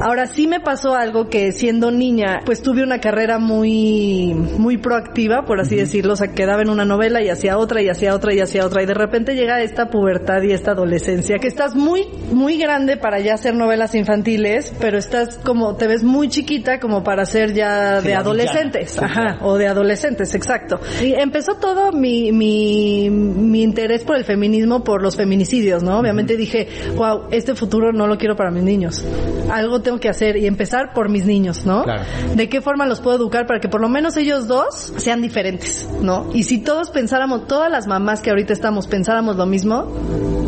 Ahora 0.00 0.26
sí 0.26 0.46
me 0.46 0.60
pasó 0.60 0.94
algo 0.94 1.28
que 1.28 1.52
siendo 1.52 1.90
niña, 1.90 2.40
pues 2.44 2.62
tuve 2.62 2.82
una 2.82 3.00
carrera 3.00 3.38
muy, 3.38 4.34
muy 4.34 4.78
proactiva, 4.78 5.44
por 5.44 5.60
así 5.60 5.76
decirlo, 5.76 6.14
o 6.14 6.16
sea, 6.16 6.28
quedaba 6.28 6.62
en 6.62 6.70
una 6.70 6.84
novela 6.84 7.22
y 7.22 7.28
hacía 7.28 7.58
otra 7.58 7.82
y 7.82 7.88
hacía 7.88 8.14
otra 8.14 8.32
y 8.34 8.40
hacía 8.40 8.64
otra 8.64 8.82
y 8.82 8.86
de 8.86 8.94
repente 8.94 9.34
llega 9.34 9.60
esta 9.60 9.90
pubertad 9.90 10.42
y 10.42 10.52
esta 10.52 10.72
adolescencia 10.72 11.38
que 11.38 11.48
estás 11.48 11.74
muy, 11.74 12.06
muy 12.32 12.56
grande 12.56 12.96
para 12.96 13.20
ya 13.20 13.34
hacer 13.34 13.54
novelas 13.54 13.94
infantiles, 13.94 14.72
pero 14.80 14.96
estás 14.96 15.38
como, 15.38 15.76
te 15.76 15.86
ves 15.86 16.02
muy 16.02 16.28
chiquita 16.28 16.80
como 16.80 17.04
para 17.04 17.26
ser 17.26 17.52
ya 17.52 18.00
Sí, 18.00 18.08
de 18.08 18.14
adolescentes, 18.14 18.94
villana. 18.94 19.30
Ajá, 19.32 19.38
o 19.44 19.56
de 19.56 19.66
adolescentes, 19.66 20.34
exacto. 20.34 20.80
Y 21.02 21.12
empezó 21.12 21.56
todo 21.56 21.92
mi, 21.92 22.32
mi, 22.32 23.10
mi 23.10 23.62
interés 23.62 24.04
por 24.04 24.16
el 24.16 24.24
feminismo, 24.24 24.82
por 24.82 25.02
los 25.02 25.16
feminicidios, 25.16 25.82
¿no? 25.82 25.98
Obviamente 25.98 26.36
dije, 26.36 26.68
wow, 26.96 27.24
este 27.30 27.54
futuro 27.54 27.92
no 27.92 28.06
lo 28.06 28.16
quiero 28.16 28.36
para 28.36 28.50
mis 28.50 28.62
niños. 28.62 29.04
Algo 29.50 29.80
tengo 29.90 30.00
que 30.00 30.08
hacer 30.08 30.36
y 30.36 30.46
empezar 30.46 30.92
por 30.94 31.08
mis 31.08 31.24
niños, 31.26 31.66
¿no? 31.66 31.82
Claro. 31.82 32.04
¿De 32.34 32.48
qué 32.48 32.60
forma 32.60 32.86
los 32.86 33.00
puedo 33.00 33.16
educar 33.16 33.46
para 33.46 33.58
que 33.60 33.68
por 33.68 33.80
lo 33.80 33.88
menos 33.88 34.16
ellos 34.16 34.46
dos 34.46 34.92
sean 34.98 35.20
diferentes, 35.20 35.88
¿no? 36.00 36.28
Y 36.32 36.44
si 36.44 36.58
todos 36.58 36.90
pensáramos, 36.90 37.46
todas 37.48 37.70
las 37.70 37.86
mamás 37.88 38.20
que 38.20 38.30
ahorita 38.30 38.52
estamos 38.52 38.86
pensáramos 38.86 39.34
lo 39.36 39.46
mismo, 39.46 39.92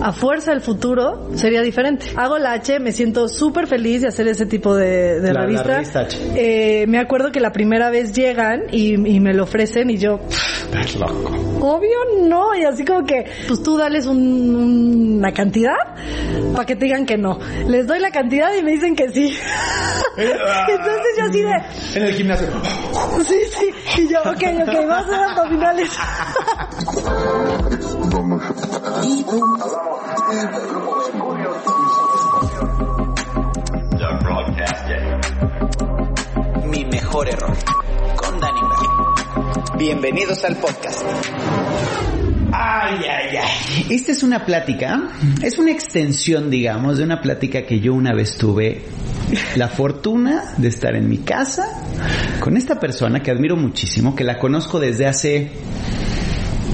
a 0.01 0.13
fuerza 0.13 0.53
el 0.53 0.61
futuro 0.61 1.31
sería 1.35 1.61
diferente. 1.63 2.07
Hago 2.17 2.39
la 2.39 2.53
H, 2.53 2.79
me 2.79 2.93
siento 2.93 3.29
súper 3.29 3.67
feliz 3.67 4.03
de 4.03 4.09
hacer 4.09 4.29
ese 4.29 4.47
tipo 4.47 4.75
de, 4.77 5.21
de 5.21 5.33
La- 5.33 5.41
la 5.41 5.47
revista. 5.47 5.65
revista 5.75 6.01
H. 6.01 6.19
Eh, 6.37 6.87
me 6.87 6.99
acuerdo 6.99 7.33
que 7.33 7.41
la 7.41 7.51
primera 7.53 7.91
vez 7.91 8.13
llegan 8.13 8.63
y, 8.71 8.95
y 8.95 9.21
me 9.21 9.35
lo 9.35 9.43
ofrecen 9.45 9.91
y 9.91 9.99
yo, 9.99 10.21
Estás 10.29 10.97
loco. 10.97 11.31
obvio 11.61 11.91
no, 12.29 12.55
y 12.55 12.65
así 12.65 12.85
como 12.85 13.05
que, 13.05 13.25
pues 13.49 13.63
tú 13.63 13.77
dales 13.77 14.07
un- 14.07 15.17
una 15.19 15.33
cantidad 15.33 15.75
para 16.53 16.65
que 16.67 16.77
te 16.77 16.85
digan 16.87 17.07
que 17.07 17.17
no. 17.17 17.39
Les 17.69 17.87
doy 17.87 17.99
la 18.01 18.11
cantidad 18.11 18.49
y 18.59 18.63
me 18.63 18.73
dicen 18.73 18.95
que 18.97 19.11
sí. 19.11 19.32
Entonces 20.17 21.17
yo 21.19 21.25
así 21.25 21.43
de, 21.43 21.99
En 21.99 22.03
el 22.05 22.15
gimnasio. 22.15 22.49
sí, 23.27 23.41
sí, 23.51 24.03
y 24.03 24.09
yo, 24.09 24.21
ok, 24.21 24.29
ok, 24.29 24.75
vamos 24.89 24.91
a 24.91 24.99
hacer 24.99 25.15
abdominales. 25.15 25.91
Mi 36.65 36.85
mejor 36.85 37.29
error. 37.29 37.57
Con 38.17 38.41
Dani 38.41 38.61
Berry. 38.61 39.79
Bienvenidos 39.79 40.45
al 40.45 40.57
podcast. 40.57 41.03
Ay, 42.53 42.99
ay, 43.09 43.37
ay. 43.37 43.87
Esta 43.89 44.13
es 44.13 44.23
una 44.23 44.45
plática, 44.45 45.11
es 45.43 45.59
una 45.59 45.71
extensión, 45.71 46.51
digamos, 46.51 46.99
de 46.99 47.05
una 47.05 47.21
plática 47.21 47.63
que 47.63 47.81
yo 47.81 47.95
una 47.95 48.13
vez 48.15 48.37
tuve 48.37 48.83
la 49.57 49.69
fortuna 49.69 50.55
de 50.59 50.69
estar 50.69 50.95
en 50.95 51.09
mi 51.09 51.19
casa 51.19 51.65
con 52.41 52.57
esta 52.57 52.79
persona 52.79 53.23
que 53.23 53.31
admiro 53.31 53.57
muchísimo, 53.57 54.15
que 54.15 54.25
la 54.25 54.39
conozco 54.39 54.79
desde 54.79 55.07
hace... 55.07 55.51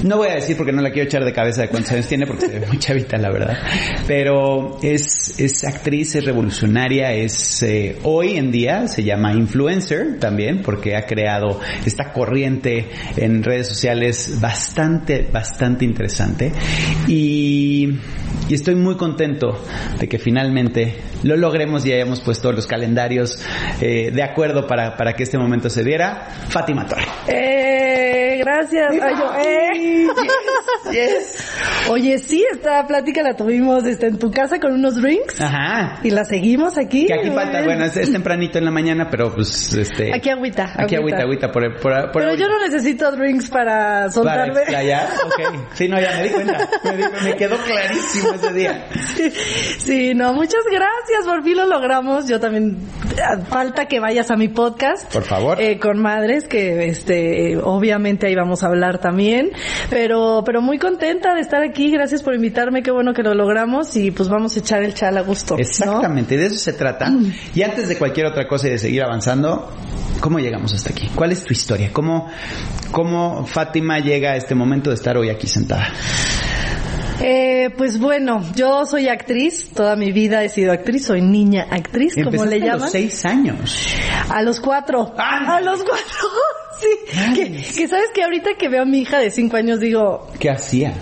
No 0.05 0.17
voy 0.17 0.29
a 0.29 0.35
decir 0.35 0.57
porque 0.57 0.73
no 0.73 0.81
la 0.81 0.91
quiero 0.91 1.09
echar 1.09 1.25
de 1.25 1.33
cabeza 1.33 1.63
de 1.63 1.69
cuántos 1.69 1.93
años 1.93 2.07
tiene, 2.07 2.27
porque 2.27 2.47
se 2.47 2.59
ve 2.61 2.67
muy 2.67 2.79
chavita, 2.79 3.17
la 3.19 3.31
verdad. 3.31 3.59
Pero 4.07 4.79
es, 4.83 5.39
es 5.39 5.65
actriz, 5.65 6.15
es 6.15 6.25
revolucionaria, 6.25 7.13
es 7.13 7.63
eh, 7.63 7.97
hoy 8.05 8.37
en 8.37 8.53
día 8.53 8.87
se 8.87 9.03
llama 9.03 9.33
influencer 9.33 10.19
también, 10.21 10.63
porque 10.63 10.97
ha 10.97 11.05
creado 11.05 11.61
esta 11.85 12.13
corriente 12.13 12.89
en 13.17 13.43
redes 13.43 13.69
sociales 13.69 14.39
bastante, 14.41 15.27
bastante 15.33 15.85
interesante. 15.85 16.53
Y, 17.09 17.99
y 18.49 18.55
estoy 18.55 18.77
muy 18.77 18.97
contento 18.97 19.65
de 19.99 20.09
que 20.09 20.19
finalmente 20.19 20.95
lo 21.23 21.37
logremos 21.37 21.85
y 21.85 21.93
hayamos 21.93 22.21
puesto 22.21 22.53
los 22.53 22.67
calendarios 22.67 23.43
eh, 23.81 24.11
de 24.13 24.23
acuerdo 24.23 24.67
para, 24.67 24.97
para 24.97 25.15
que 25.15 25.25
este 25.25 25.39
momento 25.39 25.69
se 25.69 25.83
diera. 25.83 26.29
Fátima 26.49 26.87
Torre. 26.87 27.05
Eh, 27.27 28.39
gracias. 28.39 28.93
Ay, 29.03 29.15
yo, 29.19 29.33
eh. 30.93 31.19
Oye, 31.91 32.19
sí, 32.19 32.45
esta 32.53 32.87
plática 32.87 33.23
la 33.23 33.35
tuvimos 33.35 33.85
este, 33.87 34.07
en 34.09 34.19
tu 34.19 34.31
casa 34.31 34.59
con 34.59 34.73
unos 34.75 34.97
drinks 35.01 35.41
Ajá. 35.41 36.01
y 36.03 36.11
la 36.11 36.25
seguimos 36.25 36.77
aquí. 36.79 37.07
Que 37.07 37.15
aquí 37.15 37.31
falta, 37.31 37.63
bueno, 37.63 37.85
es, 37.85 37.97
es 37.97 38.13
tempranito 38.13 38.59
en 38.59 38.65
la 38.65 38.71
mañana, 38.71 39.09
pero 39.11 39.35
pues 39.35 39.73
este. 39.75 40.15
Aquí 40.15 40.29
agüita. 40.31 40.73
Aquí 40.77 40.97
agüita, 40.97 41.23
agüita 41.23 41.51
por, 41.51 41.63
por, 41.81 42.11
por 42.13 42.23
Pero 42.23 42.35
yo 42.35 42.49
no 42.49 42.59
necesito 42.61 43.11
drinks 43.13 43.49
para 43.51 43.69
Para 43.69 44.11
soltarme. 44.11 44.61
explayar, 44.61 45.09
ok. 45.27 45.59
Sí, 45.75 45.89
no, 45.89 46.01
ya 46.01 46.13
me 46.17 46.23
di 46.25 46.29
cuenta. 46.31 46.69
Me, 46.85 46.97
di- 46.97 47.05
me 47.25 47.37
quedó 47.37 47.57
clarísimo 47.59 48.35
ese 48.35 48.53
día. 48.53 48.87
Sí, 49.17 49.31
sí, 49.79 50.15
no, 50.15 50.33
muchas 50.35 50.63
gracias, 50.71 51.25
por 51.27 51.43
fin 51.43 51.57
lo 51.57 51.67
logramos. 51.67 52.29
Yo 52.29 52.39
también, 52.41 52.77
eh, 53.17 53.43
falta 53.49 53.87
que 53.87 54.01
vayas 54.01 54.31
a 54.31 54.37
mi 54.37 54.49
podcast. 54.49 55.11
Por 55.13 55.23
favor. 55.23 55.61
Eh, 55.61 55.79
con 55.79 55.99
madres, 56.01 56.47
que 56.49 56.87
este, 56.89 57.57
obviamente 57.57 58.27
ahí 58.27 58.35
vamos 58.35 58.63
a 58.63 58.67
hablar 58.69 58.99
también. 58.99 59.51
Pero, 59.91 60.43
pero 60.45 60.61
muy 60.61 60.79
contenta 60.79 61.35
de 61.35 61.41
estar 61.41 61.63
aquí, 61.63 61.91
gracias 61.91 62.23
por 62.23 62.35
invitarme, 62.35 62.83
qué 62.83 62.91
bueno 62.91 63.13
que 63.15 63.23
lo 63.23 63.35
logramos 63.35 63.97
y 63.97 64.11
pues 64.11 64.29
vamos 64.29 64.57
a 64.57 64.59
echar 64.61 64.83
el 64.83 64.95
chal 64.95 65.17
a 65.17 65.23
gusto. 65.23 65.55
¿no? 65.55 65.61
Exactamente, 65.61 66.37
de 66.37 66.47
eso 66.47 66.59
se 66.59 66.73
trata. 66.73 67.11
Y 67.55 67.63
antes 67.63 67.89
de 67.89 67.97
cualquier 67.99 68.27
otra 68.27 68.47
cosa 68.47 68.69
y 68.69 68.71
de 68.73 68.79
seguir 68.79 69.03
avanzando, 69.03 69.73
¿cómo 70.21 70.39
llegamos 70.39 70.73
hasta 70.75 70.91
aquí? 70.91 71.11
¿Cuál 71.15 71.33
es 71.33 71.45
tu 71.45 71.53
historia? 71.53 71.91
¿Cómo, 71.93 72.29
cómo 72.93 73.47
Fátima 73.47 73.99
llega 73.99 74.33
a 74.33 74.37
este 74.37 74.55
momento 74.55 74.91
de 74.91 74.97
estar 74.97 75.17
hoy 75.17 75.31
aquí 75.31 75.47
sentada? 75.47 75.89
Eh, 77.21 77.71
pues 77.77 77.99
bueno, 77.99 78.45
yo 78.55 78.87
soy 78.87 79.09
actriz, 79.09 79.71
toda 79.75 79.97
mi 79.97 80.13
vida 80.13 80.45
he 80.45 80.49
sido 80.49 80.71
actriz, 80.73 81.07
soy 81.07 81.21
niña 81.21 81.67
actriz, 81.69 82.15
como 82.23 82.45
le 82.45 82.57
a 82.57 82.59
llaman. 82.59 82.81
los 82.83 82.93
seis 82.93 83.25
años. 83.25 83.89
A 84.29 84.41
los 84.43 84.61
cuatro. 84.61 85.15
¡Ándale! 85.19 85.69
A 85.69 85.73
los 85.73 85.83
cuatro. 85.83 86.29
Sí. 86.81 87.35
Que, 87.35 87.51
que 87.51 87.89
sabes 87.89 88.11
que 88.15 88.23
ahorita 88.23 88.55
que 88.55 88.69
veo 88.69 88.83
a 88.83 88.87
mi 88.87 89.01
hija 89.01 89.19
de 89.19 89.31
cinco 89.31 89.57
años 89.57 89.81
digo, 89.81 90.27
¿Qué 90.39 90.51
hacía? 90.51 90.95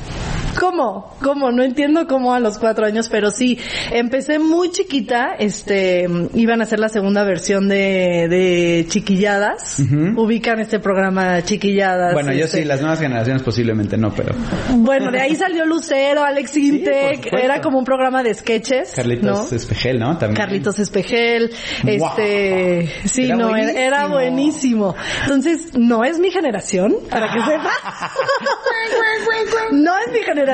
¿Cómo? 0.58 1.14
¿Cómo? 1.22 1.50
No 1.52 1.62
entiendo 1.62 2.06
cómo 2.06 2.34
a 2.34 2.40
los 2.40 2.58
cuatro 2.58 2.86
años, 2.86 3.08
pero 3.10 3.30
sí, 3.30 3.58
empecé 3.92 4.38
muy 4.38 4.70
chiquita, 4.70 5.34
este, 5.38 6.06
iban 6.34 6.60
a 6.60 6.64
hacer 6.64 6.80
la 6.80 6.88
segunda 6.88 7.24
versión 7.24 7.68
de, 7.68 8.26
de 8.28 8.86
Chiquilladas, 8.88 9.80
ubican 10.16 10.60
este 10.60 10.78
programa 10.78 11.42
Chiquilladas. 11.42 12.12
Bueno, 12.12 12.32
yo 12.32 12.44
este, 12.46 12.58
sí, 12.58 12.64
las 12.64 12.80
nuevas 12.80 13.00
generaciones 13.00 13.42
posiblemente 13.42 13.96
no, 13.96 14.12
pero 14.14 14.34
Bueno, 14.76 15.10
de 15.10 15.20
ahí 15.20 15.34
salió 15.34 15.64
Lucero, 15.66 16.24
Alex 16.24 16.56
Intec, 16.56 17.32
era 17.32 17.60
como 17.60 17.78
un 17.78 17.84
programa 17.84 18.22
de 18.22 18.34
sketches, 18.34 18.92
Carlitos 18.94 19.50
¿no? 19.50 19.56
Espejel, 19.56 19.98
¿no? 19.98 20.16
También. 20.18 20.36
Carlitos 20.36 20.78
Espejel, 20.78 21.50
este, 21.84 22.90
sí, 23.04 23.26
Era 23.26 23.36
no, 23.36 23.56
era, 23.56 23.70
era 23.72 24.06
buenísimo. 24.06 24.86
buenísimo. 24.86 24.94
Entonces, 25.22 25.74
no 25.74 26.04
es 26.04 26.18
mi 26.18 26.30
generación, 26.30 26.96
para 27.10 27.32
que 27.32 27.40
sepa. 27.40 27.72
no 29.72 29.92
es 29.98 30.12
mi 30.12 30.22
generación. 30.22 30.45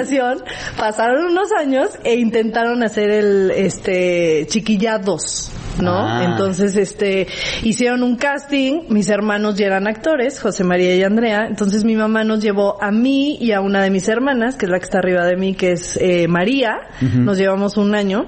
Pasaron 0.79 1.27
unos 1.27 1.53
años 1.53 1.91
e 2.05 2.17
intentaron 2.17 2.83
hacer 2.83 3.11
el, 3.11 3.51
este, 3.51 4.47
chiquillados. 4.49 5.51
¿No? 5.81 5.97
Ah. 5.97 6.25
Entonces, 6.25 6.77
este, 6.77 7.27
hicieron 7.63 8.03
un 8.03 8.17
casting, 8.17 8.83
mis 8.91 9.09
hermanos 9.09 9.57
ya 9.57 9.67
eran 9.67 9.89
actores, 9.89 10.39
José 10.39 10.65
María 10.65 10.95
y 10.95 11.03
Andrea, 11.03 11.47
entonces 11.49 11.85
mi 11.85 11.97
mamá 11.97 12.25
nos 12.25 12.43
llevó 12.43 12.77
a 12.83 12.91
mí 12.91 13.39
y 13.41 13.53
a 13.53 13.63
una 13.63 13.83
de 13.83 13.91
mis 13.91 14.07
hermanas, 14.07 14.57
que 14.57 14.67
es 14.67 14.71
la 14.71 14.79
que 14.79 14.85
está 14.85 14.99
arriba 14.99 15.25
de 15.25 15.37
mí, 15.37 15.55
que 15.55 15.73
es 15.73 15.97
eh, 15.97 16.29
María, 16.29 16.77
nos 17.01 17.39
llevamos 17.39 17.79
un 17.79 17.95
año, 17.95 18.27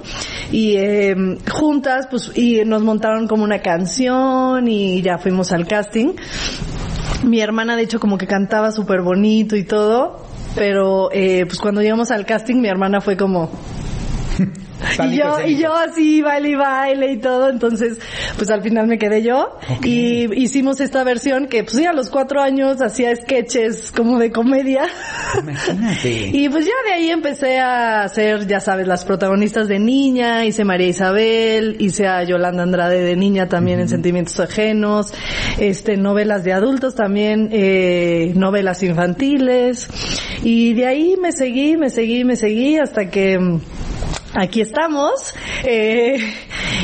y 0.50 0.76
eh, 0.76 1.14
juntas, 1.50 2.06
pues, 2.10 2.32
y 2.34 2.64
nos 2.64 2.82
montaron 2.82 3.28
como 3.28 3.44
una 3.44 3.60
canción 3.60 4.66
y 4.66 5.02
ya 5.02 5.18
fuimos 5.18 5.52
al 5.52 5.66
casting. 5.66 6.14
Mi 7.24 7.40
hermana, 7.40 7.76
de 7.76 7.82
hecho, 7.82 8.00
como 8.00 8.18
que 8.18 8.26
cantaba 8.26 8.70
súper 8.70 9.02
bonito 9.02 9.56
y 9.56 9.64
todo, 9.64 10.26
pero 10.54 11.10
eh, 11.12 11.44
pues 11.46 11.58
cuando 11.58 11.82
llegamos 11.82 12.10
al 12.10 12.26
casting, 12.26 12.56
mi 12.56 12.68
hermana 12.68 13.00
fue 13.00 13.16
como... 13.16 13.50
Y 15.04 15.16
yo, 15.16 15.36
y 15.44 15.56
yo 15.58 15.74
así, 15.74 16.22
baile 16.22 16.50
y 16.50 16.54
baile 16.54 17.12
y 17.12 17.18
todo, 17.18 17.50
entonces, 17.50 17.98
pues 18.36 18.50
al 18.50 18.62
final 18.62 18.86
me 18.86 18.98
quedé 18.98 19.22
yo. 19.22 19.58
Y 19.82 20.32
hicimos 20.40 20.80
esta 20.80 21.04
versión 21.04 21.46
que, 21.46 21.62
pues 21.62 21.76
sí, 21.76 21.84
a 21.84 21.92
los 21.92 22.10
cuatro 22.10 22.40
años 22.40 22.80
hacía 22.80 23.14
sketches 23.14 23.92
como 23.92 24.18
de 24.18 24.30
comedia. 24.30 24.86
Imagínate. 25.38 26.30
Y 26.34 26.48
pues 26.48 26.66
ya 26.66 26.72
de 26.86 26.92
ahí 26.92 27.10
empecé 27.10 27.58
a 27.58 28.02
hacer, 28.02 28.46
ya 28.46 28.60
sabes, 28.60 28.86
las 28.86 29.04
protagonistas 29.04 29.68
de 29.68 29.78
niña, 29.78 30.44
hice 30.44 30.64
María 30.64 30.88
Isabel, 30.88 31.76
hice 31.78 32.06
a 32.06 32.22
Yolanda 32.24 32.62
Andrade 32.62 33.02
de 33.02 33.16
niña 33.16 33.48
también 33.48 33.80
en 33.80 33.88
Sentimientos 33.88 34.38
Ajenos, 34.40 35.12
este, 35.58 35.96
novelas 35.96 36.44
de 36.44 36.52
adultos 36.52 36.94
también, 36.94 37.48
eh, 37.52 38.32
novelas 38.34 38.82
infantiles. 38.82 39.88
Y 40.42 40.74
de 40.74 40.86
ahí 40.86 41.16
me 41.20 41.32
seguí, 41.32 41.76
me 41.76 41.90
seguí, 41.90 42.24
me 42.24 42.36
seguí 42.36 42.78
hasta 42.78 43.10
que 43.10 43.38
aquí 44.34 44.60
estamos. 44.60 45.34
Eh, 45.64 46.16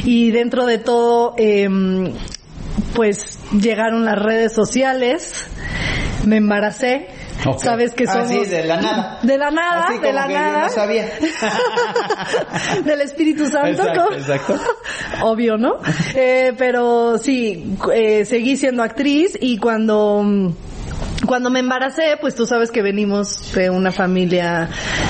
y 0.04 0.30
dentro 0.30 0.66
de 0.66 0.78
todo, 0.78 1.34
em, 1.36 2.12
pues 2.94 3.38
llegaron 3.52 4.04
las 4.04 4.18
redes 4.18 4.52
sociales, 4.52 5.46
me 6.26 6.36
embaracé. 6.38 7.08
Sabes 7.56 7.94
que 7.94 8.04
Ah, 8.06 8.12
somos... 8.12 8.28
sí, 8.28 8.44
de 8.44 8.64
la 8.64 8.76
nada. 8.82 9.18
De 9.22 9.38
la 9.38 9.50
nada, 9.50 9.84
Así 9.84 9.94
de 9.94 10.00
como 10.00 10.12
la 10.12 10.26
que 10.26 10.32
yo 10.34 10.38
nada. 10.38 10.62
no 10.64 10.68
sabía. 10.68 11.08
Del 12.84 13.00
Espíritu 13.00 13.46
Santo. 13.46 13.68
Exacto, 13.82 14.10
¿no? 14.10 14.16
exacto. 14.16 14.54
Obvio, 15.22 15.56
¿no? 15.56 15.78
Eh, 16.14 16.52
pero 16.58 17.16
sí, 17.16 17.76
eh, 17.94 18.26
seguí 18.26 18.56
siendo 18.58 18.82
actriz 18.82 19.38
y 19.40 19.56
cuando... 19.56 20.52
Cuando 21.26 21.50
me 21.50 21.60
embaracé, 21.60 22.16
pues 22.20 22.34
tú 22.34 22.46
sabes 22.46 22.70
que 22.70 22.82
venimos 22.82 23.52
de 23.54 23.70
una 23.70 23.92
familia 23.92 24.68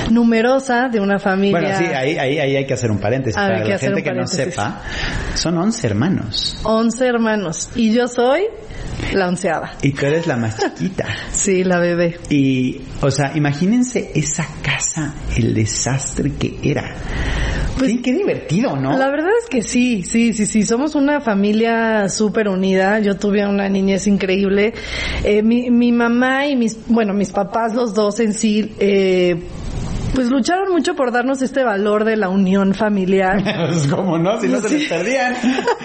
numerosa, 0.09 0.89
de 0.89 0.99
una 0.99 1.19
familia... 1.19 1.59
Bueno, 1.59 1.77
sí, 1.77 1.85
ahí, 1.85 2.17
ahí, 2.17 2.39
ahí 2.39 2.55
hay 2.57 2.65
que 2.65 2.73
hacer 2.73 2.91
un 2.91 2.99
paréntesis. 2.99 3.37
Hay 3.37 3.47
Para 3.47 3.63
que 3.63 3.69
la 3.69 3.77
gente 3.77 4.03
que 4.03 4.11
no 4.13 4.27
sepa, 4.27 4.81
son 5.35 5.57
11 5.57 5.87
hermanos. 5.87 6.57
11 6.63 7.07
hermanos. 7.07 7.69
Y 7.75 7.93
yo 7.93 8.07
soy 8.07 8.43
la 9.13 9.27
onceava. 9.27 9.71
Y 9.81 9.91
tú 9.91 10.05
eres 10.05 10.27
la 10.27 10.37
más 10.37 10.57
chiquita. 10.57 11.05
Sí, 11.31 11.63
la 11.63 11.79
bebé. 11.79 12.19
Y, 12.29 12.81
o 13.01 13.09
sea, 13.09 13.31
imagínense 13.35 14.11
esa 14.13 14.47
casa, 14.61 15.13
el 15.37 15.53
desastre 15.53 16.33
que 16.33 16.59
era. 16.61 16.93
Pues- 17.77 17.91
sí, 17.91 18.01
qué 18.01 18.13
divertido, 18.13 18.75
¿no? 18.75 18.97
La 18.97 19.09
verdad 19.09 19.31
es 19.41 19.49
que 19.49 19.61
sí, 19.63 20.03
sí, 20.03 20.33
sí, 20.33 20.45
sí. 20.45 20.63
Somos 20.63 20.93
una 20.93 21.19
familia 21.21 22.09
súper 22.09 22.47
unida. 22.47 22.99
Yo 22.99 23.17
tuve 23.17 23.47
una 23.47 23.69
niñez 23.69 24.07
increíble. 24.07 24.73
Eh, 25.23 25.41
mi, 25.41 25.71
mi 25.71 25.91
mamá 26.01 26.47
y 26.47 26.55
mis, 26.55 26.77
bueno, 26.87 27.13
mis 27.13 27.31
papás, 27.31 27.73
los 27.73 27.93
dos 27.93 28.19
en 28.19 28.33
sí, 28.33 28.75
eh, 28.79 29.41
pues 30.13 30.29
lucharon 30.29 30.71
mucho 30.71 30.95
por 30.95 31.11
darnos 31.11 31.41
este 31.41 31.63
valor 31.63 32.03
de 32.05 32.17
la 32.17 32.29
unión 32.29 32.73
familiar. 32.73 33.41
Pues 33.71 33.87
como 33.87 34.17
no, 34.17 34.39
si 34.41 34.47
no 34.47 34.59
se 34.59 34.69
les 34.69 34.89
perdían. 34.89 35.35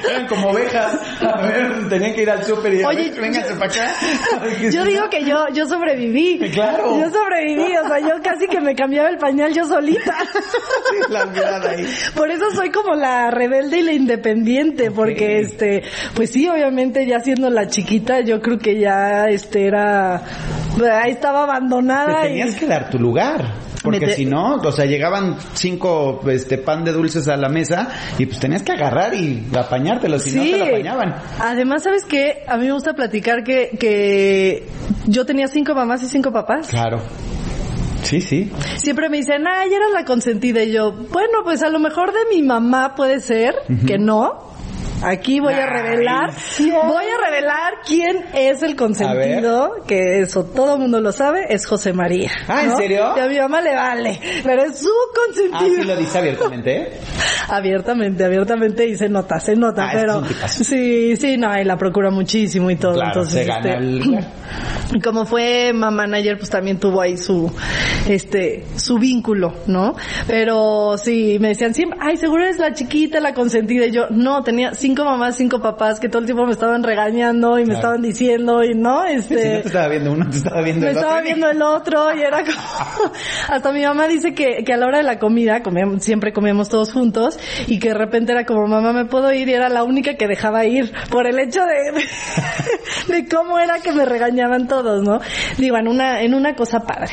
Eran 0.09 0.27
como 0.27 0.49
ovejas. 0.49 0.99
A 1.21 1.43
ver, 1.43 1.89
tenían 1.89 2.15
que 2.15 2.23
ir 2.23 2.31
al 2.31 2.43
súper 2.43 2.75
y 2.75 2.85
Oye, 2.85 3.13
vénganse 3.13 3.55
para 3.55 3.67
acá. 3.67 3.95
Yo 4.73 4.85
digo 4.85 5.09
que 5.11 5.25
yo, 5.25 5.47
yo 5.53 5.67
sobreviví. 5.67 6.39
Claro. 6.53 6.99
Yo 6.99 7.11
sobreviví, 7.11 7.77
o 7.77 7.87
sea, 7.87 7.99
yo 8.01 8.23
casi 8.23 8.47
que 8.47 8.61
me 8.61 8.75
cambiaba 8.75 9.09
el 9.09 9.19
pañal 9.19 9.53
yo 9.53 9.67
solita. 9.67 10.15
la 11.09 11.27
mirada 11.27 11.71
ahí. 11.71 11.87
Por 12.15 12.31
eso 12.31 12.51
soy 12.55 12.71
como 12.71 12.95
la 12.95 13.31
rebelde 13.31 13.79
y 13.79 13.83
la 13.83 13.93
independiente, 13.93 14.91
porque 14.91 15.41
este, 15.41 15.83
pues 16.15 16.31
sí, 16.31 16.49
obviamente 16.49 17.07
ya 17.07 17.21
siendo 17.21 17.51
la 17.51 17.69
chiquita, 17.69 18.21
yo 18.21 18.41
creo 18.41 18.59
que 18.59 18.79
ya 18.79 19.27
este 19.27 19.67
era, 19.67 20.23
ahí 21.03 21.13
estaba 21.13 21.45
abandonada 21.45 22.23
Te 22.23 22.27
y 22.27 22.39
tenías 22.39 22.57
que 22.57 22.67
dar 22.67 22.91
tu 22.91 22.99
lugar. 22.99 23.67
Porque 23.87 24.13
si 24.13 24.27
no, 24.27 24.57
o 24.57 24.73
sea, 24.73 24.85
llegaban 24.85 25.37
cinco 25.55 26.21
este 26.29 26.59
pan 26.59 26.85
de 26.85 26.93
dulces 26.93 27.29
a 27.29 27.37
la 27.37 27.49
mesa 27.49 27.89
y 28.19 28.27
pues 28.27 28.41
tenías 28.41 28.63
que 28.63 28.73
agarrar 28.73 29.15
y 29.15 29.47
apañártelo, 29.57 30.19
si 30.19 30.37
no 30.37 30.43
te 30.43 30.57
lo 30.59 30.65
apañaban. 30.65 31.15
Además, 31.41 31.83
¿sabes 31.83 32.05
qué? 32.05 32.45
A 32.47 32.57
mí 32.57 32.67
me 32.67 32.73
gusta 32.73 32.95
platicar 32.95 33.45
que, 33.45 33.71
que 33.79 34.67
yo 35.07 35.25
tenía 35.25 35.49
cinco 35.49 35.75
mamás 35.75 36.03
y 36.03 36.07
cinco 36.07 36.33
papás. 36.33 36.69
Claro. 36.69 37.01
Sí, 38.03 38.21
sí. 38.21 38.53
Siempre 38.77 39.09
me 39.09 39.17
dicen, 39.17 39.47
ay, 39.49 39.73
eras 39.73 39.91
la 39.93 40.05
consentida. 40.05 40.63
Y 40.63 40.73
yo, 40.73 40.93
bueno, 40.93 41.41
pues 41.43 41.63
a 41.63 41.69
lo 41.69 41.81
mejor 41.81 42.13
de 42.13 42.21
mi 42.31 42.43
mamá 42.43 42.95
puede 42.95 43.21
ser 43.21 43.55
que 43.87 43.99
no. 43.99 44.56
Aquí 45.03 45.41
voy 45.41 45.53
a 45.55 45.67
revelar, 45.67 46.31
voy 46.87 47.05
a 47.05 47.25
revelar 47.31 47.75
quién 47.87 48.25
es 48.35 48.63
el 48.63 48.77
consentido, 48.77 49.73
que 49.87 50.21
eso 50.21 50.45
todo 50.45 50.75
el 50.75 50.81
mundo 50.81 51.01
lo 51.01 51.13
sabe, 51.13 51.47
es 51.51 51.67
José 51.67 51.93
María. 51.93 52.31
Ah, 52.49 52.63
¿en 52.63 52.71
¿no? 52.71 52.77
serio? 52.77 53.13
Que 53.15 53.21
a 53.21 53.27
mi 53.29 53.39
mamá 53.39 53.61
le 53.61 53.75
vale, 53.75 54.21
pero 54.43 54.63
es 54.65 54.79
su 54.79 54.89
Ah, 54.89 55.19
consentido. 55.27 55.83
sí 55.83 55.87
lo 55.89 55.97
dice 55.97 56.19
abiertamente, 56.19 56.77
¿eh? 56.77 56.89
Abiertamente, 57.49 58.25
abiertamente 58.25 58.87
y 58.87 58.97
se 58.97 59.09
nota, 59.09 59.39
se 59.39 59.55
nota, 59.55 59.85
Ah, 59.89 59.93
es 59.93 60.01
pero 60.01 60.23
sí, 60.49 61.17
sí, 61.17 61.37
no, 61.37 61.49
y 61.61 61.65
la 61.65 61.77
procura 61.77 62.11
muchísimo 62.11 62.71
y 62.71 62.77
todo. 62.77 62.95
Claro, 62.95 63.09
entonces, 63.09 63.35
se 63.41 63.45
gana 63.45 63.75
este, 63.75 63.79
el 64.97 65.03
como 65.03 65.27
fue 65.27 65.73
mamá 65.73 66.07
manager, 66.07 66.39
pues 66.39 66.51
también 66.51 66.79
tuvo 66.81 67.01
ahí 67.01 67.17
su, 67.17 67.51
este, 68.09 68.65
su 68.77 68.99
vínculo, 68.99 69.55
¿no? 69.67 69.95
Pero 70.27 70.97
sí, 70.99 71.39
me 71.41 71.49
decían 71.49 71.75
siempre, 71.75 71.99
ay, 72.03 72.17
seguro 72.17 72.43
eres 72.45 72.59
la 72.59 72.73
chiquita, 72.73 73.21
la 73.21 73.33
consentida. 73.35 73.87
Y 73.87 73.93
yo, 73.93 74.07
no, 74.11 74.43
tenía 74.43 74.75
cinco 74.87 75.05
mamás, 75.05 75.37
cinco 75.37 75.61
papás 75.61 75.99
que 75.99 76.09
todo 76.09 76.21
el 76.21 76.27
tiempo 76.27 76.47
me 76.47 76.53
estaban 76.53 76.83
regañando 76.83 77.59
y 77.59 77.63
me 77.63 77.67
Claro. 77.75 77.79
estaban 77.79 78.03
diciendo 78.03 78.63
y 78.63 78.75
no, 78.75 79.03
Si 79.03 79.05
no 79.05 79.05
este. 79.05 79.35
te 79.37 79.59
estaba 79.67 79.89
viendo 79.89 80.13
uno, 80.13 80.31
te 80.31 80.37
estaba 80.37 80.63
viendo 80.63 80.81
Me 80.87 80.91
el 80.93 80.97
estaba 80.97 81.13
otro. 81.15 81.25
viendo 81.25 81.51
el 81.51 81.63
otro 81.63 82.15
y 82.17 82.21
era 82.23 82.39
como... 82.45 83.13
Hasta 83.49 83.73
mi 83.73 83.83
mamá 83.83 84.07
dice 84.07 84.33
que, 84.35 84.63
que 84.65 84.73
a 84.73 84.77
la 84.77 84.87
hora 84.87 84.99
de 84.99 85.05
la 85.05 85.19
comida, 85.19 85.63
comíamos- 85.63 86.03
siempre 86.03 86.33
comíamos 86.33 86.69
todos 86.69 86.93
juntos, 86.93 87.39
y 87.67 87.79
que 87.79 87.89
de 87.89 87.95
repente 87.95 88.33
era 88.33 88.45
como, 88.47 88.67
mamá, 88.69 88.93
¿me 88.93 89.05
puedo 89.07 89.33
ir? 89.33 89.49
Y 89.49 89.55
era 89.55 89.69
la 89.69 89.83
única 89.85 90.15
que 90.15 90.27
dejaba 90.29 90.65
ir, 90.65 90.93
por 91.11 91.27
el 91.27 91.39
hecho 91.39 91.61
de, 91.65 91.93
de, 91.93 92.05
de 93.23 93.29
cómo 93.29 93.59
era 93.59 93.81
que 93.81 93.93
me 93.93 94.05
regañaban 94.05 94.69
todos, 94.69 95.03
¿no? 95.03 95.21
Digo, 95.59 95.77
en 95.79 95.89
una, 95.89 96.23
en 96.23 96.35
una 96.35 96.55
cosa 96.55 96.81
padre, 96.81 97.11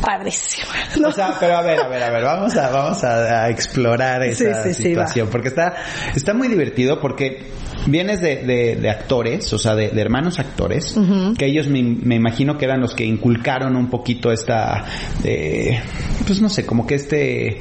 padrísima, 0.00 0.72
¿no? 1.00 1.08
O 1.08 1.12
sea, 1.12 1.34
pero 1.38 1.56
a 1.56 1.62
ver, 1.62 1.80
a 1.80 1.88
ver, 1.88 2.02
a 2.02 2.10
ver, 2.10 2.22
vamos 2.24 2.56
a, 2.56 2.70
vamos 2.70 3.02
a, 3.04 3.44
a 3.44 3.50
explorar 3.50 4.22
esa 4.22 4.62
Sí, 4.62 4.68
sí, 4.70 4.74
sí, 4.74 4.82
situación, 4.90 5.28
porque 5.30 5.48
está, 5.48 5.74
está 6.14 6.34
muy 6.34 6.48
divertido 6.48 7.00
porque 7.00 7.46
vienes 7.86 8.20
de, 8.20 8.36
de, 8.44 8.76
de 8.76 8.90
actores, 8.90 9.52
o 9.52 9.58
sea, 9.58 9.74
de, 9.74 9.88
de 9.88 10.00
hermanos 10.00 10.38
actores, 10.38 10.94
que 11.38 11.46
ellos 11.46 11.68
me, 11.68 11.82
me 11.82 12.16
imagino 12.16 12.58
que 12.58 12.64
eran 12.66 12.80
los 12.80 12.94
que 12.94 13.04
inculcaron 13.04 13.76
un 13.76 13.88
poquito 13.88 14.30
esta, 14.32 14.84
eh, 15.24 15.80
pues 16.26 16.40
no 16.40 16.48
sé, 16.48 16.66
como 16.66 16.86
que 16.86 16.96
este, 16.96 17.60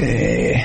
eh, 0.00 0.64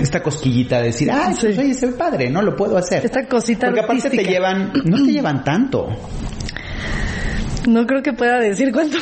esta 0.00 0.22
cosquillita 0.22 0.78
de 0.78 0.84
decir, 0.86 1.10
ah, 1.10 1.30
pues 1.38 1.58
oye, 1.58 1.74
se 1.74 1.86
ve 1.86 1.92
padre, 1.92 2.30
¿no? 2.30 2.40
Lo 2.42 2.56
puedo 2.56 2.76
hacer. 2.78 3.04
Esta 3.04 3.26
cosita 3.26 3.66
Porque 3.66 3.80
aparte 3.80 4.02
te 4.02 4.06
artística. 4.08 4.30
llevan, 4.32 4.72
no 4.84 4.96
te 5.04 5.12
llevan 5.12 5.44
tanto. 5.44 5.88
No 7.66 7.86
creo 7.86 8.02
que 8.02 8.12
pueda 8.12 8.38
decir 8.38 8.72
cuánto. 8.72 8.98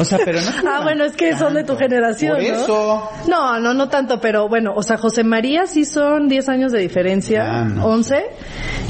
O 0.00 0.04
sea, 0.04 0.18
pero 0.24 0.40
no 0.40 0.48
Ah, 0.70 0.80
bueno, 0.82 1.04
es 1.04 1.16
que 1.16 1.36
son 1.36 1.54
de 1.54 1.62
tu 1.62 1.74
tanto. 1.74 1.82
generación, 1.82 2.36
Por 2.36 2.42
¿no? 2.42 2.48
eso. 2.62 3.10
No, 3.28 3.58
no, 3.60 3.74
no 3.74 3.88
tanto, 3.88 4.20
pero 4.20 4.48
bueno, 4.48 4.72
o 4.76 4.82
sea, 4.82 4.96
José 4.96 5.24
María 5.24 5.66
sí 5.66 5.84
son 5.84 6.28
10 6.28 6.48
años 6.48 6.72
de 6.72 6.78
diferencia, 6.80 7.44
Ah, 7.60 7.64
no. 7.64 7.84
11, 7.86 8.24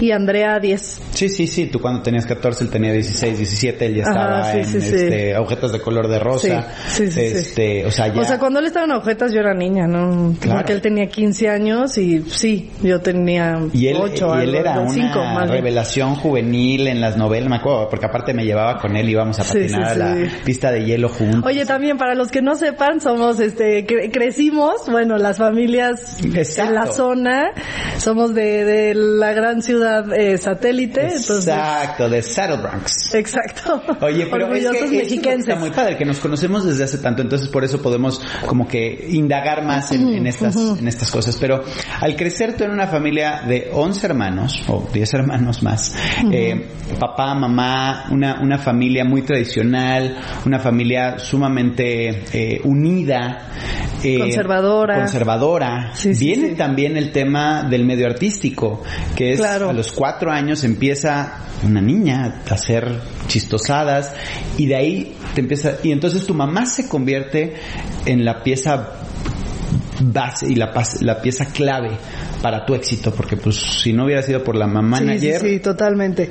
y 0.00 0.10
Andrea 0.12 0.58
10. 0.58 1.00
Sí, 1.12 1.28
sí, 1.28 1.46
sí. 1.46 1.66
Tú 1.66 1.80
cuando 1.80 2.02
tenías 2.02 2.26
14, 2.26 2.64
él 2.64 2.70
tenía 2.70 2.92
16, 2.92 3.38
17, 3.38 3.86
él 3.86 3.94
ya 3.96 4.02
Ajá, 4.02 4.10
estaba 4.12 4.52
sí, 4.52 4.58
en 4.58 4.64
sí, 4.66 4.80
sí. 4.80 4.96
este, 4.96 5.34
agujetas 5.34 5.72
de 5.72 5.80
color 5.80 6.08
de 6.08 6.18
rosa. 6.18 6.66
Sí, 6.88 7.06
sí, 7.06 7.12
sí, 7.12 7.20
sí. 7.30 7.36
este, 7.38 7.86
o 7.86 7.90
sea, 7.90 8.08
ya. 8.08 8.20
O 8.20 8.24
sea, 8.24 8.38
cuando 8.38 8.58
él 8.60 8.66
estaba 8.66 8.84
en 8.84 8.92
agujetas 8.92 9.32
yo 9.32 9.40
era 9.40 9.54
niña, 9.54 9.86
¿no? 9.86 10.34
Claro. 10.40 10.58
Porque 10.60 10.72
él 10.74 10.80
tenía 10.82 11.06
15 11.06 11.48
años 11.48 11.96
y 11.98 12.20
sí, 12.28 12.70
yo 12.82 13.00
tenía 13.00 13.58
y 13.72 13.86
él, 13.88 13.96
8 14.00 14.38
y 14.40 14.42
él 14.42 14.54
era 14.54 14.78
una 14.80 14.90
5 14.92 15.18
más 15.24 15.44
bien. 15.44 15.48
revelación 15.52 16.14
juvenil 16.16 16.86
en 16.88 17.00
las 17.00 17.16
novelas, 17.16 17.48
me 17.48 17.56
acuerdo, 17.56 17.88
porque 17.88 18.06
aparte 18.06 18.34
me 18.34 18.44
llevaba 18.44 18.78
con 18.78 18.96
él, 18.96 18.97
íbamos 19.06 19.38
a 19.38 19.44
Sí, 19.44 19.58
patinar 19.58 19.94
sí, 19.94 20.00
a 20.00 20.04
la 20.04 20.28
pista 20.44 20.70
de 20.70 20.84
hielo 20.84 21.08
juntos. 21.10 21.42
Oye, 21.44 21.66
también 21.66 21.98
para 21.98 22.14
los 22.14 22.30
que 22.30 22.40
no 22.40 22.54
sepan, 22.54 23.00
somos, 23.00 23.38
este, 23.40 23.86
cre- 23.86 24.10
crecimos, 24.10 24.88
bueno, 24.90 25.18
las 25.18 25.36
familias 25.38 26.16
Exacto. 26.24 26.70
en 26.70 26.74
la 26.74 26.86
zona, 26.86 27.50
somos 27.98 28.34
de, 28.34 28.64
de 28.64 28.94
la 28.94 29.32
gran 29.32 29.60
ciudad 29.62 30.12
eh, 30.12 30.38
satélite, 30.38 31.02
entonces, 31.02 31.48
Exacto, 31.48 32.08
de 32.08 32.22
Saddle 32.22 32.56
Bronx. 32.62 33.14
exacto. 33.14 33.82
Oye, 34.00 34.26
pero 34.30 34.46
Orgullosos 34.46 34.76
es 34.82 34.90
que 34.90 34.96
mexiquenses. 34.96 35.48
está 35.48 35.56
muy 35.60 35.70
padre, 35.70 35.96
que 35.96 36.04
nos 36.04 36.18
conocemos 36.18 36.64
desde 36.64 36.84
hace 36.84 36.98
tanto, 36.98 37.22
entonces 37.22 37.48
por 37.48 37.64
eso 37.64 37.82
podemos 37.82 38.20
como 38.46 38.66
que 38.66 39.06
indagar 39.10 39.64
más 39.64 39.92
en, 39.92 40.08
en 40.14 40.26
estas, 40.26 40.56
en 40.56 40.86
estas 40.88 41.10
cosas. 41.10 41.36
Pero 41.40 41.62
al 42.00 42.16
crecer 42.16 42.56
tú 42.56 42.64
en 42.64 42.70
una 42.70 42.86
familia 42.86 43.42
de 43.46 43.70
11 43.72 44.06
hermanos, 44.06 44.62
o 44.68 44.88
10 44.92 45.14
hermanos 45.14 45.62
más, 45.62 45.94
eh, 46.32 46.66
papá, 46.98 47.34
mamá, 47.34 48.06
una, 48.10 48.40
una 48.40 48.58
familia 48.58 48.87
muy 49.04 49.22
tradicional, 49.22 50.16
una 50.46 50.58
familia 50.58 51.18
sumamente 51.18 52.24
eh, 52.32 52.60
unida, 52.64 53.38
eh, 54.02 54.18
Conservadora. 54.18 54.96
conservadora, 54.98 55.90
Sí, 55.94 56.14
sí, 56.14 56.24
viene 56.26 56.50
sí. 56.50 56.54
también 56.54 56.96
el 56.96 57.12
tema 57.12 57.64
del 57.64 57.84
medio 57.84 58.06
artístico, 58.06 58.82
que 59.16 59.32
es 59.32 59.38
Claro. 59.40 59.70
a 59.70 59.72
los 59.72 59.92
cuatro 59.92 60.30
años 60.30 60.64
empieza 60.64 61.44
una 61.64 61.80
niña 61.80 62.42
a 62.48 62.54
hacer 62.54 63.00
chistosadas 63.26 64.12
y 64.56 64.66
de 64.66 64.76
ahí 64.76 65.16
te 65.34 65.40
empieza 65.40 65.74
y 65.82 65.90
entonces 65.92 66.24
tu 66.26 66.34
mamá 66.34 66.66
se 66.66 66.88
convierte 66.88 67.54
en 68.06 68.24
la 68.24 68.42
pieza 68.42 68.92
base 70.00 70.46
y 70.50 70.54
la 70.54 71.20
pieza 71.20 71.46
clave 71.46 71.98
para 72.42 72.64
tu 72.64 72.74
éxito 72.74 73.12
porque 73.12 73.36
pues 73.36 73.56
si 73.56 73.92
no 73.92 74.04
hubiera 74.04 74.22
sido 74.22 74.42
por 74.44 74.54
la 74.56 74.66
mamá 74.66 74.98
Sí, 74.98 75.02
sí, 75.04 75.06
manager 75.08 75.40
sí, 75.40 75.58
totalmente. 75.60 76.30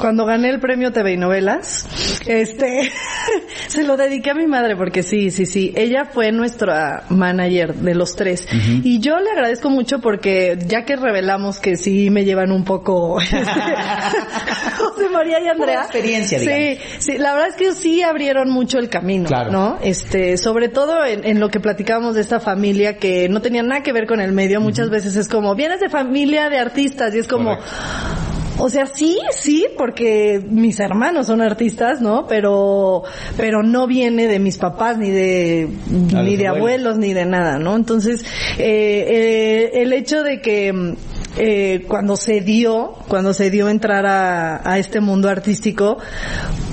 Cuando 0.00 0.24
gané 0.24 0.50
el 0.50 0.60
premio 0.60 0.92
TV 0.92 1.14
y 1.14 1.16
Novelas, 1.16 1.86
este, 2.26 2.90
se 3.68 3.84
lo 3.84 3.96
dediqué 3.96 4.30
a 4.30 4.34
mi 4.34 4.46
madre 4.46 4.76
porque 4.76 5.02
sí, 5.02 5.30
sí, 5.30 5.46
sí, 5.46 5.72
ella 5.76 6.04
fue 6.04 6.32
nuestra 6.32 7.04
manager 7.08 7.74
de 7.74 7.94
los 7.94 8.14
tres. 8.16 8.46
Y 8.82 9.00
yo 9.00 9.18
le 9.18 9.30
agradezco 9.30 9.70
mucho 9.70 10.00
porque 10.00 10.58
ya 10.66 10.84
que 10.84 10.96
revelamos 10.96 11.58
que 11.58 11.76
sí 11.76 12.10
me 12.10 12.24
llevan 12.24 12.52
un 12.52 12.64
poco 12.64 13.20
este, 13.20 13.36
José 14.78 15.08
María 15.10 15.40
y 15.40 15.48
Andrea. 15.48 15.82
Experiencia, 15.82 16.38
Sí, 16.38 16.46
digamos. 16.46 16.78
sí, 16.98 17.18
la 17.18 17.32
verdad 17.34 17.48
es 17.50 17.56
que 17.56 17.72
sí 17.72 18.02
abrieron 18.02 18.50
mucho 18.50 18.78
el 18.78 18.88
camino, 18.88 19.26
Claro. 19.28 19.50
¿no? 19.52 19.78
Este, 19.82 20.36
sobre 20.36 20.68
todo 20.68 21.04
en, 21.04 21.24
en 21.24 21.40
lo 21.40 21.48
que 21.50 21.60
platicábamos 21.60 22.14
de 22.14 22.20
esta 22.20 22.40
familia 22.40 22.96
que 22.98 23.28
no 23.28 23.40
tenía 23.42 23.62
nada 23.62 23.82
que 23.82 23.92
ver 23.92 24.06
con 24.06 24.20
el 24.20 24.32
medio, 24.32 24.60
muchas 24.60 24.90
veces 24.90 25.16
es 25.16 25.28
como, 25.28 25.47
vienes 25.54 25.80
de 25.80 25.88
familia 25.88 26.48
de 26.48 26.58
artistas 26.58 27.14
y 27.14 27.18
es 27.18 27.28
como, 27.28 27.56
Correcto. 27.56 28.18
O 28.60 28.68
sea, 28.68 28.86
sí, 28.86 29.18
sí, 29.30 29.66
porque 29.76 30.42
mis 30.50 30.80
hermanos 30.80 31.28
son 31.28 31.40
artistas, 31.40 32.00
¿no? 32.00 32.26
Pero, 32.26 33.04
pero 33.36 33.62
no 33.62 33.86
viene 33.86 34.26
de 34.26 34.40
mis 34.40 34.58
papás, 34.58 34.98
ni 34.98 35.10
de, 35.10 35.68
ni 35.88 36.36
de 36.36 36.48
abuelos. 36.48 36.98
ni 36.98 37.14
de 37.14 37.24
nada, 37.24 37.60
¿no? 37.60 37.76
Entonces, 37.76 38.24
eh, 38.58 39.06
eh, 39.08 39.82
el 39.82 39.92
hecho 39.92 40.24
de 40.24 40.40
que, 40.40 40.96
eh, 41.38 41.84
cuando 41.86 42.16
se 42.16 42.40
dio, 42.40 42.94
cuando 43.08 43.32
se 43.32 43.50
dio 43.50 43.68
entrar 43.68 44.06
a, 44.06 44.60
a, 44.68 44.78
este 44.78 45.00
mundo 45.00 45.28
artístico, 45.28 45.98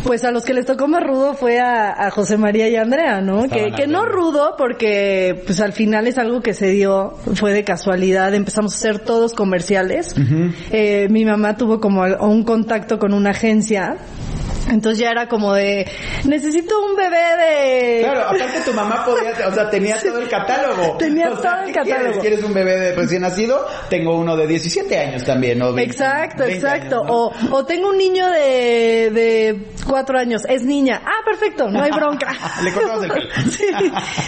pues 0.03 0.24
a 0.24 0.31
los 0.31 0.43
que 0.43 0.53
les 0.53 0.65
tocó 0.65 0.88
más 0.88 1.03
rudo 1.03 1.36
fue 1.36 1.60
a, 1.60 2.05
a 2.07 2.10
José 2.10 2.38
María 2.38 2.67
y 2.67 2.75
Andrea, 2.75 3.22
¿no? 3.22 3.48
que, 3.48 3.72
que 3.75 3.88
no 3.88 4.05
rudo 4.05 4.55
porque 4.57 5.43
pues 5.45 5.62
al 5.62 5.74
final 5.74 6.07
es 6.07 6.17
algo 6.17 6.41
que 6.41 6.53
se 6.53 6.69
dio, 6.69 7.13
fue 7.36 7.53
de 7.53 7.63
casualidad, 7.63 8.34
empezamos 8.34 8.74
a 8.74 8.77
hacer 8.77 9.00
todos 9.00 9.34
comerciales. 9.34 10.15
Uh 10.17 10.22
-huh. 10.22 10.53
eh, 10.72 11.07
mi 11.10 11.25
mamá 11.25 11.57
tuvo 11.57 11.79
como 11.79 12.03
un 12.03 12.43
contacto 12.43 12.98
con 12.98 13.13
una 13.13 13.31
agencia 13.31 13.98
entonces 14.72 15.00
ya 15.00 15.12
era 15.12 15.27
como 15.27 15.53
de, 15.53 15.88
necesito 16.25 16.84
un 16.84 16.95
bebé 16.95 17.36
de... 17.38 18.00
Claro, 18.01 18.22
aparte 18.22 18.62
tu 18.65 18.74
mamá 18.74 19.05
podía, 19.05 19.31
o 19.48 19.53
sea, 19.53 19.69
tenía 19.69 20.00
todo 20.03 20.19
el 20.19 20.29
catálogo. 20.29 20.98
Tenía 20.98 21.29
o 21.31 21.38
todo 21.38 21.62
el 21.62 21.65
¿qué 21.67 21.72
catálogo. 21.74 22.03
Quieres? 22.03 22.17
¿Quieres 22.19 22.43
un 22.43 22.53
bebé 22.53 22.79
de 22.79 22.95
recién 22.95 23.22
nacido? 23.22 23.65
Tengo 23.89 24.17
uno 24.17 24.36
de 24.36 24.48
17 24.48 24.98
años 24.98 25.24
también, 25.24 25.60
¿no? 25.60 25.74
20, 25.74 25.91
exacto, 25.91 26.43
exacto. 26.43 27.01
Años, 27.01 27.07
¿no? 27.07 27.51
o, 27.51 27.57
o 27.60 27.65
tengo 27.65 27.89
un 27.89 27.98
niño 27.98 28.29
de, 28.29 29.12
de 29.12 29.65
4 29.88 30.19
años, 30.19 30.43
es 30.48 30.63
niña. 30.63 31.01
Ah, 31.05 31.24
perfecto, 31.25 31.69
no 31.69 31.81
hay 31.81 31.91
bronca. 31.91 32.34
Le 32.63 32.72
cortamos 32.74 33.03
el 33.03 33.12
pelo. 33.12 33.29
sí, 33.50 33.65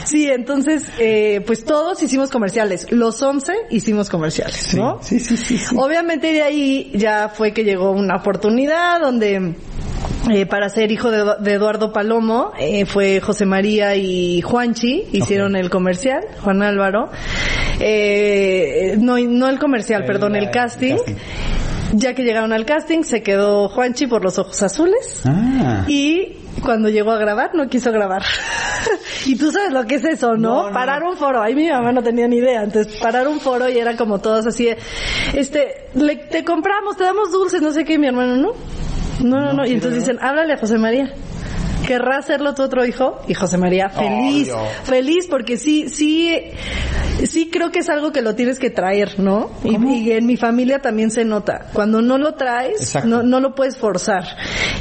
sí, 0.06 0.30
entonces, 0.30 0.84
eh, 1.00 1.42
pues 1.46 1.66
todos 1.66 2.02
hicimos 2.04 2.30
comerciales. 2.30 2.92
Los 2.92 3.22
11 3.22 3.54
hicimos 3.72 4.10
comerciales, 4.10 4.74
¿no? 4.76 5.00
Sí, 5.02 5.20
sí, 5.20 5.38
sí, 5.38 5.58
sí. 5.58 5.76
Obviamente 5.76 6.34
de 6.34 6.44
ahí 6.44 6.92
ya 6.94 7.30
fue 7.30 7.54
que 7.54 7.64
llegó 7.64 7.92
una 7.92 8.18
oportunidad 8.18 9.00
donde 9.00 9.56
eh, 10.30 10.46
para 10.46 10.70
ser 10.70 10.92
hijo 10.92 11.12
de, 11.12 11.36
de 11.40 11.54
Eduardo 11.54 11.94
Palomo 11.94 12.52
eh, 12.60 12.86
fue 12.86 13.22
José 13.22 13.46
María 13.46 13.96
y 13.96 14.42
Juanchi 14.42 15.06
hicieron 15.12 15.52
okay. 15.52 15.62
el 15.62 15.70
comercial 15.70 16.22
Juan 16.42 16.62
Álvaro 16.64 17.10
eh, 17.80 18.96
no 19.00 19.18
no 19.18 19.48
el 19.48 19.60
comercial 19.60 20.02
el, 20.02 20.08
perdón 20.08 20.36
el 20.36 20.50
casting, 20.50 20.94
el 20.94 20.98
casting, 20.98 21.16
ya 21.94 22.14
que 22.14 22.24
llegaron 22.24 22.52
al 22.52 22.66
casting 22.66 23.04
se 23.04 23.24
quedó 23.24 23.70
Juanchi 23.70 24.08
por 24.08 24.24
los 24.24 24.38
ojos 24.40 24.62
azules 24.64 25.24
ah. 25.26 25.86
y 25.88 26.34
cuando 26.62 26.90
llegó 26.90 27.12
a 27.12 27.18
grabar 27.18 27.52
no 27.54 27.68
quiso 27.68 27.92
grabar 27.92 28.24
y 29.26 29.36
tú 29.36 29.52
sabes 29.52 29.72
lo 29.72 29.86
que 29.86 29.96
es 29.96 30.04
eso 30.04 30.36
¿no? 30.36 30.64
no, 30.64 30.68
no. 30.68 30.74
parar 30.74 31.04
un 31.04 31.16
foro 31.16 31.42
ahí 31.42 31.56
mi 31.56 31.70
mamá 31.70 31.92
no 31.92 32.04
tenía 32.04 32.28
ni 32.28 32.38
idea 32.38 32.64
entonces 32.64 32.98
parar 32.98 33.28
un 33.28 33.40
foro 33.40 33.70
y 33.70 33.78
era 33.78 33.96
como 33.96 34.20
todos 34.20 34.48
así 34.48 34.70
este 35.34 35.90
le, 35.94 36.16
te 36.16 36.44
compramos 36.44 36.98
te 36.98 37.04
damos 37.04 37.32
dulces 37.32 37.62
no 37.62 37.72
sé 37.72 37.86
qué 37.86 37.98
mi 37.98 38.08
hermano 38.08 38.36
no 38.36 38.54
no, 39.24 39.42
no, 39.42 39.54
no. 39.54 39.66
Y 39.66 39.74
entonces 39.74 40.02
dicen, 40.02 40.18
háblale 40.22 40.54
a 40.54 40.58
José 40.58 40.78
María. 40.78 41.14
¿Querrá 41.86 42.18
hacerlo 42.18 42.54
tu 42.54 42.64
otro 42.64 42.86
hijo? 42.86 43.22
Y 43.30 43.34
José 43.34 43.58
María, 43.58 43.90
feliz, 43.90 44.52
feliz, 44.84 45.28
porque 45.30 45.56
sí, 45.56 45.88
sí, 45.88 46.38
sí 47.26 47.50
creo 47.50 47.72
que 47.72 47.80
es 47.80 47.90
algo 47.90 48.12
que 48.12 48.22
lo 48.22 48.36
tienes 48.36 48.60
que 48.60 48.70
traer, 48.70 49.20
¿no? 49.20 49.52
Y, 49.64 49.78
y, 49.78 50.12
en 50.12 50.26
mi 50.26 50.36
familia 50.36 50.80
también 50.80 51.12
se 51.12 51.24
nota. 51.24 51.68
Cuando 51.72 52.02
no 52.02 52.18
lo 52.18 52.34
traes, 52.34 52.94
no, 53.06 53.24
no 53.24 53.40
lo 53.40 53.56
puedes 53.56 53.78
forzar. 53.78 54.26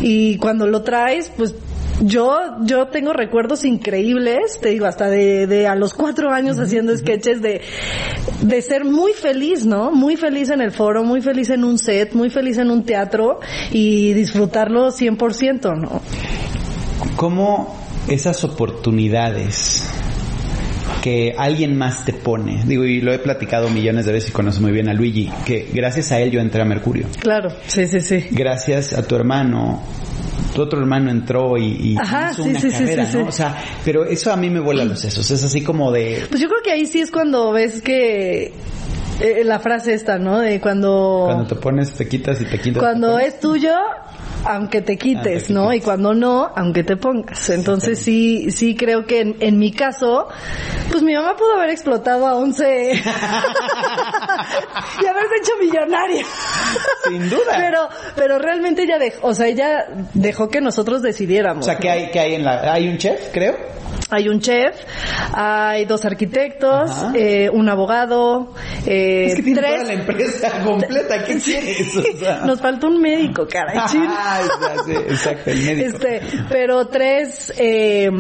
Y 0.00 0.36
cuando 0.38 0.66
lo 0.66 0.82
traes, 0.82 1.30
pues 1.36 1.54
yo, 2.02 2.56
yo 2.64 2.88
tengo 2.88 3.12
recuerdos 3.12 3.64
increíbles, 3.64 4.58
te 4.60 4.70
digo, 4.70 4.86
hasta 4.86 5.08
de, 5.08 5.46
de 5.46 5.66
a 5.66 5.74
los 5.74 5.94
cuatro 5.94 6.30
años 6.30 6.58
haciendo 6.58 6.96
sketches 6.96 7.42
de, 7.42 7.62
de 8.42 8.62
ser 8.62 8.84
muy 8.84 9.12
feliz, 9.12 9.66
¿no? 9.66 9.90
Muy 9.90 10.16
feliz 10.16 10.50
en 10.50 10.60
el 10.60 10.72
foro, 10.72 11.04
muy 11.04 11.20
feliz 11.20 11.50
en 11.50 11.64
un 11.64 11.78
set, 11.78 12.12
muy 12.14 12.30
feliz 12.30 12.58
en 12.58 12.70
un 12.70 12.84
teatro 12.84 13.40
y 13.70 14.12
disfrutarlo 14.12 14.88
100%, 14.88 15.80
¿no? 15.80 16.00
¿Cómo 17.16 17.76
esas 18.08 18.44
oportunidades 18.44 19.90
que 21.02 21.34
alguien 21.36 21.76
más 21.76 22.04
te 22.04 22.12
pone. 22.12 22.64
Digo, 22.64 22.84
y 22.84 23.00
lo 23.00 23.12
he 23.12 23.18
platicado 23.20 23.68
millones 23.70 24.06
de 24.06 24.12
veces 24.12 24.30
y 24.30 24.32
conoces 24.32 24.60
muy 24.60 24.72
bien 24.72 24.88
a 24.88 24.92
Luigi, 24.92 25.30
que 25.44 25.68
gracias 25.72 26.10
a 26.10 26.18
él 26.18 26.32
yo 26.32 26.40
entré 26.40 26.62
a 26.62 26.64
Mercurio. 26.64 27.06
Claro, 27.20 27.50
sí, 27.68 27.86
sí, 27.86 28.00
sí. 28.00 28.26
Gracias 28.32 28.92
a 28.92 29.06
tu 29.06 29.14
hermano 29.14 29.82
tu 30.54 30.62
otro 30.62 30.80
hermano 30.80 31.10
entró 31.10 31.56
y, 31.56 31.92
y 31.92 31.96
Ajá, 31.96 32.30
hizo 32.32 32.42
sí, 32.42 32.48
una 32.50 32.60
sí, 32.60 32.70
carrera, 32.70 33.06
sí, 33.06 33.12
sí, 33.12 33.18
¿no? 33.18 33.24
sí. 33.24 33.28
O 33.28 33.32
sea, 33.32 33.56
pero 33.84 34.04
eso 34.04 34.32
a 34.32 34.36
mí 34.36 34.50
me 34.50 34.60
vuela 34.60 34.84
los 34.84 35.00
sesos. 35.00 35.30
Es 35.30 35.44
así 35.44 35.62
como 35.62 35.92
de... 35.92 36.24
Pues 36.28 36.40
yo 36.40 36.48
creo 36.48 36.62
que 36.62 36.72
ahí 36.72 36.86
sí 36.86 37.00
es 37.00 37.10
cuando 37.10 37.52
ves 37.52 37.82
que 37.82 38.52
eh, 39.20 39.42
la 39.44 39.58
frase 39.58 39.94
esta, 39.94 40.18
¿no? 40.18 40.40
De 40.40 40.60
cuando... 40.60 41.24
Cuando 41.26 41.46
te 41.46 41.54
pones, 41.56 41.92
te 41.92 42.08
quitas 42.08 42.40
y 42.40 42.44
te 42.44 42.58
quitas. 42.58 42.82
Cuando 42.82 43.16
te 43.16 43.26
es 43.26 43.40
tuyo, 43.40 43.74
aunque 44.46 44.80
te 44.82 44.96
quites, 44.96 45.46
te 45.48 45.52
¿no? 45.52 45.72
Y 45.72 45.80
cuando 45.80 46.14
no, 46.14 46.50
aunque 46.56 46.84
te 46.84 46.96
pongas. 46.96 47.50
Entonces 47.50 47.98
sí, 47.98 48.50
sí 48.50 48.74
creo 48.76 49.04
que 49.06 49.20
en, 49.20 49.36
en 49.40 49.58
mi 49.58 49.72
caso, 49.72 50.28
pues 50.90 51.02
mi 51.02 51.14
mamá 51.14 51.36
pudo 51.36 51.54
haber 51.56 51.70
explotado 51.70 52.26
a 52.26 52.34
11 52.36 52.92
y 55.02 55.06
haberse 55.06 55.34
hecho 55.40 55.52
millonaria. 55.60 56.24
Sin 57.08 57.28
duda. 57.30 57.54
Pero, 57.56 57.88
pero 58.14 58.38
realmente 58.38 58.82
ella 58.82 58.98
dejó, 58.98 59.28
o 59.28 59.34
sea, 59.34 59.46
ella 59.46 59.86
dejó 60.14 60.48
que 60.48 60.60
nosotros 60.60 61.02
decidiéramos. 61.02 61.64
O 61.64 61.68
sea, 61.68 61.78
que 61.78 61.90
hay, 61.90 62.10
que 62.10 62.20
hay 62.20 62.34
en 62.34 62.44
la... 62.44 62.72
Hay 62.72 62.88
un 62.88 62.98
chef, 62.98 63.30
creo. 63.32 63.76
Hay 64.10 64.28
un 64.28 64.40
chef, 64.40 64.76
hay 65.32 65.84
dos 65.84 66.04
arquitectos, 66.04 66.92
eh, 67.14 67.50
un 67.52 67.68
abogado, 67.68 68.54
eh, 68.86 69.26
Es 69.28 69.34
que 69.36 69.42
tiene 69.42 69.60
tres. 69.60 69.72
toda 69.72 69.84
la 69.84 69.92
empresa 69.94 70.50
completa. 70.64 71.24
¿Qué 71.24 71.38
quieres? 71.44 71.96
O 71.96 72.18
sea. 72.18 72.38
Nos 72.44 72.60
falta 72.60 72.86
un 72.86 73.00
médico, 73.00 73.48
caray. 73.48 73.78
Exacto, 75.08 75.50
el 75.50 75.62
médico. 75.62 75.96
Este, 75.96 76.20
pero 76.48 76.86
tres, 76.88 77.52
eh, 77.58 78.10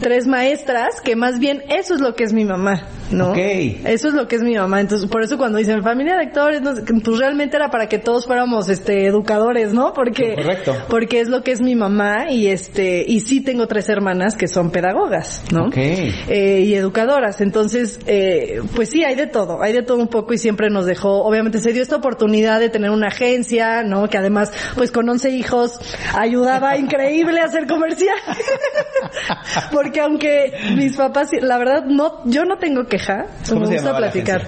tres 0.00 0.26
maestras, 0.26 1.00
que 1.00 1.16
más 1.16 1.38
bien 1.38 1.62
eso 1.68 1.94
es 1.94 2.00
lo 2.00 2.14
que 2.14 2.24
es 2.24 2.32
mi 2.32 2.44
mamá, 2.44 2.86
¿no? 3.10 3.30
Ok. 3.30 3.38
Eso 3.38 4.08
es 4.08 4.14
lo 4.14 4.28
que 4.28 4.36
es 4.36 4.42
mi 4.42 4.54
mamá. 4.54 4.80
Entonces, 4.80 5.08
por 5.08 5.22
eso 5.22 5.38
cuando 5.38 5.58
dicen 5.58 5.82
familia 5.82 6.16
de 6.16 6.22
actores, 6.22 6.62
no 6.62 6.72
pues 7.04 7.18
realmente 7.18 7.56
era 7.56 7.70
para 7.70 7.88
que 7.88 7.98
todos 7.98 8.26
fuéramos, 8.26 8.68
este, 8.68 9.06
educadores, 9.06 9.72
¿no? 9.72 9.92
Porque, 9.92 10.34
Correcto. 10.34 10.74
porque 10.88 11.20
es 11.20 11.28
lo 11.28 11.42
que 11.42 11.52
es 11.52 11.60
mi 11.60 11.74
mamá 11.74 12.30
y 12.30 12.48
este, 12.48 13.04
y 13.06 13.20
sí 13.20 13.40
tengo 13.40 13.66
tres 13.66 13.88
hermanas 13.88 14.36
que 14.36 14.48
son 14.48 14.70
pedagogas, 14.70 15.42
¿no? 15.52 15.66
Ok. 15.66 15.76
Eh, 15.76 16.64
y 16.66 16.74
educadoras. 16.74 17.40
Entonces, 17.40 17.98
eh, 18.06 18.60
pues 18.74 18.90
sí, 18.90 19.04
hay 19.04 19.14
de 19.14 19.26
todo, 19.26 19.62
hay 19.62 19.72
de 19.72 19.82
todo 19.82 19.98
un 19.98 20.08
poco 20.08 20.34
y 20.34 20.38
siempre 20.38 20.70
nos 20.70 20.86
dejó, 20.86 21.24
obviamente 21.24 21.58
se 21.58 21.72
dio 21.72 21.82
esta 21.82 21.96
oportunidad 21.96 22.60
de 22.60 22.68
tener 22.68 22.90
una 22.90 23.08
agencia, 23.08 23.82
¿no? 23.82 24.08
Que 24.08 24.18
además, 24.18 24.52
pues 24.76 24.90
con 24.90 25.08
11 25.08 25.23
hijos 25.32 25.78
ayudaba 26.14 26.76
increíble 26.76 27.40
a 27.40 27.44
hacer 27.44 27.66
comercial. 27.66 28.16
Porque 29.72 30.00
aunque 30.00 30.52
mis 30.76 30.96
papás, 30.96 31.30
la 31.40 31.58
verdad, 31.58 31.84
no, 31.86 32.20
yo 32.24 32.44
no 32.44 32.56
tengo 32.58 32.84
queja, 32.86 33.26
¿Cómo 33.48 33.62
me 33.62 33.66
se 33.68 33.74
gusta 33.74 33.96
platicar. 33.96 34.46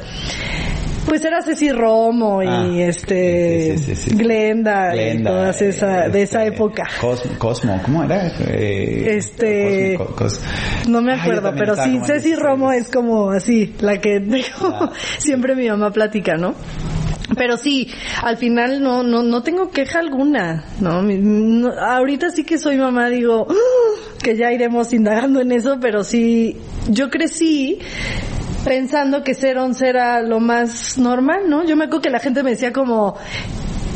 Pues 1.06 1.24
era 1.24 1.40
Ceci 1.40 1.70
Romo 1.70 2.42
y 2.42 2.48
Ah, 2.48 2.88
este 2.88 3.76
sí, 3.76 3.78
sí, 3.78 3.94
sí, 3.94 4.10
sí. 4.10 4.16
Glenda, 4.16 4.90
y 4.96 5.22
todas 5.22 5.62
esa, 5.62 6.08
de 6.08 6.22
esa 6.22 6.42
este, 6.42 6.56
época. 6.56 6.82
Cosmo, 7.00 7.30
Cosmo, 7.38 7.80
¿cómo 7.84 8.02
era? 8.02 8.26
Eh, 8.40 9.14
Este- 9.16 9.94
Cosmo, 9.96 10.16
Cos- 10.16 10.40
No 10.88 11.00
me 11.02 11.12
acuerdo, 11.14 11.52
pero 11.56 11.76
sí, 11.76 12.00
Ceci 12.04 12.34
Romo 12.34 12.72
es 12.72 12.90
como 12.90 13.30
así, 13.30 13.72
la 13.78 13.98
que 14.00 14.20
Claro. 14.20 14.90
siempre 15.18 15.54
mi 15.54 15.68
mamá 15.68 15.92
platica, 15.92 16.34
¿no? 16.36 16.54
Pero 17.34 17.56
sí, 17.56 17.90
al 18.22 18.36
final 18.36 18.82
no, 18.82 19.02
no, 19.02 19.22
no 19.22 19.42
tengo 19.42 19.70
queja 19.70 19.98
alguna, 19.98 20.64
¿no? 20.80 21.02
Ahorita 21.80 22.30
sí 22.30 22.44
que 22.44 22.58
soy 22.58 22.76
mamá, 22.76 23.08
digo, 23.08 23.46
"Ah", 23.50 24.14
que 24.22 24.36
ya 24.36 24.52
iremos 24.52 24.92
indagando 24.92 25.40
en 25.40 25.50
eso, 25.52 25.78
pero 25.80 26.04
sí, 26.04 26.56
yo 26.88 27.10
crecí 27.10 27.80
pensando 28.64 29.22
que 29.22 29.34
ser 29.34 29.58
once 29.58 29.88
era 29.88 30.22
lo 30.22 30.40
más 30.40 30.98
normal, 30.98 31.48
¿no? 31.48 31.64
Yo 31.64 31.76
me 31.76 31.84
acuerdo 31.84 32.02
que 32.02 32.10
la 32.10 32.18
gente 32.20 32.42
me 32.42 32.50
decía 32.50 32.72
como, 32.72 33.16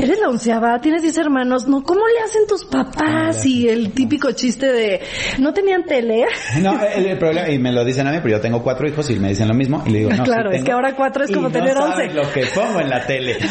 Eres 0.00 0.18
la 0.18 0.28
onceava, 0.28 0.80
tienes 0.80 1.02
diez 1.02 1.16
hermanos, 1.18 1.68
¿no? 1.68 1.82
¿Cómo 1.82 2.00
le 2.06 2.20
hacen 2.24 2.46
tus 2.48 2.64
papás? 2.64 3.44
Y 3.44 3.68
el 3.68 3.92
típico 3.92 4.32
chiste 4.32 4.72
de, 4.72 5.00
¿no 5.38 5.52
tenían 5.52 5.84
tele? 5.84 6.24
No, 6.62 6.80
el, 6.82 7.04
el 7.06 7.18
problema, 7.18 7.50
y 7.50 7.58
me 7.58 7.70
lo 7.70 7.84
dicen 7.84 8.06
a 8.06 8.10
mí, 8.12 8.18
pero 8.22 8.36
yo 8.36 8.40
tengo 8.40 8.62
cuatro 8.62 8.88
hijos 8.88 9.10
y 9.10 9.18
me 9.18 9.28
dicen 9.28 9.46
lo 9.48 9.54
mismo, 9.54 9.82
y 9.86 9.90
le 9.90 9.98
digo, 9.98 10.10
no, 10.12 10.24
Claro, 10.24 10.50
sí 10.52 10.56
es 10.58 10.64
que 10.64 10.72
ahora 10.72 10.96
cuatro 10.96 11.24
es 11.24 11.30
Y 11.30 11.34
como 11.34 11.48
no 11.48 11.52
tener 11.52 11.74
sabes 11.74 12.08
once. 12.08 12.14
lo 12.14 12.32
que 12.32 12.46
pongo 12.54 12.80
en 12.80 12.88
la 12.88 13.04
tele. 13.06 13.38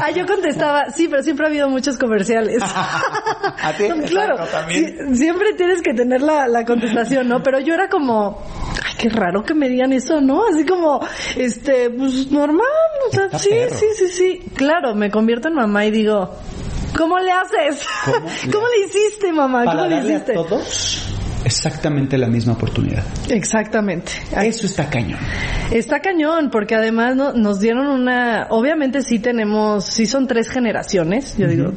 Ah, 0.00 0.10
yo 0.10 0.26
contestaba, 0.26 0.90
sí, 0.94 1.08
pero 1.08 1.22
siempre 1.22 1.46
ha 1.46 1.48
habido 1.48 1.68
muchos 1.68 1.96
comerciales. 1.98 2.62
¿A 2.62 3.72
ti? 3.76 3.84
claro, 4.08 4.36
sí, 4.68 4.94
siempre 5.14 5.54
tienes 5.54 5.82
que 5.82 5.92
tener 5.94 6.20
la, 6.22 6.46
la 6.46 6.64
contestación, 6.64 7.26
¿no? 7.28 7.42
Pero 7.42 7.58
yo 7.58 7.74
era 7.74 7.88
como, 7.88 8.40
qué 9.02 9.08
raro 9.08 9.42
que 9.42 9.52
me 9.54 9.68
digan 9.68 9.92
eso, 9.92 10.20
¿no? 10.20 10.44
Así 10.46 10.64
como, 10.64 11.00
este, 11.36 11.90
pues 11.90 12.30
normal, 12.30 12.64
o 13.08 13.12
sea, 13.12 13.24
Está 13.24 13.38
sí, 13.40 13.48
perro. 13.50 13.74
sí, 13.76 13.86
sí, 13.96 14.08
sí. 14.08 14.42
Claro, 14.54 14.94
me 14.94 15.10
convierto 15.10 15.48
en 15.48 15.54
mamá 15.54 15.84
y 15.86 15.90
digo, 15.90 16.30
¿cómo 16.96 17.18
le 17.18 17.32
haces? 17.32 17.84
¿Cómo 18.04 18.28
¿Cómo, 18.52 18.66
le- 18.68 18.86
hiciste, 18.86 19.32
mamá? 19.32 19.64
¿Cómo 19.64 19.86
le 19.86 19.96
a 19.96 20.00
hiciste? 20.04 20.34
todos, 20.34 21.04
exactamente 21.44 22.18
la 22.18 22.28
misma 22.28 22.54
oportunidad. 22.54 23.02
Exactamente. 23.30 24.12
Eso 24.42 24.66
está 24.66 24.88
cañón. 24.88 25.18
Está 25.70 26.00
cañón, 26.00 26.50
porque 26.50 26.74
además 26.74 27.16
no, 27.16 27.32
nos 27.32 27.60
dieron 27.60 27.86
una, 27.86 28.46
obviamente 28.50 29.02
sí 29.02 29.18
tenemos, 29.18 29.84
sí 29.84 30.06
son 30.06 30.26
tres 30.26 30.48
generaciones, 30.48 31.36
yo 31.36 31.48
digo, 31.48 31.72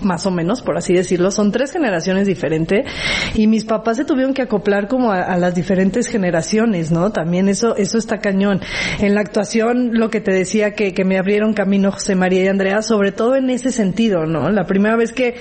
más 0.00 0.26
o 0.26 0.30
menos, 0.30 0.62
por 0.62 0.76
así 0.76 0.94
decirlo, 0.94 1.30
son 1.30 1.52
tres 1.52 1.72
generaciones 1.72 2.26
diferentes, 2.26 2.86
y 3.34 3.46
mis 3.46 3.64
papás 3.64 3.96
se 3.96 4.04
tuvieron 4.04 4.34
que 4.34 4.42
acoplar 4.42 4.88
como 4.88 5.12
a, 5.12 5.36
las 5.36 5.54
diferentes 5.54 6.06
generaciones, 6.08 6.90
¿no? 6.90 7.10
También 7.10 7.48
eso, 7.48 7.76
eso 7.76 7.98
está 7.98 8.18
cañón. 8.18 8.60
En 9.00 9.14
la 9.14 9.20
actuación, 9.20 9.98
lo 9.98 10.10
que 10.10 10.20
te 10.20 10.32
decía 10.32 10.72
que, 10.74 10.94
que 10.94 11.04
me 11.04 11.18
abrieron 11.18 11.52
camino 11.52 11.90
José 11.90 12.14
María 12.14 12.44
y 12.44 12.48
Andrea, 12.48 12.82
sobre 12.82 13.12
todo 13.12 13.36
en 13.36 13.50
ese 13.50 13.72
sentido, 13.72 14.26
¿no? 14.26 14.50
La 14.50 14.64
primera 14.64 14.96
vez 14.96 15.12
que, 15.12 15.34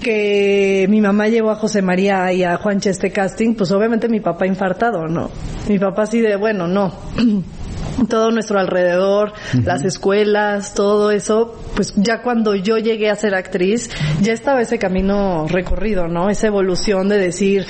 que 0.00 0.86
mi 0.88 1.00
mamá 1.00 1.28
llevó 1.28 1.50
a 1.50 1.56
José 1.56 1.82
María 1.82 2.32
y 2.32 2.44
a 2.44 2.56
Juanche 2.56 2.93
este 2.94 3.10
casting, 3.10 3.54
pues 3.54 3.70
obviamente 3.72 4.08
mi 4.08 4.20
papá 4.20 4.46
infartado, 4.46 5.06
¿no? 5.06 5.30
Mi 5.68 5.78
papá 5.78 6.02
así 6.02 6.20
de, 6.20 6.36
bueno, 6.36 6.66
no. 6.66 6.92
todo 8.08 8.30
nuestro 8.30 8.58
alrededor, 8.58 9.32
las 9.64 9.84
escuelas, 9.84 10.74
todo 10.74 11.10
eso, 11.10 11.60
pues 11.76 11.94
ya 11.96 12.22
cuando 12.22 12.54
yo 12.54 12.78
llegué 12.78 13.10
a 13.10 13.16
ser 13.16 13.34
actriz, 13.34 13.90
ya 14.20 14.32
estaba 14.32 14.62
ese 14.62 14.78
camino 14.78 15.46
recorrido, 15.48 16.08
¿no? 16.08 16.30
Esa 16.30 16.48
evolución 16.48 17.08
de 17.08 17.18
decir, 17.18 17.66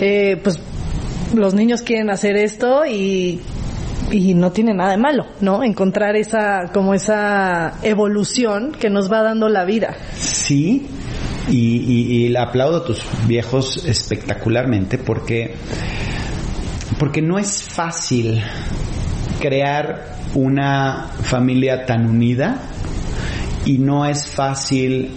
eh, 0.00 0.40
pues 0.42 0.58
los 1.34 1.54
niños 1.54 1.82
quieren 1.82 2.10
hacer 2.10 2.36
esto 2.36 2.86
y 2.86 3.40
y 4.12 4.34
no 4.34 4.50
tiene 4.50 4.74
nada 4.74 4.90
de 4.90 4.96
malo, 4.96 5.26
¿no? 5.40 5.62
Encontrar 5.62 6.16
esa, 6.16 6.70
como 6.72 6.94
esa 6.94 7.74
evolución 7.82 8.72
que 8.72 8.90
nos 8.90 9.10
va 9.10 9.22
dando 9.22 9.48
la 9.48 9.64
vida. 9.64 9.94
Sí, 10.16 10.88
y, 11.48 12.26
y, 12.26 12.36
aplaudo 12.36 12.78
a 12.78 12.84
tus 12.84 13.02
viejos 13.26 13.84
espectacularmente 13.84 14.98
porque, 14.98 15.54
porque 16.98 17.22
no 17.22 17.38
es 17.38 17.62
fácil 17.62 18.42
crear 19.40 20.16
una 20.34 21.08
familia 21.22 21.86
tan 21.86 22.06
unida 22.06 22.60
y 23.64 23.78
no 23.78 24.06
es 24.06 24.26
fácil 24.26 25.10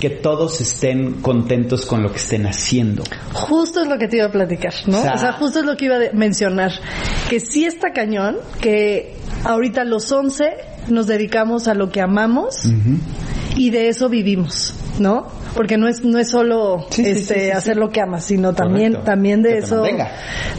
que 0.00 0.10
todos 0.10 0.60
estén 0.60 1.22
contentos 1.22 1.86
con 1.86 2.02
lo 2.02 2.10
que 2.10 2.18
estén 2.18 2.46
haciendo. 2.46 3.04
Justo 3.32 3.80
es 3.80 3.88
lo 3.88 3.96
que 3.96 4.06
te 4.06 4.18
iba 4.18 4.26
a 4.26 4.30
platicar, 4.30 4.74
¿no? 4.86 4.98
O 4.98 5.18
sea, 5.18 5.32
justo 5.32 5.60
es 5.60 5.64
lo 5.64 5.76
que 5.76 5.86
iba 5.86 5.96
a 5.96 6.12
mencionar. 6.12 6.72
Que 7.30 7.40
sí 7.40 7.64
está 7.64 7.92
cañón, 7.92 8.36
que 8.60 9.16
ahorita 9.44 9.84
los 9.84 10.12
11 10.12 10.44
nos 10.88 11.06
dedicamos 11.06 11.68
a 11.68 11.74
lo 11.74 11.90
que 11.90 12.02
amamos 12.02 12.66
y 13.56 13.70
de 13.70 13.88
eso 13.88 14.08
vivimos, 14.08 14.74
¿no? 14.98 15.26
Porque 15.54 15.76
no 15.76 15.88
es 15.88 16.04
no 16.04 16.18
es 16.18 16.30
solo 16.30 16.86
este 16.98 17.52
hacer 17.52 17.76
lo 17.76 17.90
que 17.90 18.00
amas, 18.00 18.24
sino 18.24 18.54
también 18.54 19.04
también 19.04 19.42
de 19.42 19.58
eso 19.58 19.84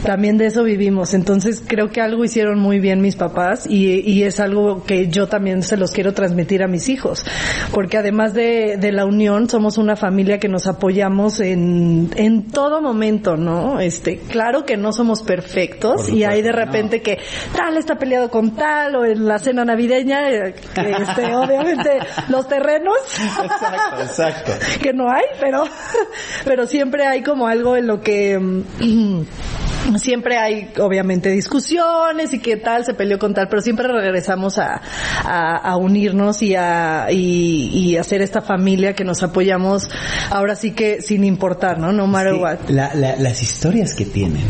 también 0.04 0.38
de 0.38 0.46
eso 0.46 0.62
vivimos. 0.62 1.14
Entonces, 1.14 1.62
creo 1.66 1.90
que 1.90 2.00
algo 2.00 2.24
hicieron 2.24 2.58
muy 2.58 2.80
bien 2.80 3.00
mis 3.00 3.16
papás 3.16 3.66
y, 3.68 4.00
y 4.00 4.22
es 4.22 4.40
algo 4.40 4.84
que 4.84 5.08
yo 5.08 5.28
también 5.28 5.62
se 5.62 5.76
los 5.76 5.90
quiero 5.92 6.14
transmitir 6.14 6.62
a 6.62 6.68
mis 6.68 6.88
hijos, 6.88 7.24
porque 7.72 7.98
además 7.98 8.34
de, 8.34 8.76
de 8.78 8.92
la 8.92 9.04
unión 9.04 9.48
somos 9.48 9.78
una 9.78 9.96
familia 9.96 10.38
que 10.38 10.48
nos 10.48 10.66
apoyamos 10.66 11.40
en 11.40 12.10
en 12.16 12.50
todo 12.50 12.80
momento, 12.80 13.36
¿no? 13.36 13.80
Este, 13.80 14.18
claro 14.18 14.64
que 14.64 14.76
no 14.76 14.92
somos 14.92 15.22
perfectos 15.22 16.08
y 16.08 16.24
hay 16.24 16.42
de 16.42 16.52
repente 16.52 17.02
que 17.02 17.18
tal 17.54 17.76
está 17.76 17.96
peleado 17.96 18.30
con 18.30 18.54
tal 18.54 18.96
o 18.96 19.04
en 19.04 19.26
la 19.26 19.38
cena 19.38 19.64
navideña 19.64 20.28
este, 20.28 21.34
obviamente 21.34 21.98
los 22.28 22.48
terrenos 22.48 22.96
Exacto, 23.42 24.02
exacto. 24.02 24.52
que 24.86 24.92
no 24.92 25.10
hay, 25.10 25.24
pero, 25.40 25.64
pero 26.44 26.66
siempre 26.68 27.04
hay 27.06 27.24
como 27.24 27.48
algo 27.48 27.74
en 27.76 27.88
lo 27.88 28.00
que, 28.00 28.38
mm, 28.38 29.96
siempre 29.98 30.38
hay 30.38 30.70
obviamente 30.78 31.28
discusiones 31.30 32.32
y 32.32 32.38
qué 32.38 32.56
tal 32.56 32.84
se 32.84 32.94
peleó 32.94 33.18
con 33.18 33.34
tal, 33.34 33.48
pero 33.48 33.62
siempre 33.62 33.88
regresamos 33.88 34.58
a, 34.58 34.80
a, 35.24 35.76
unirnos 35.76 36.40
y 36.42 36.54
a 36.54 37.08
y, 37.10 37.96
hacer 37.96 38.22
esta 38.22 38.40
familia 38.40 38.94
que 38.94 39.04
nos 39.04 39.24
apoyamos 39.24 39.88
ahora 40.30 40.54
sí 40.54 40.70
que 40.70 41.02
sin 41.02 41.24
importar, 41.24 41.80
¿no? 41.80 41.90
No 41.92 42.06
matter 42.06 42.34
what. 42.34 42.58
las 42.68 43.42
historias 43.42 43.92
que 43.92 44.04
tienen. 44.04 44.44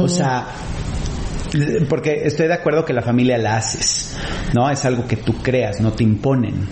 O 0.00 0.08
sea, 0.08 0.46
porque 1.88 2.22
estoy 2.24 2.48
de 2.48 2.54
acuerdo 2.54 2.84
que 2.84 2.92
la 2.92 3.02
familia 3.02 3.38
la 3.38 3.56
haces, 3.56 4.16
¿no? 4.54 4.70
Es 4.70 4.84
algo 4.84 5.06
que 5.06 5.16
tú 5.16 5.34
creas, 5.42 5.80
no 5.80 5.92
te 5.92 6.04
imponen. 6.04 6.68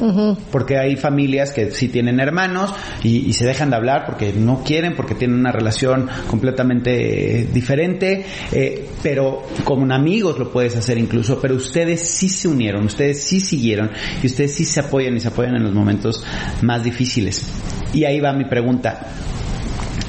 Porque 0.50 0.78
hay 0.78 0.96
familias 0.96 1.52
que 1.52 1.70
sí 1.70 1.88
tienen 1.88 2.20
hermanos 2.20 2.72
y, 3.02 3.32
se 3.34 3.46
dejan 3.46 3.70
de 3.70 3.76
hablar 3.76 4.04
porque 4.06 4.32
no 4.32 4.62
quieren, 4.62 4.94
porque 4.94 5.16
tienen 5.16 5.38
una 5.38 5.50
relación 5.50 6.08
completamente 6.28 7.40
eh, 7.40 7.48
diferente, 7.52 8.24
eh, 8.52 8.86
pero 9.02 9.44
como 9.64 9.92
amigos 9.92 10.38
lo 10.38 10.52
puedes 10.52 10.76
hacer 10.76 10.98
incluso, 10.98 11.40
pero 11.40 11.56
ustedes 11.56 12.08
sí 12.08 12.28
se 12.28 12.46
unieron, 12.48 12.84
ustedes 12.84 13.22
sí 13.24 13.40
siguieron 13.40 13.90
y 14.22 14.26
ustedes 14.26 14.54
sí 14.54 14.64
se 14.64 14.80
apoyan 14.80 15.16
y 15.16 15.20
se 15.20 15.28
apoyan 15.28 15.56
en 15.56 15.64
los 15.64 15.74
momentos 15.74 16.24
más 16.62 16.84
difíciles. 16.84 17.46
Y 17.92 18.04
ahí 18.04 18.20
va 18.20 18.32
mi 18.32 18.44
pregunta 18.44 19.08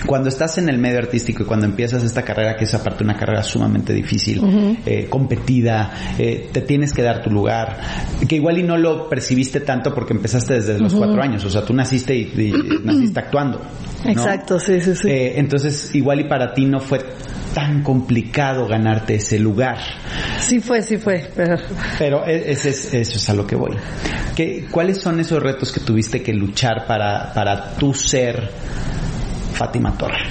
cuando 0.05 0.29
estás 0.29 0.57
en 0.57 0.69
el 0.69 0.77
medio 0.77 0.99
artístico 0.99 1.43
y 1.43 1.45
cuando 1.45 1.65
empiezas 1.65 2.03
esta 2.03 2.23
carrera, 2.23 2.55
que 2.55 2.65
es 2.65 2.73
aparte 2.73 3.03
una 3.03 3.15
carrera 3.15 3.43
sumamente 3.43 3.93
difícil, 3.93 4.41
eh, 4.85 5.07
competida, 5.09 6.15
eh, 6.17 6.49
te 6.51 6.61
tienes 6.61 6.93
que 6.93 7.01
dar 7.01 7.21
tu 7.21 7.29
lugar, 7.29 7.77
que 8.27 8.35
igual 8.35 8.57
y 8.57 8.63
no 8.63 8.77
lo 8.77 9.09
percibiste 9.09 9.61
tanto 9.61 9.93
porque 9.93 10.13
empezaste 10.13 10.55
desde 10.55 10.79
los 10.79 10.93
cuatro 10.93 11.21
años, 11.21 11.43
o 11.45 11.49
sea, 11.49 11.63
tú 11.63 11.73
naciste 11.73 12.15
y, 12.15 12.53
naciste 12.83 13.19
actuando. 13.19 13.61
Exacto, 14.03 14.59
sí, 14.59 14.79
sí, 14.81 14.95
sí. 14.95 15.09
Eh, 15.09 15.39
entonces, 15.39 15.93
igual 15.95 16.19
y 16.19 16.23
para 16.25 16.53
ti 16.53 16.65
no 16.65 16.79
fue 16.79 16.99
tan 17.55 17.81
complicado 17.83 18.67
ganarte 18.67 19.15
ese 19.15 19.39
lugar. 19.39 19.77
Sí 20.39 20.59
fue, 20.59 20.81
sí 20.81 20.97
fue, 20.97 21.31
pero... 21.33 21.55
Pero 21.97 22.25
e, 22.25 22.51
ese 22.51 22.69
es, 22.69 22.93
eso 22.93 23.17
es 23.17 23.29
a 23.29 23.33
lo 23.33 23.47
que 23.47 23.55
voy. 23.55 23.71
¿Qué, 24.35 24.65
¿Cuáles 24.69 24.97
son 24.97 25.21
esos 25.21 25.41
retos 25.41 25.71
que 25.71 25.79
tuviste 25.79 26.21
que 26.21 26.33
luchar 26.33 26.85
para, 26.85 27.33
para 27.33 27.71
tú 27.77 27.93
ser 27.93 28.51
Fátima 29.55 29.91
Torre. 29.97 30.25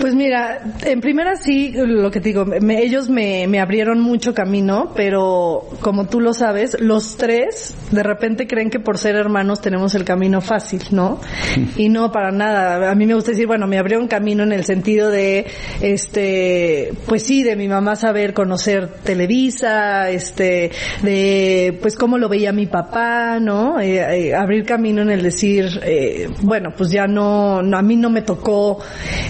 Pues 0.00 0.14
mira, 0.14 0.62
en 0.82 1.02
primera 1.02 1.36
sí, 1.36 1.74
lo 1.74 2.10
que 2.10 2.20
te 2.20 2.30
digo, 2.30 2.46
ellos 2.70 3.10
me, 3.10 3.46
me, 3.46 3.60
abrieron 3.60 4.00
mucho 4.00 4.32
camino, 4.32 4.92
pero 4.96 5.68
como 5.82 6.06
tú 6.06 6.20
lo 6.20 6.32
sabes, 6.32 6.80
los 6.80 7.18
tres 7.18 7.74
de 7.90 8.02
repente 8.02 8.46
creen 8.46 8.70
que 8.70 8.80
por 8.80 8.96
ser 8.96 9.16
hermanos 9.16 9.60
tenemos 9.60 9.94
el 9.94 10.04
camino 10.04 10.40
fácil, 10.40 10.82
¿no? 10.90 11.20
Y 11.76 11.90
no 11.90 12.10
para 12.12 12.30
nada. 12.30 12.90
A 12.90 12.94
mí 12.94 13.06
me 13.06 13.14
gusta 13.14 13.32
decir, 13.32 13.46
bueno, 13.46 13.66
me 13.66 13.78
abrió 13.78 13.98
un 13.98 14.08
camino 14.08 14.42
en 14.42 14.52
el 14.52 14.64
sentido 14.64 15.10
de, 15.10 15.46
este, 15.82 16.92
pues 17.06 17.22
sí, 17.22 17.42
de 17.42 17.54
mi 17.54 17.68
mamá 17.68 17.94
saber 17.94 18.32
conocer 18.32 18.88
Televisa, 19.04 20.08
este, 20.08 20.70
de, 21.02 21.78
pues 21.82 21.94
cómo 21.94 22.16
lo 22.16 22.30
veía 22.30 22.52
mi 22.52 22.66
papá, 22.66 23.38
¿no? 23.38 23.78
Eh, 23.80 24.28
eh, 24.28 24.34
abrir 24.34 24.64
camino 24.64 25.02
en 25.02 25.10
el 25.10 25.22
decir, 25.22 25.80
eh, 25.84 26.28
bueno, 26.40 26.70
pues 26.74 26.90
ya 26.90 27.06
no, 27.06 27.62
no, 27.62 27.76
a 27.76 27.82
mí 27.82 27.96
no 27.96 28.08
me 28.08 28.22
tocó, 28.22 28.78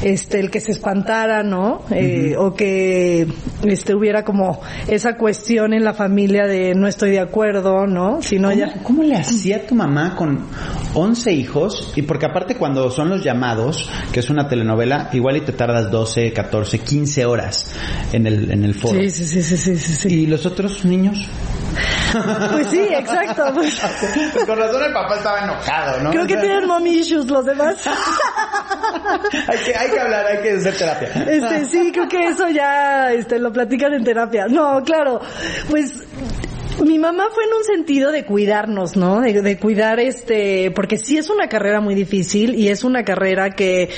este, 0.02 0.38
el 0.38 0.50
que 0.50 0.59
se 0.60 0.72
espantara, 0.72 1.42
¿no? 1.42 1.82
Eh, 1.90 2.34
o 2.38 2.54
que 2.54 3.26
este 3.64 3.94
hubiera 3.94 4.24
como 4.24 4.60
esa 4.88 5.16
cuestión 5.16 5.72
en 5.72 5.84
la 5.84 5.94
familia 5.94 6.46
de 6.46 6.74
no 6.74 6.86
estoy 6.86 7.10
de 7.10 7.20
acuerdo, 7.20 7.86
¿no? 7.86 8.22
Sino 8.22 8.48
¿Cómo, 8.48 8.60
ya... 8.60 8.74
¿Cómo 8.82 9.02
le 9.02 9.16
hacía 9.16 9.66
tu 9.66 9.74
mamá 9.74 10.14
con 10.16 10.46
11 10.94 11.32
hijos? 11.32 11.92
Y 11.96 12.02
porque 12.02 12.26
aparte 12.26 12.56
cuando 12.56 12.90
son 12.90 13.08
los 13.08 13.24
llamados, 13.24 13.88
que 14.12 14.20
es 14.20 14.30
una 14.30 14.48
telenovela, 14.48 15.10
igual 15.12 15.36
y 15.36 15.40
te 15.40 15.52
tardas 15.52 15.90
12, 15.90 16.32
14, 16.32 16.78
15 16.78 17.26
horas 17.26 17.74
en 18.12 18.26
el, 18.26 18.50
en 18.50 18.64
el 18.64 18.74
foro. 18.74 19.00
Sí, 19.00 19.10
sí, 19.10 19.42
sí, 19.42 19.42
sí, 19.42 19.76
sí, 19.76 19.94
sí. 19.94 20.08
¿Y 20.08 20.26
los 20.26 20.46
otros 20.46 20.84
niños? 20.84 21.28
Pues 22.52 22.66
sí, 22.68 22.80
exacto. 22.80 23.52
Pues. 23.54 23.80
Con 24.46 24.58
razón 24.58 24.82
el 24.82 24.92
papá 24.92 25.16
estaba 25.16 25.44
enojado, 25.44 26.02
¿no? 26.02 26.10
Creo 26.10 26.26
que 26.26 26.36
tienen 26.36 26.66
mommy 26.66 26.90
issues 26.90 27.26
los 27.26 27.44
demás. 27.44 27.76
hay, 29.48 29.58
que, 29.58 29.76
hay 29.76 29.90
que 29.90 30.00
hablar, 30.00 30.26
hay 30.26 30.42
que 30.42 30.50
hacer 30.52 30.76
terapia. 30.76 31.08
Este, 31.28 31.64
sí, 31.66 31.92
creo 31.92 32.08
que 32.08 32.24
eso 32.28 32.48
ya 32.48 33.12
este, 33.12 33.38
lo 33.38 33.52
platican 33.52 33.94
en 33.94 34.04
terapia. 34.04 34.46
No, 34.48 34.82
claro, 34.82 35.20
pues 35.68 35.94
mi 36.84 36.98
mamá 36.98 37.24
fue 37.32 37.44
en 37.44 37.54
un 37.54 37.64
sentido 37.64 38.10
de 38.10 38.24
cuidarnos, 38.24 38.96
¿no? 38.96 39.20
De, 39.20 39.42
de, 39.42 39.58
cuidar 39.58 40.00
este, 40.00 40.70
porque 40.70 40.98
sí 40.98 41.18
es 41.18 41.30
una 41.30 41.48
carrera 41.48 41.80
muy 41.80 41.94
difícil 41.94 42.54
y 42.54 42.68
es 42.68 42.84
una 42.84 43.04
carrera 43.04 43.50
que, 43.50 43.90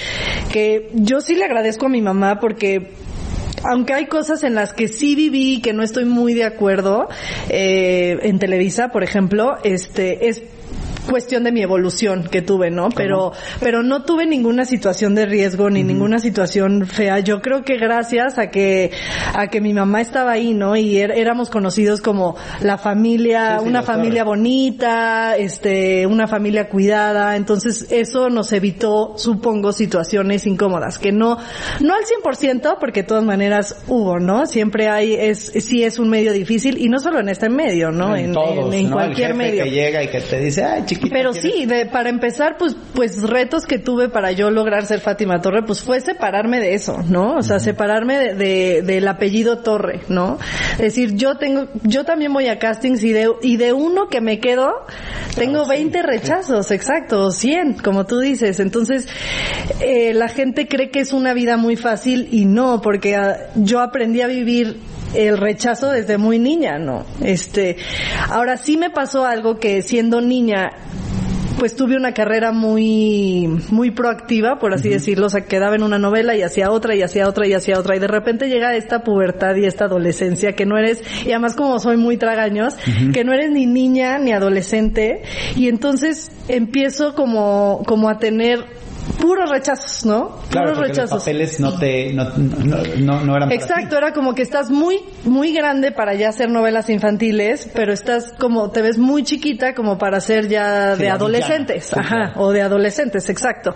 que 0.53 0.91
yo 0.95 1.21
sí 1.21 1.35
le 1.35 1.45
agradezco 1.45 1.87
a 1.87 1.89
mi 1.89 2.03
mamá 2.03 2.41
porque 2.41 2.93
aunque 3.65 3.95
hay 3.95 4.07
cosas 4.07 4.43
en 4.45 4.55
las 4.55 4.73
que 4.73 4.89
sí 4.89 5.15
viví 5.15 5.61
que 5.61 5.73
no 5.73 5.83
estoy 5.83 6.05
muy 6.05 6.35
de 6.35 6.45
acuerdo, 6.45 7.09
eh, 7.49 8.19
en 8.23 8.39
Televisa, 8.39 8.89
por 8.89 9.03
ejemplo, 9.03 9.57
este, 9.63 10.29
es 10.29 10.43
cuestión 11.09 11.45
de 11.45 11.53
mi 11.53 11.63
evolución 11.63 12.25
que 12.25 12.43
tuve, 12.43 12.71
¿no? 12.71 12.89
Pero, 12.91 13.33
pero 13.61 13.83
no 13.83 14.03
tuve 14.05 14.27
ninguna 14.27 14.65
situación 14.65 15.15
de 15.15 15.27
riesgo 15.27 15.71
ni 15.71 15.83
ninguna 15.83 16.19
situación 16.19 16.87
fea. 16.87 17.19
Yo 17.21 17.41
creo 17.41 17.63
que 17.63 17.77
gracias 17.77 18.39
a 18.39 18.51
que, 18.51 18.91
a 19.35 19.49
que 19.49 19.61
mi 19.61 19.73
mamá 19.73 20.01
estaba 20.01 20.33
ahí, 20.33 20.55
¿no? 20.55 20.77
Y 20.77 20.99
er, 20.99 21.13
éramos 21.13 21.51
conocidos 21.51 22.01
como 22.01 22.37
la 22.61 22.79
familia, 22.79 23.59
Sí, 23.59 23.65
sí, 23.65 23.69
una 23.69 23.83
familia 23.83 24.25
bonita, 24.25 25.37
este, 25.37 26.07
una 26.07 26.27
familia 26.29 26.69
cuidada. 26.69 27.37
Entonces 27.37 27.87
eso 27.91 28.31
nos 28.31 28.53
evitó, 28.53 29.15
supongo, 29.17 29.73
situaciones 29.73 30.47
incómodas 30.47 30.99
que 30.99 31.13
no, 31.13 31.39
no 31.81 31.95
al 31.95 32.03
100% 32.05 32.77
porque 32.79 33.03
de 33.03 33.09
todas 33.09 33.25
maneras 33.25 33.83
hubo, 33.89 34.19
¿no? 34.19 34.47
Siempre 34.47 34.89
hay, 34.89 35.15
es, 35.15 35.53
sí 35.61 35.83
es 35.85 35.99
un 35.99 36.09
medio 36.09 36.33
difícil 36.33 36.79
y 36.79 36.89
no 36.89 36.99
solo 36.99 37.21
en 37.21 37.29
este 37.29 37.49
medio, 37.49 37.91
¿no? 37.91 38.17
En, 38.17 38.33
todos, 38.33 38.75
en 38.75 38.91
¿no? 38.91 38.97
cualquier 38.97 39.31
El 39.33 39.37
jefe 39.37 39.51
medio. 39.51 39.65
que 39.65 39.71
llega 39.71 40.03
y 40.03 40.09
que 40.09 40.21
te 40.21 40.41
dice, 40.41 40.65
ay, 40.65 40.83
chiquita. 40.95 41.15
Pero 41.15 41.33
¿quieres-" 41.33 41.53
sí, 41.55 41.67
de- 41.67 41.87
para 41.87 42.09
empezar, 42.11 42.57
pues, 42.59 42.77
pues 42.95 43.23
retos 43.23 43.67
que 43.67 43.79
tuve 43.79 44.09
para 44.09 44.33
yo 44.33 44.51
lograr 44.51 44.87
ser 44.87 45.01
Fátima 45.01 45.41
Torre, 45.41 45.63
pues 45.65 45.81
fue 45.83 46.01
separarme 46.01 46.61
de 46.61 46.75
eso, 46.75 46.99
¿no? 47.09 47.37
O 47.37 47.43
sea, 47.43 47.59
separarme 47.59 48.19
de, 48.19 48.35
de- 48.35 48.83
del 48.83 49.09
apellido 49.09 49.59
Torre, 49.59 50.01
¿no? 50.09 50.39
Es 50.73 50.79
decir, 50.95 51.15
yo 51.15 51.37
tengo, 51.37 51.69
yo 51.83 52.05
también 52.05 52.33
voy 52.33 52.49
a 52.49 52.59
castings 52.59 53.03
y 53.05 53.13
de, 53.13 53.31
y 53.43 53.57
de 53.57 53.73
uno 53.73 54.09
que 54.09 54.21
me 54.21 54.39
quedo, 54.41 54.73
tengo 55.35 55.67
20 55.67 56.03
rechazos, 56.03 56.71
exacto, 56.71 57.27
o 57.27 57.31
100, 57.31 57.75
como 57.75 58.07
tú 58.07 58.19
dices. 58.21 58.61
Entonces, 58.61 59.09
eh, 59.81 60.13
la 60.15 60.29
gente 60.29 60.67
cree 60.69 60.91
que 60.91 61.01
es 61.01 61.13
una 61.13 61.35
vida 61.35 61.57
muy 61.57 61.77
fácil 61.77 62.29
y 62.31 62.45
no, 62.45 62.81
porque 62.81 63.17
ah, 63.17 63.37
yo 63.55 63.81
aprendí 63.81 64.21
a 64.21 64.27
vivir 64.27 64.79
el 65.15 65.39
rechazo 65.39 65.91
desde 65.91 66.19
muy 66.19 66.39
niña, 66.39 66.79
¿no? 66.79 67.05
Este, 67.23 67.77
ahora 68.29 68.57
sí 68.57 68.77
me 68.77 68.91
pasó 68.91 69.25
algo 69.25 69.59
que 69.59 69.83
siendo 69.83 70.21
niña 70.21 70.71
pues 71.63 71.77
tuve 71.77 71.97
una 71.97 72.13
carrera 72.13 72.51
muy 72.51 73.47
muy 73.71 73.93
proactiva, 73.93 74.59
por 74.59 74.75
así 74.75 74.89
decirlo, 74.89 75.27
o 75.27 75.31
sea, 75.31 75.43
quedaba 75.43 75.77
en 75.77 75.85
una 75.85 75.97
novela 75.97 76.35
y 76.35 76.43
hacía 76.43 76.73
otra 76.73 76.97
y 76.97 77.03
hacía 77.03 77.29
otra 77.29 77.47
y 77.47 77.53
hacía 77.53 77.79
otra. 77.79 77.95
Y 77.95 78.01
de 78.01 78.09
repente 78.09 78.49
llega 78.49 78.75
esta 78.75 79.05
pubertad 79.05 79.55
y 79.55 79.65
esta 79.65 79.85
adolescencia 79.85 80.57
que 80.57 80.67
no 80.67 80.77
eres 80.77 81.03
y 81.25 81.31
además 81.31 81.55
como 81.55 81.79
soy 81.79 81.97
muy 81.97 82.17
tragaños, 82.17 82.75
que 83.13 83.23
no 83.23 83.33
eres 83.33 83.53
ni 83.53 83.67
niña 83.67 84.19
ni 84.19 84.33
adolescente. 84.33 85.23
Y 85.55 85.69
entonces 85.69 86.33
empiezo 86.49 87.15
como 87.15 87.83
como 87.87 88.09
a 88.09 88.19
tener 88.19 88.65
puros 89.21 89.51
rechazos, 89.51 90.05
¿no? 90.07 90.39
Claro, 90.51 90.69
puros 90.73 90.79
porque 90.79 90.89
los 90.89 90.89
rechazos. 90.89 91.19
papeles 91.21 91.61
no 91.61 91.79
te, 91.79 92.13
no, 92.13 92.25
no, 92.25 92.77
no, 92.99 93.21
no 93.25 93.37
eran 93.37 93.49
para 93.49 93.55
Exacto, 93.55 93.97
era 93.99 94.13
como 94.13 94.35
que 94.35 94.43
estás 94.43 94.71
muy, 94.71 95.01
muy 95.25 95.53
grande 95.53 95.93
para 95.93 96.15
ya 96.15 96.29
hacer 96.29 96.49
novelas 96.51 96.89
infantiles, 96.91 97.69
pero 97.75 97.93
estás 97.93 98.33
como, 98.39 98.71
te 98.71 98.83
ves 98.83 98.99
muy 98.99 99.23
chiquita 99.25 99.75
como 99.75 99.99
para 99.99 100.21
ser 100.21 100.49
ya 100.49 100.97
Sí, 100.97 101.03
de 101.03 101.11
adolescentes. 101.11 101.85
Sí, 101.87 101.97
ajá, 101.99 102.09
claro. 102.09 102.33
o 102.41 102.53
de 102.53 102.63
adolescentes, 102.63 103.29
exacto. 103.29 103.75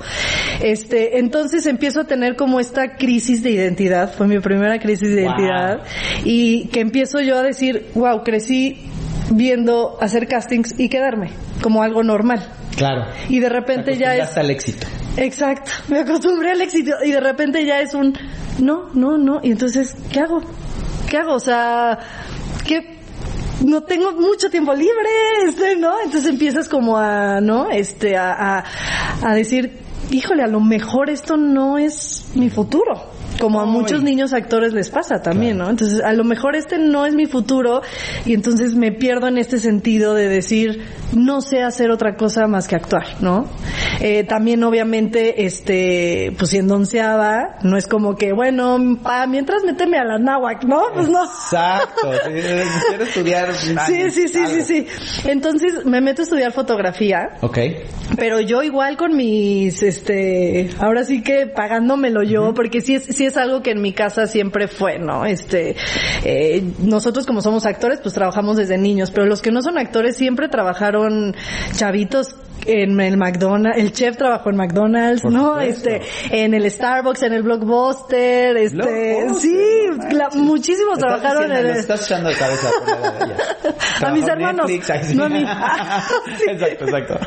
Este, 0.60 1.18
entonces 1.18 1.66
empiezo 1.66 2.00
a 2.00 2.04
tener 2.04 2.36
como 2.36 2.60
esta 2.60 2.96
crisis 2.96 3.42
de 3.42 3.50
identidad, 3.50 4.12
fue 4.12 4.26
mi 4.26 4.38
primera 4.40 4.78
crisis 4.78 5.08
de 5.14 5.22
Wow. 5.24 5.30
identidad, 5.32 5.80
y 6.24 6.68
que 6.68 6.80
empiezo 6.80 7.20
yo 7.20 7.38
a 7.38 7.42
decir, 7.42 7.86
wow, 7.94 8.22
crecí 8.22 8.88
viendo 9.30 9.96
hacer 10.00 10.28
castings 10.28 10.78
y 10.78 10.88
quedarme 10.88 11.30
como 11.62 11.82
algo 11.82 12.02
normal. 12.04 12.46
Claro. 12.76 13.06
Y 13.28 13.40
de 13.40 13.48
repente 13.48 13.96
ya 13.96 14.14
es 14.14 14.22
Hasta 14.24 14.42
el 14.42 14.50
éxito. 14.50 14.86
Exacto, 15.16 15.70
me 15.88 16.00
acostumbré 16.00 16.50
al 16.52 16.60
éxito 16.60 16.92
y 17.04 17.10
de 17.10 17.20
repente 17.20 17.64
ya 17.64 17.80
es 17.80 17.94
un 17.94 18.12
no, 18.58 18.88
no, 18.94 19.18
no. 19.18 19.40
Y 19.42 19.50
entonces, 19.52 19.96
¿qué 20.12 20.20
hago? 20.20 20.40
¿Qué 21.08 21.18
hago? 21.18 21.34
O 21.34 21.40
sea, 21.40 21.98
¿qué? 22.66 22.96
No 23.64 23.82
tengo 23.82 24.12
mucho 24.12 24.50
tiempo 24.50 24.74
libre, 24.74 25.08
este, 25.48 25.76
¿no? 25.76 25.94
Entonces 26.04 26.30
empiezas 26.30 26.68
como 26.68 26.98
a, 26.98 27.40
¿no? 27.40 27.70
Este, 27.70 28.16
a, 28.16 28.58
a, 28.58 28.64
a 29.22 29.34
decir, 29.34 29.78
híjole, 30.10 30.42
a 30.42 30.46
lo 30.46 30.60
mejor 30.60 31.10
esto 31.10 31.36
no 31.36 31.78
es 31.78 32.26
mi 32.34 32.50
futuro. 32.50 33.15
Como 33.40 33.60
a 33.60 33.66
muchos 33.66 34.02
niños 34.02 34.32
actores 34.32 34.72
les 34.72 34.90
pasa 34.90 35.22
también, 35.22 35.58
¿no? 35.58 35.68
Entonces, 35.68 36.00
a 36.02 36.12
lo 36.12 36.24
mejor 36.24 36.56
este 36.56 36.78
no 36.78 37.06
es 37.06 37.14
mi 37.14 37.26
futuro 37.26 37.82
y 38.24 38.34
entonces 38.34 38.74
me 38.74 38.92
pierdo 38.92 39.28
en 39.28 39.38
este 39.38 39.58
sentido 39.58 40.14
de 40.14 40.28
decir, 40.28 40.82
no 41.12 41.40
sé 41.40 41.62
hacer 41.62 41.90
otra 41.90 42.16
cosa 42.16 42.46
más 42.46 42.66
que 42.68 42.76
actuar, 42.76 43.06
¿no? 43.20 43.48
Eh, 44.00 44.24
también 44.24 44.62
obviamente, 44.64 45.44
este, 45.46 46.34
pues 46.38 46.50
siendo 46.50 46.74
onceava, 46.76 47.56
no 47.62 47.76
es 47.76 47.86
como 47.86 48.16
que, 48.16 48.32
bueno, 48.32 48.78
pa, 49.02 49.26
mientras 49.26 49.62
méteme 49.64 49.98
a 49.98 50.04
la 50.04 50.18
náhuac, 50.18 50.64
¿no? 50.64 50.82
Pues 50.94 51.08
no. 51.08 51.24
Exacto. 51.24 52.12
Sí, 52.12 52.42
Quiero 52.88 53.04
estudiar. 53.04 53.54
Sí, 53.54 54.10
sí, 54.10 54.28
sí, 54.28 54.46
sí, 54.46 54.62
sí. 54.62 54.86
Entonces 55.26 55.84
me 55.84 56.00
meto 56.00 56.22
a 56.22 56.24
estudiar 56.24 56.52
fotografía, 56.52 57.36
Ok. 57.42 57.58
pero 58.16 58.40
yo 58.40 58.62
igual 58.62 58.96
con 58.96 59.14
mis, 59.16 59.82
este, 59.82 60.70
ahora 60.78 61.04
sí 61.04 61.22
que 61.22 61.46
pagándomelo 61.46 62.22
yo, 62.22 62.54
porque 62.54 62.80
sí 62.80 62.94
es, 62.94 63.04
sí 63.04 63.25
es 63.26 63.36
algo 63.36 63.62
que 63.62 63.70
en 63.70 63.82
mi 63.82 63.92
casa 63.92 64.26
siempre 64.26 64.68
fue, 64.68 64.98
¿no? 64.98 65.24
Este, 65.24 65.76
eh, 66.24 66.62
nosotros 66.78 67.26
como 67.26 67.42
somos 67.42 67.66
actores, 67.66 68.00
pues 68.00 68.14
trabajamos 68.14 68.56
desde 68.56 68.78
niños, 68.78 69.10
pero 69.10 69.26
los 69.26 69.42
que 69.42 69.50
no 69.50 69.62
son 69.62 69.78
actores 69.78 70.16
siempre 70.16 70.48
trabajaron 70.48 71.34
chavitos 71.74 72.36
en 72.64 72.98
el 73.00 73.16
McDonald's, 73.16 73.78
el 73.78 73.92
chef 73.92 74.16
trabajó 74.16 74.50
en 74.50 74.56
McDonald's, 74.56 75.22
Por 75.22 75.32
¿no? 75.32 75.48
supuesto. 75.54 75.90
Este, 75.90 76.02
en 76.44 76.54
el 76.54 76.70
Starbucks, 76.70 77.22
en 77.22 77.32
el 77.34 77.42
Blockbuster, 77.42 78.56
este, 78.56 78.76
Blockbuster, 78.76 79.40
sí, 79.40 80.14
la- 80.16 80.30
muchísimos 80.34 80.98
trabajaron 80.98 81.44
diciendo- 81.48 81.68
en 81.68 81.74
el, 81.74 81.80
estás 81.80 82.04
echando 82.06 82.28
de 82.30 82.34
cabeza. 82.36 82.68
A 84.06 84.10
mis 84.12 84.26
hermanos, 84.26 84.70
Netflix, 84.70 85.14
no 85.14 85.24
a 85.24 85.28
mí. 85.28 85.44
Sí. 86.38 86.44
Exacto, 86.50 86.84
exacto. 86.84 87.18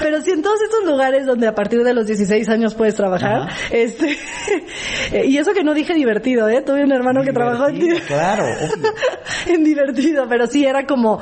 Pero 0.00 0.20
sí 0.22 0.30
en 0.32 0.42
todos 0.42 0.60
estos 0.62 0.84
lugares 0.84 1.24
donde 1.26 1.46
a 1.46 1.54
partir 1.54 1.82
de 1.84 1.94
los 1.94 2.06
16 2.06 2.48
años 2.48 2.74
puedes 2.74 2.94
trabajar, 2.94 3.42
Ajá. 3.42 3.48
este, 3.70 4.16
y 5.26 5.36
eso 5.38 5.52
que 5.52 5.62
no 5.62 5.72
dije 5.74 5.94
divertido, 5.94 6.48
eh, 6.48 6.62
tuve 6.62 6.82
un 6.84 6.92
hermano 6.92 7.22
que 7.22 7.32
trabajó 7.32 7.68
en, 7.68 7.96
Claro, 8.06 8.44
obvio. 8.44 8.92
en 9.46 9.64
divertido, 9.64 10.26
pero 10.28 10.46
sí 10.46 10.64
era 10.66 10.86
como 10.86 11.20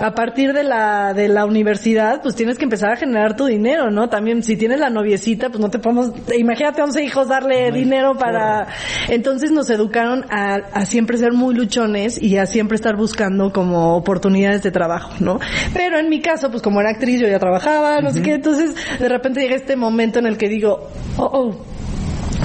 a 0.00 0.10
partir 0.14 0.52
de 0.52 0.64
la 0.64 1.12
de 1.14 1.28
la 1.28 1.44
universidad, 1.44 2.22
pues 2.22 2.34
tienes 2.36 2.56
que 2.58 2.64
empezar 2.80 2.92
a 2.92 2.96
generar 2.96 3.36
tu 3.36 3.44
dinero, 3.44 3.90
¿no? 3.90 4.08
También 4.08 4.42
si 4.42 4.56
tienes 4.56 4.80
la 4.80 4.88
noviecita, 4.88 5.48
pues 5.50 5.60
no 5.60 5.70
te 5.70 5.78
podemos, 5.78 6.12
imagínate 6.36 6.80
a 6.80 6.84
11 6.84 7.04
hijos 7.04 7.28
darle 7.28 7.70
dinero 7.72 8.16
para 8.16 8.68
entonces 9.08 9.50
nos 9.50 9.68
educaron 9.68 10.24
a, 10.30 10.54
a 10.54 10.86
siempre 10.86 11.18
ser 11.18 11.32
muy 11.32 11.54
luchones 11.54 12.20
y 12.20 12.38
a 12.38 12.46
siempre 12.46 12.76
estar 12.76 12.96
buscando 12.96 13.52
como 13.52 13.96
oportunidades 13.96 14.62
de 14.62 14.70
trabajo, 14.70 15.12
¿no? 15.20 15.38
Pero 15.74 15.98
en 15.98 16.08
mi 16.08 16.22
caso, 16.22 16.50
pues 16.50 16.62
como 16.62 16.80
era 16.80 16.90
actriz, 16.90 17.20
yo 17.20 17.28
ya 17.28 17.38
trabajaba, 17.38 18.00
no 18.00 18.12
sé 18.12 18.22
qué, 18.22 18.34
entonces 18.34 18.74
de 18.98 19.08
repente 19.08 19.40
llega 19.40 19.56
este 19.56 19.76
momento 19.76 20.18
en 20.18 20.26
el 20.26 20.38
que 20.38 20.48
digo, 20.48 20.88
oh, 21.18 21.30
oh, 21.32 21.56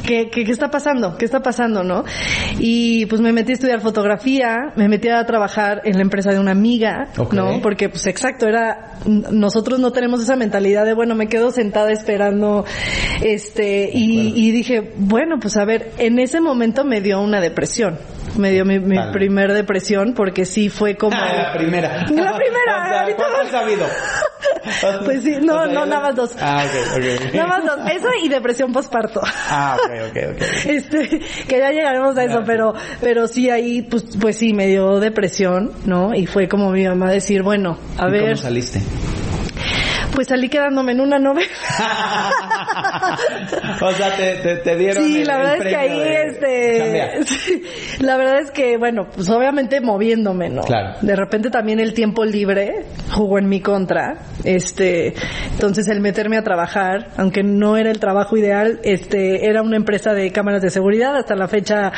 ¿Qué, 0.05 0.29
qué, 0.29 0.43
qué 0.43 0.51
está 0.51 0.69
pasando? 0.69 1.17
¿Qué 1.17 1.25
está 1.25 1.41
pasando, 1.41 1.83
no? 1.83 2.03
Y 2.59 3.05
pues 3.07 3.21
me 3.21 3.31
metí 3.31 3.51
a 3.51 3.55
estudiar 3.55 3.81
fotografía, 3.81 4.73
me 4.75 4.87
metí 4.87 5.09
a 5.09 5.25
trabajar 5.25 5.81
en 5.85 5.95
la 5.95 6.01
empresa 6.01 6.31
de 6.31 6.39
una 6.39 6.51
amiga. 6.51 7.09
¿no? 7.31 7.61
Porque 7.61 7.89
pues 7.89 8.05
exacto, 8.07 8.47
era, 8.47 8.95
nosotros 9.05 9.79
no 9.79 9.91
tenemos 9.91 10.21
esa 10.21 10.35
mentalidad 10.35 10.85
de, 10.85 10.93
bueno, 10.93 11.15
me 11.15 11.27
quedo 11.27 11.51
sentada 11.51 11.91
esperando, 11.91 12.65
este, 13.21 13.89
y, 13.93 14.33
y 14.35 14.51
dije, 14.51 14.93
bueno, 14.97 15.39
pues 15.39 15.57
a 15.57 15.65
ver, 15.65 15.91
en 15.97 16.19
ese 16.19 16.41
momento 16.41 16.83
me 16.83 17.01
dio 17.01 17.19
una 17.21 17.41
depresión. 17.41 17.97
Me 18.37 18.51
dio 18.51 18.65
mi, 18.65 18.79
mi 18.79 18.97
Vale. 18.97 19.11
primer 19.13 19.53
depresión 19.53 20.13
porque 20.13 20.45
sí 20.45 20.69
fue 20.69 20.95
como... 20.95 21.15
Ah, 21.15 21.33
la 21.51 21.53
primera. 21.57 21.89
La 22.09 22.35
primera, 22.37 22.83
O 22.83 22.87
sea, 22.89 23.01
ahorita 23.01 23.17
¿Cuánto 23.17 23.37
no- 23.37 23.43
has 23.43 23.51
sabido? 23.51 23.85
Pues 25.05 25.21
sí, 25.23 25.35
no, 25.41 25.55
O 25.57 25.65
sea, 25.65 25.73
no, 25.73 25.85
nada 25.85 26.01
más 26.01 26.15
dos. 26.15 26.31
Ah, 26.39 26.63
ok, 26.65 26.97
ok. 26.97 27.33
Nada 27.35 27.47
más 27.47 27.65
dos. 27.65 27.91
Eso 27.91 28.07
y 28.23 28.29
depresión 28.29 28.73
postparto. 28.73 29.21
Ah, 29.49 29.77
ok, 29.79 29.91
ok, 30.09 30.17
ok. 30.35 30.41
este 30.65 31.19
que 31.47 31.59
ya 31.59 31.69
llegaremos 31.71 32.17
a 32.17 32.23
eso 32.23 32.43
Claro. 32.43 32.45
pero 32.45 32.73
pero 33.01 33.27
sí 33.27 33.49
ahí 33.49 33.83
pues 33.83 34.03
pues 34.19 34.37
sí 34.37 34.53
me 34.53 34.67
dio 34.67 34.99
depresión 34.99 35.71
no 35.85 36.13
y 36.15 36.25
fue 36.25 36.47
como 36.47 36.71
mi 36.71 36.87
mamá 36.87 37.11
decir 37.11 37.43
bueno 37.43 37.77
a 37.97 38.07
¿Y 38.07 38.11
ver 38.11 38.21
¿Cómo 38.23 38.35
saliste? 38.37 38.81
Pues 40.15 40.27
salí 40.27 40.49
quedándome 40.49 40.93
en 40.93 41.01
una 41.01 41.19
novela. 41.19 41.47
O 43.81 43.91
sea, 43.91 44.15
te, 44.15 44.35
te, 44.41 44.55
te 44.57 44.75
dieron 44.77 45.03
sí 45.03 45.21
el- 45.21 45.27
la 45.27 45.35
el 45.35 45.39
verdad 45.41 45.57
es 45.57 45.63
que 45.67 45.75
ahí 45.75 45.99
de 45.99 46.23
este 46.23 47.23
sí, 47.25 47.63
la 47.99 48.17
verdad 48.17 48.39
es 48.41 48.51
que 48.51 48.77
bueno 48.77 49.07
pues 49.13 49.29
obviamente 49.29 49.81
moviéndome 49.81 50.49
no 50.49 50.61
Claro. 50.63 50.95
de 51.01 51.15
repente 51.15 51.49
también 51.49 51.79
el 51.79 51.93
tiempo 51.93 52.23
libre 52.25 52.85
jugó 53.13 53.37
en 53.37 53.47
mi 53.49 53.59
contra 53.61 54.17
este 54.43 55.13
entonces 55.51 55.87
el 55.89 55.99
meterme 55.99 56.37
a 56.37 56.43
trabajar 56.43 57.09
aunque 57.17 57.43
no 57.43 57.77
era 57.77 57.91
el 57.91 57.99
trabajo 57.99 58.37
ideal 58.37 58.79
este 58.83 59.47
era 59.47 59.61
una 59.61 59.75
empresa 59.77 60.13
de 60.13 60.31
cámaras 60.31 60.61
de 60.61 60.69
seguridad 60.69 61.15
hasta 61.15 61.35
la 61.35 61.47
fecha 61.47 61.91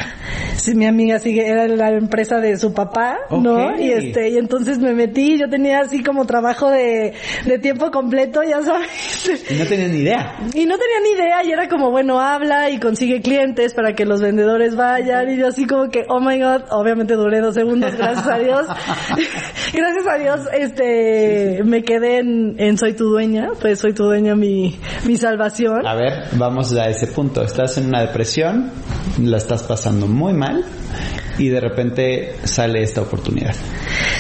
sí, 0.56 0.76
mi 0.76 0.86
amiga 0.88 1.20
sigue 1.20 1.48
era 1.48 1.68
la 1.68 1.90
empresa 1.92 2.38
de 2.40 2.58
su 2.58 2.74
papá 2.74 3.18
no 3.30 3.78
y 3.80 3.92
este 3.92 4.30
y 4.30 4.38
entonces 4.38 4.80
me 4.80 4.94
metí 4.94 5.38
yo 5.38 5.48
tenía 5.50 5.80
así 5.82 6.04
como 6.04 6.26
trabajo 6.26 6.70
de, 6.70 7.14
de 7.46 7.60
tiempo 7.60 7.92
completo 7.92 8.07
completo, 8.08 8.42
ya 8.44 8.62
sabes. 8.62 9.52
Y 9.52 9.56
no 9.56 9.66
tenían 9.66 9.92
ni 9.92 9.98
idea. 10.00 10.38
Y 10.54 10.66
no 10.66 10.78
tenía 10.78 11.00
ni 11.04 11.10
idea 11.12 11.44
y 11.44 11.52
era 11.52 11.68
como, 11.68 11.92
bueno, 11.92 12.22
habla 12.22 12.70
y 12.70 12.80
consigue 12.80 13.22
clientes 13.22 13.74
para 13.74 13.94
que 13.94 14.06
los 14.06 14.22
vendedores 14.22 14.76
vayan 14.78 15.30
y 15.30 15.38
yo 15.38 15.48
así 15.48 15.66
como 15.68 15.90
que, 15.90 16.06
oh 16.08 16.22
my 16.22 16.40
god, 16.40 16.62
obviamente 16.72 17.16
duré 17.16 17.42
dos 17.42 17.56
segundos, 17.56 17.96
gracias 17.98 18.28
a 18.28 18.38
Dios. 18.38 18.66
gracias 19.74 20.08
a 20.10 20.18
Dios, 20.18 20.40
este, 20.54 21.62
me 21.66 21.84
quedé 21.84 22.20
en, 22.20 22.56
en 22.58 22.78
Soy 22.78 22.94
tu 22.94 23.10
dueña, 23.10 23.50
pues 23.60 23.80
Soy 23.80 23.94
tu 23.94 24.06
dueña 24.06 24.36
mi, 24.36 24.80
mi 25.06 25.18
salvación. 25.18 25.86
A 25.86 25.96
ver, 25.96 26.30
vamos 26.34 26.74
a 26.74 26.86
ese 26.86 27.08
punto. 27.08 27.42
Estás 27.42 27.78
en 27.78 27.88
una 27.88 28.02
depresión, 28.02 28.72
la 29.22 29.38
estás 29.38 29.64
pasando 29.64 30.08
muy 30.08 30.34
mal 30.34 30.64
y 31.38 31.50
de 31.50 31.60
repente 31.60 32.36
sale 32.44 32.82
esta 32.82 33.02
oportunidad. 33.02 33.56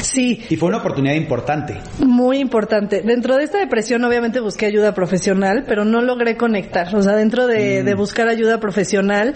Sí. 0.01 0.45
Y 0.49 0.56
fue 0.56 0.69
una 0.69 0.77
oportunidad 0.77 1.15
importante. 1.15 1.77
Muy 1.99 2.38
importante. 2.39 3.01
Dentro 3.01 3.36
de 3.36 3.43
esta 3.43 3.58
depresión 3.60 4.03
obviamente 4.03 4.39
busqué 4.39 4.65
ayuda 4.65 4.93
profesional, 4.93 5.65
pero 5.67 5.86
no 5.86 6.01
logré 6.01 6.38
conectar. 6.38 6.95
O 6.95 7.01
sea, 7.01 7.15
dentro 7.15 7.47
de, 7.47 7.84
de 7.84 7.95
buscar 7.95 8.27
ayuda 8.27 8.60
profesional, 8.60 9.34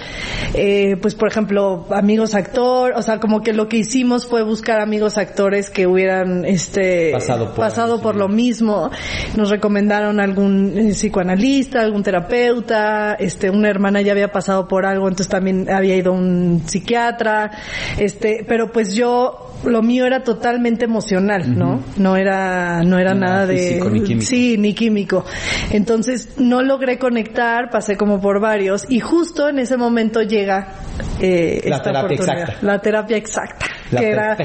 eh, 0.54 0.98
pues 1.02 1.16
por 1.16 1.30
ejemplo, 1.30 1.88
amigos 1.92 2.36
actor, 2.36 2.94
o 2.96 3.02
sea, 3.02 3.20
como 3.20 3.42
que 3.42 3.54
lo 3.54 3.68
que 3.68 3.78
hicimos 3.78 4.26
fue 4.28 4.44
buscar 4.44 4.82
amigos 4.82 5.18
actores 5.18 5.70
que 5.70 5.88
hubieran 5.88 6.46
este 6.46 7.12
Pasado 7.12 7.48
por 7.48 7.56
pasado 7.56 8.02
por 8.02 8.16
lo 8.16 8.28
mismo. 8.28 8.90
Nos 9.36 9.50
recomendaron 9.50 10.20
algún 10.20 10.74
eh, 10.78 10.92
psicoanalista, 10.94 11.82
algún 11.82 12.04
terapeuta, 12.04 13.16
este, 13.20 13.50
una 13.50 13.70
hermana 13.70 14.02
ya 14.02 14.12
había 14.12 14.32
pasado 14.32 14.68
por 14.68 14.86
algo, 14.86 15.08
entonces 15.08 15.30
también 15.30 15.70
había 15.70 15.96
ido 15.96 16.14
un 16.14 16.64
psiquiatra, 16.66 17.52
este, 17.98 18.46
pero 18.48 18.72
pues 18.72 18.94
yo 18.96 19.48
lo 19.64 19.84
mío 19.84 20.06
era 20.08 20.24
totalmente 20.24 20.86
emocional, 20.86 21.58
¿no? 21.58 21.82
No 21.98 22.16
era, 22.18 22.82
no 22.84 22.98
era 22.98 23.14
No 23.14 23.20
nada 23.22 23.46
de, 23.46 23.58
físico 23.58 23.90
ni 23.92 24.02
químico. 24.02 24.26
sí, 24.26 24.58
ni 24.58 24.74
químico. 24.74 25.26
Entonces 25.72 26.30
no 26.38 26.62
logré 26.64 26.98
conectar, 26.98 27.70
pasé 27.70 27.96
como 27.96 28.20
por 28.20 28.40
varios 28.40 28.86
y 28.90 29.00
justo 29.00 29.48
en 29.50 29.60
ese 29.60 29.78
momento 29.78 30.22
llega 30.24 30.74
eh, 31.20 31.62
La 31.68 31.76
esta 31.78 31.92
terapia 31.92 32.16
exacta. 32.16 32.56
la 32.62 32.80
terapia 32.80 33.18
exacta, 33.18 33.66
La 33.92 34.00
que 34.00 34.10
era, 34.10 34.38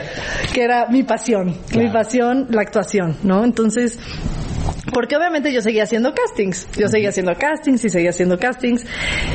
que 0.52 0.62
era 0.62 0.86
mi 0.88 1.02
pasión, 1.02 1.56
Claro. 1.68 1.86
mi 1.86 1.92
pasión, 1.92 2.46
la 2.50 2.60
actuación, 2.62 3.16
¿no? 3.22 3.42
Entonces 3.44 3.98
porque 4.92 5.16
obviamente 5.16 5.52
yo 5.52 5.60
seguía 5.60 5.82
haciendo 5.84 6.14
castings, 6.14 6.68
yo 6.76 6.88
seguía 6.88 7.10
haciendo 7.10 7.34
castings 7.36 7.84
y 7.84 7.88
seguía 7.90 8.10
haciendo 8.10 8.38
castings 8.38 8.84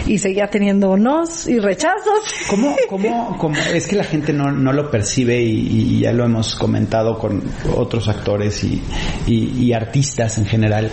y 0.07 0.17
seguía 0.17 0.47
teniendo 0.47 0.97
nos 0.97 1.47
y 1.47 1.59
rechazos. 1.59 2.23
¿Cómo, 2.49 2.75
cómo, 2.89 3.37
cómo- 3.37 3.57
es 3.73 3.87
que 3.87 3.95
la 3.95 4.03
gente 4.03 4.33
no, 4.33 4.51
no 4.51 4.73
lo 4.73 4.89
percibe 4.89 5.41
y, 5.41 5.97
y 5.97 5.99
ya 6.01 6.13
lo 6.13 6.25
hemos 6.25 6.55
comentado 6.55 7.17
con 7.19 7.43
otros 7.75 8.07
actores 8.07 8.63
y, 8.63 8.81
y- 9.27 9.65
y 9.65 9.73
artistas 9.73 10.37
en 10.37 10.45
general, 10.45 10.89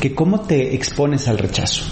que 0.00 0.14
cómo 0.14 0.42
te 0.42 0.74
expones 0.74 1.26
al 1.28 1.38
rechazo? 1.38 1.84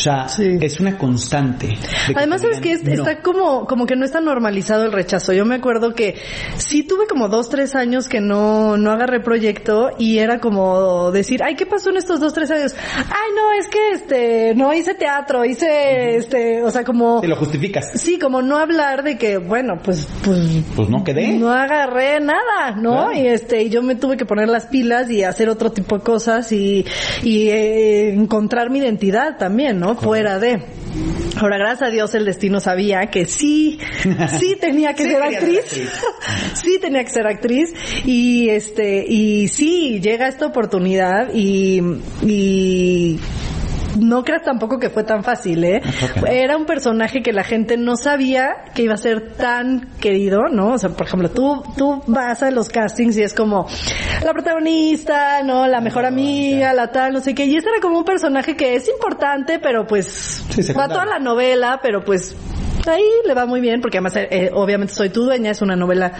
O 0.00 0.02
sea, 0.02 0.28
Sí. 0.28 0.56
es 0.60 0.80
una 0.80 0.96
constante. 0.96 1.68
que 2.06 2.14
Además, 2.16 2.40
sabes 2.40 2.60
que 2.60 2.74
no. 2.78 2.92
está 2.92 3.20
como, 3.20 3.66
como 3.66 3.84
que 3.86 3.96
no 3.96 4.04
está 4.06 4.20
normalizado 4.20 4.84
el 4.86 4.92
rechazo. 4.92 5.32
Yo 5.34 5.44
me 5.44 5.56
acuerdo 5.56 5.92
que 5.94 6.14
sí 6.56 6.84
tuve 6.84 7.06
como 7.06 7.28
dos, 7.28 7.50
tres 7.50 7.74
años 7.74 8.08
que 8.08 8.20
no, 8.20 8.76
no 8.78 8.92
agarré 8.92 9.20
proyecto 9.20 9.90
y 9.98 10.18
era 10.18 10.40
como 10.40 11.10
decir, 11.10 11.42
ay, 11.42 11.54
¿qué 11.54 11.66
pasó 11.66 11.90
en 11.90 11.98
estos 11.98 12.18
dos, 12.18 12.32
tres 12.32 12.50
años? 12.50 12.74
Ay, 12.96 13.30
no, 13.36 13.52
es 13.58 13.68
que 13.68 13.90
este, 13.92 14.54
no 14.54 14.72
hice 14.72 14.94
teatro, 14.94 15.44
hice 15.44 16.16
este, 16.16 16.62
o 16.62 16.70
sea, 16.70 16.82
como, 16.84 17.20
Te 17.20 17.28
lo 17.28 17.36
justificas. 17.36 17.90
sí, 17.94 18.18
como 18.18 18.40
no 18.40 18.56
hablar 18.56 19.02
de 19.02 19.18
que, 19.18 19.36
bueno, 19.36 19.80
pues, 19.84 20.08
pues, 20.24 20.38
Pues 20.74 20.88
no 20.88 21.04
quedé. 21.04 21.28
no 21.32 21.50
agarré 21.52 22.20
nada, 22.20 22.74
¿no? 22.80 22.92
Claro. 23.08 23.12
Y 23.12 23.26
este, 23.26 23.62
y 23.64 23.68
yo 23.68 23.82
me 23.82 23.96
tuve 23.96 24.16
que 24.16 24.24
poner 24.24 24.48
las 24.48 24.66
pilas 24.66 25.10
y 25.10 25.24
hacer 25.24 25.48
otro 25.50 25.72
tipo 25.72 25.98
de 25.98 26.04
cosas 26.04 26.50
y, 26.52 26.86
y 27.22 27.48
eh, 27.50 28.14
encontrar 28.14 28.70
mi 28.70 28.78
identidad 28.78 29.36
también, 29.36 29.78
¿no? 29.78 29.89
Fuera 29.96 30.38
de. 30.38 30.62
Ahora, 31.40 31.56
gracias 31.58 31.88
a 31.88 31.90
Dios, 31.90 32.14
el 32.14 32.24
destino 32.24 32.60
sabía 32.60 33.06
que 33.06 33.24
sí, 33.24 33.78
sí 34.38 34.56
tenía 34.60 34.94
que 34.94 35.04
Sí 35.04 35.10
ser 35.10 35.22
actriz. 35.22 35.58
actriz. 35.60 35.90
sí 36.62 36.78
tenía 36.80 37.04
que 37.04 37.10
ser 37.10 37.26
actriz. 37.26 37.72
Y 38.04 38.48
este, 38.50 39.04
y 39.06 39.48
sí, 39.48 40.00
llega 40.02 40.28
esta 40.28 40.46
oportunidad 40.46 41.32
y, 41.32 41.80
y 42.22 43.18
no 43.98 44.24
creas 44.24 44.42
tampoco 44.42 44.78
que 44.78 44.90
fue 44.90 45.04
tan 45.04 45.24
fácil, 45.24 45.64
¿eh? 45.64 45.82
Era 46.28 46.56
un 46.56 46.66
personaje 46.66 47.22
que 47.22 47.32
la 47.32 47.44
gente 47.44 47.76
no 47.76 47.96
sabía 47.96 48.56
que 48.74 48.82
iba 48.82 48.94
a 48.94 48.98
ser 48.98 49.32
tan 49.32 49.88
querido, 50.00 50.48
¿no? 50.50 50.74
O 50.74 50.78
sea, 50.78 50.90
por 50.90 51.06
ejemplo, 51.06 51.30
tú, 51.30 51.62
tú 51.76 52.02
vas 52.06 52.42
a 52.42 52.50
los 52.50 52.68
castings 52.68 53.16
y 53.16 53.22
es 53.22 53.34
como 53.34 53.66
la 54.24 54.32
protagonista, 54.32 55.42
¿no? 55.42 55.66
La 55.66 55.80
mejor 55.80 56.06
amiga, 56.06 56.72
la 56.72 56.90
tal, 56.90 57.12
no 57.12 57.20
sé 57.20 57.34
qué. 57.34 57.46
Y 57.46 57.56
ese 57.56 57.68
era 57.68 57.80
como 57.80 57.98
un 57.98 58.04
personaje 58.04 58.56
que 58.56 58.74
es 58.74 58.88
importante, 58.88 59.58
pero 59.58 59.86
pues 59.86 60.44
Sí, 60.50 60.72
va 60.72 60.88
toda 60.88 61.06
la 61.06 61.18
novela, 61.18 61.80
pero 61.82 62.04
pues 62.04 62.34
ahí 62.86 63.04
le 63.26 63.34
va 63.34 63.46
muy 63.46 63.60
bien 63.60 63.80
porque 63.80 63.98
además 63.98 64.16
eh, 64.16 64.50
obviamente 64.52 64.94
soy 64.94 65.10
tu 65.10 65.24
dueña 65.24 65.50
es 65.50 65.60
una 65.60 65.76
novela 65.76 66.12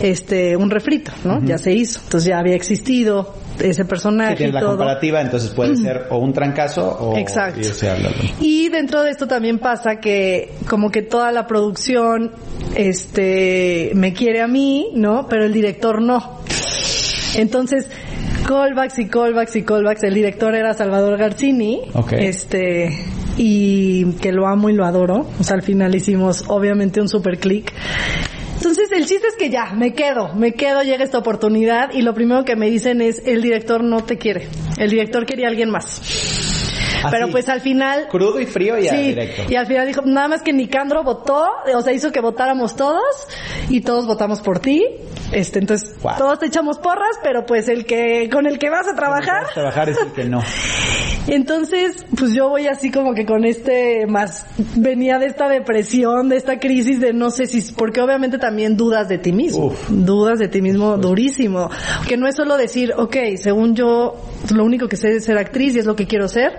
este 0.00 0.56
un 0.56 0.70
refrito 0.70 1.10
no 1.24 1.42
ya 1.44 1.58
se 1.58 1.72
hizo 1.72 2.00
entonces 2.04 2.28
ya 2.28 2.38
había 2.38 2.54
existido 2.54 3.34
ese 3.60 3.82
Que 3.82 3.88
personaje 3.88 4.34
y 4.34 4.36
tienes 4.36 4.54
la 4.54 4.60
todo 4.60 4.70
comparativa, 4.70 5.20
entonces 5.20 5.50
puede 5.50 5.76
ser 5.76 6.06
o 6.10 6.18
un 6.18 6.32
trancazo 6.32 6.88
o 6.88 7.16
Exacto. 7.16 7.60
Y 8.40 8.68
dentro 8.68 9.02
de 9.02 9.10
esto 9.10 9.26
también 9.26 9.58
pasa 9.58 9.96
que 9.96 10.52
como 10.68 10.90
que 10.90 11.02
toda 11.02 11.32
la 11.32 11.46
producción 11.46 12.32
este 12.74 13.92
me 13.94 14.12
quiere 14.12 14.42
a 14.42 14.46
mí, 14.46 14.90
¿no? 14.94 15.26
Pero 15.28 15.44
el 15.44 15.52
director 15.52 16.02
no. 16.02 16.40
Entonces, 17.36 17.88
callbacks 18.46 18.98
y 18.98 19.08
callbacks 19.08 19.56
y 19.56 19.62
callbacks. 19.62 20.02
El 20.04 20.14
director 20.14 20.54
era 20.54 20.74
Salvador 20.74 21.18
Garcini. 21.18 21.82
Ok. 21.94 22.12
Este 22.12 22.90
y 23.36 24.12
que 24.14 24.32
lo 24.32 24.46
amo 24.46 24.70
y 24.70 24.74
lo 24.74 24.84
adoro. 24.84 25.26
O 25.38 25.42
sea, 25.42 25.56
al 25.56 25.62
final 25.62 25.94
hicimos 25.94 26.44
obviamente 26.48 27.00
un 27.00 27.08
super 27.08 27.38
click. 27.38 27.72
Entonces 28.64 28.90
el 28.92 29.04
chiste 29.04 29.26
es 29.28 29.34
que 29.36 29.50
ya, 29.50 29.74
me 29.74 29.92
quedo, 29.92 30.32
me 30.32 30.54
quedo, 30.54 30.82
llega 30.82 31.04
esta 31.04 31.18
oportunidad 31.18 31.92
y 31.92 32.00
lo 32.00 32.14
primero 32.14 32.46
que 32.46 32.56
me 32.56 32.70
dicen 32.70 33.02
es, 33.02 33.20
el 33.26 33.42
director 33.42 33.84
no 33.84 34.04
te 34.04 34.16
quiere, 34.16 34.48
el 34.78 34.88
director 34.88 35.26
quería 35.26 35.48
a 35.48 35.50
alguien 35.50 35.68
más. 35.68 36.43
Pero 37.10 37.28
pues 37.28 37.48
al 37.48 37.60
final... 37.60 38.08
Crudo 38.08 38.40
y 38.40 38.46
frío 38.46 38.78
y 38.78 38.88
Sí, 38.88 38.96
directo. 38.96 39.42
y 39.48 39.56
al 39.56 39.66
final 39.66 39.86
dijo, 39.86 40.02
nada 40.04 40.28
más 40.28 40.42
que 40.42 40.52
Nicandro 40.52 41.02
votó, 41.02 41.48
o 41.74 41.82
sea, 41.82 41.92
hizo 41.92 42.12
que 42.12 42.20
votáramos 42.20 42.76
todos 42.76 43.02
y 43.68 43.80
todos 43.80 44.06
votamos 44.06 44.40
por 44.40 44.58
ti. 44.58 44.84
Este, 45.32 45.58
entonces, 45.58 45.94
Wow. 46.02 46.12
todos 46.18 46.38
te 46.38 46.46
echamos 46.46 46.78
porras, 46.78 47.16
pero 47.22 47.44
pues 47.46 47.68
el 47.68 47.86
que, 47.86 48.28
con 48.30 48.46
el 48.46 48.58
que 48.58 48.70
vas 48.70 48.86
a 48.86 48.94
trabajar. 48.94 49.42
Vas 49.42 49.50
a 49.50 49.54
trabajar 49.54 49.88
es 49.88 49.98
el 49.98 50.12
que 50.12 50.24
no. 50.24 50.42
Entonces, 51.26 52.04
pues 52.18 52.34
yo 52.34 52.50
voy 52.50 52.66
así 52.66 52.90
como 52.90 53.14
que 53.14 53.24
con 53.24 53.46
este 53.46 54.06
más 54.06 54.44
venía 54.76 55.18
de 55.18 55.26
esta 55.26 55.48
depresión, 55.48 56.28
de 56.28 56.36
esta 56.36 56.58
crisis 56.58 57.00
de 57.00 57.14
no 57.14 57.30
sé 57.30 57.46
si 57.46 57.72
porque 57.72 58.02
obviamente 58.02 58.36
también 58.38 58.76
dudas 58.76 59.08
de 59.08 59.16
ti 59.16 59.32
mismo, 59.32 59.66
Uf. 59.68 59.88
dudas 59.88 60.38
de 60.38 60.48
ti 60.48 60.60
mismo 60.60 60.98
durísimo, 60.98 61.70
que 62.06 62.18
no 62.18 62.28
es 62.28 62.36
solo 62.36 62.58
decir, 62.58 62.92
ok, 62.96 63.16
según 63.36 63.74
yo 63.74 64.16
lo 64.52 64.64
único 64.64 64.88
que 64.88 64.96
sé 64.96 65.16
es 65.16 65.24
ser 65.24 65.38
actriz 65.38 65.74
y 65.74 65.78
es 65.78 65.86
lo 65.86 65.96
que 65.96 66.06
quiero 66.06 66.28
ser. 66.28 66.58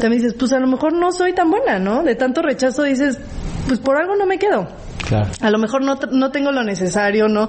También 0.00 0.22
dices, 0.22 0.34
pues 0.38 0.52
a 0.52 0.58
lo 0.58 0.66
mejor 0.66 0.92
no 0.92 1.12
soy 1.12 1.34
tan 1.34 1.50
buena, 1.50 1.78
¿no? 1.78 2.02
De 2.02 2.14
tanto 2.14 2.42
rechazo 2.42 2.82
dices, 2.82 3.18
pues 3.66 3.80
por 3.80 3.96
algo 3.96 4.16
no 4.16 4.26
me 4.26 4.38
quedo. 4.38 4.68
Claro. 5.06 5.30
A 5.40 5.50
lo 5.50 5.58
mejor 5.58 5.82
no, 5.82 5.98
no 6.10 6.32
tengo 6.32 6.50
lo 6.50 6.64
necesario, 6.64 7.28
¿no? 7.28 7.48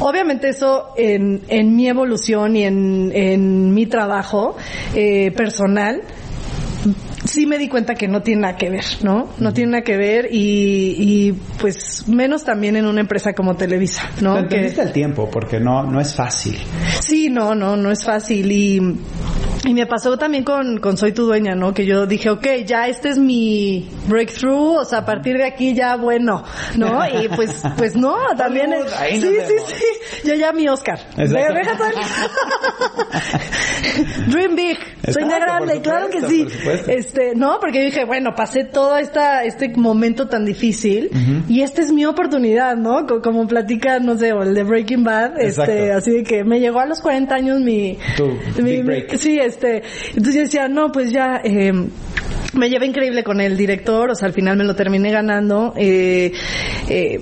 Obviamente 0.00 0.48
eso 0.50 0.92
en, 0.96 1.42
en 1.48 1.74
mi 1.74 1.88
evolución 1.88 2.56
y 2.56 2.64
en, 2.64 3.10
en 3.14 3.72
mi 3.72 3.86
trabajo 3.86 4.56
eh, 4.94 5.30
personal, 5.32 6.02
sí 7.30 7.46
me 7.46 7.58
di 7.58 7.68
cuenta 7.68 7.94
que 7.94 8.08
no 8.08 8.22
tiene 8.22 8.42
nada 8.42 8.56
que 8.56 8.70
ver, 8.70 8.84
¿no? 9.02 9.28
No 9.38 9.52
tiene 9.52 9.72
nada 9.72 9.84
que 9.84 9.96
ver 9.96 10.28
y, 10.32 10.96
y 10.98 11.32
pues 11.60 12.08
menos 12.08 12.42
también 12.44 12.74
en 12.76 12.86
una 12.86 13.00
empresa 13.00 13.32
como 13.34 13.56
Televisa, 13.56 14.10
¿no? 14.20 14.40
Lo 14.40 14.48
Que- 14.48 14.66
el 14.66 14.92
tiempo, 14.92 15.30
porque 15.30 15.60
no, 15.60 15.84
no 15.84 16.00
es 16.00 16.14
fácil. 16.14 16.58
Sí, 17.00 17.28
no, 17.30 17.54
no, 17.54 17.76
no 17.76 17.90
es 17.92 18.04
fácil 18.04 18.50
y, 18.50 18.80
y 19.64 19.74
me 19.74 19.86
pasó 19.86 20.16
también 20.18 20.42
con, 20.42 20.78
con 20.78 20.96
Soy 20.96 21.12
tu 21.12 21.24
dueña, 21.26 21.54
¿no? 21.54 21.72
Que 21.72 21.86
yo 21.86 22.06
dije, 22.06 22.30
ok, 22.30 22.46
ya 22.66 22.88
este 22.88 23.10
es 23.10 23.18
mi 23.18 23.88
breakthrough, 24.08 24.78
o 24.80 24.84
sea, 24.84 24.98
a 25.00 25.04
partir 25.04 25.36
de 25.36 25.44
aquí 25.44 25.72
ya 25.74 25.96
bueno, 25.96 26.42
¿no? 26.76 27.00
Y 27.06 27.28
pues, 27.28 27.62
pues 27.76 27.94
no, 27.96 28.16
también 28.36 28.72
es, 28.72 28.86
sí, 29.20 29.20
sí, 29.20 29.54
sí, 29.68 30.28
yo 30.28 30.34
ya 30.34 30.52
mi 30.52 30.68
Oscar. 30.68 30.98
El- 31.16 31.30
Dream 34.28 34.56
big, 34.56 34.78
sueña 35.12 35.38
grande, 35.38 35.80
claro 35.80 36.08
que 36.10 36.20
sí. 36.22 36.46
Este, 36.88 37.34
no, 37.34 37.58
porque 37.60 37.78
yo 37.78 37.84
dije, 37.84 38.04
bueno, 38.04 38.34
pasé 38.34 38.64
todo 38.64 38.96
esta, 38.98 39.44
este 39.44 39.68
momento 39.76 40.28
tan 40.28 40.44
difícil 40.44 41.10
y 41.48 41.62
esta 41.62 41.80
es 41.82 41.92
mi 41.92 42.04
oportunidad, 42.04 42.76
¿no? 42.76 43.06
Co- 43.06 43.20
Como 43.22 43.46
platica, 43.46 43.98
no 44.00 44.16
sé, 44.18 44.32
o 44.32 44.42
el 44.42 44.54
de 44.54 44.62
Breaking 44.64 45.04
Bad, 45.04 45.40
este, 45.40 45.92
así 45.92 46.10
de 46.12 46.22
que 46.24 46.44
me 46.44 46.60
llegó 46.60 46.80
a 46.80 46.86
los 46.86 47.00
40 47.00 47.34
años 47.34 47.60
mi, 47.60 47.98
mi- 48.56 48.62
big 48.62 48.78
mi- 48.78 48.82
break. 48.82 49.16
sí, 49.16 49.38
este, 49.38 49.82
entonces 50.08 50.34
yo 50.34 50.40
decía, 50.42 50.68
no, 50.68 50.90
pues 50.92 51.10
ya, 51.12 51.40
eh, 51.44 51.72
me 52.52 52.68
llevé 52.68 52.86
increíble 52.86 53.22
con 53.22 53.40
el 53.40 53.56
director, 53.56 54.10
o 54.10 54.14
sea, 54.14 54.26
al 54.26 54.34
final 54.34 54.56
me 54.56 54.64
lo 54.64 54.74
terminé 54.74 55.10
ganando, 55.12 55.72
eh, 55.76 56.32
eh, 56.88 57.20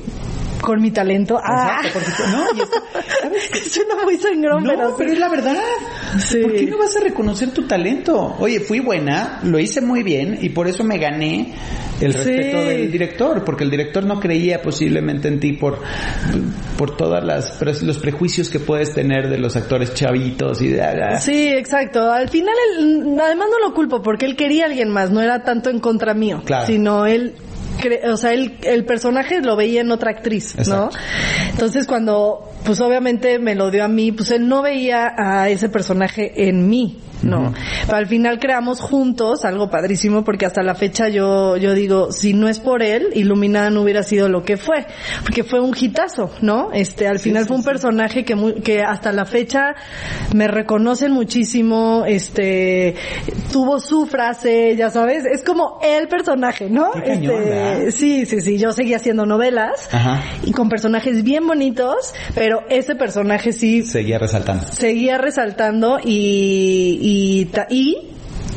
Con 0.69 0.83
mi 0.83 0.91
talento. 0.91 1.41
Ah. 1.43 1.81
Exacto, 1.83 1.99
porque 1.99 2.31
no, 2.31 2.45
y 2.59 2.61
esto- 2.61 2.83
¿sabes 3.23 3.49
qué? 3.51 3.61
Suena 3.71 3.95
muy 4.05 4.17
sangrón, 4.19 4.65
No, 4.65 4.71
pero, 4.71 4.95
pero 4.99 5.13
es 5.13 5.19
la 5.19 5.29
verdad. 5.31 5.57
Sí. 6.19 6.43
¿Por 6.43 6.53
qué 6.55 6.67
no 6.67 6.77
vas 6.77 6.95
a 6.95 7.01
reconocer 7.01 7.53
tu 7.53 7.63
talento? 7.67 8.37
Oye, 8.39 8.61
fui 8.61 8.81
buena, 8.81 9.41
lo 9.45 9.59
hice 9.59 9.81
muy 9.81 10.03
bien 10.03 10.39
y 10.43 10.51
por 10.51 10.69
eso 10.69 10.85
me 10.85 10.99
gané 10.99 11.55
el 12.03 12.13
Sí. 12.13 12.19
respeto 12.19 12.59
del 12.67 12.93
director, 12.93 13.45
porque 13.45 13.65
el 13.65 13.71
director 13.71 14.05
no 14.05 14.21
creía 14.21 14.61
posiblemente 14.61 15.29
en 15.29 15.41
ti 15.41 15.55
por 15.55 15.79
por 16.77 16.97
todas 16.99 17.25
las 17.25 17.61
los 17.83 17.97
prejuicios 17.99 18.51
que 18.51 18.61
puedes 18.61 18.93
tener 18.95 19.31
de 19.31 19.39
los 19.39 19.57
actores 19.57 19.95
chavitos 19.95 20.61
y 20.61 20.69
de 20.69 20.83
ah, 20.83 21.19
Sí, 21.19 21.49
exacto. 21.49 22.13
Al 22.13 22.29
final, 22.29 22.55
él, 22.79 23.17
además 23.21 23.49
no 23.51 23.67
lo 23.67 23.75
culpo 23.75 24.03
porque 24.03 24.27
él 24.27 24.37
quería 24.37 24.65
a 24.65 24.67
alguien 24.69 24.91
más, 24.91 25.11
no 25.11 25.23
era 25.23 25.43
tanto 25.43 25.71
en 25.71 25.81
contra 25.81 26.13
mío, 26.13 26.43
Claro. 26.45 26.67
sino 26.67 27.07
él, 27.07 27.35
o 28.11 28.17
sea, 28.17 28.33
él, 28.33 28.57
el 28.63 28.85
personaje 28.85 29.41
lo 29.41 29.57
veía 29.57 29.81
en 29.81 29.91
otra 29.91 30.11
actriz, 30.11 30.57
¿no? 30.69 30.91
Entonces 31.51 31.87
cuando, 31.87 32.53
pues 32.69 32.83
obviamente 32.83 33.39
me 33.39 33.55
lo 33.55 33.71
dio 33.71 33.83
a 33.83 33.89
mí, 33.89 34.13
pues 34.13 34.31
él 34.31 34.47
no 34.47 34.61
veía 34.61 35.15
a 35.17 35.49
ese 35.49 35.71
personaje 35.71 36.49
en 36.49 36.69
mí. 36.69 36.99
No, 37.23 37.53
pero 37.87 37.99
al 37.99 38.07
final 38.07 38.39
creamos 38.39 38.81
juntos 38.81 39.45
algo 39.45 39.71
padrísimo 39.71 40.23
porque 40.23 40.47
hasta 40.47 40.63
la 40.63 40.77
fecha 40.77 41.09
yo 41.09 41.57
yo 41.57 41.75
digo 41.75 42.13
si 42.13 42.33
no 42.33 42.49
es 42.49 42.61
por 42.61 42.81
él 42.81 43.09
Iluminada 43.13 43.71
no 43.71 43.83
hubiera 43.83 44.05
sido 44.05 44.29
lo 44.29 44.45
que 44.45 44.57
fue 44.57 44.87
porque 45.23 45.43
fue 45.43 45.61
un 45.61 45.75
hitazo, 45.77 46.31
¿no? 46.43 46.71
Este 46.73 47.09
al 47.09 47.19
final 47.19 47.47
fue 47.47 47.57
un 47.57 47.65
personaje 47.65 48.25
que 48.25 48.37
que 48.63 48.83
hasta 48.83 49.11
la 49.11 49.25
fecha 49.25 49.75
me 50.33 50.47
reconocen 50.47 51.11
muchísimo, 51.11 52.05
este 52.07 52.95
tuvo 53.53 53.81
su 53.81 54.07
frase, 54.07 54.77
ya 54.77 54.91
sabes, 54.91 55.25
es 55.25 55.43
como 55.43 55.81
el 55.83 56.07
personaje, 56.07 56.71
¿no? 56.71 56.93
Qué 56.93 57.15
Este, 57.15 57.91
sí, 57.91 58.27
sí, 58.27 58.41
sí, 58.41 58.59
yo 58.59 58.73
seguía 58.73 58.99
haciendo 58.99 59.27
novelas 59.27 59.89
Ajá. 59.93 60.23
y 60.45 60.53
con 60.53 60.69
personajes 60.69 61.25
bien 61.25 61.47
bonitos, 61.47 62.15
pero 62.35 62.58
ese 62.69 62.95
personaje 62.95 63.53
sí 63.53 63.83
seguía 63.83 64.19
resaltando. 64.19 64.67
seguía 64.73 65.19
resaltando 65.19 65.99
y, 66.05 67.49
y, 67.51 67.75
y 67.75 67.97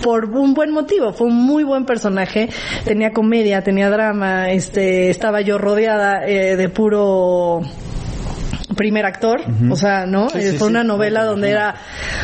por 0.02 0.26
un 0.26 0.54
buen 0.54 0.72
motivo, 0.72 1.14
fue 1.14 1.28
un 1.28 1.36
muy 1.36 1.64
buen 1.64 1.86
personaje, 1.86 2.50
tenía 2.86 3.12
comedia, 3.12 3.64
tenía 3.64 3.90
drama, 3.90 4.52
este, 4.52 5.10
estaba 5.10 5.42
yo 5.42 5.58
rodeada 5.58 6.26
eh, 6.28 6.56
de 6.56 6.70
puro 6.70 7.62
primer 8.76 9.06
actor, 9.06 9.42
o 9.70 9.76
sea, 9.76 10.06
¿no? 10.06 10.30
Sí, 10.30 10.38
Eh, 10.40 10.42
sí, 10.52 10.58
fue 10.58 10.68
sí. 10.68 10.72
una 10.74 10.84
novela 10.84 11.24
donde 11.26 11.50
era 11.52 11.76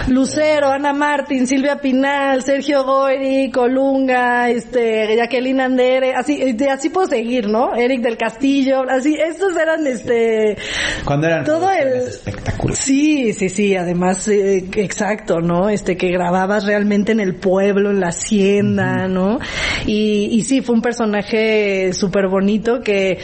Lucero, 0.07 0.69
Ana 0.69 0.93
Martín, 0.93 1.47
Silvia 1.47 1.77
Pinal, 1.79 2.43
Sergio 2.43 2.83
Goyri, 2.83 3.51
Colunga, 3.51 4.49
este, 4.49 5.15
Jacqueline 5.15 5.61
Andere, 5.61 6.13
así, 6.15 6.41
eh, 6.41 6.55
así 6.71 6.89
puedo 6.89 7.07
seguir, 7.07 7.47
¿no? 7.47 7.75
Eric 7.75 8.01
del 8.01 8.17
Castillo, 8.17 8.83
así, 8.89 9.15
estos 9.15 9.55
eran, 9.57 9.85
este, 9.87 10.57
Cuando 11.05 11.27
eran 11.27 11.43
todo 11.43 11.69
el 11.71 11.87
espectaculares. 12.07 12.79
Sí, 12.79 13.33
sí, 13.33 13.49
sí, 13.49 13.75
además 13.75 14.27
eh, 14.27 14.65
exacto, 14.75 15.39
¿no? 15.41 15.69
Este 15.69 15.97
que 15.97 16.09
grababas 16.11 16.65
realmente 16.65 17.11
en 17.11 17.19
el 17.19 17.35
pueblo, 17.35 17.91
en 17.91 17.99
la 17.99 18.07
hacienda, 18.09 19.07
¿no? 19.07 19.39
Y, 19.85 20.29
y 20.31 20.41
sí, 20.43 20.61
fue 20.61 20.75
un 20.75 20.81
personaje 20.81 21.93
súper 21.93 22.27
bonito 22.27 22.81
que 22.81 23.17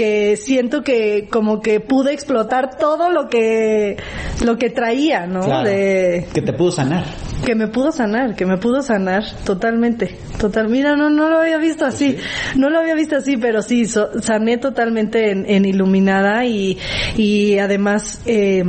que 0.00 0.38
siento 0.38 0.82
que 0.82 1.28
como 1.30 1.60
que 1.60 1.78
pude 1.78 2.14
explotar 2.14 2.78
todo 2.78 3.10
lo 3.10 3.28
que 3.28 3.98
lo 4.42 4.56
que 4.56 4.70
traía, 4.70 5.26
¿no? 5.26 5.42
Claro. 5.42 5.68
De 5.68 6.26
Que 6.32 6.40
te 6.40 6.54
pudo 6.54 6.72
sanar. 6.72 7.04
Que 7.44 7.54
me 7.54 7.68
pudo 7.68 7.90
sanar, 7.92 8.34
que 8.34 8.44
me 8.46 8.58
pudo 8.58 8.82
sanar 8.82 9.22
totalmente, 9.44 10.16
total. 10.38 10.68
Mira, 10.68 10.94
no, 10.96 11.08
no 11.10 11.28
lo 11.30 11.38
había 11.40 11.58
visto 11.58 11.84
así, 11.86 12.16
no 12.56 12.68
lo 12.70 12.78
había 12.80 12.94
visto 12.94 13.16
así, 13.16 13.36
pero 13.36 13.62
sí, 13.62 13.86
so- 13.86 14.20
sané 14.20 14.58
totalmente 14.58 15.30
en, 15.30 15.48
en 15.48 15.64
iluminada 15.64 16.44
y, 16.44 16.78
y 17.16 17.58
además, 17.58 18.20
eh, 18.26 18.62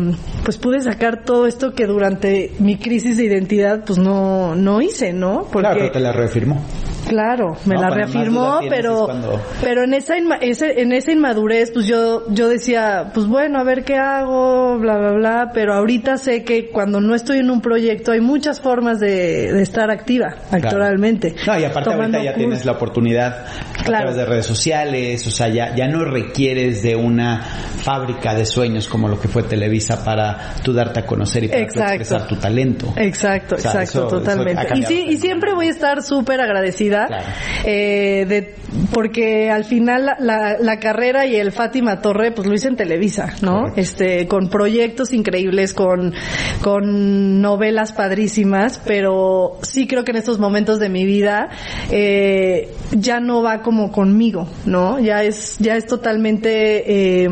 pues 0.45 0.57
pude 0.57 0.81
sacar 0.81 1.23
todo 1.25 1.47
esto 1.47 1.73
que 1.73 1.85
durante 1.85 2.51
mi 2.59 2.77
crisis 2.77 3.17
de 3.17 3.25
identidad, 3.25 3.83
pues 3.85 3.99
no, 3.99 4.55
no 4.55 4.81
hice, 4.81 5.11
¿no? 5.13 5.43
Porque, 5.51 5.67
Claro, 5.67 5.79
pero 5.79 5.91
te 5.91 5.99
la 5.99 6.11
reafirmó. 6.13 6.61
Claro, 7.07 7.57
me 7.65 7.75
No, 7.75 7.81
la 7.81 7.89
reafirmó, 7.89 8.59
pero 8.69 9.05
cuando- 9.05 9.41
pero 9.61 9.83
en 9.83 9.93
esa 9.95 10.17
inma- 10.17 10.37
ese- 10.39 10.81
en 10.81 10.93
esa 10.93 11.11
inmadurez, 11.11 11.71
pues 11.71 11.85
yo 11.85 12.23
yo 12.29 12.47
decía, 12.47 13.11
pues 13.13 13.25
bueno, 13.27 13.59
a 13.59 13.63
ver 13.63 13.83
qué 13.83 13.95
hago, 13.95 14.77
bla 14.79 14.97
bla 14.97 15.11
bla, 15.13 15.51
pero 15.53 15.73
ahorita 15.73 16.17
sé 16.17 16.43
que 16.45 16.69
cuando 16.69 17.01
no 17.01 17.13
estoy 17.13 17.39
en 17.39 17.49
un 17.49 17.59
proyecto 17.59 18.13
hay 18.13 18.21
muchas 18.21 18.60
formas 18.61 18.99
de, 18.99 19.51
de 19.53 19.61
estar 19.61 19.89
activa 19.91 20.35
actualmente. 20.51 21.35
No, 21.45 21.59
y 21.59 21.63
aparte 21.63 21.93
ahorita 21.93 22.23
ya 22.23 22.33
tienes 22.33 22.65
la 22.65 22.73
oportunidad 22.73 23.45
a 23.81 23.83
Claro. 23.83 24.03
través 24.05 24.15
de 24.17 24.25
redes 24.25 24.45
sociales, 24.45 25.25
o 25.27 25.31
sea, 25.31 25.49
ya, 25.49 25.75
ya 25.75 25.87
no 25.87 26.05
requieres 26.05 26.81
de 26.83 26.95
una 26.95 27.41
fábrica 27.41 28.33
de 28.35 28.45
sueños 28.45 28.87
como 28.87 29.07
lo 29.07 29.19
que 29.19 29.27
fue 29.27 29.43
Televisa 29.43 30.03
para 30.05 30.53
tú 30.63 30.73
darte 30.73 30.99
a 31.01 31.05
conocer 31.05 31.43
y 31.43 31.47
para 31.47 31.61
expresar 31.61 32.27
tu 32.27 32.35
talento. 32.37 32.93
Exacto, 32.95 33.55
O 33.55 33.57
sea, 33.57 33.71
exacto, 33.71 34.07
eso- 34.07 34.07
totalmente. 34.07 34.67
y 34.75 34.83
sí, 34.83 35.05
y 35.09 35.17
siempre 35.17 35.53
voy 35.53 35.67
a 35.67 35.71
estar 35.71 36.01
súper 36.03 36.41
agradecida, 36.41 37.07
Claro. 37.07 37.25
eh, 37.65 38.25
de, 38.27 38.55
porque 38.93 39.49
al 39.49 39.65
final 39.65 40.05
la, 40.05 40.17
la, 40.19 40.57
la 40.59 40.79
carrera 40.79 41.25
y 41.25 41.35
el 41.35 41.51
Fátima 41.51 42.01
Torre, 42.01 42.31
pues 42.31 42.47
lo 42.47 42.53
hice 42.53 42.67
en 42.67 42.75
Televisa, 42.75 43.33
¿no? 43.41 43.61
Correcto. 43.61 43.81
Este, 43.81 44.27
con 44.27 44.49
proyectos 44.49 45.11
increíbles, 45.13 45.73
con, 45.73 46.13
con 46.61 47.41
novelas 47.41 47.91
padrísimas, 47.93 48.81
pero 48.85 49.57
sí 49.63 49.87
creo 49.87 50.03
que 50.03 50.11
en 50.11 50.17
estos 50.17 50.39
momentos 50.39 50.79
de 50.79 50.89
mi 50.89 51.05
vida, 51.05 51.49
eh, 51.91 52.69
ya 52.91 53.19
no 53.19 53.41
va 53.41 53.61
como 53.71 53.89
conmigo, 53.89 54.49
¿no? 54.65 54.99
Ya 54.99 55.23
es, 55.23 55.55
ya 55.59 55.77
es 55.77 55.85
totalmente, 55.87 57.23
eh, 57.23 57.29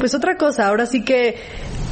pues 0.00 0.12
otra 0.12 0.36
cosa, 0.36 0.66
ahora 0.66 0.86
sí 0.86 1.04
que 1.04 1.36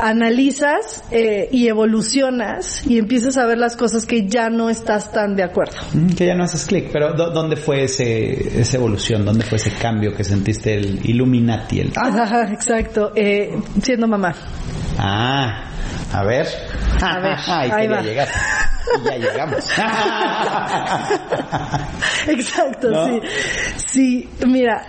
analizas 0.00 1.04
eh, 1.12 1.48
y 1.52 1.68
evolucionas 1.68 2.85
y 2.85 2.98
empiezas 2.98 3.37
a 3.37 3.46
ver 3.46 3.58
las 3.58 3.76
cosas 3.76 4.06
que 4.06 4.26
ya 4.26 4.50
no 4.50 4.70
estás 4.70 5.12
tan 5.12 5.37
de 5.37 5.44
acuerdo. 5.44 5.74
Mm, 5.94 6.08
Que 6.16 6.26
ya 6.26 6.35
no 6.35 6.42
haces 6.42 6.64
clic, 6.66 6.88
pero 6.92 7.14
¿dó- 7.14 7.30
¿dónde 7.30 7.54
fue 7.54 7.85
ese, 7.85 8.61
esa 8.61 8.76
evolución? 8.76 9.24
¿Dónde 9.24 9.44
fue 9.44 9.58
ese 9.58 9.70
cambio 9.70 10.16
que 10.16 10.24
sentiste 10.24 10.74
el 10.74 10.98
Illuminati? 11.08 11.78
El... 11.78 11.92
Exacto, 12.52 13.12
eh, 13.14 13.54
siendo 13.80 14.08
mamá. 14.08 14.35
Ah, 14.98 15.68
a 16.12 16.24
ver. 16.24 16.46
A 17.00 17.18
ver, 17.20 17.36
Ay, 17.46 17.70
ahí 17.70 17.82
quería 17.82 17.96
va. 17.96 18.02
llegar. 18.02 18.28
Y 19.00 19.04
ya 19.04 19.16
llegamos. 19.16 19.64
Exacto, 22.28 22.90
¿No? 22.90 23.06
sí. 23.06 23.20
Sí, 23.86 24.28
mira, 24.46 24.84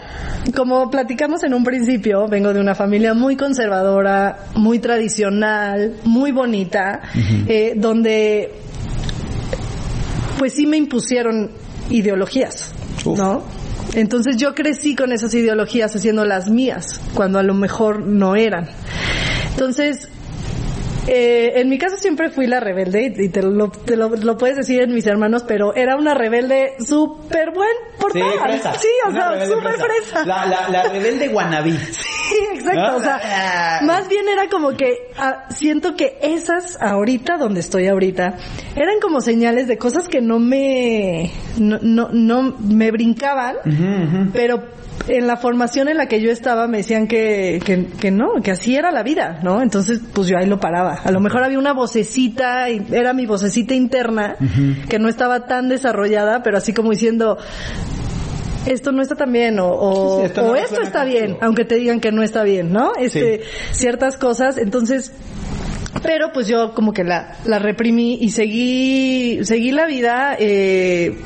como 0.56 0.90
platicamos 0.90 1.44
en 1.44 1.54
un 1.54 1.64
principio, 1.64 2.28
vengo 2.28 2.54
de 2.54 2.60
una 2.60 2.76
familia 2.76 3.14
muy 3.14 3.36
conservadora, 3.36 4.38
muy 4.56 4.80
tradicional, 4.80 5.96
muy 6.04 6.32
bonita, 6.32 7.02
eh, 7.48 7.74
donde 7.76 8.54
pues 10.38 10.54
sí 10.54 10.66
me 10.66 10.78
impusieron 10.78 11.52
ideologías, 11.90 12.72
Uf. 13.06 13.18
¿no? 13.18 13.44
Entonces 13.94 14.38
yo 14.38 14.56
crecí 14.56 14.96
con 14.96 15.12
esas 15.12 15.34
ideologías 15.34 15.96
haciendo 15.96 16.26
las 16.26 16.50
mías, 16.50 17.00
cuando 17.14 17.40
a 17.40 17.44
lo 17.44 17.54
mejor 17.54 18.02
no 18.06 18.36
eran. 18.36 18.68
Entonces, 19.52 20.10
eh, 21.08 21.54
en 21.60 21.70
mi 21.70 21.78
caso 21.78 21.98
siempre 21.98 22.30
fui 22.30 22.48
la 22.48 22.60
rebelde 22.60 23.14
y 23.18 23.30
te 23.30 23.42
lo, 23.42 23.70
te 23.70 23.96
lo, 23.98 24.10
lo 24.10 24.38
puedes 24.38 24.58
decir 24.58 24.82
en 24.82 24.94
mis 24.94 25.06
hermanos, 25.06 25.44
pero 25.48 25.76
era 25.76 25.96
una 25.96 26.14
rebelde 26.14 26.76
súper 26.80 27.52
buen 27.52 27.70
portada. 28.00 28.32
fresa. 28.44 28.74
Sí, 28.76 28.88
o 29.06 29.10
Una 29.10 29.36
sea, 29.38 29.46
súper 29.48 29.74
fresa. 29.74 30.26
La, 30.26 30.46
la, 30.46 30.70
la 30.70 30.84
rebelde 30.84 31.28
guanabí. 31.30 31.78
Sí, 32.24 32.40
exacto. 32.56 32.82
¿No? 32.94 32.96
O 32.98 33.02
sea, 33.02 33.80
más 33.84 34.08
bien 34.08 34.28
era 34.28 34.48
como 34.50 34.72
que 34.72 35.12
ah, 35.18 35.46
siento 35.50 35.96
que 35.96 36.18
esas 36.22 36.82
ahorita, 36.82 37.38
donde 37.38 37.60
estoy 37.60 37.88
ahorita, 37.88 38.38
eran 38.76 39.00
como 39.02 39.20
señales 39.22 39.68
de 39.68 39.78
cosas 39.78 40.08
que 40.08 40.22
no 40.22 40.40
me, 40.40 41.30
no, 41.60 41.78
no, 41.82 42.10
no 42.12 42.56
me 42.60 42.90
brincaban, 42.92 43.58
pero 44.32 44.64
en 45.08 45.28
la 45.28 45.36
formación 45.38 45.90
en 45.90 45.98
la 45.98 46.08
que 46.08 46.22
yo 46.22 46.32
estaba 46.32 46.68
me 46.68 46.78
decían 46.78 47.08
que, 47.08 47.60
que, 47.66 47.88
que 47.88 48.10
no, 48.12 48.42
que 48.42 48.52
así 48.52 48.76
era 48.76 48.92
la 48.92 49.04
vida, 49.04 49.40
¿no? 49.44 49.62
Entonces, 49.62 50.00
pues 50.14 50.28
yo 50.28 50.38
ahí 50.38 50.48
lo 50.48 50.60
paraba. 50.60 51.02
A 51.04 51.12
lo 51.12 51.20
mejor 51.20 51.44
había 51.44 51.60
una 51.60 51.74
vocecita, 51.74 52.70
era 52.70 53.14
mi 53.14 53.26
vocecita 53.26 53.74
interna, 53.74 54.36
que 54.90 55.00
no 55.00 55.10
estaba 55.10 55.46
tan 55.46 55.68
desarrollada, 55.68 56.42
pero 56.42 56.58
así 56.58 56.74
como 56.74 56.92
diciendo, 56.92 57.38
esto 58.66 58.92
no 58.94 59.02
está 59.02 59.16
tan 59.16 59.32
bien 59.34 59.60
o, 59.60 59.68
o, 59.70 60.22
Sí, 60.22 60.22
sí, 60.22 60.26
esto 60.28 60.42
no 60.80 60.86
está 60.86 61.04
bien, 61.04 61.22
contigo. 61.26 61.40
aunque 61.42 61.66
te 61.66 61.76
digan 61.76 62.00
que 62.00 62.12
no 62.14 62.24
está 62.24 62.44
bien, 62.44 62.72
¿no? 62.72 62.94
Este, 62.98 63.42
ciertas 63.72 64.16
cosas, 64.16 64.58
entonces, 64.58 65.12
pero 66.02 66.32
pues 66.34 66.48
yo 66.48 66.74
como 66.74 66.94
que 66.94 67.04
la, 67.04 67.36
la 67.46 67.60
reprimí 67.60 68.18
y 68.22 68.32
seguí, 68.32 69.44
seguí 69.44 69.72
la 69.72 69.86
vida, 69.86 70.38
eh, 70.40 71.18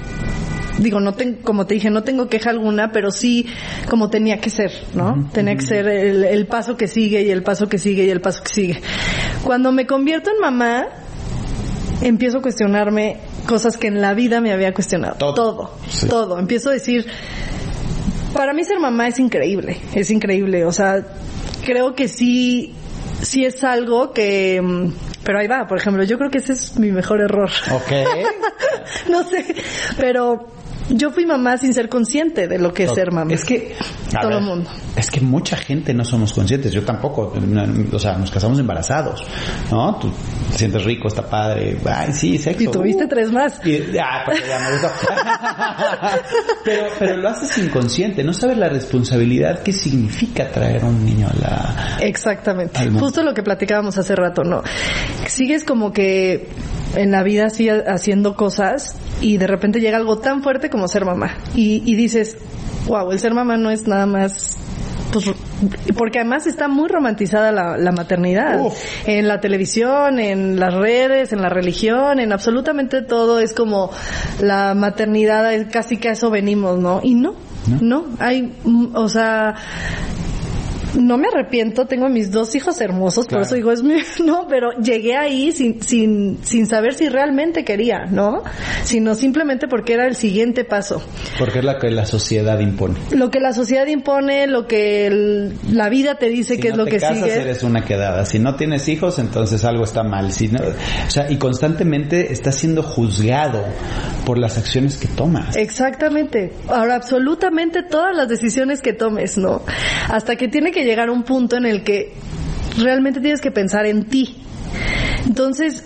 digo, 0.79 0.99
no 0.99 1.13
tengo, 1.13 1.39
como 1.43 1.65
te 1.65 1.73
dije, 1.75 1.89
no 1.89 2.03
tengo 2.03 2.27
queja 2.27 2.49
alguna, 2.51 2.91
pero 2.91 3.11
sí 3.11 3.45
como 3.89 4.09
tenía 4.09 4.39
que 4.39 4.49
ser, 4.49 4.71
¿no? 4.93 5.29
Tenía 5.33 5.55
que 5.55 5.61
ser 5.65 5.87
el, 5.87 6.23
el 6.23 6.47
paso 6.47 6.77
que 6.77 6.87
sigue 6.87 7.21
y 7.23 7.29
el 7.31 7.43
paso 7.43 7.67
que 7.67 7.77
sigue 7.77 8.05
y 8.05 8.09
el 8.09 8.21
paso 8.21 8.43
que 8.43 8.53
sigue. 8.53 8.81
Cuando 9.43 9.71
me 9.71 9.85
convierto 9.87 10.29
en 10.29 10.39
mamá, 10.39 10.87
empiezo 12.01 12.39
a 12.39 12.41
cuestionarme 12.41 13.17
cosas 13.47 13.77
que 13.77 13.87
en 13.87 14.01
la 14.01 14.13
vida 14.13 14.41
me 14.41 14.51
había 14.51 14.73
cuestionado. 14.73 15.15
Todo. 15.17 15.33
Todo, 15.33 15.71
Sí. 15.89 16.07
todo. 16.07 16.39
Empiezo 16.39 16.69
a 16.69 16.73
decir, 16.73 17.05
Para 18.33 18.53
mí 18.53 18.63
ser 18.63 18.79
mamá 18.79 19.07
es 19.07 19.19
increíble, 19.19 19.77
es 19.95 20.11
increíble. 20.11 20.65
O 20.65 20.71
sea, 20.71 21.01
creo 21.65 21.95
que 21.95 22.07
sí, 22.07 22.73
sí 23.21 23.45
es 23.45 23.63
algo 23.63 24.11
que... 24.11 24.61
mm, 24.61 24.91
Pero 25.23 25.39
ahí 25.39 25.47
va, 25.47 25.65
por 25.65 25.77
ejemplo, 25.79 26.03
yo 26.03 26.17
creo 26.17 26.29
que 26.29 26.37
ese 26.39 26.53
es 26.53 26.77
mi 26.77 26.91
mejor 26.91 27.21
error. 27.21 27.49
Ok. 27.71 27.91
no 29.09 29.23
sé, 29.23 29.55
pero 29.97 30.45
yo 30.89 31.11
fui 31.11 31.25
mamá 31.25 31.57
sin 31.57 31.73
ser 31.73 31.89
consciente 31.89 32.47
de 32.47 32.59
lo 32.59 32.73
que 32.73 32.83
es 32.83 32.93
ser 32.93 33.11
mamá. 33.11 33.33
Es 33.33 33.43
que 33.43 33.75
todo 34.11 34.29
ver, 34.29 34.37
el 34.37 34.43
mundo. 34.43 34.69
Es 34.95 35.11
que 35.11 35.19
mucha 35.21 35.57
gente 35.57 35.93
no 35.93 36.05
somos 36.05 36.33
conscientes. 36.33 36.71
Yo 36.71 36.83
tampoco. 36.83 37.33
O 37.91 37.99
sea, 37.99 38.17
nos 38.17 38.31
casamos 38.31 38.59
embarazados, 38.59 39.23
¿no? 39.71 39.97
Tú 39.99 40.11
te 40.51 40.57
sientes 40.57 40.83
rico, 40.85 41.07
está 41.07 41.29
padre. 41.29 41.77
Ay, 41.85 42.13
sí, 42.13 42.37
sexo. 42.37 42.63
Y 42.63 42.67
tuviste 42.67 43.05
uh. 43.05 43.07
tres 43.07 43.31
más. 43.31 43.59
Y, 43.65 43.97
ah, 43.97 44.23
porque 44.25 44.41
ya 44.47 44.59
me 44.59 44.71
gustó. 44.71 44.87
pero, 46.63 46.87
pero 46.97 47.17
lo 47.17 47.29
haces 47.29 47.57
inconsciente. 47.57 48.23
No 48.23 48.33
sabes 48.33 48.57
la 48.57 48.69
responsabilidad 48.69 49.61
que 49.63 49.73
significa 49.73 50.49
traer 50.49 50.83
a 50.83 50.87
un 50.87 51.05
niño 51.05 51.27
a 51.27 51.39
la. 51.39 51.97
Exactamente. 51.99 52.79
Al 52.79 52.91
mundo. 52.91 53.05
Justo 53.05 53.23
lo 53.23 53.33
que 53.33 53.43
platicábamos 53.43 53.97
hace 53.97 54.15
rato, 54.15 54.43
¿no? 54.43 54.63
Sigues 55.27 55.63
como 55.63 55.91
que 55.91 56.47
en 56.95 57.11
la 57.11 57.23
vida 57.23 57.45
así 57.45 57.69
haciendo 57.69 58.35
cosas 58.35 58.95
y 59.21 59.37
de 59.37 59.47
repente 59.47 59.79
llega 59.79 59.97
algo 59.97 60.19
tan 60.19 60.43
fuerte 60.43 60.69
como 60.69 60.76
ser 60.87 61.05
mamá. 61.05 61.37
Y, 61.55 61.81
y 61.85 61.95
dices, 61.95 62.37
wow, 62.87 63.11
el 63.11 63.19
ser 63.19 63.33
mamá 63.33 63.57
no 63.57 63.69
es 63.71 63.87
nada 63.87 64.05
más 64.05 64.57
pues 65.11 65.25
porque 65.97 66.19
además 66.19 66.47
está 66.47 66.67
muy 66.67 66.87
romantizada 66.87 67.51
la, 67.51 67.77
la 67.77 67.91
maternidad 67.91 68.59
Uf. 68.59 68.75
en 69.07 69.27
la 69.27 69.39
televisión, 69.39 70.19
en 70.19 70.59
las 70.59 70.73
redes, 70.73 71.33
en 71.33 71.41
la 71.41 71.49
religión, 71.49 72.19
en 72.19 72.31
absolutamente 72.31 73.01
todo 73.01 73.39
es 73.39 73.53
como 73.53 73.89
la 74.41 74.73
maternidad 74.75 75.49
casi 75.71 75.97
que 75.97 76.09
a 76.09 76.11
eso 76.11 76.29
venimos, 76.29 76.77
¿no? 76.77 76.99
Y 77.03 77.15
no, 77.15 77.35
¿No? 77.67 77.77
no, 77.81 78.05
hay, 78.19 78.53
o 78.93 79.09
sea, 79.09 79.55
no 80.95 81.17
me 81.17 81.27
arrepiento, 81.27 81.85
tengo 81.85 82.09
mis 82.09 82.31
dos 82.31 82.55
hijos 82.55 82.79
hermosos, 82.81 83.27
por 83.27 83.41
eso 83.41 83.55
digo 83.55 83.71
es 83.71 83.83
mi, 83.83 83.95
no, 84.25 84.47
pero 84.47 84.71
llegué 84.81 85.15
ahí 85.15 85.51
sin, 85.51 85.81
sin, 85.81 86.39
sin 86.43 86.65
saber 86.67 86.93
si 86.93 87.09
realmente 87.09 87.63
quería, 87.63 88.05
¿no? 88.09 88.43
Sino 88.83 89.15
simplemente 89.15 89.67
porque 89.67 89.93
era 89.93 90.07
el 90.07 90.15
siguiente 90.15 90.63
paso. 90.63 91.01
Porque 91.37 91.59
es 91.59 91.65
la 91.65 91.77
que 91.79 91.89
la 91.91 92.05
sociedad 92.05 92.59
impone. 92.59 92.95
Lo 93.11 93.29
que 93.29 93.39
la 93.39 93.53
sociedad 93.53 93.87
impone, 93.87 94.47
lo 94.47 94.67
que 94.67 95.07
el- 95.07 95.53
la 95.71 95.89
vida 95.89 96.15
te 96.15 96.29
dice 96.29 96.55
Si 96.55 96.61
que 96.61 96.69
no 96.69 96.73
es 96.73 96.77
lo 96.79 96.85
te 96.85 96.91
que 96.91 96.97
casas, 96.99 97.17
sigue. 97.23 97.41
eres 97.41 97.63
una 97.63 97.83
quedada. 97.85 98.25
Si 98.25 98.39
no 98.39 98.55
tienes 98.55 98.87
hijos, 98.87 99.19
entonces 99.19 99.63
algo 99.65 99.83
está 99.83 100.03
mal. 100.03 100.31
Si 100.31 100.47
no, 100.47 100.59
o 100.61 101.09
sea, 101.09 101.29
y 101.31 101.37
constantemente 101.37 102.31
estás 102.31 102.55
siendo 102.55 102.83
juzgado 102.83 103.63
por 104.25 104.37
las 104.37 104.57
acciones 104.57 104.97
que 104.97 105.07
tomas. 105.07 105.55
Exactamente. 105.55 106.51
Ahora, 106.67 106.95
absolutamente 106.95 107.83
todas 107.83 108.15
las 108.15 108.27
decisiones 108.27 108.81
que 108.81 108.93
tomes, 108.93 109.37
¿no? 109.37 109.61
Hasta 110.09 110.35
que 110.35 110.47
tiene 110.47 110.71
que 110.71 110.76
llegar 110.83 111.09
un 111.09 111.23
punto 111.23 111.57
en 111.57 111.65
el 111.65 111.83
que 111.83 112.13
realmente 112.77 113.19
tienes 113.19 113.41
que 113.41 113.51
pensar 113.51 113.85
en 113.85 114.05
ti. 114.05 114.35
Entonces, 115.25 115.83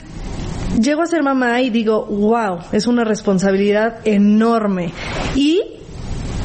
llego 0.79 1.01
a 1.01 1.05
ser 1.05 1.23
mamá 1.23 1.61
y 1.61 1.69
digo, 1.69 2.05
wow, 2.05 2.59
es 2.71 2.87
una 2.87 3.03
responsabilidad 3.03 3.99
enorme. 4.05 4.91
Y 5.35 5.61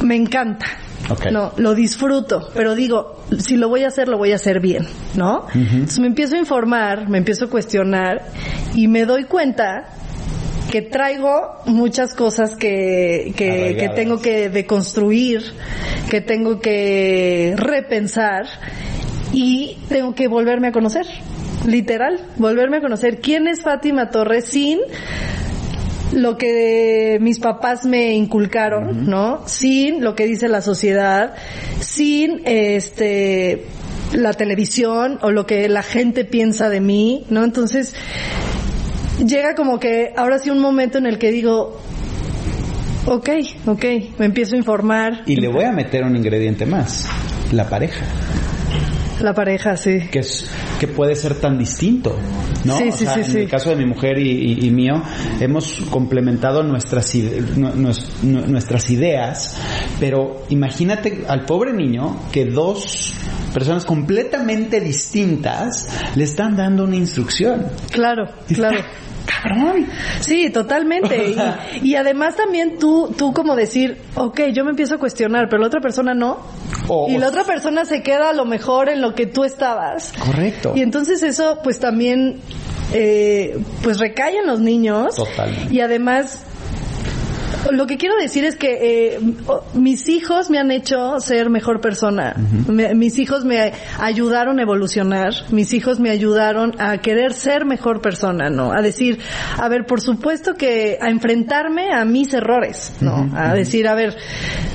me 0.01 0.15
encanta. 0.15 0.65
Ok. 1.09 1.27
No, 1.31 1.53
lo 1.57 1.73
disfruto, 1.73 2.49
pero 2.53 2.75
digo, 2.75 3.23
si 3.37 3.55
lo 3.55 3.69
voy 3.69 3.83
a 3.83 3.87
hacer, 3.87 4.09
lo 4.09 4.17
voy 4.17 4.33
a 4.33 4.35
hacer 4.35 4.59
bien, 4.59 4.85
¿no? 5.15 5.45
Entonces 5.53 5.99
me 5.99 6.07
empiezo 6.07 6.35
a 6.35 6.39
informar, 6.39 7.07
me 7.07 7.17
empiezo 7.17 7.45
a 7.45 7.49
cuestionar 7.49 8.25
y 8.75 8.87
me 8.89 9.05
doy 9.05 9.23
cuenta 9.23 9.85
que 10.71 10.81
traigo 10.81 11.55
muchas 11.65 12.13
cosas 12.13 12.55
que, 12.55 13.33
que, 13.35 13.77
que 13.79 13.89
tengo 13.95 14.19
que 14.19 14.49
deconstruir, 14.49 15.41
que 16.09 16.21
tengo 16.21 16.59
que 16.59 17.53
repensar 17.57 18.45
y 19.33 19.77
tengo 19.89 20.13
que 20.15 20.27
volverme 20.27 20.67
a 20.67 20.71
conocer. 20.71 21.05
Literal, 21.65 22.19
volverme 22.37 22.77
a 22.77 22.81
conocer 22.81 23.19
quién 23.19 23.47
es 23.47 23.61
Fátima 23.61 24.09
Torres 24.09 24.45
sin 24.45 24.79
lo 26.13 26.37
que 26.37 27.17
mis 27.19 27.39
papás 27.39 27.85
me 27.85 28.13
inculcaron, 28.13 29.09
¿no? 29.09 29.43
Sin 29.45 30.03
lo 30.03 30.15
que 30.15 30.25
dice 30.25 30.47
la 30.47 30.61
sociedad, 30.61 31.35
sin 31.79 32.41
este 32.45 33.65
la 34.13 34.31
televisión 34.31 35.19
o 35.21 35.31
lo 35.31 35.45
que 35.45 35.67
la 35.67 35.83
gente 35.83 36.23
piensa 36.23 36.69
de 36.69 36.79
mí, 36.79 37.25
¿no? 37.29 37.43
Entonces 37.43 37.93
llega 39.25 39.55
como 39.55 39.79
que 39.79 40.13
ahora 40.15 40.39
sí 40.39 40.49
un 40.49 40.59
momento 40.59 40.97
en 40.97 41.05
el 41.05 41.17
que 41.17 41.31
digo, 41.31 41.79
ok, 43.05 43.29
ok, 43.67 43.85
me 44.19 44.25
empiezo 44.25 44.55
a 44.55 44.57
informar. 44.57 45.23
Y 45.25 45.35
le 45.37 45.47
voy 45.47 45.63
a 45.65 45.71
meter 45.71 46.03
un 46.03 46.15
ingrediente 46.15 46.65
más. 46.65 47.07
La 47.51 47.69
pareja. 47.69 48.05
La 49.21 49.33
pareja, 49.33 49.75
sí. 49.77 49.99
que 50.11 50.19
es 50.19 50.45
que 50.79 50.87
puede 50.87 51.15
ser 51.15 51.33
tan 51.39 51.57
distinto, 51.57 52.15
¿no? 52.65 52.77
Sí, 52.77 52.89
O 52.89 52.91
sí, 52.91 53.03
sea, 53.05 53.23
sí, 53.23 53.31
en 53.31 53.37
el 53.37 53.49
caso 53.49 53.71
de 53.71 53.75
mi 53.77 53.85
mujer 53.87 54.19
y, 54.19 54.29
y- 54.29 54.67
y 54.67 54.69
mío, 54.69 55.01
hemos 55.39 55.73
complementado 55.89 56.61
nuestras 56.61 57.15
nuestras 58.21 58.89
ideas, 58.91 59.57
pero 59.99 60.43
imagínate 60.49 61.23
al 61.27 61.45
pobre 61.45 61.73
niño 61.73 62.15
que 62.31 62.45
dos 62.45 63.11
personas 63.57 63.85
completamente 63.85 64.79
distintas 64.79 65.89
le 66.15 66.23
están 66.23 66.55
dando 66.55 66.83
una 66.83 66.95
instrucción. 66.95 67.65
Claro, 67.91 68.25
claro. 68.53 68.81
Cabrón. 69.25 69.87
Sí, 70.19 70.51
totalmente. 70.51 71.35
Y, 71.81 71.89
y 71.89 71.95
además 71.95 72.35
también 72.35 72.77
tú, 72.77 73.13
tú 73.17 73.33
como 73.33 73.55
decir, 73.55 73.97
ok, 74.13 74.41
yo 74.53 74.63
me 74.63 74.69
empiezo 74.69 74.95
a 74.95 74.97
cuestionar, 74.99 75.47
pero 75.49 75.59
la 75.61 75.67
otra 75.67 75.81
persona 75.81 76.13
no. 76.13 76.37
Y 77.09 77.17
la 77.17 77.29
otra 77.29 77.43
persona 77.43 77.83
se 77.85 78.03
queda 78.03 78.29
a 78.29 78.33
lo 78.33 78.45
mejor 78.45 78.89
en 78.89 79.01
lo 79.01 79.15
que 79.15 79.25
tú 79.25 79.43
estabas. 79.43 80.13
Correcto. 80.23 80.73
Y 80.75 80.81
entonces 80.81 81.23
eso 81.23 81.59
pues 81.63 81.79
también 81.79 82.39
eh, 82.93 83.57
pues 83.81 83.97
recae 83.97 84.37
en 84.37 84.45
los 84.45 84.59
niños. 84.59 85.15
Totalmente. 85.15 85.73
Y 85.73 85.81
además 85.81 86.45
lo 87.71 87.87
que 87.87 87.97
quiero 87.97 88.15
decir 88.17 88.43
es 88.45 88.55
que 88.55 89.15
eh, 89.15 89.19
mis 89.73 90.07
hijos 90.09 90.49
me 90.49 90.59
han 90.59 90.71
hecho 90.71 91.19
ser 91.19 91.49
mejor 91.49 91.81
persona. 91.81 92.35
Me- 92.67 92.93
mis 92.95 93.19
hijos 93.19 93.45
me 93.45 93.73
ayudaron 93.99 94.59
a 94.59 94.61
evolucionar. 94.63 95.33
Mis 95.51 95.73
hijos 95.73 95.99
me 95.99 96.09
ayudaron 96.09 96.73
a 96.79 96.97
querer 96.99 97.33
ser 97.33 97.65
mejor 97.65 98.01
persona, 98.01 98.49
¿no? 98.49 98.71
A 98.71 98.81
decir, 98.81 99.19
a 99.57 99.67
ver, 99.69 99.85
por 99.85 100.01
supuesto 100.01 100.55
que 100.55 100.97
a 101.01 101.09
enfrentarme 101.09 101.93
a 101.93 102.05
mis 102.05 102.33
errores, 102.33 102.93
¿no? 103.01 103.29
A 103.35 103.53
decir, 103.53 103.87
a 103.87 103.95
ver, 103.95 104.15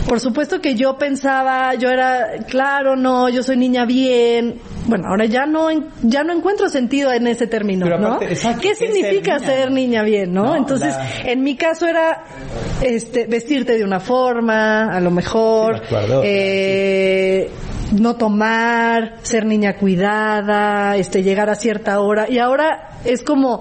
por 0.08 0.20
supuesto 0.20 0.60
que 0.60 0.74
yo 0.74 0.96
pensaba, 0.98 1.74
yo 1.74 1.88
era, 1.88 2.44
claro, 2.48 2.96
no, 2.96 3.28
yo 3.28 3.42
soy 3.42 3.56
niña 3.56 3.84
bien. 3.86 4.56
Bueno, 4.86 5.08
ahora 5.08 5.26
ya 5.26 5.46
no, 5.46 5.68
ya 6.02 6.24
no 6.24 6.32
encuentro 6.32 6.68
sentido 6.68 7.12
en 7.12 7.26
ese 7.28 7.46
término, 7.46 7.84
Pero 7.86 7.98
¿no? 7.98 8.20
exacto, 8.20 8.60
¿Qué 8.62 8.68
¿qué 8.70 8.74
ser 8.74 8.92
significa 8.92 9.36
niña? 9.38 9.46
ser 9.46 9.70
niña 9.70 10.02
bien, 10.02 10.32
no? 10.34 10.44
No, 10.44 10.56
Entonces, 10.56 10.94
la- 10.96 11.30
en 11.30 11.42
mi 11.44 11.54
caso 11.56 11.86
era 11.86 12.24
este 12.82 13.26
vestirte 13.26 13.78
de 13.78 13.84
una 13.84 14.00
forma, 14.00 14.92
a 14.94 15.00
lo 15.00 15.10
mejor, 15.12 15.78
Sí, 15.78 15.94
actuar, 15.94 16.20
eh, 16.24 17.50
no 17.92 18.16
tomar, 18.16 19.16
ser 19.22 19.46
niña 19.46 19.76
cuidada, 19.76 20.96
este 20.96 21.22
llegar 21.22 21.50
a 21.50 21.54
cierta 21.54 22.00
hora 22.00 22.28
y 22.28 22.38
ahora 22.38 22.90
es 23.04 23.22
como 23.22 23.60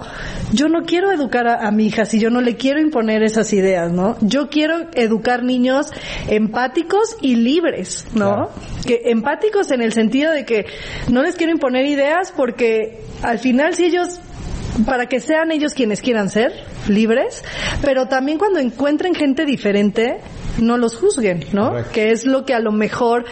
yo 0.52 0.68
no 0.68 0.82
quiero 0.82 1.10
educar 1.10 1.46
a, 1.48 1.66
a 1.66 1.70
mi 1.70 1.86
hija 1.86 2.04
si 2.04 2.18
yo 2.18 2.30
no 2.30 2.40
le 2.40 2.56
quiero 2.56 2.80
imponer 2.80 3.22
esas 3.22 3.52
ideas, 3.52 3.92
¿no? 3.92 4.16
Yo 4.20 4.48
quiero 4.48 4.88
educar 4.94 5.42
niños 5.42 5.90
empáticos 6.28 7.16
y 7.20 7.36
libres, 7.36 8.06
¿no? 8.14 8.34
Claro. 8.34 8.50
Que 8.86 9.02
empáticos 9.10 9.70
en 9.70 9.82
el 9.82 9.92
sentido 9.92 10.32
de 10.32 10.44
que 10.44 10.66
no 11.08 11.22
les 11.22 11.36
quiero 11.36 11.52
imponer 11.52 11.86
ideas 11.86 12.32
porque 12.36 13.00
al 13.22 13.38
final 13.38 13.74
si 13.74 13.84
ellos 13.84 14.20
para 14.86 15.06
que 15.06 15.20
sean 15.20 15.52
ellos 15.52 15.74
quienes 15.74 16.00
quieran 16.00 16.30
ser, 16.30 16.52
libres, 16.88 17.44
pero 17.82 18.06
también 18.06 18.38
cuando 18.38 18.58
encuentren 18.58 19.14
gente 19.14 19.44
diferente, 19.44 20.18
no 20.58 20.76
los 20.76 20.96
juzguen, 20.96 21.44
¿no? 21.52 21.70
Correcto. 21.70 21.90
Que 21.92 22.10
es 22.10 22.26
lo 22.26 22.44
que 22.44 22.54
a 22.54 22.60
lo 22.60 22.72
mejor 22.72 23.24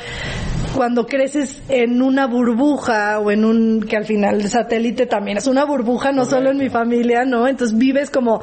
cuando 0.75 1.07
creces 1.07 1.61
en 1.69 2.01
una 2.01 2.27
burbuja 2.27 3.19
o 3.19 3.31
en 3.31 3.45
un 3.45 3.81
que 3.83 3.97
al 3.97 4.05
final 4.05 4.41
el 4.41 4.49
satélite 4.49 5.07
también 5.07 5.39
es 5.39 5.47
una 5.47 5.65
burbuja 5.65 6.13
no 6.13 6.25
solo 6.25 6.51
en 6.51 6.59
mi 6.59 6.69
familia 6.69 7.25
no 7.25 7.49
entonces 7.49 7.77
vives 7.77 8.11
como 8.11 8.41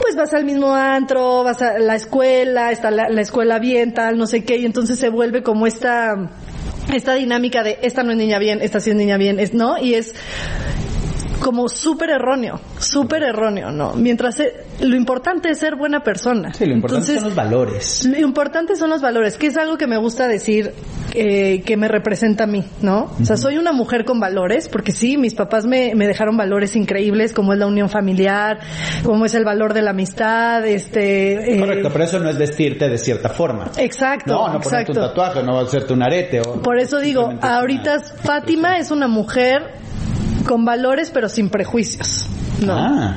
pues 0.00 0.16
vas 0.16 0.32
al 0.32 0.44
mismo 0.44 0.74
antro 0.74 1.44
vas 1.44 1.60
a 1.62 1.78
la 1.78 1.94
escuela 1.94 2.72
está 2.72 2.90
la, 2.90 3.08
la 3.08 3.20
escuela 3.20 3.58
bien 3.58 3.92
tal 3.92 4.16
no 4.16 4.26
sé 4.26 4.44
qué 4.44 4.56
y 4.56 4.64
entonces 4.64 4.98
se 4.98 5.10
vuelve 5.10 5.42
como 5.42 5.66
esta 5.66 6.30
esta 6.92 7.14
dinámica 7.14 7.62
de 7.62 7.78
esta 7.82 8.02
no 8.02 8.12
es 8.12 8.16
niña 8.16 8.38
bien 8.38 8.60
esta 8.62 8.80
sí 8.80 8.90
es 8.90 8.96
niña 8.96 9.16
bien 9.16 9.38
es 9.38 9.52
no 9.52 9.78
y 9.78 9.94
es 9.94 10.14
como 11.40 11.68
súper 11.68 12.10
erróneo, 12.10 12.60
súper 12.78 13.22
erróneo, 13.22 13.70
¿no? 13.70 13.92
Mientras 13.94 14.40
eh, 14.40 14.52
lo 14.80 14.96
importante 14.96 15.50
es 15.50 15.58
ser 15.58 15.76
buena 15.76 16.00
persona. 16.02 16.52
Sí, 16.54 16.64
lo 16.66 16.74
importante 16.74 17.12
Entonces, 17.12 17.20
son 17.20 17.28
los 17.28 17.34
valores. 17.36 18.04
lo 18.06 18.18
importante 18.18 18.76
son 18.76 18.90
los 18.90 19.00
valores, 19.02 19.36
que 19.36 19.48
es 19.48 19.56
algo 19.56 19.76
que 19.76 19.86
me 19.86 19.96
gusta 19.98 20.28
decir 20.28 20.72
eh, 21.14 21.62
que 21.64 21.76
me 21.76 21.88
representa 21.88 22.44
a 22.44 22.46
mí, 22.46 22.64
¿no? 22.82 23.10
O 23.20 23.24
sea, 23.24 23.36
soy 23.36 23.58
una 23.58 23.72
mujer 23.72 24.04
con 24.04 24.18
valores, 24.20 24.68
porque 24.68 24.92
sí, 24.92 25.16
mis 25.16 25.34
papás 25.34 25.66
me, 25.66 25.94
me 25.94 26.06
dejaron 26.06 26.36
valores 26.36 26.74
increíbles, 26.76 27.32
como 27.32 27.52
es 27.52 27.58
la 27.58 27.66
unión 27.66 27.88
familiar, 27.88 28.58
como 29.04 29.24
es 29.24 29.34
el 29.34 29.44
valor 29.44 29.72
de 29.74 29.82
la 29.82 29.90
amistad, 29.90 30.66
este... 30.66 31.54
eh, 31.54 31.60
Correcto, 31.60 31.88
pero 31.92 32.04
eso 32.04 32.18
no 32.18 32.28
es 32.30 32.38
vestirte 32.38 32.88
de 32.88 32.98
cierta 32.98 33.28
forma. 33.28 33.70
Exacto, 33.78 34.32
No, 34.32 34.48
no 34.48 34.60
ponerte 34.60 34.68
exacto. 34.92 34.92
un 34.92 34.98
tatuaje, 35.08 35.42
no 35.42 35.58
hacerte 35.60 35.92
un 35.92 36.02
arete. 36.02 36.40
O, 36.40 36.60
Por 36.62 36.78
eso 36.78 36.98
digo, 36.98 37.30
ahorita 37.40 37.94
una- 37.96 38.02
Fátima 38.22 38.78
es 38.78 38.90
una 38.90 39.06
mujer 39.08 39.85
con 40.46 40.64
valores 40.64 41.10
pero 41.12 41.28
sin 41.28 41.48
prejuicios. 41.50 42.26
No. 42.64 42.74
Ah, 42.74 43.16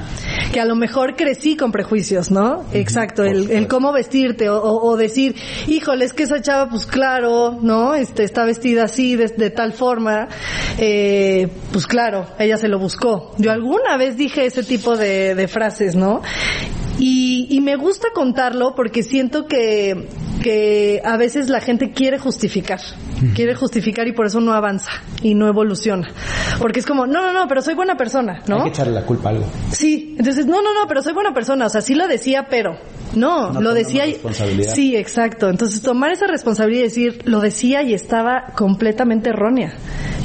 Que 0.51 0.59
a 0.59 0.65
lo 0.65 0.75
mejor 0.75 1.15
crecí 1.15 1.55
con 1.55 1.71
prejuicios, 1.71 2.29
¿no? 2.29 2.65
Exacto, 2.73 3.23
el, 3.23 3.49
el 3.51 3.67
cómo 3.67 3.93
vestirte 3.93 4.49
o, 4.49 4.57
o- 4.61 4.89
o 4.89 4.97
decir, 4.97 5.35
híjole, 5.67 6.03
es 6.03 6.11
que 6.13 6.23
esa 6.23 6.41
chava, 6.41 6.69
pues 6.69 6.85
claro, 6.85 7.57
¿no? 7.61 7.93
Este, 7.95 8.23
está 8.25 8.43
vestida 8.43 8.83
así, 8.83 9.15
de, 9.15 9.27
de 9.27 9.49
tal 9.49 9.71
forma, 9.71 10.27
eh, 10.77 11.47
pues 11.71 11.87
claro, 11.87 12.25
ella 12.37 12.57
se 12.57 12.67
lo 12.67 12.79
buscó. 12.79 13.33
Yo 13.37 13.51
alguna 13.51 13.95
vez 13.97 14.17
dije 14.17 14.45
ese 14.45 14.63
tipo 14.63 14.97
de, 14.97 15.35
de 15.35 15.47
frases, 15.47 15.95
¿no? 15.95 16.21
Y, 16.99 17.47
y 17.49 17.61
me 17.61 17.77
gusta 17.77 18.09
contarlo 18.13 18.73
porque 18.75 19.03
siento 19.03 19.45
que, 19.47 20.09
que 20.41 21.01
a 21.03 21.17
veces 21.17 21.49
la 21.49 21.61
gente 21.61 21.91
quiere 21.91 22.19
justificar, 22.19 22.79
quiere 23.35 23.55
justificar 23.55 24.07
y 24.07 24.13
por 24.13 24.25
eso 24.25 24.39
no 24.39 24.53
avanza 24.53 24.91
y 25.21 25.35
no 25.35 25.47
evoluciona. 25.47 26.09
Porque 26.59 26.79
es 26.79 26.85
como, 26.85 27.05
no, 27.05 27.21
no, 27.21 27.33
no, 27.33 27.47
pero 27.47 27.61
soy 27.61 27.75
buena 27.75 27.95
persona, 27.95 28.41
¿no? 28.47 28.57
hay 28.57 28.63
que 28.63 28.69
echarle 28.69 28.93
la 28.93 29.05
culpa 29.05 29.29
a 29.29 29.31
algo. 29.33 29.45
Sí, 29.71 30.15
entonces, 30.17 30.45
no, 30.45 30.61
no, 30.61 30.73
no, 30.73 30.87
pero 30.87 31.01
soy 31.01 31.13
buena 31.13 31.33
persona, 31.33 31.65
o 31.65 31.69
sea, 31.69 31.81
sí 31.81 31.95
lo 31.95 32.07
decía, 32.07 32.47
pero 32.49 32.77
no, 33.15 33.51
No 33.51 33.61
lo 33.61 33.73
decía 33.73 34.05
y... 34.05 34.19
Sí, 34.73 34.95
exacto. 34.95 35.49
Entonces, 35.49 35.81
tomar 35.81 36.11
esa 36.11 36.27
responsabilidad 36.27 36.81
y 36.81 36.83
decir, 36.83 37.21
lo 37.25 37.39
decía 37.39 37.81
y 37.81 37.93
estaba 37.93 38.53
completamente 38.55 39.29
errónea. 39.29 39.73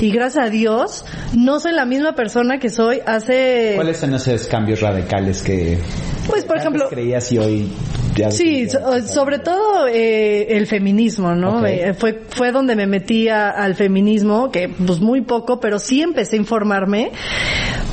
Y 0.00 0.10
gracias 0.10 0.46
a 0.46 0.50
Dios, 0.50 1.04
no 1.34 1.60
soy 1.60 1.72
la 1.72 1.86
misma 1.86 2.14
persona 2.14 2.58
que 2.58 2.68
soy 2.68 3.00
hace... 3.06 3.72
¿Cuáles 3.76 3.96
son 3.96 4.14
esos 4.14 4.46
cambios 4.46 4.80
radicales 4.80 5.42
que 5.42 5.78
Pues, 6.28 6.44
por 6.44 6.58
ejemplo... 6.58 6.88
creías 6.88 7.30
y 7.32 7.38
hoy 7.38 7.72
ya 8.16 8.30
Sí, 8.30 8.68
so- 8.68 9.06
sobre 9.06 9.38
todo 9.38 9.86
eh, 9.88 10.56
el 10.56 10.66
feminismo, 10.66 11.34
¿no? 11.34 11.64
Eh, 11.66 11.94
fue 11.94 12.20
fue 12.28 12.52
donde 12.52 12.76
me 12.76 12.86
metí 12.86 13.28
a- 13.28 13.50
al 13.50 13.74
feminismo, 13.74 14.50
que 14.50 14.68
pues 14.68 15.00
muy 15.00 15.22
poco, 15.22 15.60
pero 15.60 15.78
sí 15.78 16.00
empecé 16.02 16.36
a 16.36 16.38
informarme 16.40 17.10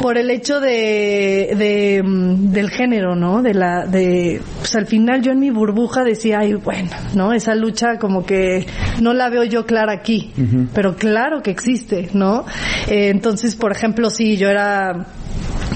por 0.01 0.17
el 0.17 0.31
hecho 0.31 0.59
de, 0.59 1.53
de 1.57 2.01
mm, 2.03 2.51
del 2.51 2.69
género, 2.71 3.15
¿no? 3.15 3.41
De 3.43 3.53
la 3.53 3.85
de 3.85 4.41
pues 4.59 4.75
al 4.75 4.87
final 4.87 5.21
yo 5.21 5.31
en 5.31 5.39
mi 5.39 5.49
burbuja 5.51 6.03
decía, 6.03 6.39
ay, 6.39 6.53
bueno, 6.55 6.89
¿no? 7.15 7.33
Esa 7.33 7.53
lucha 7.55 7.97
como 7.99 8.25
que 8.25 8.65
no 9.01 9.13
la 9.13 9.29
veo 9.29 9.43
yo 9.43 9.65
clara 9.65 9.93
aquí, 9.93 10.31
pero 10.73 10.95
claro 10.95 11.41
que 11.41 11.51
existe, 11.51 12.09
¿no? 12.13 12.45
Eh, 12.87 13.09
entonces, 13.09 13.55
por 13.55 13.71
ejemplo, 13.71 14.09
sí, 14.09 14.37
yo 14.37 14.49
era 14.49 15.05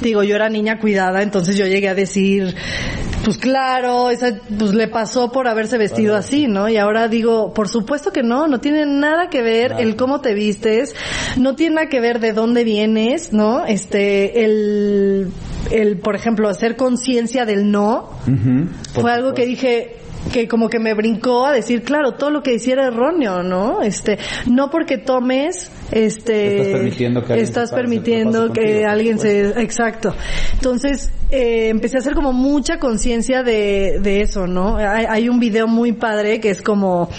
digo, 0.02 0.24
yo 0.24 0.36
era 0.36 0.50
niña 0.50 0.80
cuidada, 0.80 1.22
entonces 1.24 1.56
yo 1.58 1.66
llegué 1.68 1.88
a 1.90 1.96
decir, 1.96 2.54
pues 3.24 3.38
claro, 3.38 4.10
esa, 4.10 4.40
pues 4.58 4.74
le 4.74 4.88
pasó 4.88 5.32
por 5.32 5.48
haberse 5.48 5.78
vestido 5.78 6.16
así, 6.16 6.48
¿no? 6.48 6.70
Y 6.70 6.78
ahora 6.78 7.08
digo, 7.08 7.54
por 7.54 7.68
supuesto 7.68 8.12
que 8.12 8.24
no, 8.24 8.48
no 8.48 8.60
tiene 8.60 8.86
nada 8.86 9.30
que 9.30 9.42
ver 9.42 9.76
el 9.80 9.96
cómo 9.96 10.22
te 10.22 10.34
vistes, 10.34 10.96
no 11.38 11.56
tiene 11.56 11.76
nada 11.76 11.90
que 11.90 12.00
ver 12.00 12.20
de 12.20 12.34
dónde 12.34 12.64
vienes, 12.64 13.34
¿no? 13.34 13.66
Este, 13.66 14.44
el, 14.46 15.32
el, 15.72 15.98
por 15.98 16.16
ejemplo, 16.16 16.50
hacer 16.50 16.76
conciencia 16.76 17.46
del 17.46 17.72
no, 17.72 18.10
fue 18.94 19.12
algo 19.12 19.34
que 19.34 19.46
dije 19.46 19.98
que 20.34 20.48
como 20.48 20.70
que 20.70 20.80
me 20.80 20.94
brincó 20.94 21.46
a 21.46 21.52
decir, 21.52 21.84
claro, 21.84 22.14
todo 22.14 22.30
lo 22.32 22.42
que 22.42 22.52
decía 22.52 22.74
era 22.74 22.88
erróneo, 22.88 23.44
¿no? 23.44 23.82
Este, 23.82 24.18
no 24.50 24.70
porque 24.70 24.98
tomes, 24.98 25.70
este, 25.92 26.58
Estás 26.58 26.74
permitiendo 26.74 27.22
que 27.24 27.34
alguien 27.34 27.44
estás 27.48 27.70
se 27.70 27.76
pase- 27.76 27.82
permitiendo 27.82 28.48
se 28.48 28.54
que 28.54 28.62
contigo, 28.62 28.90
alguien 28.90 29.20
se, 29.20 29.48
exacto. 29.62 30.16
Entonces, 30.54 31.12
eh, 31.32 31.70
empecé 31.70 31.98
a 31.98 32.00
hacer 32.00 32.14
como 32.16 32.34
mucha 32.34 32.80
conciencia 32.80 33.44
de, 33.44 34.00
de 34.02 34.22
eso, 34.22 34.48
¿no? 34.48 34.78
Hay, 34.78 35.06
hay 35.08 35.30
un 35.30 35.40
video 35.40 35.68
muy 35.68 35.92
padre 35.94 36.40
que 36.40 36.50
es 36.50 36.62
como, 36.62 37.10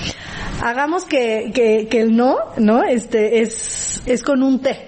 hagamos 0.63 1.05
que, 1.05 1.51
que, 1.55 1.87
que 1.89 2.01
el 2.01 2.17
no, 2.17 2.37
¿no? 2.59 2.83
Este, 2.85 3.41
es, 3.41 4.03
es 4.07 4.23
con 4.23 4.43
un 4.43 4.61
té, 4.61 4.79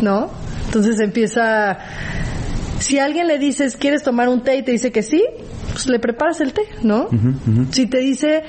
¿no? 0.00 0.30
Entonces 0.66 1.00
empieza, 1.00 1.78
si 2.80 2.98
a 2.98 3.04
alguien 3.04 3.26
le 3.28 3.38
dices, 3.38 3.76
¿quieres 3.76 4.02
tomar 4.02 4.28
un 4.28 4.42
té? 4.42 4.56
y 4.56 4.62
te 4.62 4.72
dice 4.72 4.90
que 4.90 5.02
sí, 5.02 5.22
pues 5.72 5.86
le 5.88 5.98
preparas 5.98 6.40
el 6.40 6.52
té, 6.52 6.62
¿no? 6.82 7.08
Si 7.72 7.86
te 7.86 7.98
dice, 7.98 8.42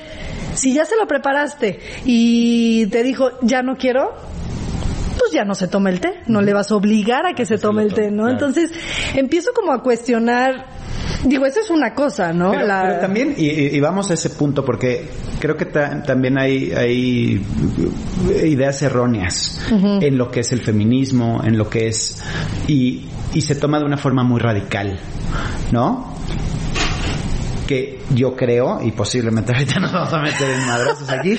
si 0.54 0.74
ya 0.74 0.84
se 0.84 0.96
lo 0.96 1.06
preparaste 1.08 1.80
y 2.04 2.86
te 2.86 3.02
dijo, 3.02 3.30
ya 3.42 3.62
no 3.62 3.76
quiero, 3.76 4.12
pues 5.18 5.32
ya 5.32 5.44
no 5.44 5.54
se 5.54 5.68
toma 5.68 5.90
el 5.90 6.00
té, 6.00 6.20
no 6.26 6.42
le 6.42 6.52
vas 6.52 6.70
a 6.70 6.76
obligar 6.76 7.26
a 7.26 7.34
que 7.34 7.46
se 7.46 7.56
tome 7.58 7.82
el 7.82 7.94
té, 7.94 8.10
¿no? 8.10 8.28
Entonces, 8.28 8.70
empiezo 9.14 9.50
como 9.54 9.72
a 9.72 9.82
cuestionar, 9.82 10.66
digo, 11.24 11.46
eso 11.46 11.60
es 11.60 11.70
una 11.70 11.94
cosa, 11.94 12.32
¿no? 12.32 12.50
Pero, 12.52 12.66
La- 12.66 12.82
pero 12.88 13.00
también, 13.00 13.34
y, 13.36 13.48
y- 13.48 13.80
vamos 13.80 14.10
a 14.10 14.14
ese 14.14 14.30
punto, 14.30 14.64
porque 14.64 15.08
creo 15.40 15.56
que 15.56 15.66
ta- 15.66 16.02
también 16.02 16.36
hay, 16.38 16.72
hay 16.72 17.42
ideas 18.44 18.82
erróneas 18.82 19.60
en 19.70 20.18
lo 20.18 20.30
que 20.30 20.40
es 20.40 20.52
el 20.52 20.60
feminismo, 20.60 21.40
en 21.44 21.56
lo 21.58 21.68
que 21.70 21.88
es, 21.88 22.22
y, 22.66 23.06
y 23.32 23.40
se 23.40 23.54
toma 23.54 23.78
de 23.78 23.84
una 23.84 23.96
forma 23.96 24.24
muy 24.24 24.40
radical, 24.40 24.98
¿no? 25.72 26.13
Que 27.66 27.98
yo 28.14 28.36
creo, 28.36 28.80
y 28.82 28.92
posiblemente 28.92 29.52
ahorita 29.54 29.80
nos 29.80 29.92
vamos 29.92 30.12
a 30.12 30.18
meter 30.20 30.50
en 30.50 30.66
madrazos 30.66 31.08
aquí, 31.08 31.38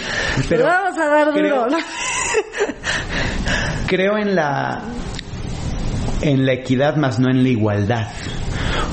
pero 0.49 0.65
Vamos 0.65 0.97
a 0.97 1.05
dar 1.07 1.33
creo- 1.33 1.65
duro, 1.65 1.77
creo 3.87 4.17
en 4.17 4.35
la 4.35 4.81
en 6.21 6.45
la 6.45 6.53
equidad 6.53 6.95
más 6.95 7.19
no 7.19 7.29
en 7.29 7.43
la 7.43 7.49
igualdad 7.49 8.07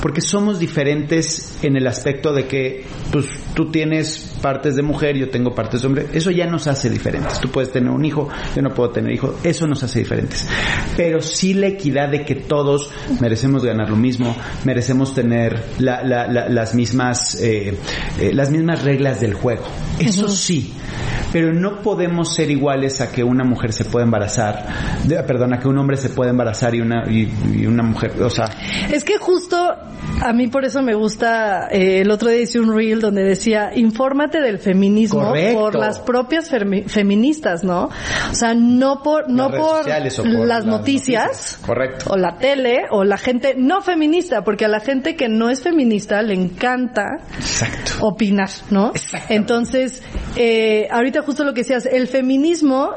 porque 0.01 0.21
somos 0.21 0.59
diferentes 0.59 1.57
en 1.63 1.77
el 1.77 1.87
aspecto 1.87 2.33
de 2.33 2.45
que 2.47 2.85
pues 3.13 3.27
tú 3.53 3.69
tienes 3.71 4.37
partes 4.41 4.75
de 4.75 4.81
mujer 4.81 5.15
yo 5.15 5.29
tengo 5.29 5.53
partes 5.55 5.81
de 5.81 5.87
hombre. 5.87 6.07
Eso 6.13 6.31
ya 6.31 6.47
nos 6.47 6.65
hace 6.67 6.89
diferentes. 6.89 7.39
Tú 7.39 7.49
puedes 7.49 7.71
tener 7.71 7.91
un 7.91 8.03
hijo 8.03 8.27
yo 8.55 8.61
no 8.63 8.73
puedo 8.73 8.89
tener 8.89 9.13
hijo. 9.13 9.35
Eso 9.43 9.67
nos 9.67 9.83
hace 9.83 9.99
diferentes. 9.99 10.45
Pero 10.97 11.21
sí 11.21 11.53
la 11.53 11.67
equidad 11.67 12.09
de 12.09 12.25
que 12.25 12.35
todos 12.35 12.89
merecemos 13.21 13.63
ganar 13.63 13.89
lo 13.89 13.95
mismo 13.95 14.35
merecemos 14.65 15.13
tener 15.13 15.63
la- 15.77 16.03
la- 16.03 16.27
la- 16.27 16.49
las 16.49 16.73
mismas 16.75 17.35
eh, 17.39 17.77
eh, 18.19 18.31
las 18.33 18.49
mismas 18.49 18.83
reglas 18.83 19.21
del 19.21 19.35
juego. 19.35 19.63
Eso 19.99 20.27
sí 20.27 20.73
pero 21.33 21.51
no 21.51 21.81
podemos 21.81 22.35
ser 22.35 22.51
iguales 22.51 23.01
a 23.01 23.11
que 23.11 23.23
una 23.23 23.43
mujer 23.43 23.73
se 23.73 23.85
pueda 23.85 24.05
embarazar, 24.05 24.67
perdón, 25.25 25.55
a 25.55 25.59
que 25.59 25.67
un 25.67 25.79
hombre 25.79 25.97
se 25.97 26.09
pueda 26.09 26.29
embarazar 26.29 26.75
y 26.75 26.81
una 26.81 27.09
y, 27.09 27.27
y 27.55 27.65
una 27.65 27.81
mujer, 27.81 28.21
o 28.21 28.29
sea, 28.29 28.45
Es 28.91 29.03
que 29.03 29.17
justo 29.17 29.57
a 30.21 30.33
mí 30.33 30.47
por 30.47 30.63
eso 30.63 30.81
me 30.81 30.93
gusta, 30.93 31.67
eh, 31.71 32.01
el 32.01 32.11
otro 32.11 32.29
día 32.29 32.41
hice 32.41 32.59
un 32.59 32.75
reel 32.75 33.01
donde 33.01 33.23
decía, 33.23 33.71
infórmate 33.75 34.41
del 34.41 34.59
feminismo 34.59 35.21
Correcto. 35.21 35.59
por 35.59 35.75
las 35.75 35.99
propias 35.99 36.49
feministas, 36.49 37.63
¿no? 37.63 37.89
O 38.31 38.35
sea, 38.35 38.53
no 38.53 39.01
por, 39.01 39.29
no 39.29 39.49
redes 39.49 39.61
por, 39.61 39.77
sociales 39.77 40.19
o 40.19 40.23
por 40.23 40.31
las, 40.33 40.47
las 40.47 40.65
noticias, 40.65 41.25
noticias. 41.25 41.59
Correcto. 41.65 42.05
o 42.11 42.17
la 42.17 42.37
tele, 42.37 42.83
o 42.91 43.03
la 43.03 43.17
gente 43.17 43.55
no 43.57 43.81
feminista, 43.81 44.43
porque 44.43 44.65
a 44.65 44.67
la 44.67 44.79
gente 44.79 45.15
que 45.15 45.29
no 45.29 45.49
es 45.49 45.61
feminista 45.61 46.21
le 46.21 46.35
encanta 46.35 47.17
exacto. 47.35 48.05
opinar, 48.05 48.49
¿no? 48.69 48.91
Entonces, 49.29 50.03
eh, 50.35 50.87
ahorita 50.91 51.22
justo 51.23 51.43
lo 51.43 51.53
que 51.53 51.61
decías, 51.61 51.85
el 51.85 52.07
feminismo, 52.07 52.91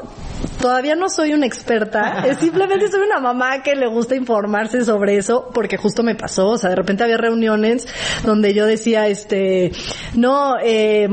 todavía 0.61 0.95
no 0.95 1.09
soy 1.09 1.33
una 1.33 1.45
experta, 1.45 2.25
simplemente 2.39 2.89
soy 2.89 3.01
una 3.01 3.19
mamá 3.19 3.61
que 3.63 3.75
le 3.75 3.87
gusta 3.87 4.15
informarse 4.15 4.83
sobre 4.83 5.17
eso, 5.17 5.49
porque 5.53 5.77
justo 5.77 6.03
me 6.03 6.15
pasó, 6.15 6.49
o 6.49 6.57
sea, 6.57 6.69
de 6.69 6.75
repente 6.75 7.03
había 7.03 7.17
reuniones 7.17 7.87
donde 8.23 8.53
yo 8.53 8.65
decía, 8.65 9.07
este, 9.07 9.71
no, 10.15 10.55
eh, 10.61 11.07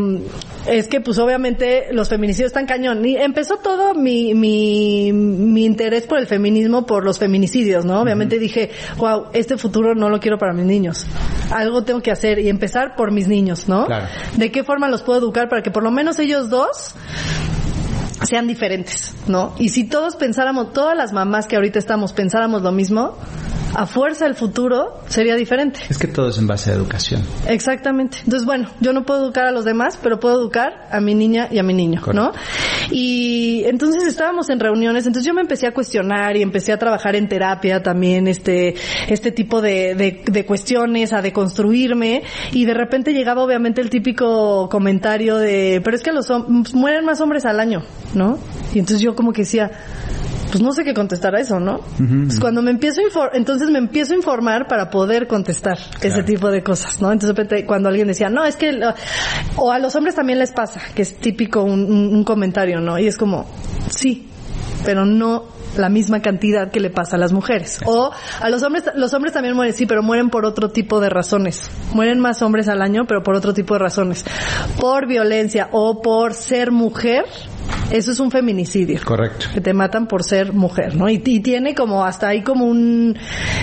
es 0.67 0.89
que 0.89 1.01
pues 1.01 1.19
obviamente 1.19 1.89
los 1.93 2.09
feminicidios 2.09 2.49
están 2.49 2.67
cañón. 2.67 3.05
Y 3.05 3.17
empezó 3.17 3.57
todo 3.59 3.95
mi, 3.95 4.35
mi, 4.35 5.13
mi 5.13 5.65
interés 5.65 6.07
por 6.07 6.19
el 6.19 6.27
feminismo 6.27 6.87
por 6.87 7.05
los 7.05 7.19
feminicidios, 7.19 7.85
¿no? 7.85 8.01
Obviamente 8.01 8.39
dije, 8.39 8.71
wow, 8.97 9.27
este 9.33 9.57
futuro 9.57 9.95
no 9.95 10.09
lo 10.09 10.21
quiero 10.21 10.39
para 10.39 10.53
mis 10.53 10.65
niños. 10.65 11.07
Algo 11.51 11.85
tengo 11.85 12.01
que 12.01 12.11
hacer 12.11 12.39
y 12.39 12.49
empezar 12.49 12.97
por 12.97 13.13
mis 13.13 13.29
niños, 13.29 13.69
¿no? 13.69 13.87
Claro. 13.87 14.07
¿De 14.37 14.51
qué 14.51 14.65
forma 14.65 14.89
los 14.89 15.03
puedo 15.03 15.19
educar 15.19 15.49
para 15.49 15.63
que 15.63 15.71
por 15.71 15.83
lo 15.83 15.91
menos 15.91 16.19
ellos 16.19 16.49
dos 16.49 16.95
sean 18.23 18.47
diferentes, 18.47 19.15
¿no? 19.27 19.55
Y 19.59 19.71
si 19.71 19.85
todos 19.85 20.17
pensáramos, 20.17 20.73
todas 20.73 20.97
las 20.97 21.13
mamás 21.13 21.47
que 21.47 21.57
ahorita 21.57 21.79
estamos 21.79 22.13
pensáramos 22.13 22.63
lo 22.63 22.73
mismo, 22.73 23.17
a 23.75 23.87
fuerza 23.87 24.27
el 24.27 24.35
futuro 24.35 25.01
sería 25.09 25.35
diferente. 25.37 25.81
Es 25.89 25.99
que 25.99 26.07
todo 26.07 26.29
es 26.29 26.39
en 26.39 26.47
base 26.47 26.71
a 26.71 26.75
educación. 26.75 27.23
Exactamente. 27.49 28.19
Entonces, 28.25 28.47
bueno, 28.47 28.69
yo 28.81 28.93
no 28.93 29.05
puedo 29.05 29.25
educar 29.25 29.47
a 29.47 29.51
los 29.51 29.65
demás, 29.65 29.99
pero 30.03 30.21
puedo 30.21 30.41
educar 30.41 30.89
a 30.91 31.01
mi 31.01 31.15
niña 31.15 31.49
y 31.51 31.59
a 31.59 31.63
mi 31.63 31.75
niño, 31.75 32.01
¿no? 32.13 32.33
Y 32.91 33.65
entonces 33.67 34.05
estábamos 34.05 34.49
en 34.51 34.61
reuniones, 34.61 35.07
entonces 35.07 35.27
yo 35.27 35.35
me 35.35 35.41
empecé 35.41 35.67
a 35.67 35.73
cuestionar 35.73 36.37
y 36.37 36.43
empecé 36.43 36.73
a 36.73 36.79
trabajar 36.79 37.17
en 37.17 37.29
terapia 37.29 37.83
también, 37.83 38.29
este, 38.29 38.75
este 39.09 39.33
tipo 39.33 39.61
de, 39.61 39.95
de, 39.95 40.23
de 40.25 40.47
cuestiones, 40.47 41.13
a 41.13 41.23
deconstruirme, 41.23 42.23
y 42.53 42.65
de 42.65 42.75
repente 42.75 43.13
llegaba 43.13 43.43
obviamente 43.43 43.81
el 43.81 43.91
típico 43.91 44.69
comentario 44.69 45.37
de, 45.37 45.81
pero 45.85 45.97
es 45.97 46.03
que 46.03 46.13
los 46.13 46.31
mueren 46.75 47.05
más 47.05 47.21
hombres 47.21 47.45
al 47.45 47.61
año, 47.61 47.83
¿no? 48.15 48.39
Y 48.73 48.79
entonces 48.79 49.01
yo 49.01 49.15
como 49.15 49.33
que 49.33 49.43
decía, 49.43 49.71
pues 50.55 50.63
no 50.63 50.71
sé 50.71 50.85
qué 50.85 50.95
contestar 50.95 51.35
a 51.35 51.41
eso, 51.41 51.59
¿no? 51.59 51.81
Pues 51.99 52.39
cuando 52.39 52.63
me 52.63 52.71
empiezo 52.71 53.01
a 53.01 53.31
entonces 53.37 53.71
me 53.71 53.79
empiezo 53.79 54.13
a 54.13 54.17
informar 54.17 54.69
para 54.69 54.89
poder 54.89 55.27
contestar 55.27 55.77
ese 56.01 56.23
tipo 56.23 56.49
de 56.49 56.63
cosas, 56.63 57.01
¿no? 57.01 57.11
Entonces 57.11 57.65
cuando 57.67 57.89
alguien 57.89 58.07
decía, 58.07 58.31
no, 58.31 58.45
es 58.45 58.55
que, 58.55 58.71
o 59.57 59.73
a 59.73 59.81
los 59.81 59.97
hombres 59.97 60.15
también 60.15 60.39
les 60.39 60.53
pasa, 60.53 60.81
que 60.95 61.03
es 61.03 61.17
típico 61.17 61.65
un, 61.65 61.91
un 61.91 62.23
comentario, 62.23 62.79
¿no? 62.79 63.01
Y 63.01 63.09
es 63.09 63.17
como, 63.17 63.47
sí, 63.89 64.29
pero 64.85 65.05
no 65.05 65.55
la 65.77 65.89
misma 65.89 66.21
cantidad 66.23 66.71
que 66.71 66.79
le 66.79 66.91
pasa 66.91 67.17
a 67.17 67.19
las 67.19 67.33
mujeres. 67.33 67.81
O 67.85 68.13
a 68.41 68.49
los 68.49 68.63
hombres, 68.63 68.85
los 68.95 69.13
hombres 69.13 69.33
también 69.33 69.57
mueren, 69.57 69.75
sí, 69.75 69.87
pero 69.87 70.05
mueren 70.05 70.31
por 70.31 70.45
otro 70.45 70.71
tipo 70.71 71.01
de 71.01 71.09
razones. 71.09 71.69
Mueren 71.93 72.21
más 72.21 72.43
hombres 72.43 72.69
al 72.69 72.83
año, 72.83 73.07
pero 73.09 73.23
por 73.23 73.35
otro 73.35 73.53
tipo 73.53 73.75
de 73.75 73.81
razones. 73.81 74.25
Por 74.81 75.09
violencia 75.09 75.69
o 75.73 76.01
por 76.01 76.35
ser 76.35 76.71
mujer, 76.71 77.25
eso 77.91 78.13
es 78.13 78.21
un 78.21 78.31
feminicidio. 78.31 79.01
Correcto. 79.05 79.47
Que 79.53 79.61
te 79.61 79.73
matan 79.73 80.07
por 80.07 80.25
ser 80.25 80.53
mujer, 80.53 80.97
¿no? 80.97 81.09
Y, 81.09 81.19
tiene 81.19 81.75
como 81.75 82.05
hasta 82.05 82.29
ahí 82.29 82.43
como 82.43 82.65
un 82.65 83.17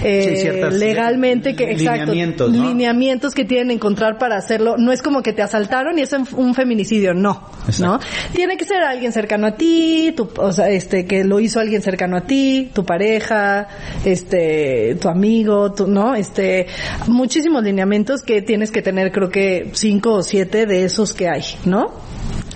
eh, 0.04 0.70
legalmente 0.74 1.56
que 1.56 1.74
lineamientos, 1.74 2.52
lineamientos 2.52 3.34
que 3.34 3.46
tienen 3.46 3.70
que 3.70 3.74
encontrar 3.76 4.18
para 4.18 4.38
hacerlo. 4.38 4.76
No 4.78 4.92
es 4.92 5.02
como 5.02 5.22
que 5.22 5.34
te 5.34 5.42
asaltaron 5.42 5.98
y 5.98 6.02
es 6.02 6.14
un 6.14 6.54
feminicidio, 6.54 7.14
no, 7.14 7.42
¿no? 7.80 8.00
Tiene 8.34 8.58
que 8.58 8.66
ser 8.66 8.84
alguien 8.84 9.12
cercano 9.12 9.48
a 9.48 9.56
ti, 9.56 10.14
tu, 10.16 10.30
o 10.38 10.52
sea, 10.52 10.70
este 10.70 11.06
que 11.06 11.24
lo 11.24 11.40
hizo 11.40 11.60
alguien 11.60 11.82
cercano 11.82 12.18
a 12.18 12.22
ti, 12.22 12.70
tu 12.74 12.86
pareja, 12.86 13.68
este, 14.06 14.98
tu 15.00 15.10
amigo, 15.10 15.72
tu, 15.74 15.88
¿no? 15.88 16.16
Este, 16.16 16.68
muchísimos 17.08 17.64
lineamientos 17.64 18.22
que 18.22 18.42
tienes 18.42 18.72
que 18.72 18.82
tener, 18.82 19.12
creo 19.12 19.30
que 19.30 19.70
cinco 19.74 20.14
o 20.14 20.24
siete 20.24 20.66
de 20.66 20.84
esos 20.84 21.14
que 21.14 21.30
hay, 21.30 21.44
¿no? 21.66 21.92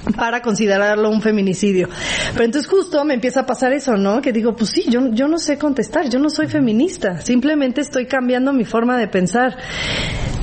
para 0.16 0.42
considerarlo 0.42 1.10
un 1.10 1.22
feminicidio. 1.22 1.90
Pero 2.34 2.46
entonces 2.46 2.70
justo 2.70 3.04
me 3.06 3.14
empieza 3.14 3.42
a 3.42 3.46
pasar 3.46 3.74
eso, 3.74 3.96
¿no? 3.96 4.22
Que 4.22 4.32
digo, 4.32 4.56
pues 4.56 4.72
sí, 4.72 4.86
yo, 4.90 5.12
yo 5.12 5.28
no 5.28 5.38
sé 5.38 5.58
contestar, 5.58 6.10
yo 6.10 6.20
no 6.20 6.30
soy 6.30 6.48
feminista, 6.48 7.22
simplemente 7.22 7.82
estoy 7.82 8.06
cambiando 8.06 8.54
mi 8.54 8.66
forma 8.66 8.98
de 8.98 9.08
pensar. 9.08 9.58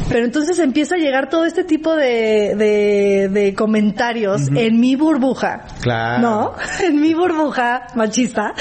Pero 0.08 0.24
entonces 0.24 0.58
empieza 0.58 0.96
a 0.96 0.98
llegar 0.98 1.30
todo 1.30 1.46
este 1.46 1.64
tipo 1.64 1.94
de, 1.94 2.54
de, 2.56 3.28
de 3.30 3.54
comentarios 3.54 4.48
en 4.54 4.78
mi 4.78 4.96
burbuja. 4.96 5.66
Claro. 5.80 6.20
¿No? 6.20 6.54
En 6.82 7.00
mi 7.00 7.14
burbuja 7.14 7.86
machista. 7.94 8.52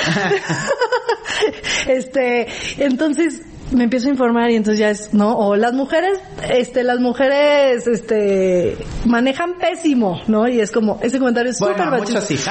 este, 1.88 2.48
entonces 2.78 3.42
me 3.72 3.86
empiezo 3.86 4.08
a 4.08 4.12
informar 4.12 4.52
y 4.52 4.56
entonces 4.56 4.80
ya 4.80 4.90
es, 4.90 5.14
¿no? 5.14 5.38
O 5.38 5.56
las 5.56 5.74
mujeres, 5.74 6.20
este, 6.50 6.84
las 6.84 7.00
mujeres, 7.00 7.88
este, 7.88 8.78
manejan 9.06 9.58
pésimo, 9.58 10.22
¿no? 10.28 10.48
Y 10.48 10.60
es 10.60 10.72
como, 10.72 11.00
ese 11.02 11.20
comentario 11.20 11.52
es 11.52 11.58
súper 11.58 11.76
bueno, 11.78 11.98
muchas 11.98 12.26
sí. 12.26 12.36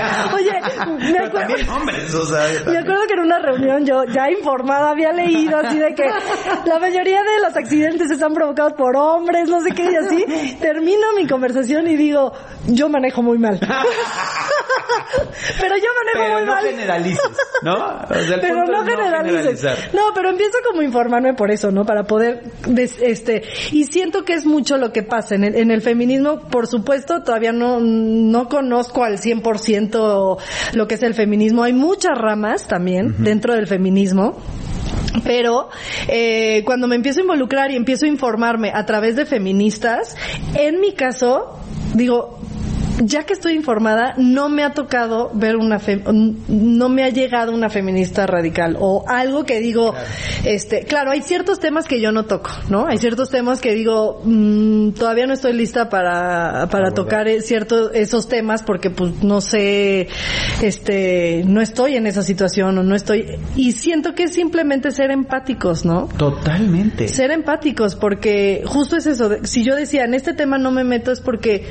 Oye, 0.34 0.52
me 1.12 1.18
acuerdo, 1.18 1.54
hombres, 1.74 2.14
o 2.14 2.26
sea, 2.26 2.46
me 2.66 2.78
acuerdo 2.78 3.06
que 3.06 3.14
en 3.14 3.20
una 3.20 3.38
reunión 3.38 3.86
yo 3.86 4.04
ya 4.04 4.30
informada 4.30 4.90
había 4.90 5.12
leído 5.12 5.58
así 5.58 5.78
de 5.78 5.94
que 5.94 6.04
la 6.66 6.78
mayoría 6.78 7.22
de 7.22 7.40
los 7.42 7.56
accidentes 7.56 8.10
están 8.10 8.34
provocados 8.34 8.74
por 8.74 8.96
hombres, 8.96 9.48
no 9.48 9.60
sé 9.62 9.70
qué, 9.70 9.90
y 9.90 9.96
así 9.96 10.56
termino 10.60 11.12
mi 11.16 11.26
conversación 11.26 11.88
y 11.88 11.96
digo, 11.96 12.32
yo 12.66 12.88
manejo 12.88 13.22
muy 13.22 13.38
mal. 13.38 13.58
pero 15.60 15.76
yo 15.76 15.88
manejo 16.14 16.32
muy 16.34 16.46
no 16.46 16.52
mal. 16.52 16.64
Generalices, 16.64 17.30
¿no? 17.62 17.74
O 17.74 18.08
sea, 18.08 18.34
el 18.34 18.40
pero 18.40 18.56
punto 18.56 18.72
no 18.72 18.82
es 18.82 18.88
generalices. 18.88 19.94
No, 19.94 20.12
pero 20.14 20.30
empiezo 20.30 20.49
como 20.68 20.82
a 20.82 20.84
informarme 20.84 21.34
por 21.34 21.50
eso, 21.50 21.70
¿no? 21.70 21.84
Para 21.84 22.04
poder, 22.04 22.42
este, 23.02 23.42
y 23.72 23.84
siento 23.84 24.24
que 24.24 24.34
es 24.34 24.46
mucho 24.46 24.76
lo 24.76 24.92
que 24.92 25.02
pasa 25.02 25.34
en 25.34 25.44
el, 25.44 25.54
en 25.56 25.70
el 25.70 25.82
feminismo. 25.82 26.40
Por 26.40 26.66
supuesto, 26.66 27.22
todavía 27.22 27.52
no, 27.52 27.80
no 27.80 28.48
conozco 28.48 29.04
al 29.04 29.18
100% 29.18 30.38
lo 30.74 30.88
que 30.88 30.94
es 30.94 31.02
el 31.02 31.14
feminismo. 31.14 31.62
Hay 31.62 31.72
muchas 31.72 32.16
ramas 32.16 32.66
también 32.66 33.16
dentro 33.18 33.54
del 33.54 33.66
feminismo. 33.66 34.36
Pero 35.24 35.68
eh, 36.08 36.62
cuando 36.64 36.86
me 36.86 36.94
empiezo 36.94 37.20
a 37.20 37.22
involucrar 37.22 37.70
y 37.70 37.76
empiezo 37.76 38.06
a 38.06 38.08
informarme 38.08 38.70
a 38.72 38.86
través 38.86 39.16
de 39.16 39.26
feministas, 39.26 40.16
en 40.54 40.80
mi 40.80 40.92
caso, 40.92 41.58
digo, 41.94 42.38
ya 43.00 43.24
que 43.24 43.32
estoy 43.32 43.54
informada, 43.54 44.14
no 44.16 44.48
me 44.48 44.62
ha 44.62 44.72
tocado 44.72 45.30
ver 45.34 45.56
una, 45.56 45.80
no 46.48 46.88
me 46.88 47.04
ha 47.04 47.08
llegado 47.08 47.52
una 47.52 47.70
feminista 47.70 48.26
radical 48.26 48.76
o 48.78 49.04
algo 49.08 49.44
que 49.44 49.60
digo, 49.60 49.94
este, 50.44 50.84
claro, 50.84 51.10
hay 51.10 51.22
ciertos 51.22 51.60
temas 51.60 51.86
que 51.86 52.00
yo 52.00 52.12
no 52.12 52.24
toco, 52.24 52.50
¿no? 52.68 52.86
Hay 52.86 52.98
ciertos 52.98 53.30
temas 53.30 53.60
que 53.60 53.74
digo, 53.74 54.20
mmm, 54.24 54.90
todavía 54.90 55.26
no 55.26 55.34
estoy 55.34 55.54
lista 55.54 55.88
para, 55.88 56.68
para 56.70 56.92
tocar 56.92 57.28
ciertos, 57.40 57.90
esos 57.94 58.28
temas 58.28 58.62
porque 58.62 58.90
pues 58.90 59.22
no 59.22 59.40
sé, 59.40 60.08
este, 60.62 61.42
no 61.46 61.60
estoy 61.60 61.96
en 61.96 62.06
esa 62.06 62.22
situación 62.22 62.78
o 62.78 62.82
no 62.82 62.94
estoy, 62.94 63.38
y 63.56 63.72
siento 63.72 64.14
que 64.14 64.24
es 64.24 64.34
simplemente 64.34 64.90
ser 64.90 65.10
empáticos, 65.10 65.84
¿no? 65.84 66.08
Totalmente. 66.16 67.08
Ser 67.08 67.30
empáticos 67.30 67.96
porque 67.96 68.62
justo 68.66 68.96
es 68.96 69.06
eso, 69.06 69.30
si 69.44 69.64
yo 69.64 69.74
decía, 69.74 70.04
en 70.04 70.14
este 70.14 70.34
tema 70.34 70.58
no 70.58 70.70
me 70.70 70.84
meto 70.84 71.12
es 71.12 71.20
porque 71.20 71.66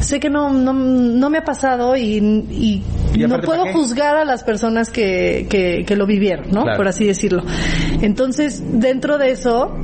sé 0.00 0.20
que 0.20 0.30
no, 0.30 0.50
no, 0.50 0.72
no 0.72 1.30
me 1.30 1.38
ha 1.38 1.44
pasado 1.44 1.96
y, 1.96 2.16
y, 2.18 2.82
no 3.26 3.40
puedo 3.40 3.72
juzgar 3.72 4.16
a 4.16 4.24
las 4.24 4.44
personas 4.44 4.90
que, 4.90 5.46
que, 5.48 5.84
que 5.86 5.96
lo 5.96 6.06
vivieron, 6.06 6.50
¿no? 6.50 6.64
Por 6.76 6.88
así 6.88 7.06
decirlo. 7.06 7.42
Entonces, 8.02 8.62
dentro 8.80 9.18
de 9.18 9.30
eso, 9.30 9.74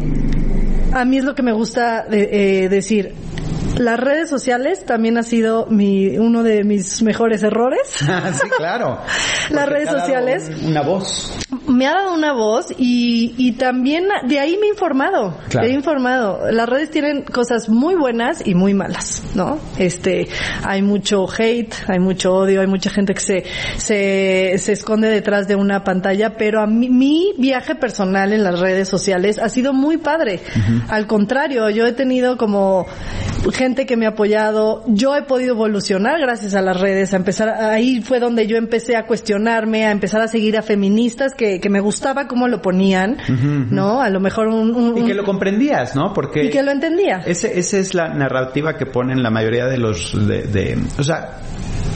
a 0.93 1.05
mí 1.05 1.19
es 1.19 1.25
lo 1.25 1.35
que 1.35 1.43
me 1.43 1.53
gusta 1.53 2.05
de, 2.05 2.65
eh, 2.65 2.69
decir 2.69 3.15
las 3.79 3.99
redes 3.99 4.29
sociales 4.29 4.85
también 4.85 5.17
ha 5.19 5.23
sido 5.23 5.67
mi 5.67 6.19
uno 6.19 6.43
de 6.43 6.65
mis 6.65 7.03
mejores 7.03 7.43
errores. 7.43 7.81
sí, 7.97 8.49
claro. 8.57 8.99
Las 9.51 9.69
redes 9.69 9.91
sociales. 9.91 10.51
una 10.65 10.83
voz. 10.83 11.33
Me 11.83 11.89
ha 11.89 11.95
dado 11.95 12.15
una 12.15 12.33
voz 12.33 12.67
y, 12.79 13.35
y 13.37 13.55
también 13.55 14.05
de 14.29 14.39
ahí 14.39 14.57
me 14.61 14.69
he 14.69 14.71
informado. 14.71 15.37
Me 15.53 15.67
he 15.67 15.71
informado. 15.71 16.49
Las 16.53 16.69
redes 16.69 16.93
tienen 16.93 17.23
cosas 17.23 17.69
muy 17.69 17.97
buenas 17.97 18.47
y 18.47 18.55
muy 18.55 18.73
malas, 18.73 19.21
¿no? 19.35 19.59
Este, 19.77 20.29
hay 20.63 20.81
mucho 20.81 21.27
hate, 21.27 21.75
hay 21.89 21.99
mucho 21.99 22.35
odio, 22.35 22.61
hay 22.61 22.69
mucha 22.69 22.89
gente 22.89 23.15
que 23.15 23.21
se, 23.21 23.45
se, 23.79 24.59
se 24.59 24.73
esconde 24.73 25.09
detrás 25.09 25.49
de 25.49 25.57
una 25.57 25.83
pantalla, 25.83 26.37
pero 26.37 26.61
a 26.61 26.69
mí, 26.69 26.89
mi 26.89 27.35
viaje 27.37 27.75
personal 27.75 28.33
en 28.33 28.45
las 28.45 28.61
redes 28.61 28.89
sociales 28.89 29.41
ha 29.41 29.49
sido 29.49 29.73
muy 29.73 29.97
padre. 29.97 30.39
Al 30.89 31.09
contrario, 31.09 31.69
yo 31.71 31.85
he 31.85 31.93
tenido 31.93 32.37
como 32.37 32.87
gente 33.51 33.87
que 33.87 33.97
me 33.97 34.07
ha 34.07 34.11
apoyado. 34.11 34.85
Yo 34.87 35.17
he 35.17 35.23
podido 35.23 35.55
evolucionar 35.55 36.21
gracias 36.21 36.55
a 36.55 36.63
las 36.63 36.81
redes, 36.81 37.13
a 37.13 37.17
empezar, 37.17 37.49
ahí 37.49 38.01
fue 38.03 38.21
donde 38.21 38.47
yo 38.47 38.57
empecé 38.57 38.95
a 38.95 39.05
cuestionarme, 39.05 39.85
a 39.87 39.91
empezar 39.91 40.21
a 40.21 40.29
seguir 40.29 40.57
a 40.57 40.63
feministas 40.63 41.35
que, 41.35 41.59
que 41.59 41.72
me 41.73 41.81
gustaba 41.81 42.29
cómo 42.29 42.47
lo 42.47 42.63
ponían, 42.63 43.17
¿no? 43.71 44.01
A 44.01 44.11
lo 44.11 44.21
mejor 44.21 44.49
un, 44.49 44.97
Y 44.97 45.05
que 45.07 45.15
lo 45.15 45.25
comprendías, 45.25 45.97
¿no? 45.97 46.13
Porque... 46.13 46.45
Y 46.45 46.51
que 46.51 46.63
lo 46.63 46.71
entendía. 46.71 47.23
Ese, 47.25 47.59
esa 47.59 47.79
es 47.79 47.95
la 47.95 48.09
narrativa 48.09 48.77
que 48.77 48.87
ponen 48.87 49.23
la 49.23 49.31
mayoría 49.31 49.67
de 49.67 49.79
los, 49.79 50.13
de, 50.27 50.43
de 50.43 50.79
o 50.99 51.03
sea, 51.03 51.41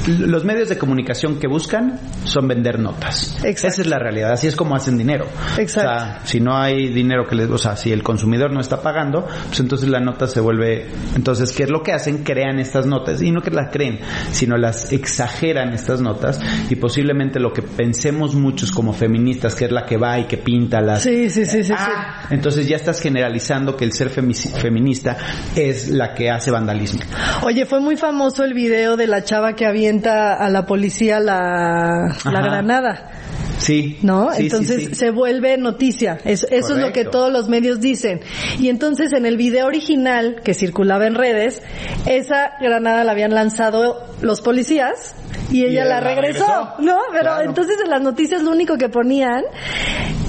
los 0.07 0.45
medios 0.45 0.69
de 0.69 0.79
comunicación 0.79 1.39
que 1.39 1.49
buscan 1.49 2.01
son 2.25 2.49
vender 2.49 2.79
notas. 2.79 3.39
Esa 3.45 3.69
es 3.69 3.87
la 3.87 3.99
realidad. 3.99 4.33
Así 4.33 4.47
es 4.47 4.57
como 4.57 4.75
hacen 4.75 4.97
dinero. 4.97 5.27
Exacto. 5.59 5.91
O 5.91 5.95
sea, 5.95 6.21
si 6.25 6.41
no 6.41 6.57
hay 6.57 6.89
dinero 6.89 7.27
que 7.27 7.35
les, 7.35 7.51
o 7.51 7.59
sea, 7.59 7.77
si 7.77 7.93
el 7.93 8.03
consumidor 8.03 8.53
no 8.53 8.61
está 8.61 8.81
pagando, 8.81 9.27
pues 9.47 9.61
entonces 9.61 9.89
la 9.89 10.01
nota 10.01 10.27
se 10.27 10.41
vuelve, 10.41 10.87
entonces, 11.15 11.53
¿qué 11.53 11.65
es 11.65 11.71
lo 11.71 11.83
que 11.83 11.93
hacen? 11.93 12.23
Crean 12.23 12.59
estas 12.59 12.87
notas 12.87 13.23
y 13.23 13.31
no 13.31 13.41
que 13.41 13.51
las 13.51 13.71
creen, 13.71 14.01
sino 14.31 14.57
las 14.57 14.93
exageran 14.93 15.73
estas 15.73 16.01
notas 16.01 16.41
y 16.71 16.77
posiblemente 16.77 17.41
lo 17.41 17.53
que 17.53 17.63
pensemos 17.63 18.35
muchos 18.35 18.71
como 18.71 18.93
feministas, 18.93 19.55
que 19.55 19.67
es 19.67 19.73
la 19.73 19.85
que 19.85 19.97
va 19.97 20.19
y 20.19 20.25
que 20.25 20.37
pinta 20.37 20.81
las... 20.81 21.03
Sí, 21.03 21.31
sí, 21.31 21.45
sí, 21.47 21.65
sí. 21.65 21.73
Ah, 21.77 22.27
entonces 22.31 22.69
ya 22.69 22.77
estás 22.77 23.01
generalizando 23.01 23.77
que 23.77 23.85
el 23.85 23.93
ser 23.93 24.11
feminista 24.11 25.17
es 25.55 25.89
la 25.89 26.15
que 26.15 26.31
hace 26.31 26.51
vandalismo. 26.51 27.01
Oye, 27.43 27.67
fue 27.67 27.81
muy 27.81 27.97
famoso 27.97 28.45
el 28.45 28.55
video 28.55 28.97
de 28.97 29.07
la 29.07 29.25
chava 29.25 29.55
que 29.55 29.67
había 29.67 29.89
a 30.05 30.49
la 30.51 30.67
policía 30.67 31.21
la, 31.21 32.15
la 32.25 32.41
granada. 32.43 33.11
Sí. 33.59 33.99
¿No? 34.03 34.33
entonces 34.33 34.97
se 34.97 35.11
vuelve 35.11 35.57
noticia. 35.57 36.19
eso 36.25 36.47
es 36.51 36.69
lo 36.69 36.93
que 36.93 37.05
todos 37.05 37.33
los 37.33 37.49
medios 37.49 37.81
dicen. 37.81 38.21
Y 38.59 38.69
entonces 38.69 39.13
en 39.13 39.27
el 39.27 39.37
video 39.37 39.67
original 39.67 40.43
que 40.45 40.55
circulaba 40.55 41.07
en 41.07 41.15
redes, 41.15 41.63
esa 42.07 42.53
granada 42.61 43.05
la 43.05 43.13
habían 43.13 43.35
lanzado 43.35 44.07
los 44.21 44.41
policías 44.41 45.15
y 45.51 45.65
ella 45.65 45.85
la 45.85 46.01
regresó, 46.01 46.75
¿no? 46.81 46.99
Pero 47.13 47.41
entonces 47.41 47.77
en 47.85 47.91
las 47.91 48.03
noticias 48.03 48.43
lo 48.43 48.51
único 48.51 48.77
que 48.77 48.89
ponían 48.89 49.43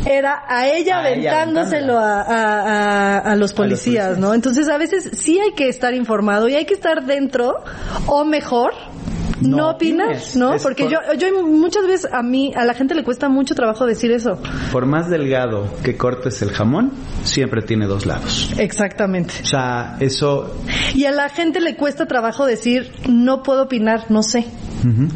era 0.05 0.43
a 0.47 0.67
ella 0.67 0.97
A 0.97 0.99
aventándoselo 1.05 1.97
a, 1.97 2.21
a- 2.21 2.61
a- 3.17 3.17
a 3.19 3.35
los 3.35 3.53
policías, 3.53 4.05
policías. 4.07 4.17
¿no? 4.19 4.33
Entonces 4.33 4.69
a 4.69 4.77
veces 4.77 5.09
sí 5.13 5.39
hay 5.39 5.51
que 5.53 5.67
estar 5.67 5.93
informado 5.93 6.47
y 6.47 6.55
hay 6.55 6.65
que 6.65 6.73
estar 6.75 7.05
dentro 7.05 7.55
o 8.05 8.23
mejor 8.23 8.73
no, 9.41 9.57
No 9.57 9.69
opinar, 9.69 10.07
opines. 10.07 10.35
¿no? 10.35 10.53
Es 10.55 10.63
Porque 10.63 10.85
por- 10.85 10.91
yo, 10.93 10.99
yo 11.15 11.45
muchas 11.45 11.85
veces 11.85 12.11
a 12.11 12.23
mí, 12.23 12.53
a 12.55 12.65
la 12.65 12.73
gente 12.73 12.95
le 12.95 13.03
cuesta 13.03 13.29
mucho 13.29 13.53
trabajo 13.53 13.85
decir 13.85 14.11
eso. 14.11 14.39
Por 14.71 14.87
más 14.87 15.09
delgado 15.11 15.67
que 15.83 15.95
cortes 15.95 16.41
el 16.41 16.49
jamón, 16.51 16.91
siempre 17.23 17.61
tiene 17.61 17.85
dos 17.85 18.07
lados. 18.07 18.49
Exactamente. 18.57 19.35
O 19.43 19.45
sea, 19.45 19.97
eso... 19.99 20.55
Y 20.95 21.05
a 21.05 21.11
la 21.11 21.29
gente 21.29 21.59
le 21.61 21.75
cuesta 21.75 22.07
trabajo 22.07 22.47
decir, 22.47 22.91
no 23.07 23.43
puedo 23.43 23.63
opinar, 23.63 24.05
no 24.09 24.23
sé. 24.23 24.45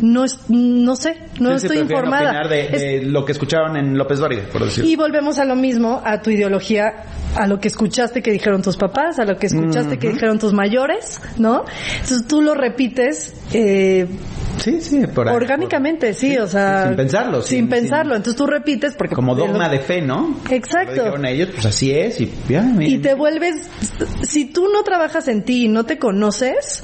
No 0.01 0.24
es, 0.26 0.39
no 0.49 0.95
sé, 0.95 1.17
no 1.39 1.51
Sí, 1.57 1.59
sí, 1.59 1.65
estoy 1.65 1.78
prefieren 1.80 2.05
informada. 2.05 2.47
de, 2.47 2.65
Es- 2.65 2.82
de 2.82 3.01
lo 3.03 3.26
que 3.26 3.32
escucharon 3.32 3.78
en 3.78 3.97
López 3.97 4.19
Dóriga, 4.19 4.43
por 4.51 4.63
decir. 4.65 4.86
Y 4.86 4.95
volvemos 4.95 5.39
a 5.39 5.45
lo 5.45 5.55
mismo, 5.55 6.01
a 6.03 6.22
tu 6.22 6.30
ideología, 6.30 7.03
a 7.36 7.47
lo 7.47 7.59
que 7.59 7.67
escuchaste 7.67 8.22
que 8.22 8.32
dijeron 8.32 8.61
tus 8.61 8.78
papás, 8.78 9.19
a 9.19 9.26
lo 9.26 9.38
que 9.38 9.47
escuchaste 9.47 9.97
que 9.99 10.09
dijeron 10.09 10.39
tus 10.39 10.53
mayores, 10.53 11.22
¿no? 11.38 11.65
Entonces 12.01 12.28
tú 12.28 12.41
lo 12.41 12.53
repites 12.53 13.34
eh, 13.53 14.07
Sí, 14.57 14.80
sí, 14.82 15.01
por 15.07 15.28
ahí, 15.30 15.36
orgánicamente, 15.36 16.13
sí, 16.13 16.38
o 16.38 16.45
sea... 16.45 16.88
sin 16.88 16.95
pensarlo, 16.97 17.41
Sin, 17.41 17.57
sin- 17.59 17.69
pensarlo. 17.69 18.15
Entonces 18.15 18.38
tú 18.38 18.45
repites 18.45 18.93
porque... 18.93 19.15
Como 19.15 19.34
dogma 19.34 19.69
de 19.69 19.80
fe, 19.80 20.01
¿no? 20.01 20.38
Exacto. 20.51 20.91
Lo 20.97 21.03
dijeron 21.03 21.26
ellos, 21.26 21.49
pues 21.53 21.65
así 21.65 21.91
es 21.91 22.19
y 22.22 22.32
ya, 22.49 22.69
Y 22.80 22.99
te 22.99 23.13
vuelves... 23.15 23.69
Si 24.24 24.45
tú 24.45 24.67
no 24.72 24.84
trabajas 24.84 25.28
en 25.30 25.43
ti 25.43 25.65
y 25.65 25.67
no 25.67 25.86
te 25.86 25.97
conoces, 25.97 26.84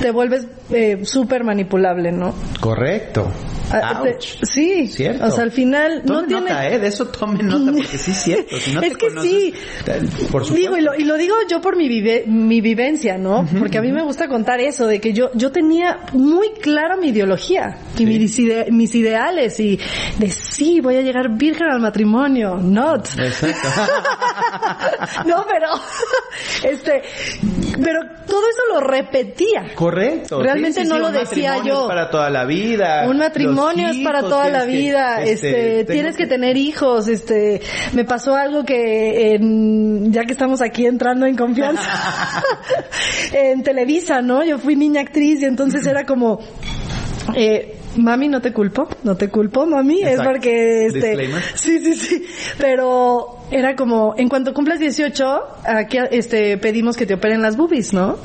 te 0.00 0.10
vuelves 0.10 0.46
eh, 0.70 1.00
súper 1.04 1.44
manipulable, 1.44 2.12
¿no? 2.12 2.34
Correcto. 2.60 3.30
Ah, 3.70 4.00
te- 4.02 4.16
sí, 4.46 4.86
Cierto. 4.86 5.26
o 5.26 5.30
sea, 5.30 5.44
al 5.44 5.50
final 5.52 6.00
no 6.06 6.14
Tome 6.22 6.26
tiene... 6.28 6.40
nota, 6.48 6.68
¿eh? 6.70 6.78
De 6.78 6.86
eso 6.88 7.08
tome 7.08 7.42
nota 7.42 7.70
porque 7.72 7.98
sí 7.98 8.12
es 8.12 8.16
cierto. 8.22 8.56
Si 8.56 8.72
no 8.72 8.80
Es 8.82 8.92
te 8.92 8.98
que 8.98 9.08
conoces, 9.08 9.30
sí. 9.30 9.54
Por 10.32 10.44
supuesto. 10.46 10.54
Digo, 10.54 10.76
y 10.78 10.80
lo, 10.80 10.94
y 10.94 11.04
lo 11.04 11.16
digo 11.18 11.34
yo 11.50 11.60
por 11.60 11.76
mi, 11.76 11.86
vive- 11.86 12.24
mi 12.26 12.62
vivencia, 12.62 13.18
¿no? 13.18 13.46
Porque 13.58 13.76
a 13.76 13.82
mí 13.82 13.92
me 13.92 14.02
gusta 14.02 14.26
contar 14.26 14.58
eso, 14.60 14.86
de 14.86 15.00
que 15.02 15.12
yo, 15.12 15.30
yo 15.34 15.52
tenía 15.52 15.98
muy 16.14 16.50
clara 16.62 16.96
mi 16.96 17.08
ideología 17.08 17.76
y 17.94 17.98
Sí. 17.98 18.06
mis, 18.06 18.38
ide- 18.38 18.70
mis 18.70 18.94
ideales 18.94 19.60
y 19.60 19.78
de 20.18 20.30
sí, 20.30 20.80
voy 20.80 20.96
a 20.96 21.02
llegar 21.02 21.36
virgen 21.36 21.66
al 21.70 21.80
matrimonio, 21.80 22.56
not. 22.56 23.06
Exacto. 23.18 23.68
no, 25.26 25.44
pero, 25.46 25.68
este, 26.72 27.02
pero 27.82 28.00
todo 28.26 28.40
eso 28.48 28.62
lo 28.74 28.80
repetía. 28.80 29.66
Correcto. 29.74 29.87
Realmente 30.42 30.84
no 30.84 30.98
lo 30.98 31.08
un 31.08 31.12
decía 31.14 31.50
matrimonio 31.56 31.74
yo. 31.74 31.80
Es 31.82 31.88
para 31.88 32.10
toda 32.10 32.30
la 32.30 32.44
vida. 32.44 33.06
Un 33.08 33.18
matrimonio 33.18 33.88
es 33.88 33.98
para 34.04 34.20
toda 34.20 34.48
la 34.48 34.60
que, 34.62 34.66
vida, 34.66 35.22
este, 35.22 35.84
tengo 35.84 35.92
tienes 35.92 36.16
que 36.16 36.26
tener 36.26 36.56
hijos, 36.56 37.08
este, 37.08 37.60
me 37.92 38.04
pasó 38.04 38.34
algo 38.36 38.64
que 38.64 39.34
en- 39.34 40.12
ya 40.12 40.24
que 40.24 40.32
estamos 40.32 40.62
aquí 40.62 40.86
entrando 40.86 41.26
en 41.26 41.36
confianza, 41.36 41.82
en 43.32 43.62
Televisa, 43.62 44.20
¿no? 44.22 44.44
Yo 44.44 44.58
fui 44.58 44.76
niña 44.76 45.00
actriz 45.00 45.40
y 45.42 45.44
entonces 45.44 45.86
era 45.86 46.04
como, 46.06 46.40
eh, 47.34 47.74
Mami, 47.96 48.28
no 48.28 48.40
te 48.40 48.52
culpo, 48.52 48.86
no 49.02 49.16
te 49.16 49.28
culpo, 49.28 49.66
mami, 49.66 50.02
es 50.02 50.20
porque 50.20 50.86
este 50.86 50.98
Disclaimer. 51.16 51.42
sí, 51.56 51.80
sí, 51.80 51.94
sí, 51.96 52.26
pero 52.58 53.38
era 53.50 53.74
como 53.74 54.14
en 54.16 54.28
cuanto 54.28 54.54
cumplas 54.54 54.78
18, 54.78 55.40
aquí 55.64 55.98
este 56.12 56.58
pedimos 56.58 56.96
que 56.96 57.06
te 57.06 57.14
operen 57.14 57.42
las 57.42 57.56
boobies, 57.56 57.92
¿no? 57.92 58.16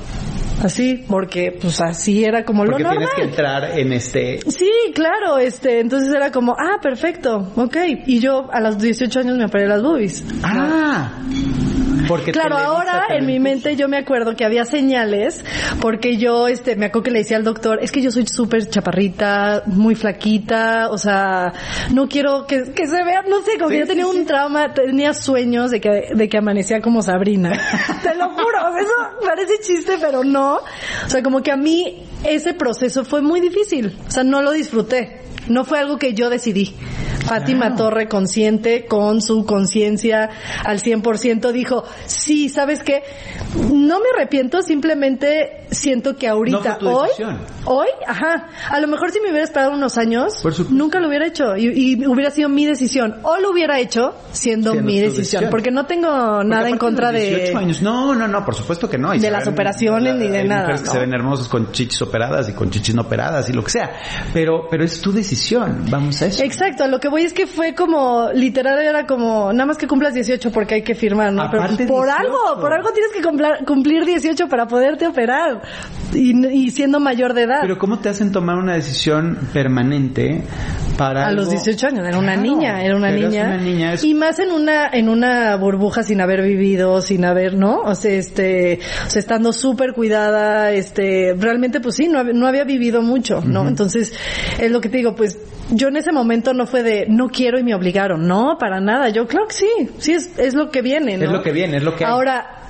Así, 0.64 1.04
porque 1.08 1.58
pues 1.60 1.82
así 1.82 2.24
era 2.24 2.46
como 2.46 2.64
Porque 2.64 2.84
lo 2.84 2.90
normal. 2.90 2.98
tienes 2.98 3.16
que 3.16 3.24
entrar 3.24 3.78
en 3.78 3.92
este... 3.94 4.40
Sí, 4.50 4.72
claro, 4.96 5.38
este, 5.38 5.82
entonces 5.82 6.14
era 6.14 6.32
como, 6.32 6.54
ah, 6.54 6.78
perfecto, 6.82 7.52
ok. 7.56 7.76
Y 8.08 8.20
yo 8.20 8.48
a 8.52 8.62
los 8.62 8.80
18 8.80 9.20
años 9.20 9.38
me 9.38 9.46
operé 9.46 9.68
las 9.68 9.82
boobies. 9.84 10.24
Ah. 10.44 11.12
Porque 12.08 12.32
Claro, 12.32 12.58
ahora 12.58 13.06
en 13.10 13.26
mi 13.26 13.40
mente 13.40 13.76
yo 13.76 13.88
me 13.88 13.98
acuerdo 13.98 14.36
que 14.36 14.46
había 14.46 14.66
señales, 14.66 15.44
porque 15.82 16.18
yo, 16.18 16.48
este, 16.48 16.76
me 16.76 16.88
acuerdo 16.88 17.04
que 17.04 17.12
le 17.12 17.20
decía 17.20 17.38
al 17.38 17.44
doctor, 17.44 17.80
es 17.82 17.92
que 17.92 18.02
yo 18.02 18.12
soy 18.12 18.26
súper 18.28 18.70
chaparrita, 18.70 19.64
muy 19.68 19.96
flaquita, 19.96 20.90
o 20.90 20.98
sea, 20.98 21.54
no 21.92 22.08
quiero 22.08 22.46
que, 22.48 22.74
que 22.74 22.88
se 22.88 23.04
vea, 23.04 23.24
no 23.28 23.42
sé, 23.44 23.58
como 23.58 23.70
Sí, 23.70 23.76
que 23.76 23.80
yo 23.82 23.88
tenía 23.88 24.06
sí. 24.06 24.18
un 24.18 24.26
trauma, 24.26 24.74
tenía 24.74 25.14
sueños 25.14 25.72
de 25.72 25.80
que, 25.82 26.08
de 26.14 26.30
que 26.30 26.38
amanecía 26.38 26.82
como 26.82 27.02
Sabrina. 27.02 27.52
Te 28.04 28.16
lo 28.16 28.30
juro, 28.32 28.78
eso 28.78 28.92
parece 29.26 29.60
chiste, 29.62 29.98
pero 30.00 30.24
no. 30.24 30.56
O 30.56 31.10
sea, 31.10 31.24
como 31.24 31.42
que 31.42 31.52
a 31.52 31.58
mí 31.58 32.04
ese 32.24 32.54
proceso 32.54 33.04
fue 33.06 33.22
muy 33.22 33.40
difícil, 33.40 33.96
o 34.08 34.12
sea, 34.12 34.24
no 34.24 34.42
lo 34.42 34.52
disfruté. 34.52 35.22
No 35.48 35.66
fue 35.66 35.78
algo 35.80 35.98
que 35.98 36.14
yo 36.14 36.30
decidí. 36.30 36.74
Fátima 37.26 37.68
Claro. 37.68 37.76
Torre, 37.76 38.08
consciente, 38.08 38.86
con 38.86 39.22
su 39.22 39.46
conciencia 39.46 40.30
al 40.64 40.82
100%, 40.82 41.52
dijo, 41.52 41.84
sí, 42.06 42.50
¿sabes 42.50 42.82
qué? 42.84 43.04
No 43.72 44.00
me 44.00 44.06
arrepiento, 44.16 44.62
simplemente 44.62 45.66
siento 45.72 46.16
que 46.16 46.28
ahorita, 46.28 46.78
No 46.82 46.98
hoy, 46.98 47.08
decisión. 47.08 47.40
hoy, 47.66 47.88
ajá, 48.08 48.48
a 48.70 48.80
lo 48.80 48.88
mejor 48.88 49.12
si 49.12 49.20
me 49.20 49.30
hubiera 49.30 49.44
esperado 49.44 49.72
unos 49.74 49.98
años, 49.98 50.44
nunca 50.70 51.00
lo 51.00 51.08
hubiera 51.08 51.26
hecho 51.28 51.56
y, 51.56 51.94
y 51.94 52.06
hubiera 52.06 52.32
sido 52.32 52.50
mi 52.50 52.66
decisión. 52.66 53.16
O 53.24 53.38
lo 53.38 53.52
hubiera 53.52 53.80
hecho 53.80 54.14
siendo, 54.32 54.72
Siendo 54.72 54.86
mi 54.88 55.00
decisión, 55.00 55.18
decisión. 55.42 55.48
porque 55.50 55.72
no 55.72 55.86
tengo 55.86 56.10
Porque 56.10 56.48
nada 56.50 56.70
en 56.70 56.78
contra 56.78 57.12
los 57.12 57.22
18 57.22 57.52
de... 57.52 57.56
años. 57.58 57.82
No, 57.82 58.14
no, 58.14 58.28
no, 58.28 58.44
por 58.46 58.56
supuesto 58.56 58.90
que 58.90 58.98
no. 58.98 59.14
Y 59.14 59.20
de 59.20 59.32
las 59.32 59.46
ven- 59.46 59.54
operaciones 59.54 60.16
ni 60.16 60.28
de 60.28 60.40
hay 60.40 60.48
nada, 60.48 60.62
mujeres 60.62 60.82
que 60.82 60.90
se 60.90 61.00
ven 61.00 61.14
hermosas 61.14 61.48
con 61.48 61.72
chichis 61.72 62.02
operadas 62.02 62.50
y 62.50 62.54
con 62.54 62.70
chichis 62.70 62.94
no 62.96 63.04
operadas 63.04 63.50
y 63.50 63.54
lo 63.54 63.64
que 63.64 63.72
sea. 63.72 63.92
Pero, 64.34 64.68
pero 64.70 64.84
es 64.84 65.02
tu 65.02 65.12
decisión. 65.12 65.86
Vamos 65.90 66.22
a 66.22 66.28
eso. 66.28 66.44
Exacto, 66.44 66.88
lo 66.88 67.00
que 67.00 67.08
voy 67.14 67.24
es 67.24 67.34
que 67.34 67.48
fue 67.48 67.74
como, 67.76 68.30
literal 68.34 68.80
era 68.80 69.06
como, 69.06 69.54
nada 69.54 69.66
más 69.66 69.78
que 69.78 69.88
cumplas 69.88 70.14
18 70.14 70.52
porque 70.52 70.76
hay 70.76 70.82
que 70.82 70.96
firmar, 70.96 71.32
¿no? 71.32 71.50
Pero 71.50 71.64
por 71.64 71.78
18. 71.78 72.12
algo, 72.12 72.62
por 72.62 72.74
algo 72.74 72.90
tienes 72.92 73.12
que 73.14 73.22
cumplir, 73.22 73.50
cumplir 73.66 74.06
18 74.06 74.48
para 74.48 74.68
poderte 74.68 75.08
operar. 75.08 75.62
Y, 76.14 76.46
y 76.48 76.70
siendo 76.72 77.00
mayor 77.00 77.34
de 77.34 77.44
edad. 77.44 77.60
Pero 77.62 77.78
¿cómo 77.80 78.00
te 78.00 78.10
hacen 78.10 78.32
tomar 78.32 78.58
una 78.58 78.74
decisión 78.74 79.38
permanente 79.54 80.44
para 80.98 81.28
a 81.28 81.32
los 81.32 81.46
algo- 81.48 81.52
18 81.52 81.64
18 81.74 81.88
años, 81.88 82.08
era 82.08 82.18
una 82.20 82.34
Claro, 82.34 82.42
niña, 82.42 82.84
era 82.84 82.96
una 82.96 83.12
niña. 83.12 83.44
una 83.46 83.58
niña, 83.58 83.94
es- 83.94 84.04
Y 84.04 84.14
más 84.14 84.38
en 84.40 84.52
una, 84.52 84.90
en 84.90 85.10
una 85.10 85.56
burbuja 85.56 86.04
sin 86.04 86.22
haber 86.22 86.42
vivido, 86.44 87.02
sin 87.02 87.26
haber, 87.26 87.56
¿no? 87.56 87.82
O 87.82 87.96
sea, 87.96 88.12
este, 88.12 88.80
o 89.08 89.10
sea, 89.10 89.20
estando 89.20 89.54
súper 89.54 89.94
cuidada, 89.94 90.72
este, 90.72 91.36
realmente 91.40 91.80
pues 91.80 91.96
sí, 91.96 92.08
no, 92.08 92.24
no 92.24 92.48
había 92.48 92.64
vivido 92.64 93.02
mucho, 93.02 93.42
¿no? 93.42 93.68
Entonces, 93.68 94.14
es 94.60 94.72
lo 94.72 94.82
que 94.82 94.90
te 94.90 94.98
digo, 94.98 95.16
pues, 95.16 95.38
yo 95.72 95.88
en 95.88 95.98
ese 95.98 96.12
momento 96.12 96.54
no 96.54 96.66
fue 96.66 96.84
de, 96.84 97.06
no 97.08 97.30
quiero 97.30 97.60
y 97.60 97.64
me 97.64 97.76
obligaron, 97.76 98.28
no, 98.28 98.58
para 98.60 98.80
nada, 98.80 99.10
yo 99.10 99.28
creo 99.28 99.48
que 99.48 99.54
sí, 99.54 99.70
sí 100.00 100.14
es, 100.14 100.38
es 100.38 100.54
lo 100.54 100.70
que 100.70 100.82
viene, 100.82 101.18
¿no? 101.18 101.26
Es 101.26 101.32
lo 101.32 101.42
que 101.42 101.52
viene, 101.52 101.78
es 101.78 101.84
lo 101.84 101.96
que 101.96 102.06
hay. 102.06 102.12
Ahora, 102.12 102.63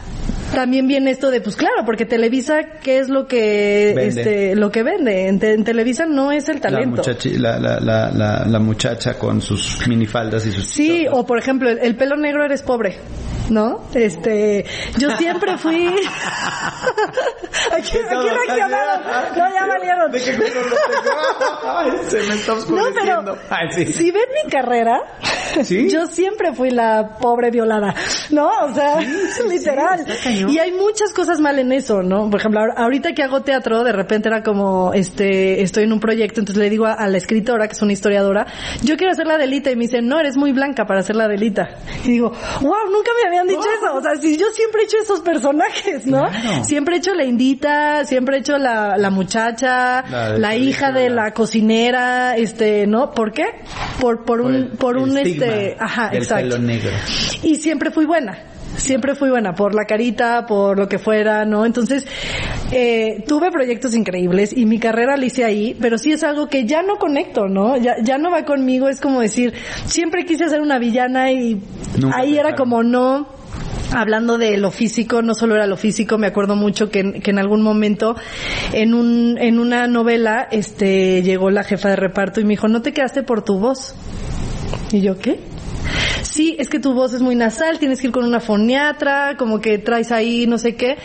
también 0.53 0.87
viene 0.87 1.11
esto 1.11 1.31
de, 1.31 1.41
pues 1.41 1.55
claro, 1.55 1.83
porque 1.85 2.05
Televisa, 2.05 2.61
¿qué 2.81 2.99
es 2.99 3.09
lo 3.09 3.27
que, 3.27 3.93
Vende. 3.95 4.21
este, 4.21 4.55
lo 4.55 4.71
que 4.71 4.83
vende? 4.83 5.27
En, 5.27 5.39
te- 5.39 5.53
en 5.53 5.63
Televisa 5.63 6.05
no 6.05 6.31
es 6.31 6.47
el 6.49 6.61
talento. 6.61 7.01
la, 7.37 7.59
la, 7.59 7.79
la, 7.79 8.11
la, 8.11 8.45
la 8.45 8.59
muchacha 8.59 9.17
con 9.17 9.41
sus 9.41 9.85
minifaldas 9.87 10.45
y 10.45 10.51
sus 10.51 10.65
Sí, 10.69 10.87
chichotas. 10.99 11.19
o 11.19 11.25
por 11.25 11.37
ejemplo, 11.39 11.69
el, 11.69 11.79
el 11.79 11.95
pelo 11.95 12.15
negro 12.17 12.45
eres 12.45 12.61
pobre, 12.61 12.97
¿no? 13.49 13.83
Este, 13.93 14.65
yo 14.97 15.09
siempre 15.17 15.57
fui... 15.57 15.87
aquí, 17.71 17.97
aquí 17.97 18.29
reaccionaron. 18.29 19.01
No, 19.37 19.53
ya 19.53 19.65
valieron. 19.67 20.11
¿De 20.11 20.21
qué 20.21 20.35
color? 20.35 20.53
Ay, 21.65 21.91
se 22.09 22.17
me 22.23 22.35
está 22.35 22.53
No, 22.69 22.83
pero 22.99 23.37
Ay, 23.49 23.67
sí. 23.71 23.93
si 23.93 24.11
ven 24.11 24.23
mi 24.43 24.49
carrera, 24.51 24.99
¿Sí? 25.63 25.89
yo 25.89 26.05
siempre 26.07 26.53
fui 26.53 26.69
la 26.71 27.17
pobre 27.19 27.51
violada, 27.51 27.93
¿no? 28.31 28.49
O 28.65 28.73
sea, 28.73 28.99
literal. 29.49 30.05
Y 30.49 30.59
hay 30.59 30.71
muchas 30.71 31.13
cosas 31.13 31.39
mal 31.39 31.59
en 31.59 31.71
eso, 31.71 32.01
¿no? 32.03 32.29
Por 32.29 32.39
ejemplo, 32.39 32.61
ahor- 32.61 32.73
ahorita 32.77 33.13
que 33.13 33.23
hago 33.23 33.41
teatro, 33.41 33.83
de 33.83 33.91
repente 33.91 34.27
era 34.29 34.43
como, 34.43 34.93
este, 34.93 35.61
estoy 35.61 35.83
en 35.85 35.93
un 35.93 35.99
proyecto, 35.99 36.39
entonces 36.41 36.61
le 36.63 36.69
digo 36.69 36.85
a, 36.85 36.93
a 36.93 37.07
la 37.07 37.17
escritora, 37.17 37.67
que 37.67 37.73
es 37.73 37.81
una 37.81 37.93
historiadora, 37.93 38.45
yo 38.81 38.97
quiero 38.97 39.11
hacer 39.11 39.27
la 39.27 39.37
delita, 39.37 39.71
y 39.71 39.75
me 39.75 39.83
dice, 39.83 40.01
no, 40.01 40.19
eres 40.19 40.37
muy 40.37 40.51
blanca 40.51 40.85
para 40.85 41.01
hacer 41.01 41.15
la 41.15 41.27
delita. 41.27 41.69
Y 42.05 42.11
digo, 42.13 42.29
wow, 42.61 42.75
nunca 42.91 43.11
me 43.21 43.27
habían 43.29 43.47
dicho 43.47 43.61
eso. 43.77 43.95
O 43.95 44.01
sea, 44.01 44.15
si 44.15 44.37
yo 44.37 44.47
siempre 44.53 44.81
he 44.81 44.85
hecho 44.85 44.97
esos 45.01 45.19
personajes, 45.21 46.05
¿no? 46.05 46.27
Claro. 46.29 46.63
Siempre 46.63 46.95
he 46.95 46.97
hecho 46.99 47.13
la 47.13 47.23
indita, 47.25 48.05
siempre 48.05 48.37
he 48.37 48.39
hecho 48.39 48.57
la, 48.57 48.97
la 48.97 49.09
muchacha, 49.09 50.03
La 50.39 50.55
hija 50.55 50.91
de 50.91 51.09
la 51.09 51.31
cocinera, 51.33 52.35
este, 52.37 52.87
¿no? 52.87 53.11
¿Por 53.11 53.31
qué? 53.31 53.45
Por, 53.99 54.23
por, 54.25 54.41
un, 54.41 54.55
el- 54.55 54.67
por 54.69 54.97
el 54.97 55.03
un, 55.03 55.17
este, 55.17 55.75
ajá, 55.79 56.09
exacto. 56.13 56.57
negro. 56.59 56.91
Y 57.43 57.55
siempre 57.55 57.91
fui 57.91 58.05
buena. 58.05 58.37
Siempre 58.77 59.15
fui 59.15 59.29
buena 59.29 59.53
por 59.53 59.75
la 59.75 59.85
carita, 59.85 60.45
por 60.45 60.77
lo 60.79 60.87
que 60.89 60.97
fuera, 60.99 61.45
¿no? 61.45 61.65
Entonces, 61.65 62.05
eh, 62.71 63.23
tuve 63.27 63.51
proyectos 63.51 63.93
increíbles 63.95 64.51
y 64.55 64.65
mi 64.65 64.79
carrera 64.79 65.15
la 65.15 65.25
hice 65.25 65.45
ahí, 65.45 65.77
pero 65.79 65.97
sí 65.97 66.11
es 66.11 66.23
algo 66.23 66.47
que 66.47 66.65
ya 66.65 66.81
no 66.81 66.95
conecto, 66.97 67.47
¿no? 67.47 67.77
Ya, 67.77 67.95
ya 68.03 68.17
no 68.17 68.31
va 68.31 68.45
conmigo, 68.45 68.89
es 68.89 68.99
como 68.99 69.21
decir, 69.21 69.53
siempre 69.85 70.25
quise 70.25 70.49
ser 70.49 70.59
una 70.61 70.79
villana 70.79 71.31
y 71.31 71.61
Nunca 71.99 72.17
ahí 72.17 72.37
era 72.37 72.55
como 72.55 72.81
no, 72.83 73.27
hablando 73.95 74.39
de 74.39 74.57
lo 74.57 74.71
físico, 74.71 75.21
no 75.21 75.35
solo 75.35 75.53
era 75.55 75.67
lo 75.67 75.77
físico, 75.77 76.17
me 76.17 76.25
acuerdo 76.27 76.55
mucho 76.55 76.89
que, 76.89 76.99
en- 77.01 77.21
que 77.21 77.29
en 77.29 77.37
algún 77.37 77.61
momento 77.61 78.15
en 78.73 78.95
un, 78.95 79.37
en 79.39 79.59
una 79.59 79.85
novela, 79.87 80.47
este, 80.51 81.21
llegó 81.21 81.51
la 81.51 81.63
jefa 81.63 81.89
de 81.89 81.95
reparto 81.95 82.41
y 82.41 82.43
me 82.43 82.51
dijo, 82.51 82.67
no 82.67 82.81
te 82.81 82.91
quedaste 82.91 83.21
por 83.21 83.43
tu 83.43 83.59
voz. 83.59 83.93
Y 84.91 85.01
yo, 85.01 85.17
¿qué? 85.19 85.39
Sí, 86.21 86.55
es 86.59 86.69
que 86.69 86.79
tu 86.79 86.93
voz 86.93 87.13
es 87.13 87.21
muy 87.21 87.35
nasal, 87.35 87.79
tienes 87.79 88.01
que 88.01 88.07
ir 88.07 88.13
con 88.13 88.25
una 88.25 88.39
foniatra, 88.39 89.35
como 89.37 89.59
que 89.59 89.77
traes 89.77 90.11
ahí 90.11 90.47
no 90.47 90.57
sé 90.57 90.75
qué. 90.75 90.97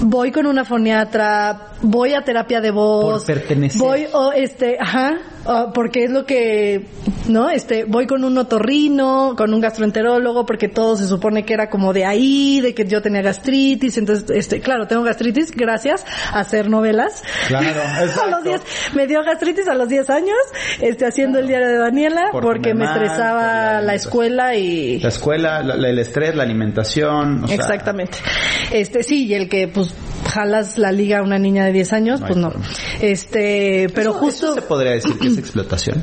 Voy 0.00 0.32
con 0.32 0.46
una 0.46 0.64
foniatra, 0.64 1.72
voy 1.82 2.14
a 2.14 2.22
terapia 2.22 2.60
de 2.60 2.70
voz. 2.70 3.24
Por 3.24 3.26
pertenecer. 3.26 3.80
Voy, 3.80 4.06
o 4.12 4.32
este, 4.32 4.78
ajá, 4.80 5.18
o 5.46 5.72
porque 5.72 6.04
es 6.04 6.10
lo 6.10 6.24
que, 6.26 6.86
¿no? 7.28 7.50
Este, 7.50 7.84
voy 7.84 8.06
con 8.06 8.24
un 8.24 8.36
otorrino, 8.38 9.34
con 9.36 9.52
un 9.54 9.60
gastroenterólogo, 9.60 10.44
porque 10.46 10.68
todo 10.68 10.96
se 10.96 11.06
supone 11.06 11.44
que 11.44 11.54
era 11.54 11.70
como 11.70 11.92
de 11.92 12.04
ahí, 12.04 12.60
de 12.60 12.74
que 12.74 12.86
yo 12.86 13.00
tenía 13.02 13.22
gastritis, 13.22 13.96
entonces, 13.98 14.28
este, 14.30 14.60
claro, 14.60 14.86
tengo 14.86 15.02
gastritis 15.02 15.50
gracias 15.52 16.04
a 16.32 16.40
hacer 16.40 16.68
novelas. 16.68 17.22
Claro, 17.48 17.68
a 17.96 18.04
los 18.04 18.10
exacto. 18.10 18.42
10, 18.44 18.60
me 18.94 19.06
dio 19.06 19.22
gastritis 19.22 19.68
a 19.68 19.74
los 19.74 19.88
10 19.88 20.10
años, 20.10 20.36
este, 20.80 21.06
haciendo 21.06 21.38
el 21.38 21.46
diario 21.48 21.68
de 21.68 21.78
Daniela, 21.78 22.28
Por 22.32 22.42
porque 22.42 22.74
me 22.74 22.84
mal, 22.84 22.94
estresaba 23.02 23.76
por 23.76 23.84
la 23.84 23.94
escuela 23.94 24.54
y... 24.56 25.00
La 25.00 25.08
escuela, 25.08 25.62
la- 25.62 25.76
la- 25.76 25.88
el 25.90 25.98
estrés, 25.98 26.34
la 26.34 26.42
alimentación. 26.42 27.44
o 27.44 27.46
sea, 27.46 27.56
Exactamente. 27.56 28.18
Este, 28.72 29.02
sí, 29.02 29.26
y 29.26 29.34
el 29.34 29.48
que, 29.48 29.68
pues, 29.68 29.94
jalas 30.32 30.76
la 30.78 30.90
liga 30.92 31.18
a 31.18 31.22
una 31.22 31.38
niña 31.38 31.64
de 31.64 31.72
10 31.72 31.92
años, 31.92 32.20
No 32.20 32.26
pues 32.26 32.38
no. 32.38 32.52
Este, 33.00 33.86
pero 33.94 34.10
¿eso- 34.10 34.18
justo, 34.18 34.46
¿eso 34.46 34.54
se 34.56 34.62
podría 34.62 34.92
decir 34.92 35.16
que 35.18 35.30
es 35.38 35.44
explotación? 35.44 36.02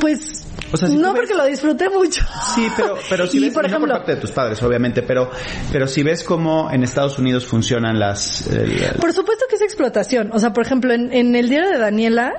pues, 0.00 0.44
O 0.72 0.76
sea, 0.76 0.88
si 0.88 0.96
no 0.96 1.12
ves- 1.12 1.22
porque 1.22 1.34
lo 1.34 1.44
disfruté 1.46 1.88
mucho. 1.90 2.24
Sí, 2.54 2.66
pero, 2.76 2.96
pero 3.08 3.26
si 3.26 3.36
Y, 3.38 3.40
ves, 3.40 3.52
por 3.54 3.64
y 3.66 3.68
no 3.68 3.78
por 3.78 3.84
ejemplo- 3.88 3.94
parte 3.94 4.14
de 4.14 4.20
tus 4.20 4.30
padres, 4.30 4.62
obviamente, 4.62 5.02
pero, 5.02 5.30
pero 5.70 5.86
si 5.86 6.02
ves 6.02 6.22
cómo 6.24 6.70
en 6.70 6.82
Estados 6.82 7.18
Unidos 7.18 7.44
funcionan 7.46 7.98
las... 7.98 8.46
el- 8.48 8.96
Por 9.00 9.12
supuesto 9.12 9.44
que 9.48 9.56
es 9.56 9.62
explotación. 9.62 10.30
O 10.32 10.38
sea, 10.38 10.52
por 10.52 10.64
ejemplo, 10.64 10.92
en, 10.94 11.12
en 11.12 11.34
el 11.36 11.48
diario 11.48 11.70
de 11.70 11.78
Daniela 11.78 12.32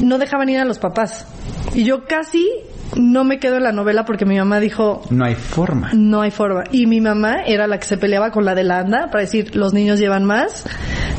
no 0.00 0.18
dejaban 0.18 0.48
ir 0.48 0.58
a 0.58 0.64
los 0.64 0.78
papás. 0.78 1.26
Y 1.74 1.84
yo 1.84 2.04
casi 2.06 2.46
no 2.96 3.24
me 3.24 3.38
quedo 3.38 3.56
en 3.56 3.62
la 3.64 3.72
novela 3.72 4.04
porque 4.04 4.24
mi 4.24 4.36
mamá 4.36 4.60
dijo, 4.60 5.02
no 5.10 5.24
hay 5.24 5.34
forma. 5.34 5.90
no 5.94 6.22
hay 6.22 6.30
forma. 6.30 6.64
Y 6.72 6.86
mi 6.86 7.00
mamá 7.00 7.42
era 7.46 7.66
la 7.66 7.78
que 7.78 7.86
se 7.86 7.96
peleaba 7.98 8.30
con 8.30 8.44
la 8.44 8.54
de 8.54 8.64
la 8.64 8.78
anda 8.80 9.06
para 9.10 9.20
decir, 9.22 9.54
los 9.56 9.72
niños 9.72 9.98
llevan 9.98 10.24
más 10.24 10.64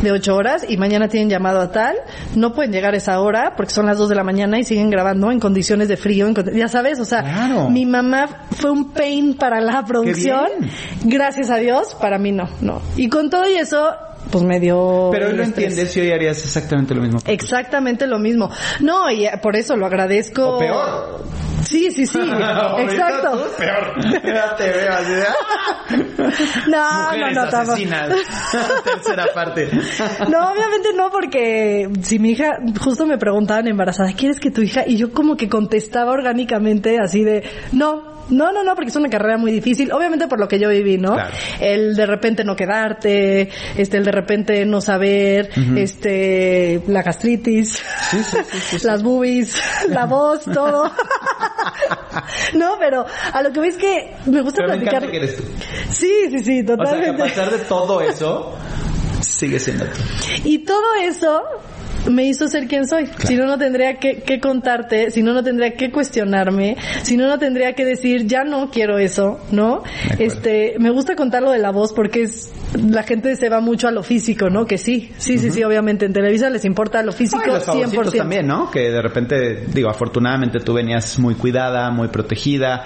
de 0.01 0.11
ocho 0.11 0.35
horas 0.35 0.65
y 0.67 0.77
mañana 0.77 1.07
tienen 1.07 1.29
llamado 1.29 1.61
a 1.61 1.71
tal, 1.71 1.95
no 2.35 2.53
pueden 2.53 2.71
llegar 2.71 2.93
a 2.93 2.97
esa 2.97 3.19
hora 3.21 3.53
porque 3.55 3.73
son 3.73 3.85
las 3.85 3.97
dos 3.97 4.09
de 4.09 4.15
la 4.15 4.23
mañana 4.23 4.59
y 4.59 4.63
siguen 4.63 4.89
grabando 4.89 5.31
en 5.31 5.39
condiciones 5.39 5.87
de 5.87 5.97
frío, 5.97 6.27
en 6.27 6.35
ya 6.55 6.67
sabes, 6.67 6.99
o 6.99 7.05
sea, 7.05 7.21
Claro. 7.21 7.69
mi 7.69 7.85
mamá 7.85 8.27
fue 8.51 8.71
un 8.71 8.91
pain 8.91 9.35
para 9.35 9.61
la 9.61 9.83
producción, 9.85 10.47
gracias 11.03 11.49
a 11.49 11.57
Dios, 11.57 11.95
para 12.01 12.17
mí 12.17 12.31
no, 12.31 12.49
no. 12.61 12.81
Y 12.97 13.09
con 13.09 13.29
todo 13.29 13.49
y 13.49 13.53
eso, 13.55 13.91
pues 14.29 14.43
me 14.43 14.59
dio... 14.59 15.09
Pero 15.11 15.27
hoy 15.27 15.33
lo 15.33 15.43
estrés. 15.43 15.65
entiendes 15.67 15.97
y 15.97 16.01
hoy 16.01 16.11
harías 16.11 16.43
exactamente 16.43 16.93
lo 16.93 17.01
mismo. 17.01 17.19
Exactamente 17.25 18.07
lo 18.07 18.19
mismo. 18.19 18.49
No, 18.79 19.09
y 19.09 19.25
eh, 19.25 19.31
por 19.41 19.55
eso 19.55 19.75
lo 19.75 19.85
agradezco. 19.85 20.55
O 20.55 20.59
peor. 20.59 21.25
Sí, 21.63 21.91
sí, 21.91 22.05
sí. 22.05 22.19
Exacto. 22.79 23.47
Peor. 23.57 24.23
Ya 24.25 24.55
te 24.55 24.71
veo 24.71 24.93
así 24.93 25.11
de, 25.13 25.23
¡ah! 25.23 25.35
No, 26.67 27.03
Mujeres 27.03 27.35
no, 27.35 27.45
no, 27.45 27.57
asesinas. 27.57 28.09
Tercera 28.83 29.25
parte. 29.33 29.69
No, 30.29 30.51
obviamente 30.51 30.89
no, 30.95 31.09
porque 31.09 31.89
si 32.01 32.19
mi 32.19 32.31
hija, 32.31 32.57
justo 32.79 33.05
me 33.05 33.17
preguntaban 33.17 33.67
embarazada, 33.67 34.13
¿quieres 34.13 34.39
que 34.39 34.51
tu 34.51 34.61
hija? 34.61 34.83
Y 34.85 34.97
yo 34.97 35.13
como 35.13 35.37
que 35.37 35.49
contestaba 35.49 36.11
orgánicamente 36.11 36.97
así 36.99 37.23
de, 37.23 37.43
no, 37.71 38.20
no, 38.31 38.51
no, 38.51 38.63
no, 38.63 38.75
porque 38.75 38.89
es 38.89 38.95
una 38.95 39.09
carrera 39.09 39.37
muy 39.37 39.51
difícil, 39.51 39.91
obviamente 39.91 40.27
por 40.27 40.39
lo 40.39 40.47
que 40.47 40.59
yo 40.59 40.69
viví, 40.69 40.97
¿no? 40.97 41.13
Claro. 41.13 41.33
El 41.59 41.95
de 41.95 42.05
repente 42.05 42.43
no 42.43 42.55
quedarte, 42.55 43.49
este, 43.77 43.97
el 43.97 44.05
de 44.05 44.11
repente 44.11 44.65
no 44.65 44.81
saber, 44.81 45.49
este, 45.77 46.81
la 46.87 47.03
gastritis, 47.03 47.81
las 48.83 49.03
boobies, 49.03 49.55
la 49.89 50.05
voz, 50.05 50.43
todo. 50.45 50.91
no, 52.53 52.75
pero 52.79 53.05
a 53.33 53.41
lo 53.41 53.51
que 53.51 53.59
ves 53.59 53.77
que 53.77 54.15
me 54.25 54.41
gusta 54.41 54.63
Pero 54.65 54.73
platicar. 54.79 55.09
que 55.09 55.17
eres 55.17 55.37
tú. 55.37 55.43
Sí, 55.91 56.11
sí, 56.31 56.39
sí, 56.39 56.61
O 56.61 56.65
sea, 56.65 56.65
que 56.65 56.73
a 56.73 56.77
totalmente. 56.77 57.23
pesar 57.23 57.51
de 57.51 57.59
todo 57.59 58.01
eso, 58.01 58.55
sigue 59.21 59.59
siendo 59.59 59.85
tú. 59.85 59.99
Y 60.45 60.59
todo 60.59 60.93
eso 61.01 61.43
me 62.09 62.25
hizo 62.25 62.47
ser 62.47 62.67
quien 62.67 62.87
soy. 62.87 63.07
Si 63.25 63.35
no, 63.35 63.45
no 63.45 63.57
tendría 63.57 63.95
que, 63.95 64.21
que 64.21 64.39
contarte, 64.39 65.11
si 65.11 65.21
no, 65.23 65.33
no 65.33 65.43
tendría 65.43 65.73
que 65.73 65.91
cuestionarme, 65.91 66.77
si 67.03 67.17
no, 67.17 67.27
no 67.27 67.37
tendría 67.37 67.73
que 67.73 67.85
decir, 67.85 68.25
ya 68.27 68.43
no 68.43 68.69
quiero 68.71 68.97
eso, 68.97 69.39
¿no? 69.51 69.83
Este, 70.19 70.75
me 70.79 70.89
gusta 70.89 71.15
contar 71.15 71.43
lo 71.43 71.51
de 71.51 71.59
la 71.59 71.71
voz 71.71 71.93
porque 71.93 72.23
es, 72.23 72.51
la 72.75 73.03
gente 73.03 73.35
se 73.35 73.49
va 73.49 73.59
mucho 73.61 73.87
a 73.87 73.91
lo 73.91 74.03
físico, 74.03 74.49
¿no? 74.49 74.65
Que 74.65 74.77
sí, 74.77 75.11
sí, 75.17 75.37
sí, 75.37 75.51
sí, 75.51 75.63
obviamente 75.63 76.05
en 76.05 76.13
Televisa 76.13 76.49
les 76.49 76.65
importa 76.65 77.03
lo 77.03 77.11
físico 77.11 77.41
Ay, 77.43 77.51
los 77.51 77.63
favorcitos 77.65 78.13
100%. 78.13 78.17
también, 78.17 78.47
¿no? 78.47 78.71
Que 78.71 78.89
de 78.91 79.01
repente, 79.01 79.65
digo, 79.73 79.89
afortunadamente 79.89 80.59
tú 80.59 80.73
venías 80.73 81.19
muy 81.19 81.35
cuidada, 81.35 81.91
muy 81.91 82.07
protegida, 82.07 82.83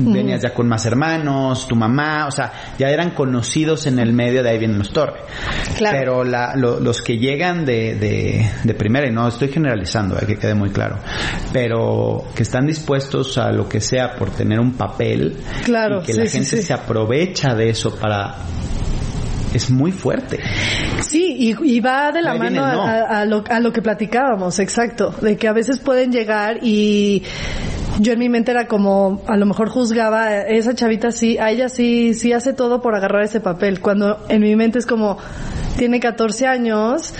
venías 0.00 0.42
ya 0.42 0.52
con 0.54 0.68
más 0.68 0.84
hermanos, 0.86 1.66
tu 1.68 1.76
mamá, 1.76 2.26
o 2.26 2.30
sea, 2.30 2.52
ya 2.78 2.88
eran 2.90 3.10
conocidos 3.10 3.86
en 3.86 3.98
el 3.98 4.12
medio, 4.12 4.42
de 4.42 4.50
ahí 4.50 4.58
vienen 4.58 4.78
los 4.78 4.92
torres. 4.92 5.22
Claro. 5.76 5.98
Pero 5.98 6.24
la, 6.24 6.56
lo- 6.56 6.80
los 6.80 7.02
que 7.02 7.18
llegan 7.18 7.64
de, 7.64 7.94
de, 7.94 8.39
de 8.64 8.74
primera, 8.74 9.06
y 9.08 9.12
no 9.12 9.26
estoy 9.28 9.48
generalizando, 9.48 10.16
eh, 10.18 10.26
que 10.26 10.36
quede 10.36 10.54
muy 10.54 10.70
claro, 10.70 10.96
pero 11.52 12.24
que 12.34 12.42
están 12.42 12.66
dispuestos 12.66 13.38
a 13.38 13.50
lo 13.52 13.68
que 13.68 13.80
sea 13.80 14.14
por 14.16 14.30
tener 14.30 14.60
un 14.60 14.72
papel 14.74 15.36
Claro, 15.64 16.02
y 16.02 16.06
que 16.06 16.12
sí, 16.12 16.18
la 16.18 16.26
gente 16.30 16.56
sí. 16.56 16.62
se 16.62 16.72
aprovecha 16.72 17.54
de 17.54 17.70
eso 17.70 17.94
para... 17.96 18.34
Es 19.52 19.68
muy 19.68 19.90
fuerte. 19.90 20.38
Sí, 21.00 21.34
y, 21.36 21.56
y 21.76 21.80
va 21.80 22.12
de 22.12 22.22
la 22.22 22.32
Ahí 22.32 22.38
mano 22.38 22.60
no. 22.72 22.82
a- 22.86 23.20
a 23.20 23.24
lo, 23.24 23.42
a 23.50 23.58
lo 23.58 23.72
que 23.72 23.82
platicábamos, 23.82 24.60
exacto, 24.60 25.12
de 25.20 25.36
que 25.36 25.48
a 25.48 25.52
veces 25.52 25.80
pueden 25.80 26.12
llegar 26.12 26.58
y 26.62 27.24
yo 27.98 28.12
en 28.12 28.20
mi 28.20 28.28
mente 28.28 28.52
era 28.52 28.68
como, 28.68 29.24
a 29.26 29.36
lo 29.36 29.46
mejor 29.46 29.68
juzgaba, 29.68 30.42
esa 30.42 30.72
chavita 30.76 31.10
sí, 31.10 31.36
a 31.38 31.50
ella 31.50 31.68
sí, 31.68 32.14
sí 32.14 32.32
hace 32.32 32.52
todo 32.52 32.80
por 32.80 32.94
agarrar 32.94 33.24
ese 33.24 33.40
papel, 33.40 33.80
cuando 33.80 34.24
en 34.28 34.40
mi 34.40 34.54
mente 34.54 34.78
es 34.78 34.86
como, 34.86 35.18
tiene 35.76 35.98
14 35.98 36.46
años, 36.46 37.12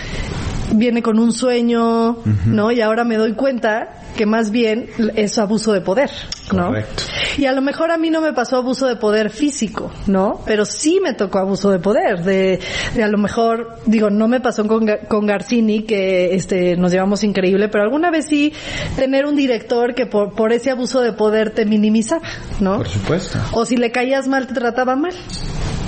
viene 0.73 1.03
con 1.03 1.19
un 1.19 1.33
sueño, 1.33 2.19
¿no? 2.47 2.71
Y 2.71 2.81
ahora 2.81 3.05
me 3.05 3.17
doy 3.17 3.33
cuenta 3.35 3.91
que 4.17 4.27
más 4.27 4.51
bien 4.51 4.89
es 5.15 5.39
abuso 5.39 5.73
de 5.73 5.81
poder, 5.81 6.11
¿no? 6.53 6.69
Correcto. 6.69 7.05
Y 7.39 7.47
a 7.47 7.53
lo 7.53 7.63
mejor 7.63 7.91
a 7.91 7.97
mí 7.97 8.11
no 8.11 8.21
me 8.21 8.33
pasó 8.33 8.57
abuso 8.57 8.87
de 8.87 8.97
poder 8.97 9.31
físico, 9.31 9.91
¿no? 10.07 10.41
Pero 10.47 10.65
sí 10.65 11.01
me 11.03 11.15
tocó 11.15 11.39
abuso 11.39 11.71
de 11.71 11.79
poder, 11.79 12.23
de, 12.23 12.61
de 12.95 13.03
a 13.03 13.09
lo 13.09 13.19
mejor, 13.19 13.79
digo, 13.87 14.11
no 14.11 14.29
me 14.29 14.41
pasó 14.41 14.67
con, 14.67 14.87
con 15.09 15.27
Garcini, 15.27 15.83
que 15.83 16.35
este, 16.35 16.77
nos 16.77 16.93
llevamos 16.93 17.23
increíble, 17.25 17.69
pero 17.69 17.85
alguna 17.85 18.11
vez 18.11 18.27
sí 18.27 18.53
tener 18.97 19.27
un 19.27 19.37
director 19.37 19.95
que 19.95 20.07
por, 20.07 20.35
por 20.35 20.53
ese 20.53 20.71
abuso 20.71 21.01
de 21.01 21.13
poder 21.13 21.51
te 21.51 21.65
minimizaba, 21.65 22.23
¿no? 22.61 22.79
Por 22.79 22.89
supuesto. 22.89 23.39
O 23.53 23.65
si 23.65 23.77
le 23.77 23.91
caías 23.91 24.29
mal, 24.29 24.47
te 24.47 24.55
trataba 24.55 24.97
mal. 24.97 25.15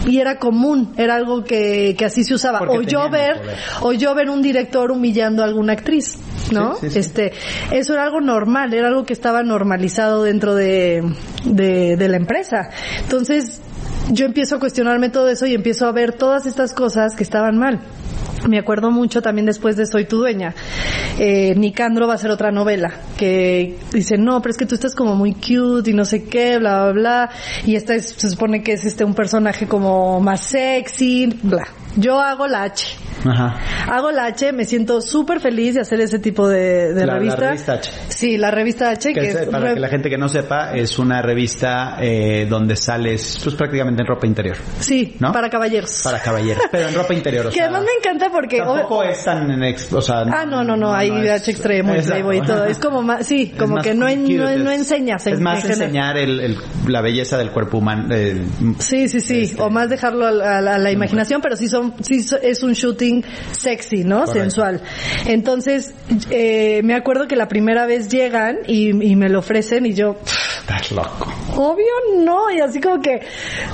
Y 0.06 0.18
era 0.18 0.38
común, 0.38 0.92
era 0.96 1.14
algo 1.14 1.44
que, 1.44 1.94
que 1.96 2.04
así 2.04 2.24
se 2.24 2.34
usaba. 2.34 2.58
Porque 2.58 2.78
O 2.78 2.82
yo 2.82 3.08
ver, 3.08 3.40
o 3.82 3.92
yo 3.92 4.14
ver 4.14 4.30
un 4.30 4.42
director 4.42 4.90
humillando 4.90 5.42
a 5.42 5.46
alguna 5.46 5.74
actriz, 5.74 6.18
¿no? 6.50 6.74
Sí, 6.74 6.88
sí, 6.88 6.90
sí. 6.90 6.98
Este, 6.98 7.32
eso 7.70 7.92
era 7.94 8.04
algo 8.04 8.20
normal, 8.20 8.74
era 8.74 8.88
algo 8.88 9.04
que 9.04 9.12
estaba 9.12 9.42
normalizado 9.42 10.24
dentro 10.24 10.54
de, 10.54 11.02
de, 11.44 11.96
de 11.96 12.08
la 12.08 12.16
empresa. 12.16 12.70
Entonces, 13.00 13.60
yo 14.10 14.26
empiezo 14.26 14.56
a 14.56 14.58
cuestionarme 14.58 15.08
todo 15.08 15.28
eso 15.28 15.46
y 15.46 15.54
empiezo 15.54 15.86
a 15.86 15.92
ver 15.92 16.12
todas 16.12 16.46
estas 16.46 16.74
cosas 16.74 17.14
que 17.14 17.22
estaban 17.22 17.56
mal. 17.56 17.80
Me 18.48 18.58
acuerdo 18.58 18.90
mucho 18.90 19.22
también 19.22 19.46
después 19.46 19.76
de 19.76 19.86
Soy 19.86 20.04
tu 20.04 20.18
dueña. 20.18 20.54
Eh, 21.18 21.54
Nicandro 21.56 22.06
va 22.06 22.14
a 22.14 22.16
hacer 22.16 22.30
otra 22.30 22.50
novela 22.50 22.92
que 23.16 23.76
dice, 23.92 24.18
no, 24.18 24.42
pero 24.42 24.50
es 24.50 24.56
que 24.58 24.66
tú 24.66 24.74
estás 24.74 24.94
como 24.94 25.14
muy 25.14 25.34
cute 25.34 25.90
y 25.90 25.94
no 25.94 26.04
sé 26.04 26.24
qué, 26.24 26.58
bla, 26.58 26.84
bla, 26.90 26.92
bla. 26.92 27.30
Y 27.66 27.76
esta 27.76 27.94
es- 27.94 28.14
se 28.16 28.30
supone 28.30 28.62
que 28.62 28.72
es 28.72 28.84
este 28.84 29.04
un 29.04 29.14
personaje 29.14 29.66
como 29.68 30.20
más 30.20 30.40
sexy, 30.40 31.38
bla. 31.42 31.66
Yo 31.96 32.20
hago 32.20 32.46
la 32.46 32.62
H. 32.64 32.96
Ajá. 33.24 33.54
Hago 33.88 34.10
la 34.10 34.24
H, 34.26 34.52
me 34.52 34.64
siento 34.64 35.00
súper 35.00 35.38
feliz 35.40 35.74
de 35.74 35.82
hacer 35.82 36.00
ese 36.00 36.18
tipo 36.18 36.48
de, 36.48 36.92
de 36.92 37.00
La- 37.06 37.12
la 37.14 37.18
revista. 37.18 37.40
revista 37.46 37.72
H. 37.74 37.90
Sí, 38.08 38.36
la 38.38 38.50
revista 38.50 38.90
H, 38.90 39.12
Que 39.12 39.20
que, 39.20 39.28
es, 39.28 39.34
es 39.36 39.48
para 39.48 39.74
que 39.74 39.80
la 39.80 39.88
gente 39.88 40.08
que 40.10 40.18
no 40.18 40.28
sepa, 40.28 40.72
es 40.74 40.98
una 40.98 41.22
revista 41.22 41.96
eh, 42.00 42.46
donde 42.48 42.74
sales 42.76 43.38
pues 43.42 43.54
prácticamente 43.54 44.02
en 44.02 44.06
ropa 44.08 44.26
interior. 44.26 44.56
Sí, 44.80 45.16
¿no? 45.20 45.32
para 45.32 45.48
caballeros. 45.50 46.00
Para 46.02 46.20
caballeros, 46.20 46.64
pero 46.72 46.88
en 46.88 46.94
ropa 46.94 47.14
interior. 47.14 47.46
O 47.46 47.48
que 47.50 47.54
sea, 47.56 47.64
además 47.64 47.82
me 47.84 47.92
encanta 47.98 48.30
porque... 48.32 48.58
Tampoco 48.58 49.02
es 49.04 49.22
tan... 49.24 49.50
en 49.50 49.62
ex- 49.64 49.92
o 49.92 50.00
sea, 50.00 50.22
Ah, 50.22 50.44
no, 50.46 50.64
no, 50.64 50.76
no, 50.76 50.92
hay 50.94 51.10
es- 51.10 51.30
H 51.42 51.50
extremo 51.50 51.94
y. 51.94 52.00
Playboy 52.00 52.38
y 52.38 52.42
todo. 52.42 52.64
Es 52.64 52.78
como 52.78 53.02
más, 53.02 53.26
sí, 53.26 53.50
Es 53.52 53.58
como 53.60 53.74
más 53.76 53.84
que 53.84 53.94
no, 53.94 54.08
en- 54.08 54.24
no, 54.36 54.44
no 54.56 54.70
es- 54.70 54.78
enseñas. 54.80 55.26
Es 55.26 55.34
en- 55.38 55.42
más 55.42 55.56
en 55.56 55.62
general. 55.62 55.82
enseñar 55.82 56.16
el, 56.18 56.40
el- 56.40 56.58
la 56.88 57.00
belleza 57.02 57.36
del 57.38 57.50
cuerpo 57.50 57.78
humano. 57.78 58.08
eh, 58.10 58.42
Sí, 58.78 59.08
sí, 59.08 59.20
sí, 59.20 59.42
Este- 59.42 59.62
o 59.62 59.70
más 59.70 59.88
dejarlo 59.88 60.26
a 60.26 60.30
a 60.32 60.60
la- 60.60 60.74
a 60.74 60.78
la 60.78 60.90
imaginación, 60.90 61.40
pero 61.40 61.54
sí 61.56 61.68
son, 61.82 61.94
sí 62.04 62.24
es 62.42 62.62
un 62.62 62.72
shooting 62.72 63.24
sexy, 63.50 64.04
¿no? 64.04 64.20
Correcto. 64.20 64.40
Sensual. 64.40 64.80
Entonces, 65.26 65.94
eh, 66.30 66.80
me 66.84 66.94
acuerdo 66.94 67.26
que 67.28 67.36
la 67.36 67.48
primera 67.48 67.86
vez 67.86 68.08
llegan 68.08 68.58
y, 68.66 68.90
y 68.90 69.16
me 69.16 69.28
lo 69.28 69.40
ofrecen 69.40 69.86
y 69.86 69.94
yo, 69.94 70.16
estás 70.60 70.90
loco. 70.92 71.32
obvio 71.56 71.84
no, 72.24 72.50
y 72.50 72.60
así 72.60 72.80
como 72.80 73.00
que, 73.02 73.20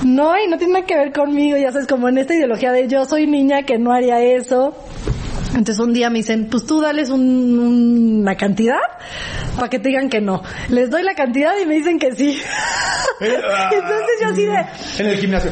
no, 0.05 0.33
y 0.37 0.47
no 0.47 0.57
tiene 0.57 0.73
nada 0.73 0.85
que 0.85 0.95
ver 0.97 1.13
conmigo, 1.13 1.57
ya 1.57 1.71
sabes, 1.71 1.87
como 1.87 2.09
en 2.09 2.17
esta 2.17 2.33
ideología 2.35 2.71
de 2.71 2.87
yo 2.87 3.05
soy 3.05 3.27
niña 3.27 3.63
que 3.63 3.77
no 3.77 3.91
haría 3.93 4.21
eso. 4.21 4.75
Entonces 5.49 5.79
un 5.79 5.93
día 5.93 6.09
me 6.11 6.19
dicen, 6.19 6.47
pues 6.49 6.65
tú 6.65 6.79
dales 6.79 7.09
un- 7.09 8.19
una 8.21 8.35
cantidad 8.37 8.77
para 9.55 9.67
que 9.67 9.79
te 9.79 9.89
digan 9.89 10.07
que 10.09 10.21
no. 10.21 10.43
Les 10.69 10.89
doy 10.91 11.01
la 11.03 11.15
cantidad 11.15 11.53
y 11.61 11.65
me 11.65 11.73
dicen 11.75 11.97
que 11.97 12.13
sí. 12.15 12.39
Entonces 13.19 14.07
yo 14.21 14.27
así 14.27 14.43
de... 14.45 15.03
En 15.03 15.09
el 15.09 15.17
gimnasio. 15.17 15.51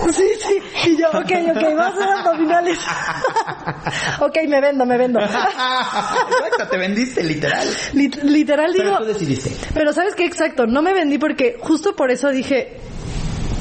Sí, 0.14 0.22
sí. 0.38 0.90
Y 0.90 0.96
yo, 0.96 1.08
ok, 1.08 1.16
ok, 1.56 1.74
vamos 1.76 2.00
a 2.02 2.20
abdominales. 2.20 2.78
ok, 4.20 4.36
me 4.48 4.60
vendo, 4.60 4.86
me 4.86 4.96
vendo. 4.98 5.20
Exacto, 5.20 6.68
te 6.70 6.76
vendiste 6.78 7.22
literal. 7.24 7.66
Lit- 7.94 8.22
literal 8.22 8.72
digo... 8.72 8.84
Pero 8.84 8.98
tú 8.98 9.04
decidiste. 9.06 9.50
Pero 9.72 9.92
¿sabes 9.92 10.14
qué? 10.14 10.24
Exacto, 10.26 10.66
no 10.66 10.82
me 10.82 10.92
vendí 10.92 11.18
porque 11.18 11.56
justo 11.60 11.94
por 11.96 12.10
eso 12.10 12.28
dije, 12.30 12.76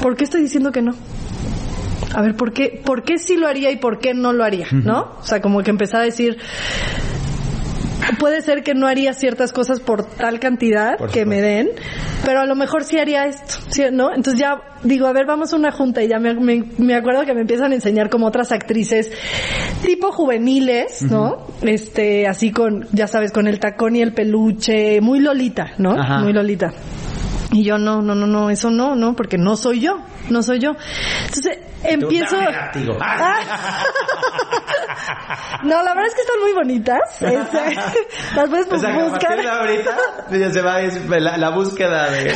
¿por 0.02 0.16
qué 0.16 0.26
estoy 0.26 0.42
diciendo 0.42 0.72
que 0.72 0.82
no? 0.82 0.94
A 2.16 2.22
ver, 2.22 2.36
¿por 2.36 2.54
qué, 2.54 2.80
¿por 2.86 3.04
qué 3.04 3.18
sí 3.18 3.36
lo 3.38 3.48
haría 3.48 3.72
y 3.72 3.78
por 3.78 3.98
qué 4.00 4.14
no 4.14 4.34
lo 4.34 4.44
haría? 4.44 4.68
¿No? 4.72 5.16
O 5.20 5.26
sea, 5.26 5.42
como 5.42 5.64
que 5.64 5.72
empezar 5.72 6.02
a 6.02 6.06
decir, 6.06 6.38
puede 8.20 8.42
ser 8.42 8.64
que 8.64 8.74
no 8.74 8.88
haría 8.88 9.14
ciertas 9.14 9.52
cosas 9.52 9.80
por 9.80 10.04
tal 10.06 10.40
cantidad 10.40 10.98
Por 10.98 11.12
que 11.12 11.26
me 11.26 11.42
den, 11.42 11.70
pero 12.26 12.42
a 12.42 12.46
lo 12.46 12.56
mejor 12.56 12.84
sí 12.84 12.98
haría 13.00 13.26
esto, 13.26 13.56
¿sí? 13.70 13.84
¿no? 13.92 14.10
Entonces 14.14 14.40
ya 14.40 14.62
digo, 14.84 15.08
a 15.08 15.14
ver, 15.14 15.26
vamos 15.26 15.54
a 15.54 15.56
una 15.56 15.72
junta 15.72 16.04
y 16.04 16.08
ya 16.08 16.20
me, 16.20 16.34
me- 16.34 16.66
me 16.78 16.96
acuerdo 16.96 17.26
que 17.26 17.34
me 17.34 17.42
empiezan 17.42 17.72
a 17.72 17.76
enseñar 17.76 18.10
como 18.10 18.28
otras 18.28 18.52
actrices 18.52 19.12
tipo 19.82 20.12
juveniles, 20.12 21.02
¿no? 21.04 21.48
Este, 21.62 22.28
así 22.28 22.52
con, 22.52 22.88
ya 22.92 23.08
sabes, 23.08 23.32
con 23.32 23.48
el 23.48 23.60
tacón 23.60 23.96
y 23.96 24.02
el 24.02 24.14
peluche, 24.14 25.00
muy 25.02 25.20
lolita, 25.20 25.72
¿no? 25.78 25.92
Ajá. 25.92 26.20
Muy 26.20 26.34
lolita. 26.34 26.74
Y 27.54 27.64
yo, 27.64 27.78
no, 27.78 28.02
no, 28.02 28.16
no, 28.16 28.26
no, 28.28 28.50
eso 28.50 28.70
no, 28.72 28.96
no, 28.96 29.16
porque 29.16 29.38
no 29.38 29.56
soy 29.56 29.80
yo, 29.80 30.00
no 30.30 30.42
soy 30.44 30.60
yo. 30.60 30.72
Entonces, 31.26 31.60
empiezo... 31.84 32.36
látigo. 32.42 32.98
no, 35.64 35.84
la 35.84 35.94
verdad 35.94 36.08
es 36.08 36.16
que 36.16 36.22
están 36.22 36.40
muy 36.42 36.54
bonitas. 36.54 37.00
Este, 37.22 37.76
las 38.36 38.50
puedes 38.50 38.72
O 38.72 38.78
sea, 38.80 38.96
a 38.96 39.04
buscar. 39.10 39.40
ahorita 39.48 39.98
ya 40.32 40.52
se 40.52 40.62
va 40.62 40.82
es- 40.82 41.06
la, 41.10 41.38
la 41.38 41.50
búsqueda 41.50 42.10
de, 42.12 42.34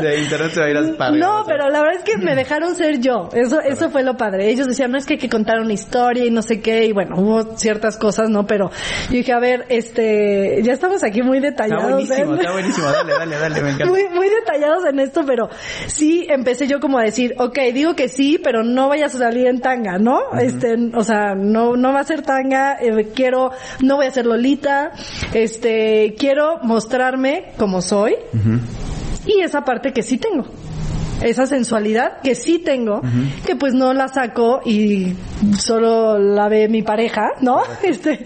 de 0.00 0.20
internet 0.22 0.52
se 0.52 0.60
va 0.60 0.66
a 0.66 0.70
ir 0.70 0.76
a 0.76 0.80
arriba, 0.80 1.10
No, 1.12 1.40
o 1.40 1.44
sea. 1.44 1.54
pero 1.54 1.68
la 1.70 1.80
verdad 1.80 1.96
es 1.98 2.04
que 2.04 2.16
me 2.18 2.34
dejaron 2.34 2.74
ser 2.74 2.98
yo. 3.00 3.28
Eso, 3.32 3.60
eso 3.60 3.90
fue 3.90 4.02
lo 4.02 4.16
padre. 4.16 4.50
Ellos 4.50 4.66
decían, 4.66 4.90
no 4.90 4.98
es 4.98 5.06
que 5.06 5.14
hay 5.14 5.18
que 5.20 5.28
contar 5.28 5.60
una 5.60 5.72
historia 5.72 6.24
y 6.24 6.30
no 6.30 6.42
sé 6.42 6.60
qué. 6.60 6.86
Y 6.86 6.92
bueno, 6.92 7.16
hubo 7.18 7.56
ciertas 7.56 7.96
cosas, 7.96 8.28
¿no? 8.28 8.46
Pero 8.46 8.70
yo 9.08 9.12
dije, 9.12 9.32
a 9.32 9.38
ver, 9.38 9.66
este, 9.68 10.60
ya 10.62 10.72
estamos 10.72 11.02
aquí 11.04 11.22
muy 11.22 11.38
Está 11.38 11.64
detallados. 11.64 11.90
buenísimo, 11.92 12.32
en- 12.34 12.40
está 12.40 12.52
buenísimo. 12.52 12.86
Dale, 12.90 13.12
dale, 13.14 13.38
dale, 13.38 13.60
me 13.62 13.70
encanta. 13.70 13.86
muy, 13.86 14.08
muy 14.08 14.28
detallados 14.32 14.84
en 14.84 14.98
esto, 14.98 15.22
pero 15.26 15.48
sí 15.86 16.26
empecé 16.28 16.66
yo 16.66 16.80
como 16.80 16.98
a 16.98 17.02
decir, 17.02 17.34
ok, 17.38 17.58
digo 17.72 17.94
que 17.94 18.08
sí, 18.08 18.40
pero 18.42 18.62
no 18.62 18.88
vayas 18.88 19.14
a 19.14 19.18
salir 19.18 19.46
en 19.46 19.60
tanga, 19.60 19.98
¿no? 19.98 20.20
Este, 20.40 20.76
o 20.94 21.04
sea, 21.04 21.34
no, 21.34 21.76
no 21.76 21.92
va 21.92 22.00
a 22.00 22.04
ser 22.04 22.22
tanga, 22.22 22.76
eh, 22.80 23.10
quiero, 23.14 23.52
no 23.80 23.96
voy 23.96 24.06
a 24.06 24.10
ser 24.10 24.26
Lolita, 24.26 24.92
este, 25.32 26.14
quiero 26.18 26.58
mostrarme 26.62 27.52
como 27.58 27.82
soy 27.82 28.16
y 29.26 29.40
esa 29.40 29.64
parte 29.64 29.92
que 29.92 30.02
sí 30.02 30.18
tengo. 30.18 30.44
Esa 31.22 31.46
sensualidad 31.46 32.20
que 32.22 32.34
sí 32.34 32.58
tengo, 32.58 33.00
que 33.46 33.56
pues 33.56 33.74
no 33.74 33.92
la 33.94 34.08
saco 34.08 34.60
y 34.64 35.14
solo 35.58 36.18
la 36.18 36.48
ve 36.48 36.68
mi 36.68 36.82
pareja, 36.82 37.28
¿no? 37.40 37.62
Este, 37.82 38.20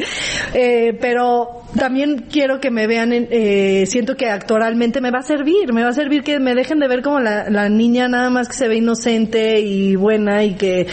eh, 0.55 0.97
pero 1.01 1.63
también 1.77 2.27
quiero 2.31 2.61
que 2.61 2.71
me 2.71 2.87
vean, 2.87 3.13
en- 3.13 3.29
eh, 3.31 3.85
siento 3.87 4.17
que 4.17 4.31
actoralmente 4.31 5.01
me 5.01 5.11
va 5.11 5.19
a 5.19 5.23
servir, 5.23 5.73
me 5.73 5.83
va 5.83 5.89
a 5.91 5.93
servir 5.93 6.23
que 6.23 6.39
me 6.41 6.55
dejen 6.55 6.79
de 6.79 6.89
ver 6.89 7.03
como 7.03 7.21
la, 7.21 7.51
la 7.51 7.69
niña 7.69 8.09
nada 8.09 8.31
más 8.31 8.49
que 8.49 8.55
se 8.55 8.69
ve 8.69 8.77
inocente 8.77 9.61
y 9.61 9.95
buena 9.97 10.45
y 10.45 10.55
que 10.55 10.87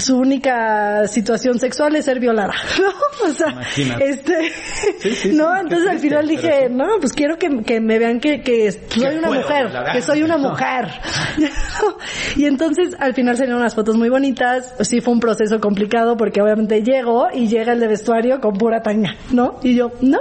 su 0.00 0.16
única 0.16 1.06
situación 1.06 1.58
sexual 1.58 1.94
es 1.96 2.04
ser 2.04 2.20
violada, 2.20 2.54
¿no? 2.80 3.28
O 3.28 3.32
sea, 3.32 3.48
Imagínate. 3.48 4.08
este, 4.10 4.52
Sí, 4.98 5.10
sí, 5.14 5.32
no, 5.32 5.52
sí, 5.54 5.60
entonces 5.62 5.88
al 5.88 5.98
final 5.98 6.26
triste, 6.26 6.46
dije, 6.46 6.68
no, 6.70 6.86
pues 7.00 7.12
quiero 7.12 7.38
que, 7.38 7.48
que 7.64 7.80
me 7.80 7.98
vean 7.98 8.20
que, 8.20 8.42
que 8.42 8.70
soy 8.72 9.16
una 9.16 9.28
puedo 9.28 9.42
mujer, 9.42 9.72
que 9.92 10.02
soy 10.02 10.22
una 10.22 10.38
mujer. 10.38 10.88
y 12.36 12.44
entonces 12.44 12.96
al 12.98 13.14
final 13.14 13.36
salieron 13.36 13.60
unas 13.60 13.74
fotos 13.74 13.96
muy 13.96 14.08
bonitas, 14.08 14.74
sí 14.80 15.00
fue 15.00 15.14
un 15.14 15.20
proceso 15.20 15.60
complicado 15.60 16.16
porque 16.16 16.40
obviamente 16.40 16.82
llego 16.82 17.28
y 17.32 17.48
llega 17.48 17.72
el 17.72 17.80
de 17.80 17.88
vestuario 17.88 18.40
con 18.40 18.54
pura 18.54 18.82
tanga, 18.82 19.14
¿no? 19.32 19.58
Y 19.62 19.74
yo, 19.74 19.92
no, 20.00 20.18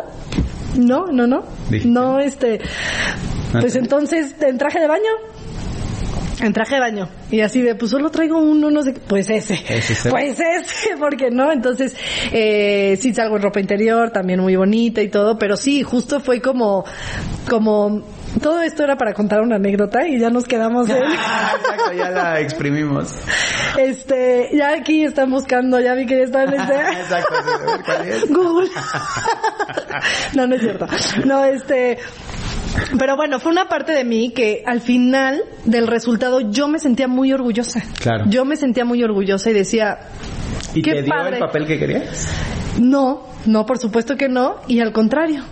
no, 0.75 1.05
no, 1.07 1.27
no, 1.27 1.43
no, 1.85 2.19
este, 2.19 2.59
pues 3.51 3.75
entonces 3.75 4.35
en 4.41 4.57
traje 4.57 4.79
de 4.79 4.87
baño. 4.87 5.09
En 6.41 6.53
traje 6.53 6.75
de 6.75 6.81
baño. 6.81 7.09
Y 7.31 7.41
así 7.41 7.61
de, 7.61 7.75
pues 7.75 7.91
solo 7.91 8.09
traigo 8.11 8.39
uno, 8.41 8.71
no 8.71 8.81
sé 8.81 8.93
qué. 8.93 9.01
Pues 9.01 9.29
ese. 9.29 9.59
Pues 10.09 10.39
ese, 10.39 10.95
porque 10.99 11.29
no. 11.31 11.51
Entonces, 11.51 11.95
eh, 12.31 12.97
sí 12.99 13.13
salgo 13.13 13.35
en 13.35 13.41
ropa 13.43 13.59
interior, 13.59 14.11
también 14.11 14.39
muy 14.39 14.55
bonita 14.55 15.01
y 15.01 15.09
todo. 15.09 15.37
Pero 15.37 15.57
sí, 15.57 15.83
justo 15.83 16.21
fue 16.21 16.39
como, 16.41 16.85
como, 17.49 18.03
todo 18.41 18.61
esto 18.61 18.83
era 18.85 18.95
para 18.95 19.13
contar 19.13 19.41
una 19.41 19.57
anécdota 19.57 20.07
y 20.07 20.17
ya 20.19 20.29
nos 20.29 20.45
quedamos 20.45 20.89
en, 20.89 21.03
Ah, 21.03 21.53
Exacto, 21.59 21.91
ya 21.93 22.09
la 22.09 22.39
exprimimos. 22.39 23.13
este, 23.77 24.49
ya 24.53 24.73
aquí 24.73 25.03
están 25.03 25.29
buscando, 25.31 25.79
ya 25.81 25.93
vi 25.93 26.05
que 26.05 26.19
ya 26.19 26.23
están 26.23 26.53
en 26.53 26.61
este, 26.61 26.73
Exacto, 27.01 27.35
sí, 27.43 27.83
cuál 27.85 28.07
es. 28.07 28.29
Google. 28.29 28.69
no, 30.35 30.47
no 30.47 30.55
es 30.55 30.61
cierto. 30.61 30.87
No, 31.25 31.43
este, 31.43 31.97
pero 32.97 33.15
bueno, 33.15 33.39
fue 33.39 33.51
una 33.51 33.67
parte 33.67 33.91
de 33.93 34.03
mí 34.03 34.31
que 34.31 34.63
al 34.65 34.81
final 34.81 35.41
del 35.65 35.87
resultado 35.87 36.41
yo 36.51 36.67
me 36.67 36.79
sentía 36.79 37.07
muy 37.07 37.31
orgullosa. 37.33 37.81
Claro. 38.01 38.25
Yo 38.27 38.45
me 38.45 38.55
sentía 38.55 38.85
muy 38.85 39.03
orgullosa 39.03 39.49
y 39.49 39.53
decía, 39.53 39.99
¿Y 40.73 40.81
Qué 40.81 40.91
te 40.93 41.01
dio 41.03 41.09
padre. 41.13 41.37
el 41.37 41.39
papel 41.39 41.65
que 41.65 41.79
querías? 41.79 42.27
no, 42.79 43.23
no, 43.45 43.65
por 43.65 43.77
supuesto 43.79 44.15
que 44.15 44.27
no, 44.29 44.57
y 44.67 44.79
al 44.79 44.91
contrario. 44.91 45.43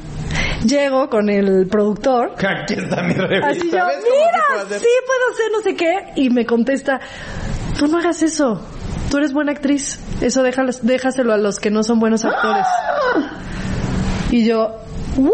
Llego 0.65 1.07
con 1.09 1.29
el 1.29 1.67
productor 1.67 2.33
Aquí 2.37 2.73
está 2.73 3.03
mi 3.03 3.13
revista. 3.13 3.47
Así 3.49 3.69
yo, 3.71 3.85
¿Ves 3.85 3.95
cómo 3.95 4.01
sí 4.01 4.09
puedo 4.09 4.55
mira, 4.55 4.63
hacer? 4.65 4.79
sí 4.79 4.87
puedo 5.05 5.31
hacer 5.31 5.45
no 5.53 5.61
sé 5.61 5.75
qué. 5.75 6.21
Y 6.21 6.29
me 6.31 6.45
contesta, 6.45 6.99
tú 7.77 7.87
no 7.87 7.99
hagas 7.99 8.21
eso. 8.23 8.61
Tú 9.11 9.17
eres 9.17 9.31
buena 9.33 9.51
actriz. 9.53 9.99
Eso 10.19 10.43
déjalo- 10.43 10.77
déjaselo 10.81 11.31
a 11.33 11.37
los 11.37 11.59
que 11.59 11.69
no 11.69 11.83
son 11.83 11.99
buenos 11.99 12.25
actores. 12.25 12.65
Y 14.31 14.45
yo, 14.45 14.75
¿what? 15.17 15.31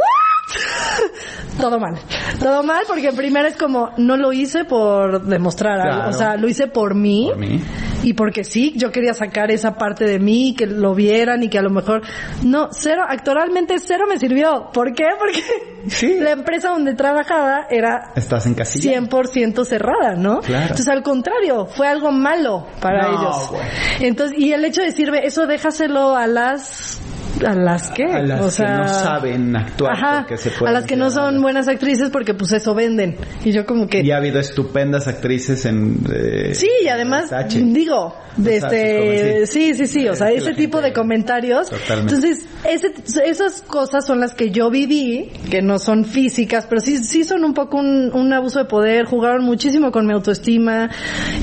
Todo 1.59 1.79
mal. 1.79 1.95
Todo 2.39 2.63
mal 2.63 2.83
porque 2.87 3.11
primero 3.13 3.47
es 3.47 3.55
como, 3.55 3.91
no 3.97 4.17
lo 4.17 4.33
hice 4.33 4.65
por 4.65 5.23
demostrar 5.25 5.79
algo. 5.79 5.95
Claro. 5.95 6.09
O 6.09 6.13
sea, 6.13 6.35
lo 6.35 6.47
hice 6.47 6.67
por 6.67 6.95
mí. 6.95 7.27
Por 7.29 7.37
mí. 7.37 7.61
Y 8.03 8.13
porque 8.13 8.43
sí, 8.43 8.73
yo 8.75 8.91
quería 8.91 9.13
sacar 9.13 9.49
esa 9.51 9.75
parte 9.75 10.03
de 10.05 10.19
mí, 10.19 10.55
que 10.57 10.65
lo 10.65 10.93
vieran 10.93 11.41
y 11.43 11.49
que 11.49 11.57
a 11.59 11.61
lo 11.61 11.69
mejor... 11.69 12.01
No, 12.43 12.69
cero, 12.71 13.03
actoralmente 13.07 13.77
cero 13.79 14.05
me 14.09 14.17
sirvió. 14.17 14.69
¿Por 14.73 14.93
qué? 14.93 15.05
Porque 15.17 15.41
Sí. 15.87 16.17
la 16.19 16.31
empresa 16.31 16.69
donde 16.69 16.95
trabajaba 16.95 17.67
era 17.69 18.11
Estás 18.15 18.45
en 18.45 18.55
casilla. 18.55 18.99
100% 18.99 19.63
cerrada, 19.65 20.15
¿no? 20.15 20.39
Claro. 20.39 20.61
Entonces, 20.63 20.87
al 20.87 21.03
contrario, 21.03 21.65
fue 21.65 21.87
algo 21.87 22.11
malo 22.11 22.65
para 22.81 23.03
No, 23.11 23.19
ellos. 23.21 23.49
güey. 23.49 23.61
Entonces, 24.01 24.37
y 24.39 24.53
el 24.53 24.63
hecho 24.65 24.81
de 24.81 24.87
decir, 24.87 25.11
eso 25.23 25.45
déjaselo 25.45 26.15
a 26.15 26.25
las... 26.27 26.99
¿A 27.45 27.55
las 27.55 27.91
qué? 27.91 28.05
A 28.05 28.21
las 28.21 28.41
O 28.41 28.49
sea, 28.49 28.65
que 28.67 28.73
no 28.73 28.87
saben 28.87 29.55
actuar 29.55 29.93
Ajá, 29.93 30.25
se 30.37 30.51
a 30.65 30.71
las 30.71 30.85
que 30.85 30.95
no 30.95 31.09
son 31.09 31.41
buenas 31.41 31.67
actrices 31.67 32.09
porque 32.11 32.33
pues 32.33 32.51
eso 32.53 32.73
venden. 32.75 33.15
Y 33.43 33.51
yo 33.51 33.65
como 33.65 33.87
que... 33.87 34.01
Y 34.01 34.11
ha 34.11 34.17
habido 34.17 34.39
estupendas 34.39 35.07
actrices 35.07 35.65
en... 35.65 35.97
eh, 36.13 36.53
Sí, 36.53 36.69
y 36.83 36.87
además, 36.87 37.31
digo, 37.49 38.15
de 38.37 38.57
este, 38.57 39.45
sí, 39.47 39.73
sí, 39.73 39.87
sí, 39.87 40.07
o 40.07 40.15
sea, 40.15 40.29
Es 40.29 40.43
que 40.43 40.49
ese 40.49 40.53
tipo 40.53 40.81
de 40.81 40.93
comentarios. 40.93 41.69
Totalmente. 41.69 42.15
Entonces, 42.15 42.45
ese, 42.69 42.93
esas 43.25 43.61
cosas 43.61 44.05
son 44.05 44.19
las 44.19 44.33
que 44.33 44.51
yo 44.51 44.69
viví, 44.69 45.31
que 45.49 45.61
no 45.61 45.79
son 45.79 46.05
físicas, 46.05 46.65
pero 46.67 46.81
sí, 46.81 46.97
sí 46.97 47.23
son 47.23 47.43
un 47.43 47.53
poco 47.53 47.77
un, 47.77 48.11
un 48.13 48.33
abuso 48.33 48.59
de 48.59 48.65
poder, 48.65 49.05
jugaron 49.05 49.43
muchísimo 49.43 49.91
con 49.91 50.05
mi 50.07 50.13
autoestima. 50.13 50.89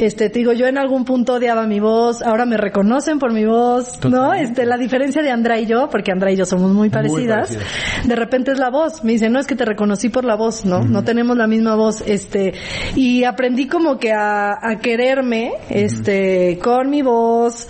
Este, 0.01 0.31
te 0.31 0.39
digo, 0.39 0.53
yo 0.53 0.67
en 0.67 0.79
algún 0.79 1.05
punto 1.05 1.35
odiaba 1.35 1.67
mi 1.67 1.81
voz, 1.81 2.23
ahora 2.23 2.45
me 2.47 2.57
reconocen 2.57 3.19
por 3.19 3.33
mi 3.33 3.45
voz, 3.45 3.99
¿no? 4.09 4.35
Este, 4.35 4.67
la 4.67 4.77
diferencia 4.77 5.23
de 5.23 5.31
Andra 5.31 5.59
y 5.59 5.67
yo, 5.67 5.80
porque 5.89 6.13
Andra 6.13 6.31
y 6.33 6.37
yo 6.37 6.45
somos 6.45 6.73
muy 6.73 6.91
parecidas, 6.91 7.49
parecidas. 7.55 8.07
de 8.09 8.17
repente 8.17 8.53
es 8.53 8.59
la 8.59 8.71
voz. 8.71 9.05
Me 9.05 9.13
dicen, 9.13 9.33
no, 9.33 9.39
es 9.39 9.47
que 9.47 9.57
te 9.57 9.65
reconocí 9.65 10.09
por 10.09 10.25
la 10.25 10.35
voz, 10.35 10.65
¿no? 10.65 10.85
No 10.85 11.05
tenemos 11.05 11.37
la 11.37 11.47
misma 11.47 11.77
voz, 11.77 12.03
este, 12.07 12.55
y 12.97 13.25
aprendí 13.25 13.67
como 13.67 13.99
que 13.99 14.13
a, 14.13 14.59
a 14.61 14.79
quererme, 14.81 15.53
este, 15.71 16.59
con 16.63 16.91
mi 16.91 17.03
voz, 17.03 17.69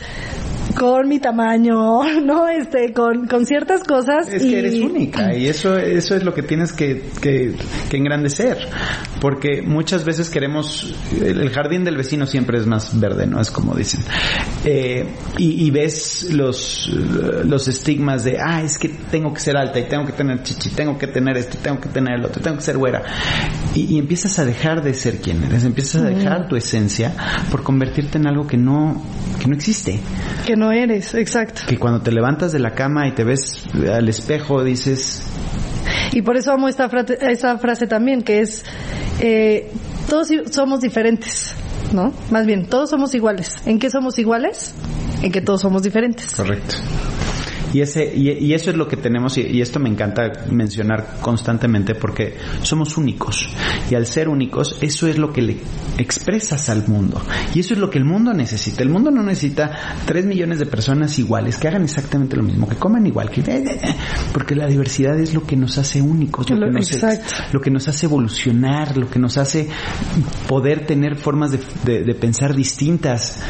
con 0.78 1.08
mi 1.08 1.18
tamaño, 1.18 2.02
¿no? 2.22 2.48
Este, 2.48 2.92
con, 2.92 3.26
con 3.26 3.46
ciertas 3.46 3.84
cosas. 3.84 4.28
Es 4.28 4.44
y, 4.44 4.50
que 4.50 4.58
eres 4.58 4.74
única 4.80 5.34
y 5.34 5.46
eso 5.46 5.76
eso 5.76 6.14
es 6.14 6.24
lo 6.24 6.34
que 6.34 6.42
tienes 6.42 6.72
que, 6.72 7.02
que, 7.20 7.54
que 7.88 7.96
engrandecer 7.96 8.58
porque 9.20 9.62
muchas 9.62 10.04
veces 10.04 10.30
queremos 10.30 10.94
el, 11.20 11.50
jardín 11.50 11.84
del 11.84 11.96
vecino 11.96 12.26
siempre 12.26 12.58
es 12.58 12.66
más 12.66 12.98
verde 12.98 13.26
no 13.26 13.40
es 13.40 13.50
como 13.50 13.74
dicen 13.74 14.00
Eh, 14.64 15.06
y, 15.38 15.66
y 15.66 15.70
ves 15.70 16.28
los 16.32 16.88
los 17.44 17.66
estigmas 17.68 18.24
de 18.24 18.38
ah 18.38 18.62
es 18.62 18.78
que 18.78 18.90
tengo 19.10 19.32
que 19.32 19.40
ser 19.40 19.56
alta 19.56 19.78
y 19.78 19.84
tengo 19.84 20.04
que 20.04 20.12
tener 20.12 20.42
chichi 20.42 20.70
tengo 20.70 20.98
que 20.98 21.06
tener 21.06 21.36
esto 21.36 21.56
tengo 21.62 21.80
que 21.80 21.88
tener 21.88 22.18
el 22.18 22.24
otro 22.24 22.42
tengo 22.42 22.56
que 22.58 22.62
ser 22.62 22.76
güera 22.76 23.02
y, 23.74 23.94
y 23.94 23.98
empiezas 23.98 24.38
a 24.38 24.44
dejar 24.44 24.82
de 24.82 24.92
ser 24.94 25.18
quien 25.18 25.42
eres 25.44 25.64
empiezas 25.64 26.02
a 26.02 26.08
dejar 26.08 26.48
tu 26.48 26.56
esencia 26.56 27.14
por 27.50 27.62
convertirte 27.62 28.18
en 28.18 28.26
algo 28.26 28.46
que 28.46 28.56
no 28.56 29.02
que 29.40 29.48
no 29.48 29.54
existe 29.54 29.98
Que 30.46 30.56
no 30.60 30.72
eres, 30.72 31.14
exacto. 31.14 31.62
que 31.66 31.78
cuando 31.78 32.02
te 32.02 32.12
levantas 32.12 32.52
de 32.52 32.58
la 32.58 32.74
cama 32.74 33.08
y 33.08 33.12
te 33.12 33.24
ves 33.24 33.64
al 33.74 34.08
espejo 34.08 34.62
dices 34.62 35.26
Y 36.12 36.22
por 36.22 36.36
eso 36.36 36.52
amo 36.52 36.68
esta 36.68 36.88
frase, 36.88 37.18
esa 37.20 37.56
frase 37.58 37.86
también, 37.86 38.22
que 38.22 38.40
es, 38.40 38.64
eh, 39.20 39.72
todos 40.08 40.28
somos 40.50 40.80
diferentes, 40.80 41.54
¿no? 41.92 42.12
Más 42.30 42.46
bien, 42.46 42.66
todos 42.66 42.90
somos 42.90 43.14
iguales. 43.14 43.56
¿En 43.64 43.78
qué 43.78 43.90
somos 43.90 44.18
iguales? 44.18 44.74
En 45.22 45.32
que 45.32 45.40
todos 45.40 45.62
somos 45.62 45.82
diferentes. 45.82 46.34
Correcto. 46.34 46.76
Y, 47.72 47.80
ese, 47.80 48.12
y, 48.14 48.52
eso 48.52 48.70
es 48.70 48.76
lo 48.76 48.88
que 48.88 48.96
tenemos, 48.96 49.38
y, 49.38 49.60
esto 49.60 49.78
me 49.78 49.88
encanta 49.88 50.32
mencionar 50.50 51.18
constantemente 51.20 51.94
porque 51.94 52.34
somos 52.62 52.96
únicos. 52.96 53.48
Y 53.90 53.94
al 53.94 54.06
ser 54.06 54.28
únicos, 54.28 54.76
eso 54.80 55.06
es 55.06 55.18
lo 55.18 55.32
que 55.32 55.42
le 55.42 55.56
expresas 55.98 56.68
al 56.68 56.86
mundo. 56.88 57.20
Y 57.54 57.60
eso 57.60 57.74
es 57.74 57.80
lo 57.80 57.90
que 57.90 57.98
el 57.98 58.04
mundo 58.04 58.32
necesita. 58.32 58.82
El 58.82 58.90
mundo 58.90 59.10
no 59.10 59.22
necesita 59.22 59.70
tres 60.06 60.26
millones 60.26 60.58
de 60.58 60.66
personas 60.66 61.18
iguales 61.18 61.58
que 61.58 61.68
hagan 61.68 61.84
exactamente 61.84 62.36
lo 62.36 62.42
mismo, 62.42 62.68
que 62.68 62.76
coman 62.76 63.06
igual, 63.06 63.30
que 63.30 63.40
porque 64.32 64.54
la 64.54 64.66
diversidad 64.66 65.18
es 65.18 65.34
lo 65.34 65.44
que 65.44 65.56
nos 65.56 65.78
hace 65.78 66.00
únicos, 66.00 66.48
lo, 66.50 66.56
que, 66.56 66.72
nos, 66.72 67.02
lo 67.52 67.60
que 67.60 67.70
nos 67.70 67.88
hace 67.88 68.06
evolucionar, 68.06 68.96
lo 68.96 69.08
que 69.08 69.18
nos 69.18 69.38
hace 69.38 69.68
poder 70.48 70.86
tener 70.86 71.16
formas 71.16 71.52
de, 71.52 72.04
de 72.04 72.14
pensar 72.14 72.54
distintas 72.54 73.40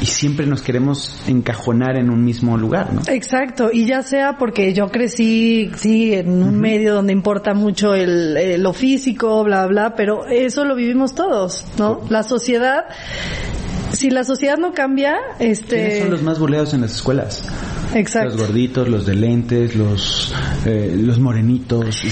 y 0.00 0.06
siempre 0.06 0.46
nos 0.46 0.62
queremos 0.62 1.20
encajonar 1.26 1.98
en 1.98 2.10
un 2.10 2.24
mismo 2.24 2.56
lugar, 2.56 2.92
¿no? 2.92 3.02
Exacto, 3.08 3.67
y 3.72 3.86
ya 3.86 4.02
sea 4.02 4.38
porque 4.38 4.72
yo 4.74 4.88
crecí, 4.88 5.70
sí, 5.76 6.14
en 6.14 6.42
un 6.42 6.58
medio 6.58 6.94
donde 6.94 7.12
importa 7.12 7.54
mucho 7.54 7.94
el, 7.94 8.62
lo 8.62 8.72
físico, 8.72 9.42
bla, 9.44 9.66
bla, 9.66 9.94
pero 9.94 10.26
eso 10.26 10.64
lo 10.64 10.74
vivimos 10.74 11.14
todos, 11.14 11.64
¿no? 11.78 12.00
La 12.08 12.22
sociedad, 12.22 12.86
si 13.92 14.10
la 14.10 14.24
sociedad 14.24 14.56
no 14.58 14.72
cambia, 14.72 15.16
este... 15.38 15.76
¿Quiénes 15.76 15.98
son 16.00 16.10
los 16.10 16.22
más 16.22 16.38
boleados 16.38 16.74
en 16.74 16.82
las 16.82 16.94
escuelas? 16.94 17.44
Exacto. 17.94 18.36
Los 18.36 18.46
gorditos, 18.48 18.88
los 18.88 19.06
de 19.06 19.14
lentes, 19.14 19.74
los, 19.74 20.34
eh, 20.66 20.94
los 20.96 21.18
morenitos. 21.18 22.02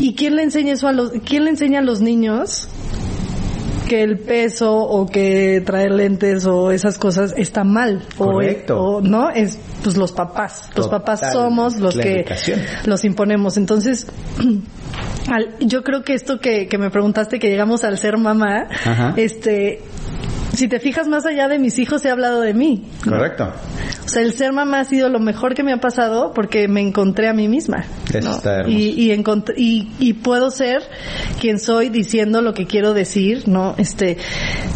¿Y 0.00 0.14
quién 0.14 0.36
le 0.36 0.42
enseña 0.42 0.72
eso 0.72 0.88
a 0.88 0.92
los, 0.92 1.12
quién 1.24 1.44
le 1.44 1.50
enseña 1.50 1.80
a 1.80 1.82
los 1.82 2.00
niños 2.00 2.68
que 3.88 4.02
el 4.02 4.18
peso 4.18 4.74
o 4.74 5.06
que 5.06 5.62
traer 5.64 5.92
lentes 5.92 6.46
o 6.46 6.70
esas 6.70 6.98
cosas 6.98 7.34
está 7.36 7.64
mal. 7.64 8.02
Correcto. 8.16 8.80
O, 8.80 9.00
no, 9.00 9.30
es 9.30 9.58
pues 9.82 9.96
los 9.96 10.12
papás. 10.12 10.70
Los 10.74 10.88
papás 10.88 11.20
somos 11.32 11.78
los 11.78 11.96
que 11.96 12.24
los 12.86 13.04
imponemos. 13.04 13.56
Entonces, 13.56 14.06
yo 15.60 15.82
creo 15.82 16.02
que 16.02 16.14
esto 16.14 16.38
que, 16.40 16.68
que 16.68 16.78
me 16.78 16.90
preguntaste, 16.90 17.38
que 17.38 17.48
llegamos 17.48 17.84
al 17.84 17.98
ser 17.98 18.16
mamá, 18.16 18.68
este, 19.16 19.82
si 20.54 20.68
te 20.68 20.80
fijas 20.80 21.08
más 21.08 21.26
allá 21.26 21.48
de 21.48 21.58
mis 21.58 21.78
hijos, 21.78 22.04
he 22.04 22.10
hablado 22.10 22.40
de 22.40 22.54
mí. 22.54 22.84
Correcto. 23.02 23.52
O 24.04 24.08
sea, 24.08 24.22
el 24.22 24.32
ser 24.32 24.52
mamá 24.52 24.80
ha 24.80 24.84
sido 24.84 25.08
lo 25.08 25.18
mejor 25.18 25.54
que 25.54 25.62
me 25.62 25.72
ha 25.72 25.78
pasado 25.78 26.32
porque 26.34 26.68
me 26.68 26.80
encontré 26.80 27.28
a 27.28 27.32
mí 27.32 27.48
misma. 27.48 27.84
y, 28.68 29.10
y, 29.56 29.88
y, 29.98 30.12
puedo 30.14 30.50
ser 30.50 30.82
quien 31.40 31.58
soy 31.58 31.88
diciendo 31.88 32.42
lo 32.42 32.54
que 32.54 32.66
quiero 32.66 32.94
decir, 32.94 33.48
¿no? 33.48 33.74
Este, 33.78 34.18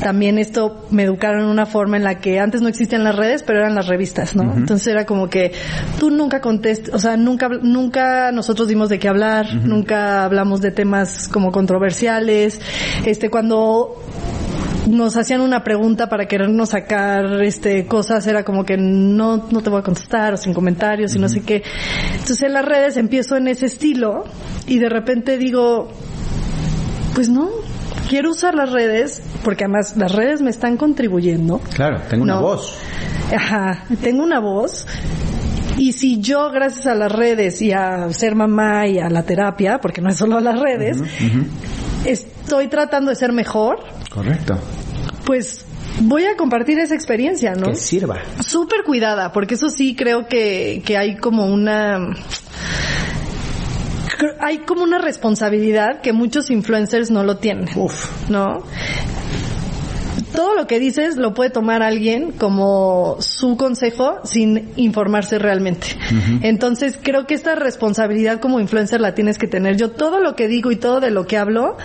también 0.01 0.39
esto 0.39 0.87
me 0.91 1.05
educaron 1.05 1.43
en 1.43 1.49
una 1.49 1.67
forma 1.67 1.97
en 1.97 2.05
la 2.05 2.19
que 2.19 2.41
antes 2.41 2.61
no 2.63 2.69
existían 2.69 3.05
las 3.05 3.17
redes, 3.17 3.43
pero 3.43 3.61
eran 3.61 3.75
las 3.75 3.87
revistas, 3.87 4.35
¿no? 4.35 4.55
Entonces 4.55 4.87
era 4.89 5.07
como 5.07 5.29
que 5.29 5.53
tú 6.01 6.11
nunca 6.11 6.41
contestas, 6.41 6.95
o 6.95 6.99
sea, 6.99 7.17
nunca, 7.17 7.49
nunca 7.49 8.33
nosotros 8.33 8.69
dimos 8.69 8.89
de 8.89 8.99
qué 8.99 9.09
hablar, 9.09 9.55
nunca 9.55 10.25
hablamos 10.25 10.61
de 10.61 10.71
temas 10.71 11.29
como 11.29 11.53
controversiales. 11.53 12.61
Este, 13.05 13.31
cuando 13.31 13.95
nos 14.89 15.17
hacían 15.17 15.41
una 15.41 15.63
pregunta 15.63 16.09
para 16.09 16.27
querernos 16.27 16.71
sacar 16.71 17.43
este 17.43 17.87
cosas, 17.87 18.27
era 18.27 18.45
como 18.45 18.65
que 18.65 18.77
no, 18.77 19.49
no 19.51 19.63
te 19.63 19.71
voy 19.71 19.81
a 19.81 19.83
contestar 19.83 20.35
o 20.35 20.37
sin 20.37 20.55
comentarios 20.55 21.15
y 21.15 21.19
no 21.19 21.29
sé 21.29 21.43
qué. 21.43 21.63
Entonces 22.13 22.43
en 22.43 22.53
las 22.53 22.65
redes 22.65 22.97
empiezo 22.97 23.37
en 23.37 23.49
ese 23.49 23.67
estilo 23.67 24.25
y 24.67 24.79
de 24.79 24.89
repente 24.89 25.39
digo, 25.39 25.89
pues 27.15 27.29
no, 27.29 27.49
quiero 28.09 28.31
usar 28.31 28.55
las 28.55 28.73
redes 28.73 29.23
porque 29.45 29.65
además 29.65 29.97
las 29.97 30.13
redes 30.13 30.43
me 30.43 30.51
están 30.51 30.77
contribuyendo. 30.77 31.61
Claro, 31.75 32.01
tengo 32.09 32.25
una 32.25 32.41
voz. 32.41 32.77
Ajá, 33.35 33.85
tengo 34.03 34.23
una 34.23 34.41
voz. 34.41 34.87
Y 35.77 35.93
si 35.93 36.21
yo, 36.21 36.51
gracias 36.51 36.87
a 36.87 36.95
las 36.95 37.13
redes 37.13 37.63
y 37.63 37.73
a 37.73 38.11
ser 38.13 38.35
mamá 38.35 38.89
y 38.89 38.99
a 38.99 39.09
la 39.09 39.23
terapia, 39.23 39.79
porque 39.81 40.01
no 40.01 40.09
es 40.11 40.17
solo 40.17 40.41
las 40.41 40.59
redes, 40.59 40.99
estoy 42.49 42.69
tratando 42.69 43.11
de 43.11 43.17
ser 43.17 43.33
mejor. 43.33 43.79
Correcto 44.11 44.59
pues 45.29 45.67
voy 46.01 46.25
a 46.25 46.39
compartir 46.39 46.79
esa 46.79 46.95
experiencia, 46.95 47.53
¿no? 47.53 47.67
Que 47.67 47.75
sirva. 47.75 48.23
Súper 48.41 48.83
cuidada, 48.83 49.31
porque 49.31 49.57
eso 49.57 49.69
sí 49.69 49.95
creo 49.95 50.27
que, 50.27 50.83
que 50.87 50.97
hay 50.97 51.19
como 51.19 51.45
una 51.45 52.15
hay 54.41 54.61
como 54.61 54.85
una 54.85 54.99
responsabilidad 54.99 56.01
que 56.01 56.15
muchos 56.15 56.49
influencers 56.49 57.11
no 57.11 57.25
lo 57.25 57.37
tienen. 57.37 57.69
Uf. 57.77 58.31
¿No? 58.31 58.63
Todo 60.33 60.55
lo 60.55 60.67
que 60.67 60.79
dices 60.79 61.17
lo 61.17 61.35
puede 61.35 61.51
tomar 61.51 61.83
alguien 61.83 62.33
como 62.33 63.17
su 63.21 63.57
consejo 63.57 64.19
sin 64.25 64.71
informarse 64.77 65.39
realmente. 65.39 65.89
Entonces 66.43 66.99
creo 67.01 67.27
que 67.27 67.35
esta 67.35 67.55
responsabilidad 67.55 68.41
como 68.41 68.61
influencer 68.61 69.01
la 69.01 69.15
tienes 69.15 69.39
que 69.39 69.47
tener. 69.47 69.77
Yo 69.77 69.91
todo 69.91 70.21
lo 70.21 70.35
que 70.35 70.49
digo 70.49 70.71
y 70.71 70.77
todo 70.77 71.01
de 71.01 71.11
lo 71.11 71.27
que 71.27 71.37
hablo 71.37 71.77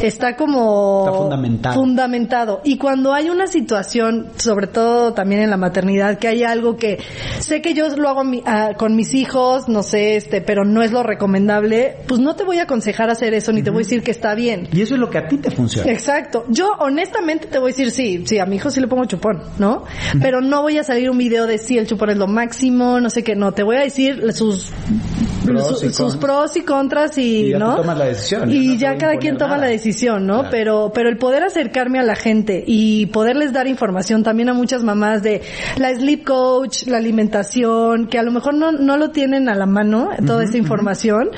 está 0.00 0.36
como 0.36 1.06
fundamentado. 1.14 1.74
fundamentado. 1.74 2.60
Y 2.64 2.78
cuando 2.78 3.12
hay 3.14 3.30
una 3.30 3.46
situación, 3.46 4.28
sobre 4.36 4.66
todo 4.66 5.12
también 5.14 5.42
en 5.42 5.50
la 5.50 5.56
maternidad, 5.56 6.18
que 6.18 6.28
hay 6.28 6.44
algo 6.44 6.76
que 6.76 6.98
sé 7.40 7.62
que 7.62 7.74
yo 7.74 7.88
lo 7.96 8.08
hago 8.08 8.22
ah, 8.46 8.70
con 8.76 8.96
mis 8.96 9.14
hijos, 9.14 9.68
no 9.68 9.82
sé, 9.82 10.16
este, 10.16 10.40
pero 10.40 10.64
no 10.64 10.82
es 10.82 10.92
lo 10.92 11.02
recomendable, 11.02 11.96
pues 12.06 12.20
no 12.20 12.34
te 12.34 12.44
voy 12.44 12.58
a 12.58 12.64
aconsejar 12.64 13.10
hacer 13.10 13.34
eso 13.34 13.52
ni 13.52 13.62
te 13.62 13.70
voy 13.70 13.82
a 13.82 13.84
decir 13.84 14.02
que 14.02 14.10
está 14.10 14.34
bien. 14.34 14.68
Y 14.72 14.82
eso 14.82 14.94
es 14.94 15.00
lo 15.00 15.10
que 15.10 15.18
a 15.18 15.28
ti 15.28 15.38
te 15.38 15.50
funciona. 15.50 15.90
Exacto. 15.90 16.44
Yo 16.48 16.72
honestamente 16.78 17.46
te 17.46 17.58
voy 17.58 17.70
a 17.70 17.72
decir 17.72 17.81
sí, 17.90 18.22
sí, 18.26 18.38
a 18.38 18.46
mi 18.46 18.56
hijo 18.56 18.70
sí 18.70 18.80
le 18.80 18.88
pongo 18.88 19.04
chupón, 19.04 19.42
¿no? 19.58 19.84
Pero 20.20 20.40
no 20.40 20.62
voy 20.62 20.78
a 20.78 20.84
salir 20.84 21.10
un 21.10 21.18
video 21.18 21.46
de 21.46 21.58
sí, 21.58 21.78
el 21.78 21.86
chupón 21.86 22.10
es 22.10 22.16
lo 22.16 22.26
máximo, 22.26 23.00
no 23.00 23.10
sé 23.10 23.22
qué, 23.22 23.34
no, 23.34 23.52
te 23.52 23.62
voy 23.62 23.76
a 23.76 23.80
decir 23.80 24.22
sus 24.32 24.70
pros, 25.44 25.82
y 25.82 25.92
sus 25.92 26.16
pros 26.16 26.56
y 26.56 26.62
contras 26.62 27.18
y, 27.18 27.50
ya 27.50 27.58
¿no? 27.58 27.76
tomas 27.76 27.98
la 27.98 28.04
decisión. 28.06 28.50
Y 28.50 28.78
ya 28.78 28.96
cada 28.96 29.16
quien 29.16 29.36
toma 29.36 29.58
la 29.58 29.66
decisión, 29.66 30.26
¿no? 30.26 30.44
Pero, 30.50 30.92
pero 30.94 31.08
el 31.08 31.16
poder 31.16 31.44
acercarme 31.44 31.98
a 31.98 32.02
la 32.02 32.14
gente 32.14 32.62
y 32.66 33.06
poderles 33.06 33.52
dar 33.52 33.66
información 33.66 34.22
también 34.22 34.48
a 34.48 34.54
muchas 34.54 34.82
mamás 34.82 35.22
de 35.22 35.42
la 35.76 35.94
sleep 35.94 36.24
coach, 36.24 36.86
la 36.86 36.98
alimentación, 36.98 38.06
que 38.06 38.18
a 38.18 38.22
lo 38.22 38.30
mejor 38.30 38.54
no, 38.54 38.72
no 38.72 38.96
lo 38.96 39.10
tienen 39.10 39.48
a 39.48 39.54
la 39.54 39.66
mano, 39.66 40.10
toda 40.26 40.44
esa 40.44 40.56
información 40.56 41.30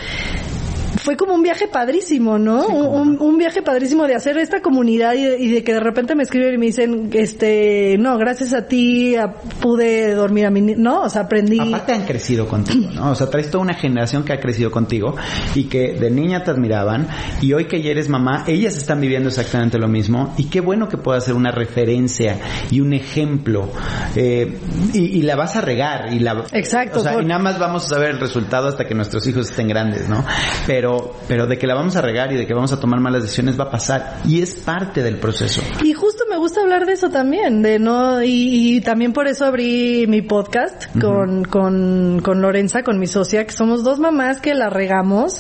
fue 1.05 1.19
como 1.19 1.35
un 1.35 1.43
viaje 1.43 1.69
padrísimo, 1.69 2.39
¿no? 2.39 2.67
un, 2.67 3.37
viaje 3.37 3.61
padrísimo 3.61 4.07
de 4.07 4.15
hacer 4.15 4.39
esta 4.39 4.63
comunidad 4.63 5.13
y 5.13 5.51
de, 5.51 5.63
que 5.63 5.75
de 5.75 5.81
repente 5.81 6.15
me 6.15 6.23
escriben 6.23 6.55
y 6.55 6.59
me 6.59 6.67
dicen, 6.67 7.11
este, 7.13 7.97
no, 7.99 8.17
gracias 8.17 8.55
a 8.55 8.67
ti 8.67 9.15
pude 9.61 10.15
dormir 10.15 10.47
a 10.47 10.51
mi, 10.51 10.63
¿no? 10.63 11.03
O 11.03 11.11
sea, 11.11 11.23
aprendí. 11.23 11.61
Aparte 11.61 11.93
han 11.93 12.07
crecido 12.07 12.49
contigo, 12.49 12.91
¿no? 12.91 13.11
O 13.11 13.15
sea, 13.15 13.29
traes 13.29 13.51
toda 13.51 13.63
una 13.63 13.75
generación 13.75 14.25
que 14.25 14.33
ha 14.33 14.41
crecido 14.41 14.71
contigo 14.71 15.15
y 15.55 15.65
que 15.65 15.93
de 15.93 16.11
niña 16.11 16.43
te 16.43 16.53
admiraban 16.53 17.07
y 17.43 17.53
hoy 17.53 17.67
que 17.67 17.83
ya 17.83 17.91
eres 17.91 18.09
mamá, 18.09 18.45
ellas 18.47 18.75
están 18.75 18.99
viviendo 19.03 19.29
exactamente 19.29 19.79
lo 19.79 19.89
mismo 19.89 20.33
y 20.39 20.45
qué 20.45 20.63
bueno 20.63 20.89
que 20.89 20.97
pueda 20.97 21.21
ser 21.21 21.35
una 21.35 21.51
referencia 21.51 22.39
y 22.71 22.81
un 22.81 22.95
ejemplo 22.95 23.71
eh, 24.17 24.59
y, 24.95 25.21
la 25.21 25.37
vas 25.37 25.57
a 25.57 25.61
regar 25.61 26.15
y 26.15 26.21
la... 26.21 26.45
Exacto. 26.53 27.01
O 27.01 27.03
sea, 27.03 27.21
y 27.21 27.27
nada 27.27 27.43
más 27.43 27.59
vamos 27.59 27.85
a 27.85 27.89
saber 27.89 28.11
el 28.11 28.21
resultado 28.21 28.69
hasta 28.69 28.87
que 28.87 28.95
nuestros 28.95 29.27
hijos 29.27 29.51
estén 29.51 29.69
grandes, 29.69 30.09
¿no? 30.09 30.25
Pero 30.67 30.94
pero, 31.29 31.47
de 31.47 31.59
que 31.59 31.67
la 31.67 31.75
vamos 31.75 31.97
a 31.97 32.03
regar 32.03 32.33
y 32.33 32.37
de 32.37 32.47
que 32.47 32.55
vamos 32.55 32.73
a 32.73 32.81
tomar 32.81 33.01
malas 33.01 33.23
decisiones 33.23 33.59
va 33.59 33.65
a 33.65 33.71
pasar 33.71 34.21
y 34.25 34.43
es 34.43 34.55
parte 34.55 35.03
del 35.03 35.19
proceso. 35.19 35.63
Y 35.83 35.93
justo 35.93 36.24
me 36.35 36.41
gusta 36.41 36.63
hablar 36.63 36.85
de 36.85 36.95
eso 36.95 37.11
también, 37.11 37.63
de 37.63 37.79
no, 37.79 38.21
y, 38.21 38.81
también 38.81 39.13
por 39.13 39.29
eso 39.29 39.45
abrí 39.45 40.07
mi 40.09 40.21
podcast 40.21 40.87
con, 41.01 41.45
con, 41.45 42.21
con 42.25 42.43
Lorenza, 42.43 42.83
con 42.83 42.99
mi 42.99 43.07
socia, 43.07 43.47
que 43.47 43.53
somos 43.53 43.85
dos 43.85 44.01
mamás 44.01 44.41
que 44.41 44.53
la 44.53 44.69
regamos, 44.69 45.39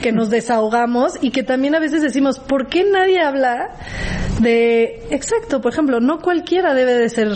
que 0.00 0.12
nos 0.12 0.30
desahogamos 0.30 1.14
y 1.20 1.32
que 1.32 1.42
también 1.42 1.74
a 1.74 1.80
veces 1.80 2.00
decimos, 2.00 2.38
¿por 2.38 2.68
qué 2.68 2.84
nadie 2.84 3.20
habla 3.20 3.70
de, 4.40 5.04
exacto, 5.10 5.60
por 5.60 5.72
ejemplo, 5.72 5.98
no 5.98 6.20
cualquiera 6.20 6.74
debe 6.74 6.94
de 6.94 7.08
ser 7.08 7.32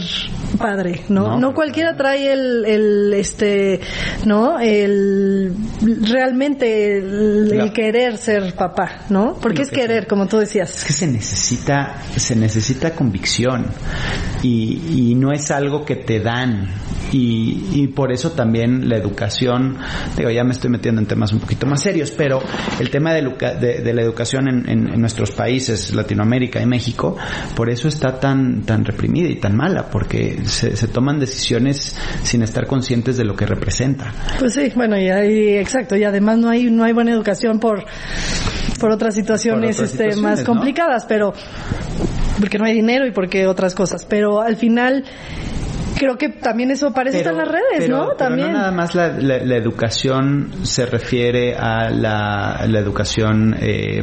padre, 0.58 1.00
¿no? 1.08 1.38
No, 1.38 1.54
cualquiera 1.54 1.96
trae 1.96 2.32
el, 2.32 2.64
el, 2.66 3.14
este, 3.14 3.80
¿no? 4.26 4.60
El, 4.60 5.54
realmente 6.02 6.98
el, 6.98 7.72
querer 7.72 8.18
ser 8.18 8.54
papá, 8.54 9.04
¿no? 9.08 9.36
Porque 9.40 9.62
es 9.62 9.70
querer, 9.70 10.06
como 10.06 10.26
tú 10.26 10.38
decías. 10.38 10.76
Es 10.76 10.84
que 10.84 10.92
se 10.92 11.06
necesita, 11.06 12.02
se 12.16 12.36
necesita 12.36 12.94
convicción 13.00 13.64
y, 14.42 15.10
y 15.10 15.14
no 15.14 15.32
es 15.32 15.50
algo 15.50 15.86
que 15.86 15.96
te 15.96 16.20
dan 16.20 16.68
y, 17.12 17.70
y 17.72 17.88
por 17.88 18.12
eso 18.12 18.32
también 18.32 18.88
la 18.90 18.96
educación, 18.96 19.78
digo, 20.16 20.30
ya 20.30 20.44
me 20.44 20.52
estoy 20.52 20.70
metiendo 20.70 21.00
en 21.00 21.06
temas 21.06 21.32
un 21.32 21.40
poquito 21.40 21.66
más 21.66 21.82
serios, 21.82 22.10
pero 22.10 22.42
el 22.78 22.90
tema 22.90 23.14
de, 23.14 23.22
de, 23.82 23.94
la 23.94 24.02
educación 24.02 24.48
en, 24.48 24.68
en, 24.68 25.00
nuestros 25.00 25.32
países, 25.32 25.94
Latinoamérica 25.94 26.60
y 26.60 26.66
México, 26.66 27.16
por 27.56 27.70
eso 27.70 27.88
está 27.88 28.20
tan, 28.20 28.62
tan 28.62 28.84
reprimida 28.84 29.28
y 29.28 29.36
tan 29.36 29.56
mala, 29.56 29.88
porque 29.90 30.44
se, 30.44 30.76
se 30.76 30.88
toman 30.88 31.18
decisiones 31.18 31.96
sin 32.22 32.42
estar 32.42 32.66
conscientes 32.66 33.16
de 33.16 33.24
lo 33.24 33.34
que 33.34 33.46
representa. 33.46 34.12
Pues 34.38 34.54
sí, 34.54 34.70
bueno, 34.76 34.98
y 34.98 35.08
ahí, 35.08 35.56
exacto, 35.56 35.96
y 35.96 36.04
además 36.04 36.38
no 36.38 36.50
hay, 36.50 36.70
no 36.70 36.84
hay 36.84 36.92
buena 36.92 37.12
educación 37.12 37.58
por, 37.58 37.84
por 38.78 38.92
otras 38.92 39.14
situaciones, 39.14 39.76
Por 39.76 39.86
otras 39.86 39.90
este, 39.92 40.04
situaciones, 40.04 40.22
más 40.22 40.38
¿no? 40.40 40.46
complicadas, 40.46 41.06
pero, 41.06 41.32
porque 42.40 42.58
no 42.58 42.64
hay 42.64 42.74
dinero 42.74 43.06
y 43.06 43.10
porque 43.12 43.46
otras 43.46 43.74
cosas, 43.74 44.04
pero 44.04 44.40
al 44.40 44.56
final, 44.56 45.04
creo 46.00 46.16
que 46.16 46.30
también 46.30 46.70
eso 46.70 46.92
parece 46.94 47.18
estar 47.18 47.32
en 47.34 47.38
las 47.40 47.48
redes, 47.48 47.64
pero- 47.78 47.96
¿no? 47.98 48.04
pero 48.06 48.16
También. 48.16 48.52
no 48.52 48.58
nada 48.58 48.72
más 48.72 48.94
la, 48.94 49.08
la- 49.08 49.38
la 49.44 49.56
educación 49.56 50.50
se 50.62 50.86
refiere 50.86 51.54
a 51.54 51.90
la, 51.90 52.64
la 52.66 52.78
educación 52.78 53.54
eh, 53.60 54.00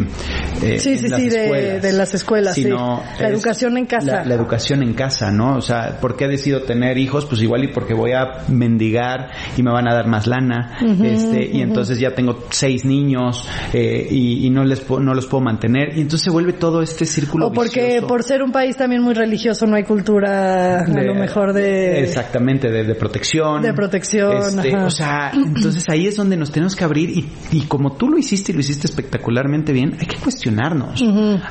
eh, 0.61 0.79
Sí, 0.79 0.97
sí, 0.97 1.09
sí, 1.09 1.29
de- 1.29 1.91
las 1.93 2.13
escuelas, 2.13 2.53
sí. 2.55 2.63
sino 2.63 3.01
La 3.19 3.27
educación 3.29 3.77
en 3.77 3.85
casa. 3.87 4.23
La, 4.23 4.35
educación 4.35 4.83
en 4.83 4.93
casa, 4.93 5.31
¿no? 5.31 5.55
O 5.57 5.61
sea, 5.61 5.97
¿por 5.99 6.15
qué 6.15 6.27
decido 6.27 6.61
tener 6.61 6.97
hijos? 6.99 7.25
Pues 7.25 7.41
igual 7.41 7.63
y 7.63 7.67
porque 7.69 7.93
voy 7.95 8.11
a 8.13 8.43
mendigar 8.49 9.31
y 9.57 9.63
me 9.63 9.71
van 9.71 9.87
a 9.89 9.95
dar 9.95 10.07
más 10.07 10.27
lana, 10.27 10.77
este, 11.03 11.49
y 11.51 11.61
entonces 11.61 11.99
ya 11.99 12.11
tengo 12.11 12.43
seis 12.51 12.85
niños 12.85 13.47
eh, 13.73 14.07
y, 14.11 14.45
y 14.45 14.49
no 14.51 14.63
les 14.63 14.81
po- 14.81 14.99
no 14.99 15.13
los 15.15 15.25
puedo 15.25 15.43
mantener 15.43 15.97
y 15.97 16.01
entonces 16.01 16.21
se 16.25 16.29
vuelve 16.31 16.53
todo 16.53 16.81
este 16.81 17.05
círculo 17.05 17.47
O 17.47 17.51
porque 17.53 17.83
vicioso. 17.85 18.07
por 18.07 18.23
ser 18.23 18.43
un 18.43 18.51
país 18.51 18.75
también 18.77 19.01
muy 19.01 19.13
religioso 19.15 19.65
no 19.65 19.75
hay 19.75 19.83
cultura, 19.83 20.81
a 20.81 20.87
lo 20.87 21.15
mejor 21.15 21.53
de... 21.53 21.86
exactamente 21.95 22.69
de, 22.69 22.83
de 22.83 22.95
protección 22.95 23.61
De 23.61 23.73
protección, 23.73 24.37
Este, 24.59 24.75
ajá. 24.75 24.85
o 24.85 24.91
sea 24.91 25.31
entonces 25.33 25.85
ahí 25.89 26.07
es 26.07 26.15
donde 26.15 26.37
nos 26.37 26.51
tenemos 26.51 26.75
que 26.75 26.83
abrir 26.83 27.09
y, 27.09 27.27
y 27.51 27.61
como 27.63 27.93
tú 27.93 28.09
lo 28.09 28.17
hiciste 28.17 28.51
y 28.51 28.55
lo 28.55 28.61
hiciste 28.61 28.87
espectacularmente 28.87 29.71
bien 29.73 29.95
hay 29.99 30.05
que 30.07 30.17
cuestionarnos 30.17 31.01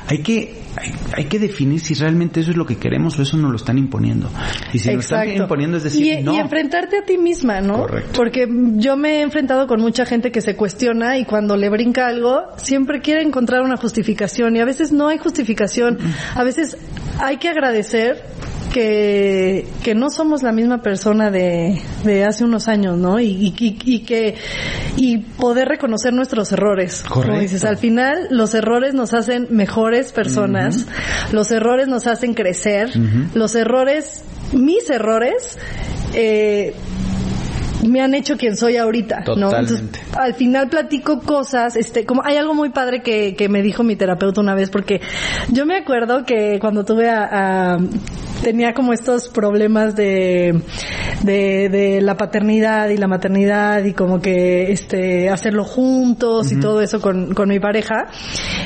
hay 0.07 0.19
que 0.19 0.67
hay, 0.75 0.93
hay 1.15 1.25
que 1.25 1.39
definir 1.39 1.79
si 1.79 1.93
realmente 1.95 2.39
eso 2.39 2.51
es 2.51 2.57
lo 2.57 2.65
que 2.65 2.75
queremos 2.77 3.17
o 3.17 3.23
eso 3.23 3.35
nos 3.37 3.49
lo 3.49 3.57
están 3.57 3.77
imponiendo 3.77 4.29
y 4.73 4.79
si 4.79 4.93
nos 4.93 5.05
están 5.05 5.29
imponiendo 5.29 5.77
es 5.77 5.83
decir 5.83 6.19
y, 6.19 6.23
no 6.23 6.33
y 6.33 6.37
enfrentarte 6.37 6.97
a 6.99 7.01
ti 7.05 7.17
misma, 7.17 7.61
¿no? 7.61 7.77
Correcto. 7.79 8.11
Porque 8.15 8.47
yo 8.75 8.95
me 8.95 9.19
he 9.19 9.21
enfrentado 9.21 9.65
con 9.67 9.81
mucha 9.81 10.05
gente 10.05 10.31
que 10.31 10.41
se 10.41 10.55
cuestiona 10.55 11.17
y 11.17 11.25
cuando 11.25 11.57
le 11.57 11.69
brinca 11.69 12.07
algo 12.07 12.43
siempre 12.57 13.01
quiere 13.01 13.23
encontrar 13.23 13.61
una 13.61 13.77
justificación 13.77 14.55
y 14.55 14.59
a 14.59 14.65
veces 14.65 14.91
no 14.91 15.07
hay 15.07 15.17
justificación. 15.17 15.97
A 16.35 16.43
veces 16.43 16.77
hay 17.19 17.37
que 17.37 17.49
agradecer 17.49 18.23
que, 18.73 19.67
que 19.83 19.95
no 19.95 20.09
somos 20.09 20.43
la 20.43 20.51
misma 20.51 20.81
persona 20.81 21.31
de, 21.31 21.81
de 22.03 22.23
hace 22.25 22.43
unos 22.43 22.67
años, 22.67 22.97
¿no? 22.97 23.19
Y, 23.19 23.25
y, 23.57 23.77
y- 23.85 23.99
que 23.99 24.35
y 24.95 25.17
poder 25.17 25.67
reconocer 25.67 26.13
nuestros 26.13 26.51
errores. 26.51 27.03
Como 27.07 27.23
Correcto. 27.23 27.41
dices, 27.41 27.65
al 27.65 27.77
final 27.77 28.27
los 28.29 28.53
errores 28.53 28.93
nos 28.93 29.13
hacen 29.13 29.47
mejores 29.49 30.11
personas, 30.11 30.85
los 31.31 31.51
errores 31.51 31.87
nos 31.87 32.07
hacen 32.07 32.33
crecer, 32.33 32.91
los 33.33 33.55
errores, 33.55 34.23
mis 34.53 34.89
errores, 34.89 35.57
eh, 36.13 36.73
me 37.87 38.01
han 38.01 38.15
hecho 38.15 38.37
quien 38.37 38.57
soy 38.57 38.75
ahorita, 38.77 39.23
¿no? 39.37 39.49
Totalmente. 39.49 39.99
al 40.17 40.33
final 40.33 40.67
platico 40.67 41.19
cosas, 41.19 41.75
este, 41.75 42.05
como 42.05 42.23
hay 42.25 42.35
algo 42.37 42.53
muy 42.53 42.69
padre 42.69 43.01
que, 43.01 43.35
que 43.35 43.49
me 43.49 43.61
dijo 43.61 43.83
mi 43.83 43.95
terapeuta 43.95 44.41
una 44.41 44.55
vez, 44.55 44.69
porque 44.69 44.99
yo 45.51 45.65
me 45.65 45.77
acuerdo 45.77 46.25
que 46.25 46.57
cuando 46.59 46.83
tuve 46.83 47.09
a, 47.09 47.23
a- 47.75 47.77
tenía 48.41 48.73
como 48.73 48.93
estos 48.93 49.29
problemas 49.29 49.95
de, 49.95 50.61
de, 51.23 51.69
de 51.69 52.01
la 52.01 52.15
paternidad 52.15 52.89
y 52.89 52.97
la 52.97 53.07
maternidad 53.07 53.83
y 53.83 53.93
como 53.93 54.21
que 54.21 54.71
este 54.71 55.29
hacerlo 55.29 55.63
juntos 55.63 56.51
y 56.51 56.59
todo 56.59 56.81
eso 56.81 57.01
con, 57.01 57.33
con 57.33 57.49
mi 57.49 57.59
pareja, 57.59 58.07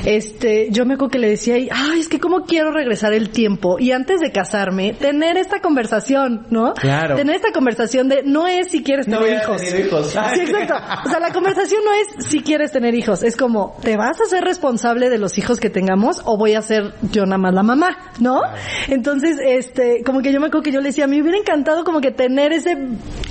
este, 0.04 0.68
yo 0.70 0.84
me 0.84 0.94
acuerdo 0.94 1.10
que 1.12 1.18
le 1.18 1.28
decía, 1.30 1.54
ay, 1.70 2.00
es 2.00 2.08
que 2.08 2.20
cómo 2.20 2.44
quiero 2.44 2.70
regresar 2.72 3.12
el 3.12 3.30
tiempo 3.30 3.78
y 3.78 3.92
antes 3.92 4.20
de 4.20 4.32
casarme, 4.32 4.94
tener 4.94 5.36
esta 5.36 5.60
conversación, 5.60 6.46
¿no? 6.50 6.74
Claro. 6.74 7.16
Tener 7.16 7.36
esta 7.36 7.52
conversación 7.52 8.08
de 8.08 8.22
no 8.24 8.46
es 8.46 8.70
si 8.70 8.82
quieres 8.82 9.08
No 9.08 9.18
tener 9.20 9.38
a 9.38 9.42
hijos. 9.42 9.62
tener 9.62 9.86
hijos. 9.86 10.16
Sí, 10.34 10.40
exacto. 10.40 10.74
O 11.04 11.10
sea, 11.10 11.20
la 11.20 11.32
conversación 11.32 11.80
no 11.84 11.92
es 11.92 12.26
si 12.28 12.40
quieres 12.40 12.72
tener 12.72 12.94
hijos, 12.94 13.22
es 13.22 13.36
como, 13.36 13.76
¿te 13.82 13.96
vas 13.96 14.20
a 14.20 14.24
ser 14.26 14.44
responsable 14.44 15.10
de 15.10 15.18
los 15.18 15.36
hijos 15.38 15.58
que 15.60 15.68
tengamos 15.70 16.22
o 16.24 16.36
voy 16.36 16.54
a 16.54 16.62
ser 16.62 16.94
yo 17.10 17.24
nada 17.24 17.38
más 17.38 17.54
la 17.54 17.62
mamá, 17.62 17.88
¿no? 18.20 18.40
Entonces, 18.88 19.36
este, 19.62 20.02
como 20.04 20.20
que 20.22 20.32
yo 20.32 20.40
me 20.40 20.46
acuerdo 20.48 20.62
que 20.64 20.72
yo 20.72 20.80
le 20.80 20.88
decía, 20.88 21.06
me 21.06 21.20
hubiera 21.22 21.38
encantado 21.38 21.84
como 21.84 22.00
que 22.00 22.10
tener 22.10 22.52
ese, 22.52 22.76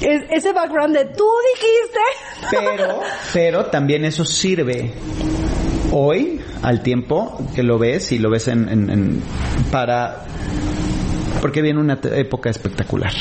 ese 0.02 0.53
background 0.53 0.95
de 0.95 1.06
tú 1.06 1.26
dijiste. 1.56 1.99
pero 2.49 2.99
pero 3.34 3.66
también 3.66 4.06
eso 4.06 4.24
sirve 4.26 4.91
hoy 5.91 6.40
al 6.62 6.82
tiempo 6.84 7.38
que 7.56 7.64
lo 7.64 7.78
ves 7.78 8.12
y 8.12 8.18
lo 8.20 8.30
ves 8.30 8.48
en, 8.48 8.70
en- 8.70 8.90
en- 8.90 9.24
para 9.72 10.26
porque 11.41 11.62
viene 11.62 11.80
una 11.80 11.99
época 12.16 12.49
espectacular 12.49 13.12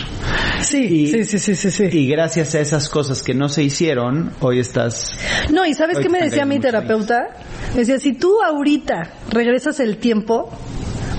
Sí, 0.62 0.84
Y- 0.84 1.06
sí, 1.08 1.24
sí, 1.24 1.38
sí, 1.38 1.54
sí, 1.54 1.70
sí. 1.70 1.84
y 1.90 2.06
gracias 2.06 2.54
a 2.54 2.60
esas 2.60 2.88
cosas 2.90 3.22
que 3.22 3.32
no 3.34 3.48
se 3.48 3.62
hicieron 3.62 4.30
hoy 4.40 4.58
estás 4.60 5.12
No, 5.50 5.64
y 5.64 5.72
¿sabes 5.74 5.98
qué 5.98 6.08
me 6.10 6.20
decía 6.20 6.44
mi 6.44 6.60
terapeuta? 6.60 7.30
Me 7.72 7.80
decía, 7.80 7.98
si 7.98 8.12
tú 8.12 8.42
ahorita 8.42 9.10
regresas 9.30 9.80
el 9.80 9.96
tiempo, 9.96 10.50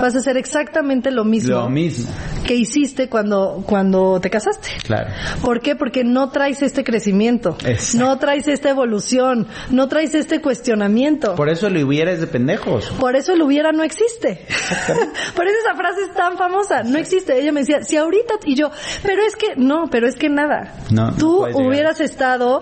vas 0.01 0.15
a 0.15 0.19
hacer 0.19 0.37
exactamente 0.37 1.11
lo 1.11 1.23
mismo, 1.23 1.55
lo 1.55 1.69
mismo 1.69 2.11
que 2.45 2.55
hiciste 2.55 3.07
cuando, 3.07 3.63
cuando 3.65 4.19
te 4.19 4.29
casaste. 4.29 4.67
claro 4.83 5.09
¿Por 5.43 5.61
qué? 5.61 5.75
Porque 5.75 6.03
no 6.03 6.29
traes 6.31 6.61
este 6.61 6.83
crecimiento, 6.83 7.55
Exacto. 7.65 8.05
no 8.05 8.17
traes 8.17 8.47
esta 8.47 8.69
evolución, 8.69 9.47
no 9.69 9.87
traes 9.87 10.15
este 10.15 10.41
cuestionamiento. 10.41 11.35
por 11.35 11.49
eso 11.49 11.69
lo 11.69 11.85
hubiera 11.85 12.11
es 12.11 12.19
de 12.19 12.27
pendejos 12.27 12.89
Por 12.99 13.15
eso 13.15 13.33
el 13.33 13.41
hubiera 13.41 13.71
no 13.71 13.83
existe. 13.83 14.45
Por 15.35 15.47
eso 15.47 15.55
esa 15.65 15.75
frase 15.75 16.01
es 16.03 16.13
tan 16.13 16.37
famosa. 16.37 16.83
No 16.83 16.97
existe. 16.97 17.39
Ella 17.39 17.51
me 17.51 17.61
decía, 17.61 17.83
si 17.83 17.97
ahorita, 17.97 18.35
y 18.45 18.55
yo, 18.55 18.71
pero 19.03 19.21
es 19.23 19.35
que, 19.35 19.55
no, 19.55 19.85
pero 19.89 20.07
es 20.07 20.15
que 20.15 20.29
nada. 20.29 20.75
No, 20.89 21.11
no 21.11 21.17
Tú 21.17 21.45
llegar. 21.45 21.61
hubieras 21.65 21.99
estado 22.01 22.61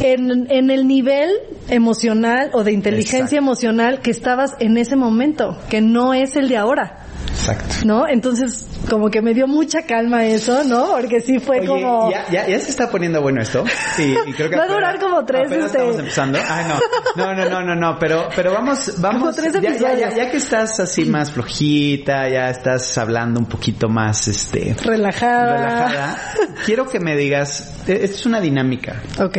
en, 0.00 0.50
en 0.50 0.70
el 0.70 0.86
nivel 0.86 1.30
emocional 1.68 2.50
o 2.52 2.64
de 2.64 2.72
inteligencia 2.72 3.20
Exacto. 3.20 3.36
emocional 3.36 4.00
que 4.00 4.10
estabas 4.10 4.52
en 4.60 4.76
ese 4.76 4.96
momento, 4.96 5.58
que 5.68 5.80
no 5.80 6.14
es 6.14 6.36
el 6.36 6.48
de 6.48 6.56
ahora. 6.56 7.04
exacto 7.30 7.74
¿No? 7.84 8.08
Entonces, 8.08 8.66
como 8.88 9.10
que 9.10 9.22
me 9.22 9.34
dio 9.34 9.46
mucha 9.46 9.82
calma 9.82 10.24
eso, 10.26 10.64
¿no? 10.64 10.92
Porque 10.92 11.20
sí 11.20 11.38
fue 11.38 11.58
Oye, 11.60 11.66
como... 11.68 12.10
ya, 12.10 12.26
ya, 12.30 12.46
ya 12.48 12.58
se 12.60 12.70
está 12.70 12.90
poniendo 12.90 13.20
bueno 13.22 13.40
esto. 13.42 13.64
Y, 13.98 14.02
y 14.28 14.32
creo 14.32 14.50
que 14.50 14.56
Va 14.56 14.62
a 14.62 14.66
apenas- 14.66 14.68
durar 14.68 14.98
como 15.00 15.24
tres, 15.24 15.50
este- 15.50 15.64
estamos 15.66 15.98
empezando. 15.98 16.38
Ay, 16.48 16.64
no. 16.68 17.24
No, 17.24 17.34
no, 17.34 17.48
no, 17.50 17.62
no, 17.62 17.74
no. 17.74 17.98
Pero, 17.98 18.28
pero 18.34 18.52
vamos, 18.52 18.94
vamos. 18.98 19.36
tres 19.36 19.52
ya, 19.54 19.60
ya, 19.60 19.68
ya, 19.70 19.74
episodios. 19.88 20.14
ya 20.16 20.30
que 20.30 20.36
estás 20.36 20.80
así 20.80 21.04
más 21.06 21.30
flojita, 21.30 22.28
ya 22.28 22.50
estás 22.50 22.96
hablando 22.98 23.40
un 23.40 23.46
poquito 23.46 23.88
más, 23.88 24.28
este, 24.28 24.74
Relajada. 24.84 25.56
relajada. 25.56 26.18
Quiero 26.66 26.88
que 26.88 27.00
me 27.00 27.16
digas, 27.16 27.84
eh, 27.88 28.00
esto 28.02 28.16
es 28.16 28.26
una 28.26 28.40
dinámica. 28.40 29.02
Ok. 29.20 29.38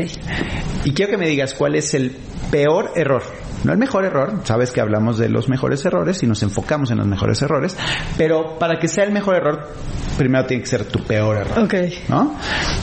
Y 0.85 0.93
quiero 0.93 1.11
que 1.11 1.17
me 1.17 1.27
digas 1.27 1.53
cuál 1.53 1.75
es 1.75 1.93
el 1.93 2.15
peor 2.51 2.91
error. 2.95 3.23
No 3.63 3.71
el 3.71 3.79
mejor 3.79 4.05
error, 4.05 4.41
sabes 4.43 4.71
que 4.71 4.79
hablamos 4.79 5.17
de 5.17 5.27
los 5.27 5.49
mejores 5.49 5.83
errores 5.85 6.21
y 6.21 6.27
nos 6.27 6.43
enfocamos 6.43 6.91
en 6.91 6.99
los 6.99 7.07
mejores 7.07 7.41
errores, 7.41 7.75
pero 8.15 8.59
para 8.59 8.77
que 8.77 8.87
sea 8.87 9.05
el 9.05 9.11
mejor 9.11 9.34
error, 9.35 9.67
primero 10.17 10.45
tiene 10.45 10.63
que 10.63 10.69
ser 10.69 10.85
tu 10.85 10.99
peor 11.03 11.37
error. 11.37 11.59
Ok. 11.63 11.73
¿No? 12.09 12.35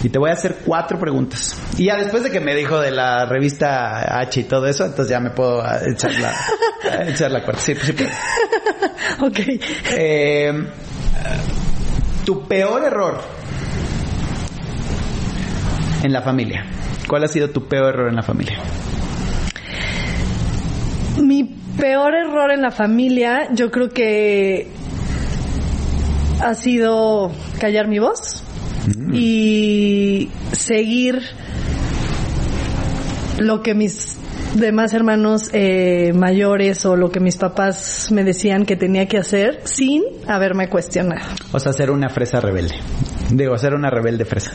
Y 0.03 0.09
te 0.09 0.19
voy 0.19 0.31
a 0.31 0.35
hacer 0.35 0.59
cuatro 0.65 0.99
preguntas. 0.99 1.61
Y 1.79 1.87
ya 1.87 1.97
después 1.97 2.23
de 2.23 2.31
que 2.31 2.41
me 2.41 2.55
dijo 2.55 2.81
de 2.81 2.91
la 2.91 3.27
revista 3.27 4.19
H 4.21 4.41
y 4.41 4.45
todo 4.45 4.67
eso, 4.67 4.85
entonces 4.85 5.11
ya 5.11 5.21
me 5.21 5.31
puedo 5.31 5.63
ah, 5.63 5.79
echar 5.87 6.13
la, 6.15 6.35
echar 7.09 7.31
la 7.31 7.43
cuarta. 7.43 7.61
Sí, 7.61 7.75
sí 7.75 7.93
puedo. 7.93 8.11
Ok. 9.21 9.39
Eh, 9.93 10.53
tu 12.25 12.47
peor 12.47 12.85
error 12.85 13.21
en 16.03 16.13
la 16.13 16.23
familia. 16.23 16.65
¿Cuál 17.09 17.25
ha 17.25 17.29
sido 17.29 17.51
tu 17.51 17.67
peor 17.67 17.95
error 17.95 18.09
en 18.09 18.17
la 18.17 18.23
familia? 18.23 18.59
Mi 21.21 21.45
peor 21.79 22.15
error 22.15 22.51
en 22.51 22.63
la 22.63 22.71
familia, 22.71 23.49
yo 23.53 23.71
creo 23.71 23.91
que 23.91 24.69
ha 26.43 26.55
sido 26.55 27.31
callar 27.61 27.89
mi 27.89 27.99
voz 27.99 28.43
y 29.13 30.29
seguir 30.53 31.21
lo 33.39 33.63
que 33.63 33.75
mis 33.75 34.17
demás 34.55 34.93
hermanos 34.93 35.51
eh, 35.53 36.13
mayores 36.15 36.85
o 36.85 36.97
lo 36.97 37.11
que 37.11 37.21
mis 37.21 37.37
papás 37.37 38.11
me 38.11 38.25
decían 38.25 38.67
que 38.67 38.77
tenía 38.77 39.07
que 39.07 39.19
hacer 39.19 39.61
sin 39.65 40.03
haberme 40.27 40.69
cuestionado. 40.69 41.27
O 41.53 41.61
sea, 41.61 41.73
ser 41.73 41.91
una 41.91 42.09
fresa 42.09 42.41
rebelde. 42.41 42.75
Digo, 43.31 43.57
ser 43.57 43.75
una 43.75 43.89
rebelde 43.89 44.25
fresa. 44.25 44.53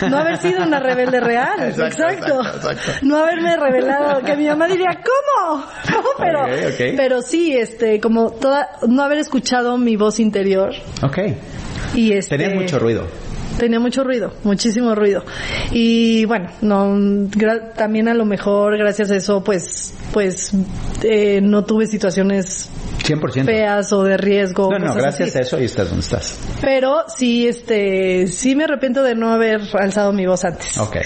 No 0.10 0.18
haber 0.18 0.36
sido 0.38 0.62
una 0.62 0.78
rebelde 0.78 1.20
real, 1.20 1.60
Exacto, 1.62 1.84
exacto. 2.02 2.40
exacto, 2.40 2.70
exacto. 2.70 2.92
No 3.06 3.16
haberme 3.18 3.56
revelado, 3.56 4.20
que 4.22 4.36
mi 4.36 4.46
mamá 4.46 4.66
diría, 4.66 4.90
¿cómo? 5.02 5.64
No, 5.90 6.02
pero, 6.18 6.44
pero 6.96 7.22
sí, 7.22 7.56
este, 7.56 8.00
como 8.00 8.30
toda, 8.32 8.68
no 8.86 9.02
haber 9.02 9.18
escuchado 9.18 9.78
mi 9.78 9.96
voz 9.96 10.18
interior 10.20 10.72
Ok. 11.02 11.18
y 11.94 12.12
este. 12.12 12.36
Tenías 12.36 12.54
mucho 12.54 12.78
ruido. 12.78 13.06
Tenía 13.58 13.80
mucho 13.80 14.04
ruido, 14.04 14.32
muchísimo 14.44 14.94
ruido. 14.94 15.24
Y 15.70 16.24
bueno, 16.26 16.50
no, 16.60 17.28
también 17.76 18.08
a 18.08 18.14
lo 18.14 18.24
mejor 18.24 18.76
gracias 18.78 19.10
a 19.10 19.16
eso, 19.16 19.42
pues, 19.42 19.94
pues, 20.12 20.52
eh, 21.02 21.40
no 21.42 21.64
tuve 21.64 21.86
situaciones 21.86 22.68
100%. 23.04 23.44
feas 23.44 23.92
o 23.92 24.02
de 24.02 24.16
riesgo. 24.16 24.70
No, 24.70 24.78
no, 24.78 24.94
gracias 24.94 25.30
así. 25.30 25.38
a 25.38 25.40
eso 25.42 25.56
ahí 25.56 25.64
estás 25.64 25.88
donde 25.88 26.02
estás. 26.02 26.38
Pero 26.60 27.04
sí, 27.14 27.48
este, 27.48 28.26
sí 28.26 28.54
me 28.54 28.64
arrepiento 28.64 29.02
de 29.02 29.14
no 29.14 29.32
haber 29.32 29.60
alzado 29.74 30.12
mi 30.12 30.26
voz 30.26 30.44
antes. 30.44 30.78
Ok, 30.78 30.96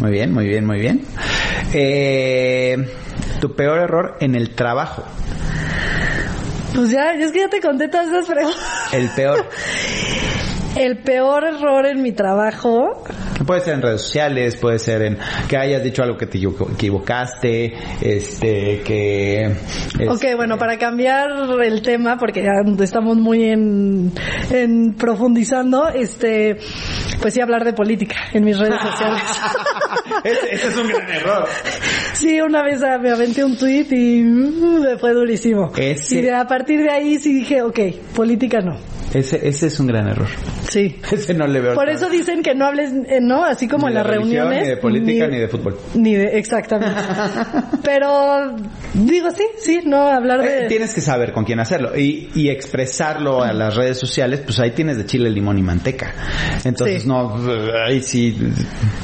muy 0.00 0.10
bien, 0.10 0.32
muy 0.32 0.46
bien, 0.46 0.66
muy 0.66 0.80
bien. 0.80 1.04
Eh, 1.72 2.76
tu 3.40 3.54
peor 3.54 3.78
error 3.78 4.16
en 4.20 4.34
el 4.34 4.54
trabajo. 4.54 5.04
Pues 6.74 6.90
ya, 6.90 7.12
es 7.12 7.32
que 7.32 7.40
ya 7.40 7.48
te 7.48 7.60
conté 7.60 7.88
todas 7.88 8.08
esas 8.08 8.26
preguntas. 8.26 8.60
El 8.92 9.08
peor. 9.10 9.46
El 10.76 10.98
peor 10.98 11.44
error 11.44 11.84
en 11.86 12.00
mi 12.00 12.12
trabajo, 12.12 13.02
Puede 13.46 13.60
ser 13.62 13.74
en 13.74 13.82
redes 13.82 14.02
sociales, 14.02 14.56
puede 14.56 14.78
ser 14.78 15.02
en 15.02 15.18
que 15.48 15.56
hayas 15.56 15.82
dicho 15.82 16.02
algo 16.02 16.16
que 16.16 16.26
te 16.26 16.38
equivo- 16.38 16.70
equivocaste, 16.72 17.72
este, 18.00 18.80
que... 18.84 19.44
es- 19.98 20.08
Ok, 20.08 20.24
bueno, 20.36 20.58
para 20.58 20.78
cambiar 20.78 21.30
el 21.62 21.82
tema, 21.82 22.16
porque 22.18 22.42
ya 22.42 22.50
estamos 22.82 23.16
muy 23.16 23.44
en, 23.44 24.12
en 24.50 24.94
profundizando, 24.94 25.88
este, 25.88 26.56
pues 27.20 27.34
sí 27.34 27.40
hablar 27.40 27.64
de 27.64 27.72
política 27.72 28.16
en 28.32 28.44
mis 28.44 28.58
redes 28.58 28.80
sociales. 28.80 29.22
ese, 30.24 30.54
ese 30.54 30.68
es 30.68 30.76
un 30.76 30.88
gran 30.88 31.08
error. 31.10 31.48
sí, 32.14 32.40
una 32.40 32.62
vez 32.62 32.82
ah, 32.82 32.98
me 32.98 33.10
aventé 33.10 33.44
un 33.44 33.56
tweet 33.56 33.86
y 33.90 34.22
mm, 34.22 34.80
me 34.82 34.98
fue 34.98 35.12
durísimo. 35.12 35.72
Ese- 35.76 36.20
Y 36.20 36.28
a 36.28 36.46
partir 36.46 36.80
de 36.82 36.90
ahí 36.90 37.18
sí 37.18 37.32
dije, 37.34 37.62
ok, 37.62 37.78
política 38.14 38.60
no. 38.60 38.76
Ese, 39.12 39.40
ese 39.48 39.66
es 39.66 39.80
un 39.80 39.88
gran 39.88 40.06
error. 40.08 40.28
Sí. 40.68 40.96
Ese 41.10 41.34
no 41.34 41.44
le 41.48 41.60
veo. 41.60 41.74
Por 41.74 41.88
eso 41.88 42.08
dicen 42.08 42.44
que 42.44 42.54
no 42.54 42.64
hables, 42.66 42.92
eh, 43.08 43.18
¿no? 43.30 43.44
Así 43.44 43.68
como 43.68 43.86
Ni 43.86 43.92
en 43.92 43.94
las 43.94 44.06
reuniones. 44.06 44.62
Ni 44.64 44.68
de 44.70 44.76
política, 44.76 45.28
ni, 45.28 45.38
de 45.38 45.46
fútbol. 45.48 45.78
Ni 45.94 46.14
de, 46.14 46.36
exactamente. 46.36 47.00
Pero, 47.82 48.56
digo, 48.94 49.30
sí, 49.30 49.44
sí, 49.58 49.80
no 49.86 50.08
hablar 50.08 50.40
Eh, 50.44 50.62
de... 50.62 50.68
tienes 50.68 50.92
que 50.94 51.00
saber 51.00 51.32
con 51.32 51.44
quién 51.44 51.60
hacerlo 51.60 51.96
y, 51.96 52.30
y 52.34 52.48
expresarlo 52.50 53.42
a 53.42 53.52
las 53.52 53.76
redes 53.76 53.98
sociales, 53.98 54.40
pues 54.44 54.58
ahí 54.58 54.72
tienes 54.72 54.96
de 54.96 55.06
chile, 55.06 55.30
limón 55.30 55.58
y 55.58 55.62
manteca. 55.62 56.12
Entonces, 56.64 57.02
Sí. 57.02 57.08
no, 57.08 57.36
ahí 57.86 58.02
sí. 58.02 58.36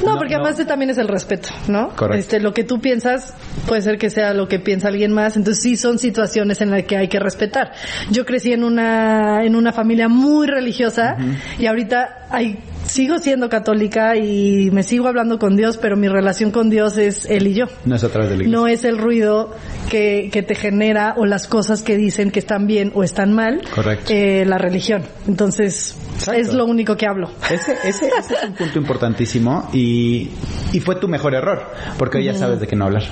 No, 0.04 0.16
porque 0.18 0.34
además 0.34 0.56
también 0.66 0.90
es 0.90 0.98
el 0.98 1.08
respeto, 1.08 1.50
¿no? 1.68 1.90
Correcto. 1.90 2.18
Este, 2.18 2.40
lo 2.40 2.52
que 2.52 2.64
tú 2.64 2.80
piensas 2.80 3.32
puede 3.68 3.82
ser 3.82 3.96
que 3.98 4.10
sea 4.10 4.34
lo 4.34 4.48
que 4.48 4.58
piensa 4.58 4.88
alguien 4.88 5.12
más, 5.12 5.36
entonces 5.36 5.62
sí 5.62 5.76
son 5.76 5.98
situaciones 6.00 6.60
en 6.60 6.70
las 6.72 6.82
que 6.82 6.96
hay 6.96 7.08
que 7.08 7.20
respetar. 7.20 7.72
Yo 8.10 8.24
crecí 8.26 8.52
en 8.52 8.64
una 8.64 9.44
en 9.44 9.54
una 9.54 9.72
familia 9.72 10.08
muy 10.08 10.46
religiosa 10.48 11.16
y 11.58 11.66
ahorita 11.66 12.26
hay 12.30 12.58
sigo 12.86 13.18
siendo 13.18 13.48
católica 13.48 14.16
y 14.16 14.70
me 14.72 14.82
sigo 14.82 15.08
hablando 15.08 15.38
con 15.38 15.56
Dios, 15.56 15.76
pero 15.78 15.96
mi 15.96 16.08
relación 16.08 16.50
con 16.50 16.70
Dios 16.70 16.96
es 16.98 17.26
él 17.26 17.46
y 17.48 17.54
yo. 17.54 17.66
No 17.84 17.94
es 17.96 18.04
a 18.04 18.08
través 18.08 18.30
de 18.30 18.36
la 18.36 18.42
iglesia. 18.44 18.58
No 18.60 18.68
es 18.68 18.84
el 18.84 18.98
ruido 18.98 19.54
que, 19.90 20.30
que 20.32 20.42
te 20.42 20.54
genera 20.54 21.14
o 21.16 21.26
las 21.26 21.46
cosas 21.46 21.82
que 21.82 21.96
dicen 21.96 22.30
que 22.30 22.38
están 22.38 22.66
bien 22.66 22.92
o 22.94 23.02
están 23.02 23.32
mal. 23.32 23.60
Correcto. 23.74 24.12
eh, 24.12 24.44
la 24.46 24.58
religión. 24.58 25.02
Entonces, 25.26 25.96
Exacto. 26.14 26.40
es 26.40 26.52
lo 26.54 26.64
único 26.66 26.96
que 26.96 27.06
hablo. 27.06 27.30
Ese, 27.50 27.72
ese, 27.84 28.08
ese 28.18 28.34
es 28.34 28.44
un 28.48 28.54
punto 28.54 28.78
importantísimo 28.78 29.68
y, 29.72 30.30
y 30.72 30.80
fue 30.80 30.96
tu 30.96 31.08
mejor 31.08 31.34
error, 31.34 31.62
porque 31.98 32.18
hoy 32.18 32.24
ya 32.24 32.34
sabes 32.34 32.60
de 32.60 32.66
qué 32.66 32.76
no 32.76 32.86
hablar. 32.86 33.02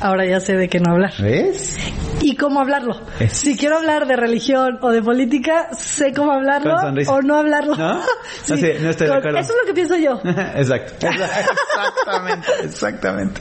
Ahora 0.00 0.24
ya 0.26 0.38
sé 0.40 0.54
de 0.56 0.68
qué 0.68 0.78
no 0.80 0.92
hablar. 0.92 1.12
¿Ves? 1.20 1.76
y 2.20 2.34
cómo 2.36 2.60
hablarlo. 2.60 3.00
Es- 3.20 3.32
Si 3.38 3.56
quiero 3.56 3.76
hablar 3.78 4.06
de 4.06 4.16
religión 4.16 4.78
o 4.82 4.90
de 4.90 5.00
política, 5.02 5.68
sé 5.72 6.12
cómo 6.12 6.32
hablarlo 6.32 6.76
o 7.08 7.22
no 7.22 7.36
hablarlo. 7.36 7.76
¿No? 7.76 8.00
No 8.48 8.56
sé, 8.56 8.78
no 8.80 8.90
estoy 8.90 9.06
de 9.08 9.14
acuerdo. 9.14 9.38
Eso 9.38 9.52
es 9.52 9.58
lo 9.60 9.66
que 9.66 9.74
pienso 9.74 9.96
yo. 9.96 10.20
Exacto. 10.24 11.06
Exactamente, 11.06 12.48
exactamente. 12.64 13.40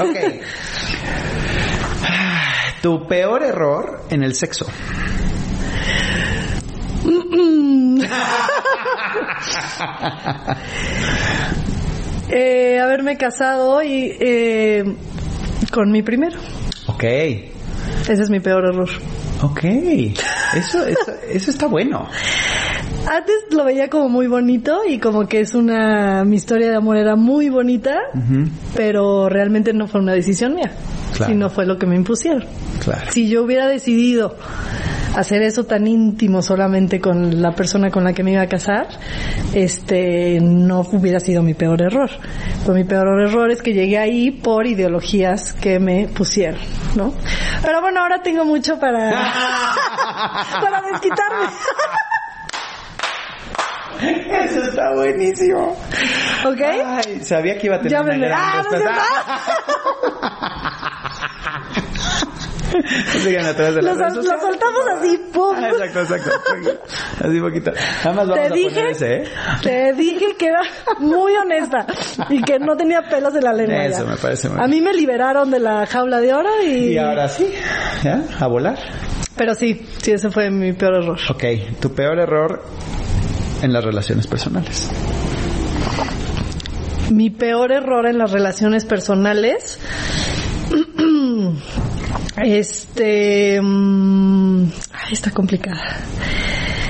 Ok. 0.00 0.16
Tu 2.82 3.06
peor 3.08 3.42
error 3.42 4.02
en 4.10 4.22
el 4.22 4.34
sexo. 4.34 4.66
Eh, 12.30 12.78
haberme 12.78 13.16
casado 13.16 13.82
y 13.82 14.14
eh, 14.20 14.84
con 15.70 15.90
mi 15.90 16.02
primero. 16.02 16.38
Ok. 16.86 17.04
Ese 17.04 18.22
es 18.22 18.30
mi 18.30 18.40
peor 18.40 18.64
error. 18.64 18.88
Ok. 19.42 19.64
Eso, 19.64 20.84
eso, 20.86 21.12
eso 21.30 21.50
está 21.50 21.66
bueno. 21.66 22.08
Antes 23.06 23.36
lo 23.50 23.64
veía 23.64 23.88
como 23.88 24.08
muy 24.08 24.26
bonito 24.26 24.80
y 24.88 24.98
como 24.98 25.26
que 25.26 25.40
es 25.40 25.54
una 25.54 26.24
mi 26.24 26.36
historia 26.36 26.68
de 26.70 26.76
amor 26.76 26.96
era 26.96 27.16
muy 27.16 27.48
bonita, 27.48 27.94
pero 28.74 29.28
realmente 29.28 29.72
no 29.72 29.86
fue 29.86 30.00
una 30.00 30.12
decisión 30.12 30.54
mía, 30.54 30.72
Claro. 31.16 31.32
sino 31.32 31.48
fue 31.50 31.64
lo 31.66 31.78
que 31.78 31.86
me 31.86 31.96
impusieron. 31.96 32.44
Claro. 32.82 33.10
Si 33.10 33.28
yo 33.28 33.44
hubiera 33.44 33.66
decidido 33.68 34.36
hacer 35.18 35.42
eso 35.42 35.64
tan 35.64 35.86
íntimo 35.88 36.42
solamente 36.42 37.00
con 37.00 37.42
la 37.42 37.52
persona 37.52 37.90
con 37.90 38.04
la 38.04 38.12
que 38.12 38.22
me 38.22 38.32
iba 38.32 38.42
a 38.42 38.46
casar, 38.46 38.86
este 39.52 40.38
no 40.40 40.80
hubiera 40.92 41.18
sido 41.18 41.42
mi 41.42 41.54
peor 41.54 41.82
error. 41.82 42.08
Pues 42.64 42.76
mi 42.76 42.84
peor 42.84 43.20
error 43.20 43.50
es 43.50 43.60
que 43.60 43.72
llegué 43.72 43.98
ahí 43.98 44.30
por 44.30 44.66
ideologías 44.66 45.54
que 45.54 45.80
me 45.80 46.06
pusieron, 46.08 46.60
¿no? 46.94 47.12
Pero 47.62 47.80
bueno, 47.80 48.00
ahora 48.00 48.22
tengo 48.22 48.44
mucho 48.44 48.78
para 48.78 49.10
para 50.60 50.82
desquitarme. 50.92 51.46
Eso 54.44 54.62
está 54.62 54.94
buenísimo. 54.94 55.76
¿Ok? 56.46 56.60
Ay, 56.62 57.20
sabía 57.24 57.58
que 57.58 57.66
iba 57.66 57.76
a 57.76 57.80
tener 57.80 58.00
una 58.00 58.16
gran 58.16 58.40
Ah, 58.40 58.62
¿no 58.62 58.76
es 58.76 58.84
respuesta. 58.84 59.40
Sigan 63.18 63.46
a 63.46 63.54
través 63.54 63.76
de 63.76 63.82
las 63.82 63.96
Lo, 63.96 64.04
redes 64.04 64.40
soltamos 64.40 64.80
así, 64.96 65.20
¡pum! 65.32 65.56
Ah, 65.56 65.68
exacto, 65.68 66.00
exacto. 66.00 66.30
Así 67.24 67.40
poquito. 67.40 67.72
Nada 67.72 68.16
más 68.16 68.28
vamos 68.28 68.34
Te 68.34 68.40
a 68.40 68.48
poner 68.48 68.52
dije, 68.52 68.90
ese, 68.90 69.14
¿eh? 69.16 69.24
te 69.62 69.92
dije 69.94 70.36
que 70.38 70.46
era 70.46 70.60
muy 70.98 71.34
honesta 71.34 71.86
y 72.28 72.42
que 72.42 72.58
no 72.58 72.76
tenía 72.76 73.02
pelos 73.02 73.34
en 73.34 73.44
la 73.44 73.52
lengua. 73.52 73.84
Eso 73.84 74.04
ya. 74.04 74.10
me 74.10 74.16
parece 74.16 74.48
muy 74.48 74.60
A 74.60 74.66
mí 74.66 74.80
me 74.80 74.92
liberaron 74.92 75.50
de 75.50 75.60
la 75.60 75.86
jaula 75.86 76.20
de 76.20 76.32
oro 76.34 76.50
y... 76.64 76.92
Y 76.92 76.98
ahora 76.98 77.28
sí, 77.28 77.46
¿ya? 78.02 78.22
A 78.38 78.46
volar. 78.46 78.78
Pero 79.36 79.54
sí, 79.54 79.86
sí, 80.02 80.12
ese 80.12 80.30
fue 80.30 80.50
mi 80.50 80.72
peor 80.72 80.96
error. 80.96 81.18
Ok, 81.30 81.44
tu 81.80 81.94
peor 81.94 82.18
error 82.18 82.62
en 83.62 83.72
las 83.72 83.84
relaciones 83.84 84.26
personales. 84.26 84.90
Mi 87.10 87.30
peor 87.30 87.72
error 87.72 88.06
en 88.06 88.18
las 88.18 88.32
relaciones 88.32 88.84
personales... 88.84 89.78
Este... 92.44 93.60
mm, 93.60 94.64
está 95.12 95.30
complicada. 95.30 95.80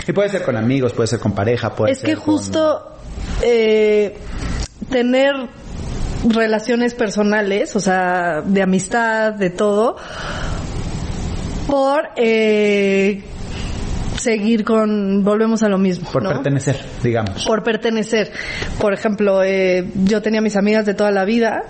Y 0.06 0.12
puede 0.12 0.28
ser 0.30 0.42
con 0.42 0.56
amigos, 0.56 0.92
puede 0.92 1.06
ser 1.06 1.18
con 1.20 1.32
pareja, 1.32 1.74
puede 1.74 1.92
Es 1.92 1.98
ser 2.00 2.10
que 2.10 2.16
con- 2.16 2.24
justo 2.24 2.96
eh, 3.42 4.16
tener 4.88 5.34
relaciones 6.28 6.94
personales, 6.94 7.76
o 7.76 7.80
sea, 7.80 8.40
de 8.44 8.62
amistad, 8.62 9.32
de 9.34 9.50
todo, 9.50 9.96
por 11.66 12.08
eh, 12.16 13.22
seguir 14.18 14.64
con, 14.64 15.22
volvemos 15.24 15.62
a 15.62 15.68
lo 15.68 15.78
mismo, 15.78 16.10
Por 16.10 16.22
¿no? 16.22 16.30
pertenecer, 16.30 16.76
digamos. 17.02 17.44
por 17.46 17.62
pertenecer. 17.62 18.30
Por 18.80 18.92
ejemplo, 18.92 19.42
eh, 19.42 19.86
yo 20.04 20.22
tenía 20.22 20.40
mis 20.40 20.56
amigas 20.56 20.86
de 20.86 20.94
toda 20.94 21.10
la 21.10 21.24
vida 21.24 21.64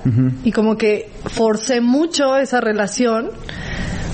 y 0.45 0.53
como 0.53 0.77
que 0.77 1.11
forcé 1.27 1.81
mucho 1.81 2.37
esa 2.37 2.61
relación 2.61 3.31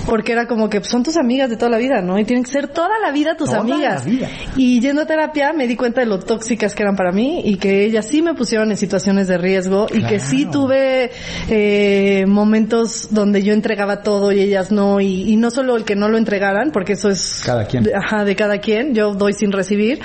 porque 0.06 0.32
era 0.32 0.46
como 0.46 0.68
que 0.68 0.80
pues, 0.80 0.90
son 0.90 1.02
tus 1.02 1.16
amigas 1.16 1.48
de 1.50 1.56
toda 1.56 1.70
la 1.70 1.78
vida, 1.78 2.00
¿no? 2.02 2.18
Y 2.18 2.24
tienen 2.24 2.44
que 2.44 2.50
ser 2.50 2.68
toda 2.68 2.98
la 3.02 3.10
vida 3.10 3.36
tus 3.36 3.48
Toda 3.50 3.60
amigas. 3.60 4.04
la 4.04 4.10
vida. 4.10 4.28
Y 4.56 4.80
yendo 4.80 5.02
a 5.02 5.06
terapia 5.06 5.52
me 5.52 5.66
di 5.66 5.76
cuenta 5.76 6.00
de 6.00 6.06
lo 6.06 6.18
tóxicas 6.18 6.74
que 6.74 6.82
eran 6.82 6.96
para 6.96 7.12
mí 7.12 7.40
y 7.44 7.56
que 7.56 7.84
ellas 7.84 8.06
sí 8.06 8.22
me 8.22 8.34
pusieron 8.34 8.70
en 8.70 8.76
situaciones 8.76 9.28
de 9.28 9.38
riesgo 9.38 9.86
y 9.92 10.02
que 10.02 10.18
sí 10.20 10.46
tuve 10.46 11.10
eh, 11.48 12.24
momentos 12.26 13.08
donde 13.10 13.42
yo 13.42 13.52
entregaba 13.52 14.02
todo 14.02 14.32
y 14.32 14.40
ellas 14.40 14.70
no 14.70 15.00
y, 15.00 15.30
y 15.32 15.36
no 15.36 15.50
solo 15.50 15.76
el 15.76 15.84
que 15.84 15.96
no 15.96 16.08
lo 16.08 16.18
entregaran 16.18 16.70
porque 16.70 16.94
eso 16.94 17.08
es 17.10 17.42
Cada 17.44 17.66
quien. 17.66 17.84
de- 17.84 17.94
ajá, 17.94 18.24
de 18.24 18.36
cada 18.36 18.58
quien, 18.58 18.94
yo 18.94 19.14
doy 19.14 19.32
sin 19.32 19.52
recibir, 19.52 20.00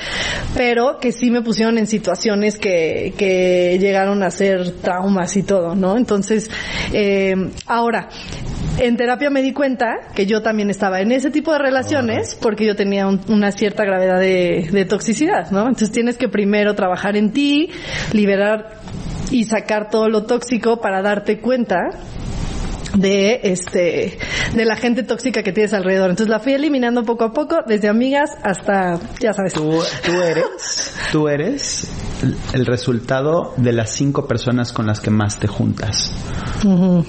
pero 0.56 1.00
que 1.00 1.12
sí 1.12 1.32
me 1.32 1.42
pusieron 1.42 1.78
en 1.78 1.88
situaciones 1.88 2.58
que, 2.58 3.14
que 3.18 3.78
llegaron 3.80 4.24
a 4.24 4.32
ser 4.32 4.72
traumas 4.82 5.36
y 5.38 5.44
todo, 5.44 5.76
¿no? 5.76 5.98
Entonces, 5.98 6.50
eh, 6.94 7.36
ahora, 7.66 8.10
en 8.80 8.96
terapia 8.98 9.30
me 9.30 9.42
di 9.42 9.54
cuenta 9.54 9.89
que 10.16 10.26
yo 10.26 10.42
también 10.42 10.70
estaba 10.70 11.02
en 11.02 11.12
ese 11.12 11.32
tipo 11.32 11.52
de 11.54 11.60
relaciones 11.60 12.36
porque 12.42 12.66
yo 12.66 12.76
tenía 12.76 13.08
un- 13.08 13.22
una 13.30 13.52
cierta 13.52 13.84
gravedad 13.86 14.20
de, 14.20 14.70
de 14.72 14.86
toxicidad, 14.86 15.52
¿no? 15.52 15.62
Entonces 15.62 15.92
tienes 15.92 16.18
que 16.18 16.30
primero 16.30 16.76
trabajar 16.76 17.16
en 17.18 17.32
ti, 17.32 17.70
liberar 18.14 18.80
y 19.32 19.46
sacar 19.46 19.90
todo 19.90 20.10
lo 20.10 20.24
tóxico 20.24 20.82
para 20.82 21.02
darte 21.02 21.40
cuenta 21.40 21.78
de 22.96 23.40
este 23.44 24.18
de 24.56 24.66
la 24.66 24.76
gente 24.76 25.04
tóxica 25.04 25.44
que 25.44 25.52
tienes 25.52 25.74
alrededor. 25.74 26.10
Entonces 26.10 26.30
la 26.32 26.40
fui 26.40 26.54
eliminando 26.54 27.04
poco 27.04 27.24
a 27.26 27.32
poco, 27.34 27.58
desde 27.68 27.88
amigas 27.88 28.32
hasta, 28.42 29.00
ya 29.20 29.32
sabes. 29.34 29.54
Tú, 29.54 29.80
tú 30.04 30.12
eres, 30.24 30.96
tú 31.12 31.28
eres 31.30 31.88
el- 32.54 32.66
resultado 32.66 33.54
de 33.58 33.74
las 33.74 33.92
cinco 33.92 34.28
personas 34.28 34.74
con 34.74 34.88
las 34.88 35.00
que 35.02 35.12
más 35.12 35.38
te 35.40 35.48
juntas. 35.48 36.12
Ujú. 36.66 37.06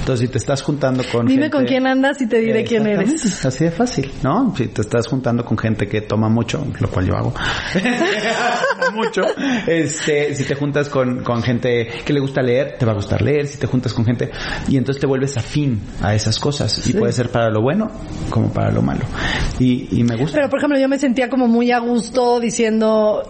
Entonces, 0.00 0.26
si 0.26 0.32
te 0.32 0.38
estás 0.38 0.62
juntando 0.62 1.04
con 1.12 1.26
Dime 1.26 1.42
gente- 1.44 1.56
con 1.56 1.66
quién 1.66 1.86
andas 1.86 2.20
y 2.20 2.26
te 2.26 2.38
diré 2.38 2.64
quién 2.64 2.86
eres. 2.86 3.44
Así 3.44 3.64
de 3.64 3.70
fácil, 3.70 4.10
¿no? 4.22 4.52
Si 4.56 4.66
te 4.68 4.80
estás 4.82 5.06
juntando 5.06 5.44
con 5.44 5.56
gente 5.56 5.86
que 5.86 6.00
toma 6.00 6.28
mucho, 6.28 6.66
lo 6.80 6.88
cual 6.90 7.06
yo 7.06 7.16
hago. 7.16 7.34
Mucho. 8.94 9.22
Este, 9.66 10.34
si 10.34 10.44
te 10.44 10.54
juntas 10.56 10.88
con, 10.88 11.22
con 11.22 11.42
gente 11.42 11.88
que 12.04 12.12
le 12.12 12.18
gusta 12.20 12.42
leer, 12.42 12.76
te 12.78 12.84
va 12.84 12.92
a 12.92 12.94
gustar 12.96 13.22
leer. 13.22 13.46
Si 13.46 13.58
te 13.58 13.66
juntas 13.66 13.92
con 13.92 14.04
gente 14.04 14.30
y 14.68 14.76
entonces 14.76 15.00
te 15.00 15.06
vuelves 15.06 15.36
afín 15.36 15.80
a 16.02 16.14
esas 16.14 16.38
cosas 16.40 16.86
y 16.88 16.92
puede 16.94 17.12
ser 17.12 17.28
para 17.30 17.50
lo 17.50 17.62
bueno 17.62 17.90
como 18.30 18.52
para 18.52 18.70
lo 18.72 18.82
malo. 18.82 19.02
Y, 19.60 19.88
y 19.92 20.02
me 20.02 20.16
gusta. 20.16 20.38
Pero 20.38 20.50
por 20.50 20.58
ejemplo, 20.58 20.78
yo 20.78 20.88
me 20.88 20.98
sentía 20.98 21.28
como 21.30 21.46
muy 21.46 21.70
a 21.70 21.78
gusto 21.78 22.40
diciendo, 22.40 23.22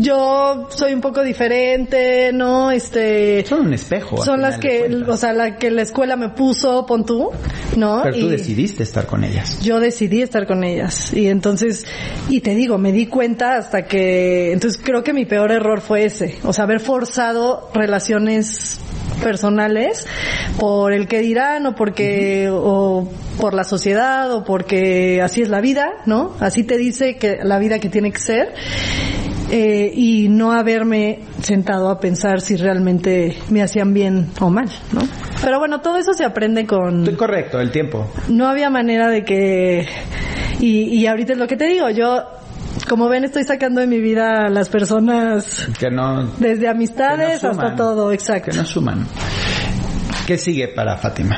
yo 0.00 0.66
soy 0.70 0.92
un 0.94 1.00
poco 1.00 1.22
diferente, 1.22 2.32
¿no? 2.32 2.70
Este, 2.72 3.44
son 3.46 3.66
un 3.68 3.74
espejo. 3.74 4.16
son 4.24 4.40
las 4.40 4.58
que, 4.58 5.02
o 5.06 5.16
sea, 5.16 5.32
la 5.32 5.56
que 5.56 5.70
la 5.70 5.82
escuela 5.82 6.16
me 6.16 6.23
puso, 6.30 6.86
pon 6.86 7.04
tú, 7.04 7.30
¿no? 7.76 8.00
Pero 8.02 8.16
tú 8.18 8.26
Y- 8.26 8.30
decidiste 8.30 8.82
estar 8.82 9.06
con 9.06 9.24
ellas. 9.24 9.58
yo 9.62 9.80
decidí 9.80 10.22
estar 10.22 10.46
con 10.46 10.64
ellas. 10.64 11.12
Y 11.12 11.28
entonces 11.28 11.84
y 12.28 12.40
te 12.40 12.54
digo 12.54 12.78
me 12.78 12.92
di 12.92 13.06
cuenta 13.06 13.56
hasta 13.56 13.86
que 13.86 14.52
entonces 14.52 14.80
creo 14.82 15.02
que 15.02 15.12
mi 15.12 15.24
peor 15.26 15.50
error 15.52 15.80
fue 15.80 16.04
ese. 16.04 16.36
O 16.44 16.52
sea 16.52 16.64
haber 16.64 16.80
forzado 16.80 17.70
relaciones 17.74 18.78
personales 19.22 20.06
por 20.58 20.92
el 20.92 21.06
que 21.06 21.20
dirán 21.20 21.66
o 21.66 21.74
porque 21.74 22.48
o 22.50 23.08
por 23.40 23.54
la 23.54 23.64
sociedad 23.64 24.32
o 24.32 24.44
porque 24.44 25.20
así 25.22 25.42
es 25.42 25.48
la 25.48 25.60
vida 25.60 25.90
no 26.06 26.34
así 26.40 26.64
te 26.64 26.76
dice 26.78 27.16
que 27.16 27.38
la 27.42 27.58
vida 27.58 27.78
que 27.78 27.88
tiene 27.88 28.12
que 28.12 28.20
ser 28.20 28.54
eh, 29.50 29.90
y 29.94 30.28
no 30.28 30.52
haberme 30.52 31.20
sentado 31.42 31.90
a 31.90 32.00
pensar 32.00 32.40
si 32.40 32.56
realmente 32.56 33.36
me 33.50 33.62
hacían 33.62 33.92
bien 33.94 34.28
o 34.40 34.50
mal, 34.50 34.68
¿no? 34.92 35.02
Pero 35.42 35.58
bueno, 35.58 35.80
todo 35.80 35.98
eso 35.98 36.14
se 36.14 36.24
aprende 36.24 36.66
con 36.66 37.00
Estoy 37.00 37.14
correcto, 37.16 37.60
el 37.60 37.70
tiempo. 37.70 38.06
no 38.28 38.48
había 38.48 38.70
manera 38.70 39.08
de 39.08 39.24
que 39.24 39.86
y, 40.60 40.84
y 40.84 41.06
ahorita 41.06 41.34
es 41.34 41.38
lo 41.38 41.46
que 41.46 41.56
te 41.56 41.66
digo 41.66 41.90
yo 41.90 42.22
como 42.88 43.08
ven 43.08 43.24
estoy 43.24 43.44
sacando 43.44 43.80
de 43.80 43.86
mi 43.86 44.00
vida 44.00 44.46
a 44.46 44.50
las 44.50 44.68
personas 44.68 45.68
Que 45.78 45.90
no, 45.90 46.24
desde 46.38 46.68
amistades 46.68 47.40
Que 47.40 47.46
no 47.46 47.52
suman. 47.54 47.66
hasta 47.66 47.76
todo 47.76 48.12
exacto 48.12 48.50
que 48.50 48.56
no 48.56 48.64
suman. 48.64 49.06
¿Qué 50.26 50.38
sigue 50.38 50.68
para 50.68 50.96
Fátima? 50.96 51.36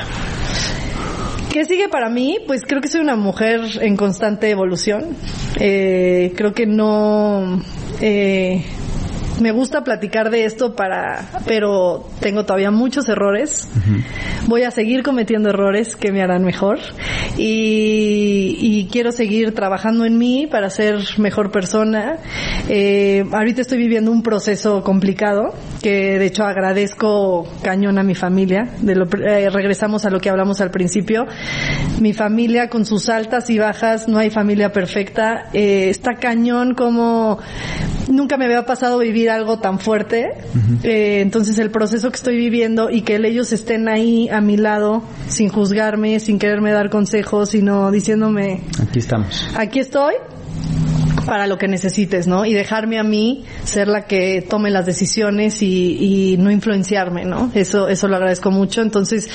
¿Qué 1.57 1.65
sigue 1.65 1.89
para 1.89 2.07
mí? 2.07 2.37
Pues 2.45 2.61
creo 2.67 2.81
que 2.81 2.87
soy 2.87 3.01
una 3.01 3.15
mujer 3.15 3.61
en 3.81 3.97
constante 3.97 4.47
evolución. 4.47 5.17
Eh, 5.59 6.31
creo 6.37 6.53
que 6.53 6.67
no... 6.67 7.59
eh, 7.99 8.63
me 9.39 9.51
gusta 9.51 9.83
platicar 9.83 10.29
de 10.29 10.45
esto 10.45 10.75
para, 10.75 11.25
pero 11.45 12.07
tengo 12.19 12.45
todavía 12.45 12.71
muchos 12.71 13.07
errores. 13.09 13.67
Voy 14.47 14.63
a 14.63 14.71
seguir 14.71 15.03
cometiendo 15.03 15.49
errores 15.49 15.95
que 15.95 16.11
me 16.11 16.21
harán 16.21 16.43
mejor 16.43 16.79
y, 17.37 18.57
y 18.59 18.87
quiero 18.91 19.11
seguir 19.11 19.53
trabajando 19.53 20.05
en 20.05 20.17
mí 20.17 20.47
para 20.47 20.69
ser 20.69 20.99
mejor 21.17 21.51
persona. 21.51 22.17
Eh, 22.69 23.25
ahorita 23.31 23.61
estoy 23.61 23.77
viviendo 23.77 24.11
un 24.11 24.23
proceso 24.23 24.83
complicado 24.83 25.53
que 25.81 26.19
de 26.19 26.25
hecho 26.25 26.43
agradezco 26.43 27.47
cañón 27.61 27.97
a 27.97 28.03
mi 28.03 28.15
familia. 28.15 28.69
De 28.81 28.95
lo, 28.95 29.05
eh, 29.05 29.49
regresamos 29.49 30.05
a 30.05 30.09
lo 30.09 30.19
que 30.19 30.29
hablamos 30.29 30.61
al 30.61 30.71
principio. 30.71 31.25
Mi 32.01 32.13
familia 32.13 32.69
con 32.69 32.85
sus 32.85 33.09
altas 33.09 33.49
y 33.49 33.59
bajas, 33.59 34.07
no 34.07 34.17
hay 34.17 34.29
familia 34.29 34.71
perfecta. 34.71 35.49
Eh, 35.53 35.89
está 35.89 36.15
cañón 36.15 36.73
como 36.73 37.39
nunca 38.09 38.37
me 38.37 38.45
había 38.45 38.65
pasado 38.65 38.97
vivir 38.99 39.29
algo 39.29 39.59
tan 39.59 39.79
fuerte. 39.79 40.33
Eh, 40.83 41.19
entonces 41.21 41.57
el 41.59 41.71
proceso 41.71 42.09
que 42.09 42.15
estoy 42.15 42.37
viviendo 42.37 42.89
y 42.89 43.01
que 43.01 43.15
ellos 43.15 43.51
estén 43.51 43.87
ahí 43.87 44.29
a 44.29 44.41
mi 44.41 44.57
lado 44.57 45.03
sin 45.27 45.49
juzgarme, 45.49 46.19
sin 46.19 46.39
quererme 46.39 46.71
dar 46.71 46.89
consejos, 46.89 47.49
sino 47.49 47.91
diciéndome, 47.91 48.61
Aquí 48.81 48.99
estamos. 48.99 49.49
aquí 49.55 49.79
estoy 49.79 50.13
para 51.27 51.45
lo 51.45 51.57
que 51.57 51.67
necesites, 51.67 52.25
¿no? 52.25 52.45
Y 52.45 52.53
dejarme 52.53 52.97
a 52.97 53.03
mí 53.03 53.43
ser 53.65 53.89
la 53.89 54.05
que 54.05 54.41
tome 54.41 54.71
las 54.71 54.85
decisiones 54.85 55.61
y, 55.61 56.33
y 56.33 56.37
no 56.37 56.49
influenciarme, 56.49 57.25
¿no? 57.25 57.51
Eso, 57.53 57.89
eso 57.89 58.07
lo 58.07 58.15
agradezco 58.15 58.49
mucho. 58.49 58.81
Entonces, 58.81 59.29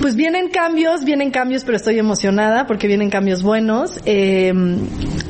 pues 0.00 0.14
vienen 0.14 0.50
cambios, 0.50 1.04
vienen 1.04 1.30
cambios, 1.30 1.64
pero 1.64 1.76
estoy 1.76 1.98
emocionada 1.98 2.66
porque 2.66 2.86
vienen 2.86 3.08
cambios 3.08 3.42
buenos. 3.42 3.98
Eh, 4.04 4.52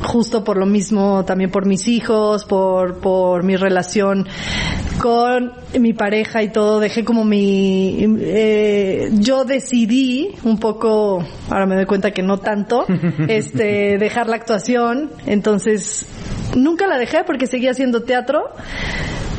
justo 0.03 0.43
por 0.43 0.59
lo 0.59 0.66
mismo, 0.66 1.24
también 1.24 1.51
por 1.51 1.66
mis 1.66 1.87
hijos, 1.87 2.45
por, 2.45 2.99
por 2.99 3.45
mi 3.45 3.55
relación 3.55 4.27
con 5.03 5.53
mi 5.81 5.93
pareja 5.95 6.45
y 6.45 6.51
todo, 6.51 6.79
dejé 6.79 7.05
como 7.05 7.24
mi, 7.24 8.07
eh, 8.20 9.11
yo 9.15 9.45
decidí 9.45 10.31
un 10.45 10.61
poco, 10.61 11.27
ahora 11.51 11.66
me 11.66 11.74
doy 11.74 11.87
cuenta 11.87 12.12
que 12.12 12.23
no 12.23 12.39
tanto, 12.39 12.87
este, 13.29 13.99
dejar 13.99 14.29
la 14.29 14.37
actuación, 14.37 15.11
entonces 15.27 16.07
nunca 16.55 16.87
la 16.87 16.99
dejé 16.99 17.24
porque 17.24 17.49
seguía 17.49 17.73
haciendo 17.73 18.05
teatro, 18.05 18.45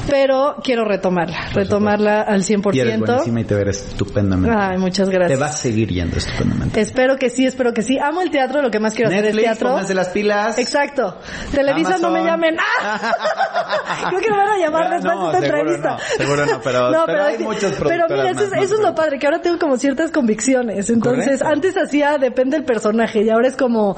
pero 0.10 0.56
quiero 0.64 0.86
retomarla, 0.86 1.50
retomarla 1.54 2.22
al 2.22 2.42
Y 2.42 2.54
eres 2.80 2.98
100%. 3.00 3.00
buenísima 3.06 3.42
y 3.42 3.44
te 3.44 3.56
verás 3.56 3.78
estupendamente. 3.78 4.56
Ay, 4.58 4.78
muchas 4.78 5.10
Te 5.10 5.16
gracias. 5.16 5.42
va 5.42 5.46
a 5.48 5.52
seguir 5.52 5.90
yendo 5.90 6.18
estupendamente. 6.18 6.82
Espero 6.82 7.16
que 7.18 7.30
sí, 7.30 7.46
espero 7.46 7.74
que 7.74 7.82
sí. 7.82 7.98
Amo 8.00 8.22
el 8.22 8.30
teatro, 8.32 8.62
lo 8.62 8.70
que 8.72 8.80
más 8.80 8.94
quiero 8.94 9.10
hacer 9.10 9.20
es 9.26 9.34
Netflix, 9.34 9.46
teatro. 9.46 9.70
pónganse 9.70 9.94
las 9.94 10.10
pilas. 10.10 10.58
Exacto. 10.58 11.18
Televisa 11.52 11.98
no 11.98 12.12
me 12.12 12.24
llamen. 12.24 12.58
¡Ah! 12.82 13.14
Creo 14.10 14.22
que 14.22 14.30
me 14.32 14.38
van 14.38 14.50
a 14.50 14.58
llamar 14.58 14.90
después 14.90 15.16
no, 15.16 15.32
de 15.32 15.38
esta 15.38 15.40
seguro 15.42 15.58
entrevista. 15.60 15.90
no, 15.90 15.98
seguro 16.18 16.46
no, 16.46 16.62
pero- 16.62 16.92
pero 17.06 17.24
hay 17.24 17.38
que- 17.38 17.44
muchos 17.44 17.72
Pero 17.74 18.06
mira, 18.10 18.30
eso, 18.32 18.44
es, 18.44 18.50
más, 18.50 18.58
no 18.60 18.64
eso 18.64 18.74
es 18.76 18.80
te 18.82 18.86
lo 18.88 18.96
padre, 18.96 19.20
que 19.20 19.26
ahora 19.28 19.42
tengo 19.42 19.58
como 19.60 19.78
ciertas 19.78 20.12
convicciones. 20.12 20.90
Entonces, 20.90 21.40
Correcto. 21.42 21.48
antes 21.48 21.76
hacía 21.78 22.18
depende 22.18 22.58
del 22.58 22.66
personaje 22.66 23.22
y 23.24 23.30
ahora 23.30 23.48
es 23.48 23.56
como 23.56 23.96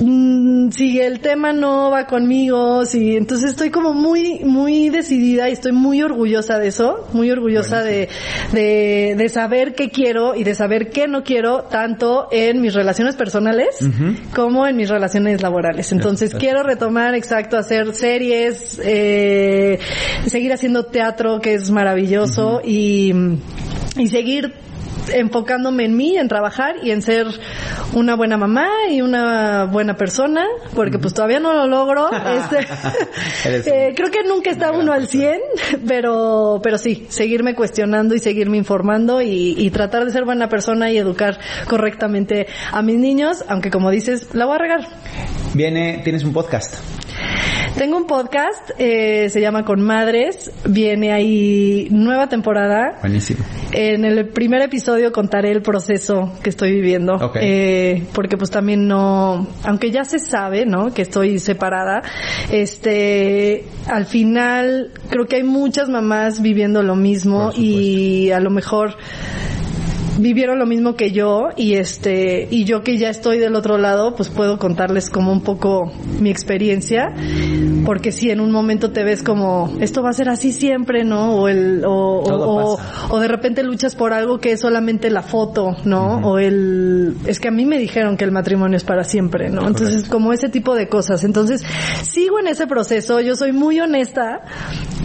mm, 0.00 0.70
si 0.70 1.00
el 1.00 1.20
tema 1.20 1.52
no 1.52 1.90
va 1.90 2.06
conmigo, 2.06 2.84
si 2.86 3.16
entonces 3.16 3.50
estoy 3.50 3.70
como 3.70 3.92
muy 3.92 4.40
muy 4.44 4.88
decidida 4.88 5.48
y 5.48 5.52
estoy 5.52 5.72
muy 5.72 6.02
orgullosa 6.02 6.58
de 6.58 6.68
eso, 6.68 7.08
muy 7.12 7.30
orgullosa 7.30 7.82
de, 7.82 8.08
de 8.52 9.14
de 9.16 9.28
saber 9.28 9.74
qué 9.74 9.90
quiero 9.90 10.34
y 10.34 10.44
de 10.44 10.54
saber 10.54 10.90
qué 10.90 11.08
no 11.08 11.24
quiero 11.24 11.64
tanto 11.64 12.28
en 12.30 12.60
mis 12.60 12.74
relaciones 12.74 13.16
personales 13.16 13.78
como 14.34 14.66
en 14.66 14.76
mis 14.76 14.88
relaciones 14.88 15.42
laborales. 15.42 15.92
Entonces 15.92 16.34
quiero 16.34 16.62
retomar, 16.62 17.14
exacto, 17.14 17.56
hacer 17.56 17.94
series, 17.94 18.80
eh, 18.82 19.78
seguir 20.26 20.52
haciendo 20.52 20.84
teatro 20.86 21.40
que 21.40 21.54
es 21.54 21.70
maravilloso 21.70 22.60
y 22.64 23.12
y 23.96 24.08
seguir 24.08 24.52
enfocándome 25.12 25.84
en 25.84 25.96
mí, 25.96 26.16
en 26.16 26.28
trabajar 26.28 26.76
y 26.82 26.90
en 26.90 27.02
ser 27.02 27.26
una 27.92 28.16
buena 28.16 28.36
mamá 28.36 28.68
y 28.90 29.00
una 29.00 29.64
buena 29.64 29.96
persona, 29.96 30.46
porque 30.74 30.98
pues 30.98 31.14
todavía 31.14 31.40
no 31.40 31.52
lo 31.52 31.66
logro. 31.66 32.10
Este, 33.44 33.88
eh, 33.88 33.94
creo 33.94 34.10
que 34.10 34.24
nunca 34.24 34.50
está 34.50 34.72
uno 34.72 34.92
al 34.92 35.06
100, 35.08 35.40
pero, 35.86 36.60
pero 36.62 36.78
sí, 36.78 37.06
seguirme 37.08 37.54
cuestionando 37.54 38.14
y 38.14 38.18
seguirme 38.18 38.56
informando 38.56 39.20
y, 39.20 39.54
y 39.56 39.70
tratar 39.70 40.04
de 40.04 40.10
ser 40.10 40.24
buena 40.24 40.48
persona 40.48 40.90
y 40.90 40.98
educar 40.98 41.38
correctamente 41.68 42.46
a 42.72 42.82
mis 42.82 42.96
niños, 42.96 43.44
aunque 43.48 43.70
como 43.70 43.90
dices, 43.90 44.34
la 44.34 44.46
voy 44.46 44.56
a 44.56 44.58
regar. 44.58 44.88
Viene, 45.54 46.00
tienes 46.02 46.24
un 46.24 46.32
podcast. 46.32 46.76
Tengo 47.76 47.96
un 47.96 48.06
podcast, 48.06 48.70
eh, 48.78 49.28
se 49.30 49.40
llama 49.40 49.64
Con 49.64 49.82
Madres, 49.82 50.52
viene 50.64 51.12
ahí 51.12 51.88
nueva 51.90 52.28
temporada. 52.28 52.98
Buenísimo. 53.00 53.44
En 53.72 54.04
el 54.04 54.28
primer 54.28 54.62
episodio 54.62 55.10
contaré 55.10 55.50
el 55.50 55.60
proceso 55.60 56.32
que 56.44 56.50
estoy 56.50 56.70
viviendo, 56.70 57.14
Ok. 57.16 57.36
eh, 57.40 58.04
porque 58.12 58.36
pues 58.36 58.52
también 58.52 58.86
no, 58.86 59.48
aunque 59.64 59.90
ya 59.90 60.04
se 60.04 60.20
sabe, 60.20 60.66
¿no? 60.66 60.94
Que 60.94 61.02
estoy 61.02 61.40
separada, 61.40 62.02
este, 62.52 63.64
al 63.88 64.06
final 64.06 64.92
creo 65.10 65.26
que 65.26 65.36
hay 65.36 65.42
muchas 65.42 65.88
mamás 65.88 66.40
viviendo 66.40 66.80
lo 66.84 66.94
mismo 66.94 67.50
y 67.56 68.30
a 68.30 68.38
lo 68.38 68.50
mejor 68.50 68.94
vivieron 70.18 70.58
lo 70.58 70.66
mismo 70.66 70.94
que 70.94 71.10
yo 71.12 71.48
y 71.56 71.74
este 71.74 72.46
y 72.50 72.64
yo 72.64 72.82
que 72.82 72.96
ya 72.98 73.10
estoy 73.10 73.38
del 73.38 73.54
otro 73.56 73.78
lado 73.78 74.14
pues 74.14 74.28
puedo 74.28 74.58
contarles 74.58 75.10
como 75.10 75.32
un 75.32 75.42
poco 75.42 75.90
mi 76.20 76.30
experiencia 76.30 77.12
porque 77.84 78.12
si 78.12 78.30
en 78.30 78.40
un 78.40 78.50
momento 78.52 78.90
te 78.92 79.02
ves 79.04 79.22
como 79.22 79.72
esto 79.80 80.02
va 80.02 80.10
a 80.10 80.12
ser 80.12 80.28
así 80.28 80.52
siempre 80.52 81.04
no 81.04 81.34
o 81.36 81.48
el 81.48 81.84
o, 81.84 81.90
o- 82.22 82.78
o 83.10 83.18
de 83.20 83.28
repente 83.28 83.62
luchas 83.62 83.94
por 83.96 84.12
algo 84.12 84.38
que 84.38 84.52
es 84.52 84.60
solamente 84.60 85.10
la 85.10 85.22
foto 85.22 85.76
no 85.84 86.18
o 86.26 86.38
el 86.38 87.14
es 87.26 87.40
que 87.40 87.48
a 87.48 87.52
mí 87.52 87.64
me 87.66 87.78
dijeron 87.78 88.16
que 88.16 88.24
el 88.24 88.30
matrimonio 88.32 88.76
es 88.76 88.84
para 88.84 89.04
siempre 89.04 89.50
no 89.50 89.66
entonces 89.66 90.08
como 90.08 90.32
ese 90.32 90.48
tipo 90.48 90.74
de 90.74 90.88
cosas. 90.88 91.24
Entonces 91.24 91.62
sigo 92.04 92.38
en 92.38 92.46
ese 92.48 92.66
proceso 92.66 93.20
yo 93.20 93.34
soy 93.36 93.52
muy 93.52 93.80
honesta 93.80 94.42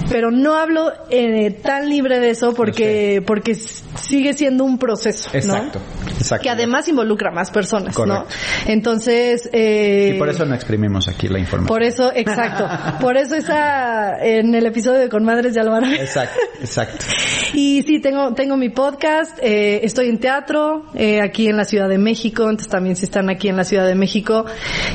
pero 0.09 0.31
no 0.31 0.55
hablo 0.55 0.91
eh, 1.09 1.51
tan 1.51 1.89
libre 1.89 2.19
de 2.19 2.31
eso 2.31 2.53
porque 2.53 3.21
porque 3.25 3.55
sigue 4.01 4.33
siendo 4.33 4.63
un 4.63 4.77
proceso, 4.77 5.29
Exacto, 5.33 5.79
¿no? 5.79 6.11
exacto. 6.11 6.43
Que 6.43 6.49
además 6.49 6.87
involucra 6.87 7.29
a 7.31 7.33
más 7.33 7.51
personas, 7.51 7.95
Correcto. 7.95 8.25
¿no? 8.25 8.71
Entonces, 8.71 9.49
eh, 9.53 10.13
Y 10.15 10.19
por 10.19 10.29
eso 10.29 10.45
no 10.45 10.55
exprimimos 10.55 11.07
aquí 11.07 11.27
la 11.27 11.39
información. 11.39 11.67
por 11.67 11.83
eso, 11.83 12.11
exacto, 12.13 12.67
por 13.01 13.17
eso 13.17 13.35
está 13.35 14.17
en 14.25 14.53
el 14.55 14.65
episodio 14.65 14.99
de 14.99 15.09
Con 15.09 15.23
Madres 15.23 15.53
ya 15.53 15.63
lo 15.63 15.71
van 15.71 15.85
a 15.85 15.89
ver. 15.89 16.01
Exacto, 16.01 16.39
exacto. 16.59 17.05
Y 17.53 17.83
sí, 17.83 17.99
tengo, 17.99 18.33
tengo 18.33 18.57
mi 18.57 18.69
podcast, 18.69 19.37
eh, 19.41 19.81
estoy 19.83 20.09
en 20.09 20.19
teatro, 20.19 20.85
eh, 20.95 21.19
aquí 21.21 21.47
en 21.47 21.57
la 21.57 21.65
Ciudad 21.65 21.89
de 21.89 21.97
México, 21.97 22.43
entonces 22.43 22.69
también 22.69 22.95
si 22.95 23.05
están 23.05 23.29
aquí 23.29 23.47
en 23.49 23.57
la 23.57 23.63
Ciudad 23.63 23.85
de 23.87 23.95
México, 23.95 24.45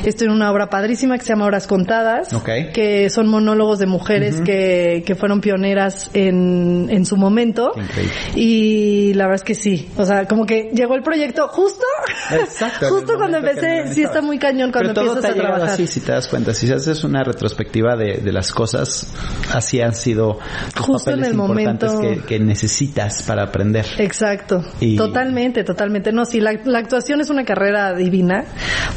estoy 0.03 0.27
en 0.27 0.33
una 0.33 0.51
obra 0.51 0.69
padrísima 0.69 1.17
que 1.17 1.23
se 1.25 1.29
llama 1.33 1.45
Horas 1.45 1.67
Contadas, 1.67 2.33
Ok. 2.33 2.49
que 2.73 3.09
son 3.09 3.27
monólogos 3.27 3.79
de 3.79 3.85
mujeres 3.85 4.41
que, 4.41 5.03
que 5.05 5.15
fueron 5.15 5.41
pioneras 5.41 6.09
en, 6.13 6.87
en 6.89 7.05
su 7.05 7.17
momento. 7.17 7.71
Increíble. 7.75 8.13
Y 8.35 8.94
la 9.13 9.25
verdad 9.25 9.35
es 9.35 9.43
que 9.43 9.55
sí, 9.55 9.89
o 9.97 10.05
sea, 10.05 10.25
como 10.25 10.45
que 10.45 10.69
llegó 10.73 10.95
el 10.95 11.01
proyecto 11.03 11.47
justo, 11.47 11.85
Exacto. 12.31 12.85
en 12.87 12.93
el 12.93 12.99
justo 12.99 13.17
cuando 13.17 13.37
empecé, 13.37 13.93
sí 13.93 14.03
está 14.03 14.21
muy 14.21 14.37
cañón 14.39 14.71
cuando 14.71 14.93
Pero 14.93 15.05
todo 15.05 15.15
empiezas 15.17 15.35
te 15.35 15.39
ha 15.39 15.43
a 15.43 15.47
trabajar. 15.47 15.73
así, 15.73 15.87
si 15.87 15.99
te 16.01 16.11
das 16.11 16.27
cuenta. 16.27 16.53
Si 16.53 16.71
haces 16.71 17.03
una 17.03 17.23
retrospectiva 17.23 17.95
de, 17.95 18.17
de 18.17 18.31
las 18.31 18.51
cosas, 18.51 19.07
así 19.53 19.81
han 19.81 19.93
sido 19.95 20.39
los 20.75 20.85
Justo 20.85 21.09
en 21.11 21.17
papeles 21.21 21.27
el 21.29 21.33
importantes 21.35 21.93
momento. 21.93 22.21
que, 22.21 22.27
que 22.27 22.39
necesitas 22.43 23.23
para 23.23 23.43
aprender. 23.43 23.85
Exacto, 23.97 24.63
Y- 24.79 24.95
totalmente, 24.95 25.63
totalmente. 25.63 26.11
No, 26.11 26.25
sí, 26.25 26.39
la, 26.39 26.53
la 26.65 26.79
actuación 26.79 27.21
es 27.21 27.29
una 27.29 27.45
carrera 27.45 27.93
divina, 27.93 28.45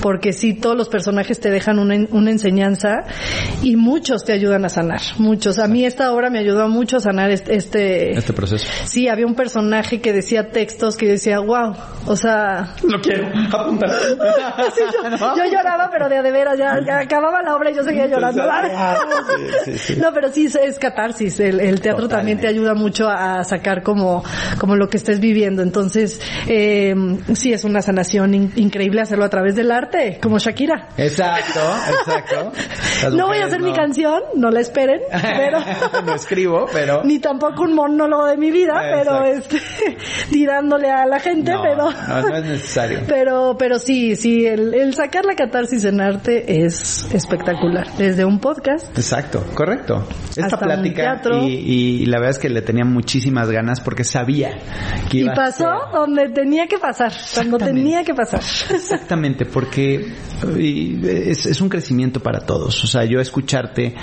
porque 0.00 0.32
sí, 0.32 0.54
todos 0.54 0.76
los 0.76 0.88
personajes 0.88 1.40
te 1.40 1.50
dejan 1.50 1.78
una, 1.78 1.96
una 2.10 2.30
enseñanza 2.30 3.04
y 3.62 3.76
muchos 3.76 4.24
te 4.24 4.32
ayudan 4.32 4.64
a 4.64 4.68
sanar, 4.68 5.00
muchos. 5.18 5.58
A 5.58 5.68
mí 5.68 5.84
esta 5.84 6.12
obra 6.12 6.30
me 6.30 6.38
ayudó 6.38 6.68
mucho 6.68 6.98
a 6.98 7.00
sanar 7.00 7.30
este... 7.30 7.54
este 7.56 8.10
Este 8.18 8.32
proceso. 8.32 8.66
Sí, 8.84 9.08
había 9.08 9.26
un 9.26 9.34
personaje 9.34 9.87
que 9.96 10.12
decía 10.12 10.50
textos 10.50 10.98
que 10.98 11.06
yo 11.06 11.12
decía, 11.12 11.38
wow, 11.40 11.74
o 12.06 12.14
sea... 12.14 12.74
Lo 12.82 13.00
quiero, 13.00 13.26
apuntar. 13.50 13.88
Sí, 14.74 14.82
yo, 14.92 15.08
yo 15.36 15.44
lloraba, 15.50 15.88
pero 15.90 16.08
de, 16.10 16.18
a 16.18 16.22
de 16.22 16.30
veras, 16.30 16.58
ya, 16.58 16.78
ya 16.86 16.98
acababa 17.00 17.42
la 17.42 17.56
obra 17.56 17.70
y 17.70 17.74
yo 17.74 17.82
seguía 17.82 18.06
llorando. 18.06 18.42
Sí, 19.64 19.72
sí, 19.72 19.78
sí. 19.94 20.00
No, 20.00 20.12
pero 20.12 20.28
sí 20.30 20.46
es- 20.46 20.78
catarsis. 20.78 21.40
El, 21.40 21.60
el 21.60 21.80
teatro 21.80 22.08
también 22.08 22.38
te 22.38 22.46
ayuda 22.46 22.74
mucho 22.74 23.08
a 23.08 23.42
sacar 23.44 23.82
como, 23.82 24.22
como 24.58 24.76
lo 24.76 24.88
que 24.88 24.96
estés 24.98 25.18
viviendo. 25.20 25.62
Entonces, 25.62 26.20
eh, 26.46 26.94
sí 27.34 27.52
es 27.52 27.64
una 27.64 27.80
sanación 27.82 28.34
in- 28.34 28.52
increíble 28.56 29.00
hacerlo 29.00 29.24
a 29.24 29.28
través 29.30 29.54
del 29.56 29.70
arte, 29.72 30.18
como 30.22 30.38
Shakira. 30.38 30.88
Exacto, 30.96 31.60
exacto. 32.00 32.52
Las 33.02 33.12
no 33.14 33.26
voy 33.28 33.38
a 33.38 33.46
hacer 33.46 33.60
no. 33.60 33.66
mi 33.68 33.72
canción, 33.72 34.22
no 34.34 34.50
la 34.50 34.60
esperen, 34.60 35.00
pero 35.10 35.58
no 36.04 36.14
escribo, 36.14 36.66
pero... 36.72 37.02
ni 37.04 37.18
tampoco 37.18 37.62
un 37.62 37.74
monólogo 37.74 38.26
de 38.26 38.36
mi 38.36 38.50
vida, 38.50 38.74
pero 38.92 39.24
este 39.24 39.58
tirándole 40.30 40.90
a 40.90 41.06
la 41.06 41.20
gente, 41.20 41.52
no, 41.52 41.62
pero 41.62 41.76
no, 41.76 42.22
no 42.28 42.36
es 42.36 42.44
necesario. 42.44 43.00
pero 43.08 43.56
pero 43.58 43.78
sí, 43.78 44.16
sí, 44.16 44.46
el, 44.46 44.74
el 44.74 44.94
sacar 44.94 45.24
la 45.24 45.34
catarsis 45.34 45.84
en 45.84 46.00
arte 46.00 46.64
es 46.64 47.08
espectacular. 47.12 47.86
Desde 47.96 48.24
un 48.24 48.38
podcast 48.40 48.96
Exacto, 48.96 49.44
correcto. 49.54 50.06
Esta 50.30 50.46
Hasta 50.46 50.58
plática 50.58 51.20
y, 51.42 52.02
y 52.02 52.06
la 52.06 52.18
verdad 52.18 52.30
es 52.30 52.38
que 52.38 52.48
le 52.48 52.62
tenía 52.62 52.84
muchísimas 52.84 53.50
ganas 53.50 53.80
porque 53.80 54.04
sabía 54.04 54.58
que 55.10 55.18
y 55.18 55.20
iba 55.22 55.32
a 55.32 55.36
pasó 55.36 55.68
donde 55.92 56.28
tenía 56.28 56.66
que 56.66 56.78
pasar, 56.78 57.12
cuando 57.34 57.58
tenía 57.58 58.04
que 58.04 58.14
pasar. 58.14 58.40
Exactamente, 58.74 59.44
porque 59.44 60.12
y, 60.58 61.06
es, 61.06 61.46
es 61.46 61.60
un 61.60 61.68
crecimiento 61.68 62.20
para 62.20 62.40
todos. 62.40 62.82
O 62.84 62.86
sea, 62.86 63.04
yo 63.04 63.20
escucharte, 63.20 63.94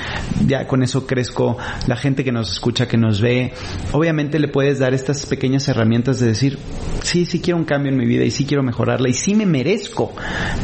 ya 0.45 0.67
con 0.67 0.83
eso 0.83 1.05
crezco. 1.05 1.57
La 1.87 1.95
gente 1.95 2.23
que 2.23 2.31
nos 2.31 2.51
escucha, 2.51 2.87
que 2.87 2.97
nos 2.97 3.21
ve, 3.21 3.53
obviamente 3.91 4.39
le 4.39 4.47
puedes 4.47 4.79
dar 4.79 4.93
estas 4.93 5.25
pequeñas 5.25 5.55
herramientas 5.68 6.19
de 6.19 6.27
decir, 6.27 6.57
sí, 7.03 7.26
sí 7.26 7.40
quiero 7.40 7.57
un 7.57 7.65
cambio 7.65 7.91
en 7.91 7.98
mi 7.98 8.06
vida 8.06 8.23
y 8.23 8.32
sí 8.32 8.45
quiero 8.45 8.64
mejorarla 8.64 9.10
y 9.10 9.14
sí 9.14 9.36
me 9.36 9.45
merezco 9.45 10.14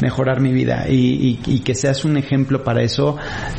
mejorar 0.01 0.39
mi 0.41 0.51
vida 0.51 0.85
y, 0.89 0.95
y- 0.95 1.39
y 1.55 1.59
que 1.59 1.73
seas 1.75 2.03
un 2.05 2.17
ejemplo 2.17 2.63
para 2.63 2.81
eso, 2.83 3.17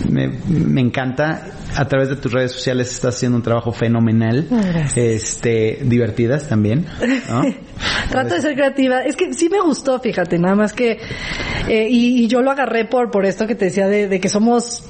me, 0.09 0.29
me 0.49 0.81
encanta. 0.81 1.47
A 1.75 1.89
través 1.89 2.11
de 2.11 2.17
tus 2.17 2.31
redes 2.31 2.53
sociales 2.53 2.91
estás 2.93 3.15
haciendo 3.17 3.39
un 3.39 3.43
trabajo 3.43 3.73
fenomenal, 3.73 4.47
Gracias. 4.51 4.95
este, 4.99 5.79
divertidas 5.85 6.47
también, 6.47 6.85
¿no? 7.31 7.43
Trato 8.11 8.35
de 8.35 8.43
ser 8.43 8.55
creativa. 8.55 9.01
Es 9.01 9.17
que 9.17 9.33
sí 9.33 9.49
me 9.49 9.59
gustó, 9.59 9.99
fíjate, 9.99 10.39
nada 10.39 10.55
más 10.55 10.75
que... 10.75 10.99
eh, 11.69 11.87
y, 11.89 12.25
y 12.25 12.29
yo 12.29 12.43
lo 12.43 12.51
agarré 12.51 12.85
por, 12.85 13.11
por 13.11 13.25
esto 13.25 13.47
que 13.47 13.55
te 13.55 13.65
decía 13.67 13.89
de, 13.89 14.07
de 14.07 14.21
que 14.21 14.29
somos 14.29 14.85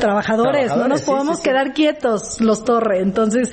trabajadores, 0.00 0.74
no 0.76 0.88
nos 0.88 1.00
sí, 1.00 1.06
podemos 1.06 1.36
sí, 1.36 1.42
sí. 1.44 1.48
quedar 1.50 1.72
quietos 1.72 2.40
los 2.40 2.64
torre. 2.64 3.00
Entonces 3.00 3.52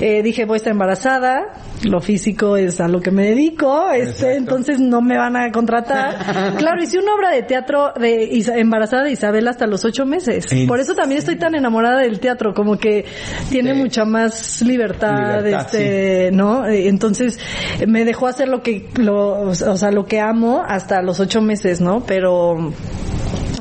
eh, 0.00 0.22
dije, 0.22 0.44
voy 0.46 0.54
a 0.54 0.58
estar 0.58 0.70
embarazada, 0.70 1.42
lo 1.84 2.00
físico 2.00 2.56
es 2.56 2.80
a 2.80 2.88
lo 2.88 3.00
que 3.00 3.10
me 3.10 3.26
dedico, 3.26 3.90
este, 3.90 4.36
entonces 4.36 4.80
no 4.80 5.00
me 5.02 5.16
van 5.18 5.36
a 5.36 5.52
contratar. 5.52 6.54
claro, 6.56 6.82
hice 6.82 6.98
una 6.98 7.14
obra 7.14 7.30
de 7.30 7.42
teatro 7.42 7.92
de 7.98 8.24
Isa- 8.24 8.56
embarazada 8.56 9.04
de 9.04 9.12
Isabel 9.12 9.46
hasta 9.48 9.66
los 9.66 9.84
ocho 9.84 10.06
meses. 10.06 10.50
¿En 10.50 10.66
Por 10.66 10.80
eso 10.80 10.94
también 10.94 11.18
estoy 11.18 11.36
tan 11.36 11.54
enamorada 11.54 12.00
del 12.00 12.20
teatro, 12.20 12.54
como 12.54 12.78
que 12.78 13.04
tiene 13.50 13.74
mucha 13.74 14.04
más 14.04 14.62
libertad, 14.62 15.42
Libertad, 15.44 15.74
este, 15.74 16.30
¿no? 16.32 16.66
Eh, 16.66 16.88
Entonces 16.88 17.38
me 17.86 18.04
dejó 18.04 18.26
hacer 18.28 18.48
lo 18.48 18.62
que, 18.62 18.88
lo, 18.96 19.40
o 19.40 19.54
sea, 19.54 19.90
lo 19.90 20.06
que 20.06 20.20
amo 20.20 20.62
hasta 20.66 21.02
los 21.02 21.20
ocho 21.20 21.40
meses, 21.42 21.80
¿no? 21.80 22.04
Pero 22.06 22.72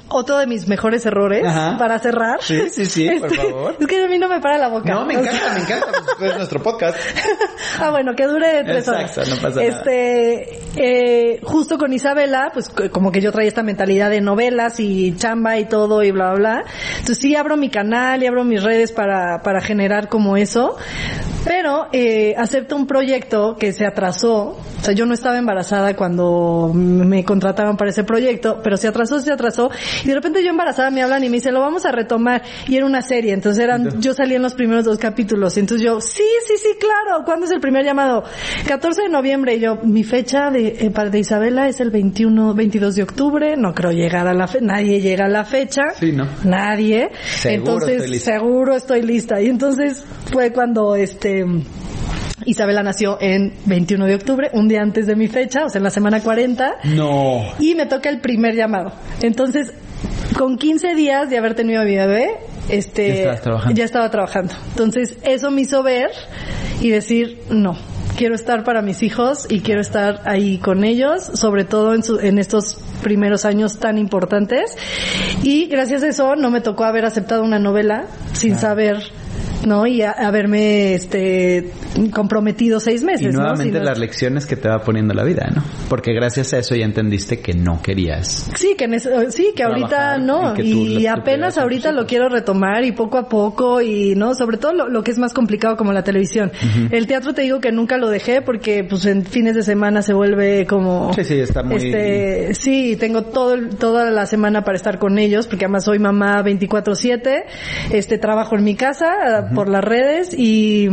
otro 0.09 0.37
de 0.37 0.47
mis 0.47 0.67
mejores 0.67 1.05
errores 1.05 1.45
Ajá. 1.45 1.77
para 1.77 1.99
cerrar. 1.99 2.39
Sí, 2.41 2.69
sí, 2.69 2.85
sí, 2.85 3.09
por 3.19 3.33
favor. 3.35 3.75
Es 3.79 3.87
que 3.87 4.03
a 4.03 4.07
mí 4.07 4.17
no 4.17 4.27
me 4.29 4.39
para 4.39 4.57
la 4.57 4.69
boca. 4.69 4.93
No, 4.93 5.05
me 5.05 5.15
sea, 5.15 5.23
encanta, 5.23 5.53
me 5.53 5.59
encanta. 5.61 5.87
pues, 6.17 6.31
es 6.31 6.37
nuestro 6.37 6.61
podcast. 6.61 6.97
ah, 7.79 7.91
bueno, 7.91 8.13
que 8.15 8.25
dure 8.27 8.63
tres 8.63 8.87
Exacto, 8.87 9.21
horas. 9.21 9.29
no 9.29 9.35
pasa 9.41 9.61
nada. 9.61 9.63
este, 9.63 10.59
eh, 10.75 11.39
justo 11.43 11.77
con 11.77 11.93
Isabela, 11.93 12.51
pues 12.53 12.69
como 12.91 13.11
que 13.11 13.21
yo 13.21 13.31
traía 13.31 13.47
esta 13.47 13.63
mentalidad 13.63 14.09
de 14.09 14.21
novelas 14.21 14.79
y 14.79 15.15
chamba 15.15 15.57
y 15.57 15.65
todo 15.65 16.03
y 16.03 16.11
bla, 16.11 16.33
bla, 16.33 16.37
bla. 16.37 16.63
Entonces 16.91 17.17
sí 17.19 17.35
abro 17.35 17.57
mi 17.57 17.69
canal 17.69 18.23
y 18.23 18.27
abro 18.27 18.43
mis 18.43 18.63
redes 18.63 18.91
para, 18.91 19.41
para 19.41 19.61
generar 19.61 20.09
como 20.09 20.37
eso. 20.37 20.75
Pero 21.43 21.87
eh, 21.93 22.35
acepto 22.37 22.75
un 22.75 22.87
proyecto 22.87 23.55
que 23.57 23.71
se 23.71 23.85
atrasó. 23.85 24.57
O 24.79 24.83
sea, 24.83 24.93
yo 24.93 25.05
no 25.05 25.13
estaba 25.13 25.37
embarazada 25.37 25.95
cuando 25.95 26.71
me 26.73 27.23
contrataban 27.23 27.77
para 27.77 27.89
ese 27.91 28.03
proyecto, 28.03 28.59
pero 28.63 28.75
se 28.77 28.87
atrasó, 28.87 29.19
se 29.19 29.31
atrasó. 29.31 29.69
Y 30.03 30.07
de 30.07 30.13
repente 30.15 30.43
yo 30.43 30.49
embarazada 30.49 30.89
me 30.91 31.01
hablan 31.01 31.23
y 31.23 31.29
me 31.29 31.37
dicen, 31.37 31.53
lo 31.53 31.61
vamos 31.61 31.85
a 31.85 31.91
retomar. 31.91 32.41
Y 32.67 32.75
era 32.75 32.85
una 32.85 33.01
serie. 33.01 33.33
Entonces 33.33 33.63
eran, 33.63 34.01
yo 34.01 34.13
salí 34.13 34.35
en 34.35 34.41
los 34.41 34.53
primeros 34.53 34.85
dos 34.85 34.97
capítulos. 34.97 35.57
Entonces 35.57 35.85
yo, 35.85 35.99
sí, 36.01 36.23
sí, 36.45 36.53
sí, 36.57 36.69
claro. 36.79 37.23
¿Cuándo 37.25 37.45
es 37.45 37.51
el 37.51 37.59
primer 37.59 37.83
llamado? 37.85 38.23
14 38.67 39.03
de 39.03 39.09
noviembre. 39.09 39.55
Y 39.55 39.59
yo, 39.59 39.77
mi 39.83 40.03
fecha 40.03 40.49
de, 40.49 40.77
eh, 40.79 40.91
para 40.91 41.09
de 41.09 41.19
Isabela 41.19 41.67
es 41.67 41.79
el 41.79 41.91
21, 41.91 42.53
22 42.53 42.95
de 42.95 43.03
octubre. 43.03 43.55
No 43.57 43.73
creo 43.73 43.91
llegar 43.91 44.27
a 44.27 44.33
la 44.33 44.47
fe 44.47 44.59
Nadie 44.61 45.01
llega 45.01 45.25
a 45.25 45.29
la 45.29 45.45
fecha. 45.45 45.81
Sí, 45.99 46.11
¿no? 46.11 46.27
Nadie. 46.43 47.09
Seguro 47.29 47.73
entonces, 47.73 48.03
estoy 48.03 48.19
seguro 48.19 48.75
estoy 48.75 49.01
lista. 49.01 49.41
Y 49.41 49.47
entonces 49.47 50.03
fue 50.31 50.51
cuando 50.51 50.95
este 50.95 51.45
Isabela 52.45 52.81
nació 52.83 53.17
en 53.19 53.53
21 53.65 54.05
de 54.05 54.15
octubre, 54.15 54.49
un 54.53 54.67
día 54.67 54.81
antes 54.81 55.05
de 55.07 55.15
mi 55.15 55.27
fecha, 55.27 55.65
o 55.65 55.69
sea, 55.69 55.79
en 55.79 55.83
la 55.83 55.89
semana 55.89 56.21
40, 56.21 56.75
No. 56.95 57.41
y 57.59 57.75
me 57.75 57.85
toca 57.87 58.09
el 58.09 58.21
primer 58.21 58.55
llamado. 58.55 58.93
Entonces, 59.21 59.73
con 60.37 60.57
15 60.57 60.95
días 60.95 61.29
de 61.29 61.37
haber 61.37 61.55
tenido 61.55 61.81
a 61.81 61.85
mi 61.85 61.95
bebé, 61.95 62.37
este, 62.69 63.21
Ya 63.73 63.85
estaba 63.85 64.09
trabajando. 64.11 64.53
Entonces, 64.71 65.17
eso 65.23 65.51
me 65.51 65.61
hizo 65.61 65.83
ver 65.83 66.09
y 66.81 66.89
decir, 66.89 67.39
no, 67.49 67.77
quiero 68.17 68.35
estar 68.35 68.63
para 68.63 68.81
mis 68.81 69.03
hijos 69.03 69.45
y 69.49 69.61
quiero 69.61 69.81
estar 69.81 70.21
ahí 70.25 70.57
con 70.59 70.83
ellos, 70.83 71.23
sobre 71.33 71.63
todo 71.65 71.93
en, 71.95 72.03
su- 72.03 72.19
en 72.19 72.39
estos 72.39 72.77
primeros 73.03 73.45
años 73.45 73.77
tan 73.79 73.97
importantes. 73.97 74.75
Y 75.43 75.65
gracias 75.67 76.03
a 76.03 76.07
eso 76.09 76.35
no 76.35 76.49
me 76.51 76.61
tocó 76.61 76.83
haber 76.83 77.05
aceptado 77.05 77.43
una 77.43 77.59
novela 77.59 78.05
sin 78.33 78.57
saber, 78.57 78.97
¿no? 79.67 79.85
Y 79.85 80.01
a- 80.01 80.11
haberme, 80.11 80.93
este, 80.93 81.71
comprometido 82.11 82.79
seis 82.79 83.03
meses, 83.03 83.21
Y 83.21 83.25
¿no? 83.27 83.41
nuevamente 83.41 83.79
las 83.79 83.97
lecciones 83.99 84.45
que 84.45 84.55
te 84.55 84.69
va 84.69 84.79
poniendo 84.79 85.13
la 85.13 85.23
vida, 85.23 85.47
¿no? 85.53 85.63
Porque 85.89 86.13
gracias 86.13 86.53
a 86.53 86.59
eso 86.59 86.75
ya 86.75 86.85
entendiste 86.85 87.39
que 87.39 87.53
no 87.53 87.81
querías. 87.81 88.49
Sí, 88.55 88.75
que 88.77 88.85
eso- 88.85 89.09
sí, 89.31 89.53
que 89.55 89.63
ahorita 89.63 90.17
no, 90.17 90.53
y 90.57 91.03
tú 91.03 91.09
apenas 91.09 91.57
ahorita 91.57 91.91
lo 91.91 92.05
quiero 92.05 92.29
retomar 92.29 92.83
y 92.83 92.91
poco 92.91 93.17
a 93.17 93.27
poco 93.29 93.81
y 93.81 94.15
no, 94.15 94.33
sobre 94.33 94.57
todo 94.57 94.73
lo, 94.73 94.89
lo 94.89 95.03
que 95.03 95.11
es 95.11 95.17
más 95.19 95.33
complicado 95.33 95.75
como 95.77 95.93
la 95.93 96.03
televisión. 96.03 96.51
El 96.91 97.07
teatro 97.07 97.33
te 97.33 97.41
digo 97.43 97.59
que 97.59 97.71
nunca 97.71 97.97
lo 97.97 98.09
dejé 98.09 98.41
porque 98.41 98.83
pues 98.83 99.05
en 99.05 99.25
fines 99.25 99.55
de 99.55 99.63
semana 99.63 100.01
se 100.01 100.13
vuelve 100.13 100.65
como 100.65 101.13
Sí, 101.13 101.23
sí, 101.23 101.39
está 101.39 101.63
muy- 101.63 101.75
este, 101.77 102.53
sí, 102.55 102.95
tengo 102.99 103.23
todo 103.23 103.53
el- 103.53 103.69
toda 103.69 104.09
la 104.11 104.25
semana 104.25 104.63
para 104.63 104.77
estar 104.77 104.99
con 104.99 105.17
ellos 105.19 105.47
porque 105.47 105.65
además 105.65 105.85
soy 105.85 105.99
mamá 105.99 106.41
24/7, 106.43 107.43
este 107.91 108.17
trabajo 108.17 108.55
en 108.55 108.63
mi 108.63 108.75
casa 108.75 109.49
por 109.57 109.69
las 109.69 109.83
redes 109.83 110.35
y 110.37 110.87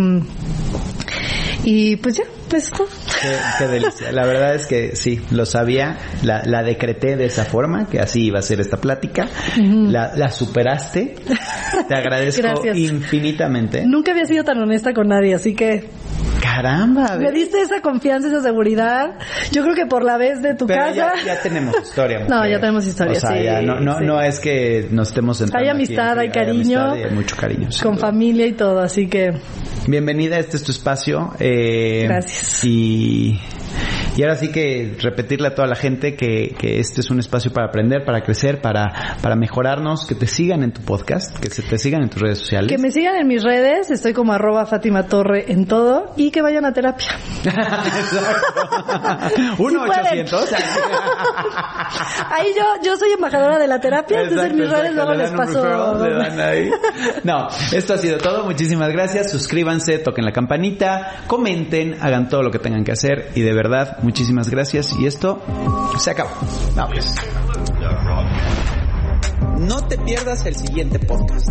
y 1.64 1.96
pues 1.96 2.16
ya, 2.16 2.24
pues. 2.48 2.70
Qué, 2.70 3.28
qué 3.58 3.66
delicia. 3.66 4.12
La 4.12 4.26
verdad 4.26 4.54
es 4.54 4.66
que 4.66 4.96
sí, 4.96 5.20
lo 5.30 5.46
sabía, 5.46 5.96
la, 6.22 6.42
la 6.44 6.62
decreté 6.62 7.16
de 7.16 7.24
esa 7.24 7.44
forma, 7.44 7.88
que 7.88 8.00
así 8.00 8.26
iba 8.26 8.38
a 8.38 8.42
ser 8.42 8.60
esta 8.60 8.76
plática. 8.76 9.28
la, 9.56 10.12
la 10.14 10.30
superaste. 10.30 11.14
Te 11.88 11.94
agradezco 11.96 12.42
Gracias. 12.42 12.76
infinitamente. 12.76 13.84
Nunca 13.86 14.12
había 14.12 14.26
sido 14.26 14.44
tan 14.44 14.58
honesta 14.58 14.92
con 14.92 15.08
nadie, 15.08 15.34
así 15.34 15.54
que 15.54 15.88
Caramba. 16.44 17.16
Me 17.16 17.32
diste 17.32 17.62
esa 17.62 17.80
confianza, 17.80 18.28
esa 18.28 18.42
seguridad. 18.42 19.12
Yo 19.50 19.62
creo 19.62 19.74
que 19.74 19.86
por 19.86 20.04
la 20.04 20.18
vez 20.18 20.42
de 20.42 20.54
tu 20.54 20.66
Pero 20.66 20.80
casa. 20.82 20.94
ya, 20.94 21.12
ya 21.34 21.40
tenemos 21.42 21.74
historia. 21.82 22.20
No, 22.28 22.36
mujer. 22.36 22.50
ya 22.50 22.60
tenemos 22.60 22.86
historia, 22.86 23.12
O 23.16 23.20
sea, 23.20 23.30
sí, 23.30 23.42
ya 23.44 23.62
no, 23.62 23.80
no, 23.80 23.98
sí. 23.98 24.04
no 24.04 24.20
es 24.20 24.40
que 24.40 24.86
nos 24.90 25.08
estemos 25.08 25.40
Hay 25.54 25.68
amistad, 25.68 26.18
hay 26.18 26.28
cariño. 26.30 26.80
amistad 26.80 26.96
y 26.96 27.08
hay 27.08 27.14
mucho 27.14 27.36
cariño. 27.36 27.68
Con 27.82 27.98
familia 27.98 28.46
y 28.46 28.52
todo, 28.52 28.80
así 28.80 29.08
que 29.08 29.32
Bienvenida, 29.88 30.38
este 30.38 30.58
es 30.58 30.64
tu 30.64 30.72
espacio. 30.72 31.32
eh, 31.40 32.02
Gracias. 32.04 32.62
Y, 32.64 33.40
y 34.16 34.22
ahora 34.22 34.36
sí 34.36 34.52
que 34.52 34.96
repetirle 35.00 35.48
a 35.48 35.54
toda 35.54 35.66
la 35.66 35.76
gente 35.76 36.14
que, 36.14 36.54
que 36.58 36.78
este 36.78 37.00
es 37.00 37.10
un 37.10 37.18
espacio 37.18 37.52
para 37.52 37.66
aprender, 37.66 38.04
para 38.04 38.22
crecer, 38.22 38.60
para, 38.60 39.16
para 39.20 39.36
mejorarnos, 39.36 40.06
que 40.06 40.14
te 40.14 40.26
sigan 40.26 40.62
en 40.62 40.72
tu 40.72 40.82
podcast, 40.82 41.38
que 41.38 41.50
se 41.50 41.62
te 41.62 41.78
sigan 41.78 42.02
en 42.02 42.10
tus 42.10 42.22
redes 42.22 42.38
sociales. 42.38 42.70
que 42.70 42.78
me 42.78 42.90
sigan 42.90 43.16
en 43.16 43.26
mis 43.26 43.42
redes, 43.42 43.90
estoy 43.90 44.12
como 44.12 44.32
arroba 44.32 44.66
Fátima 44.66 45.06
Torre 45.06 45.52
en 45.52 45.66
todo 45.66 46.12
y 46.16 46.30
que 46.30 46.42
vayan 46.42 46.64
a 46.64 46.72
terapia. 46.72 47.08
Uno 49.58 49.82
ochocientos. 49.82 50.52
Ahí 52.30 52.48
yo, 52.56 52.64
yo 52.84 52.96
soy 52.96 53.12
embajadora 53.12 53.58
de 53.58 53.66
la 53.66 53.80
terapia, 53.80 54.22
entonces 54.22 54.50
en 54.50 54.58
mis 54.58 54.70
redes 54.70 54.94
luego 54.94 55.12
le 55.12 55.24
les 55.24 55.30
paso. 55.30 55.64
No, 57.24 57.48
esto 57.72 57.94
ha 57.94 57.98
sido 57.98 58.18
todo. 58.18 58.44
Muchísimas 58.44 58.90
gracias. 58.90 59.30
Suscríbanse, 59.30 59.98
toquen 59.98 60.24
la 60.24 60.32
campanita, 60.32 61.24
comenten, 61.26 61.96
hagan 62.00 62.28
todo 62.28 62.42
lo 62.42 62.50
que 62.50 62.58
tengan 62.58 62.84
que 62.84 62.92
hacer. 62.92 63.30
Y 63.34 63.40
de 63.40 63.52
verdad, 63.52 63.98
muchísimas 64.04 64.48
gracias. 64.48 64.92
Y 64.98 65.06
esto 65.06 65.42
se 65.98 66.10
acabó. 66.10 66.30
No 69.58 69.86
te 69.86 69.98
pierdas 69.98 70.46
el 70.46 70.54
siguiente 70.54 70.98
podcast. 70.98 71.48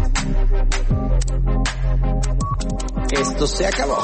Esto 3.11 3.47
se 3.47 3.67
acabó. 3.67 3.97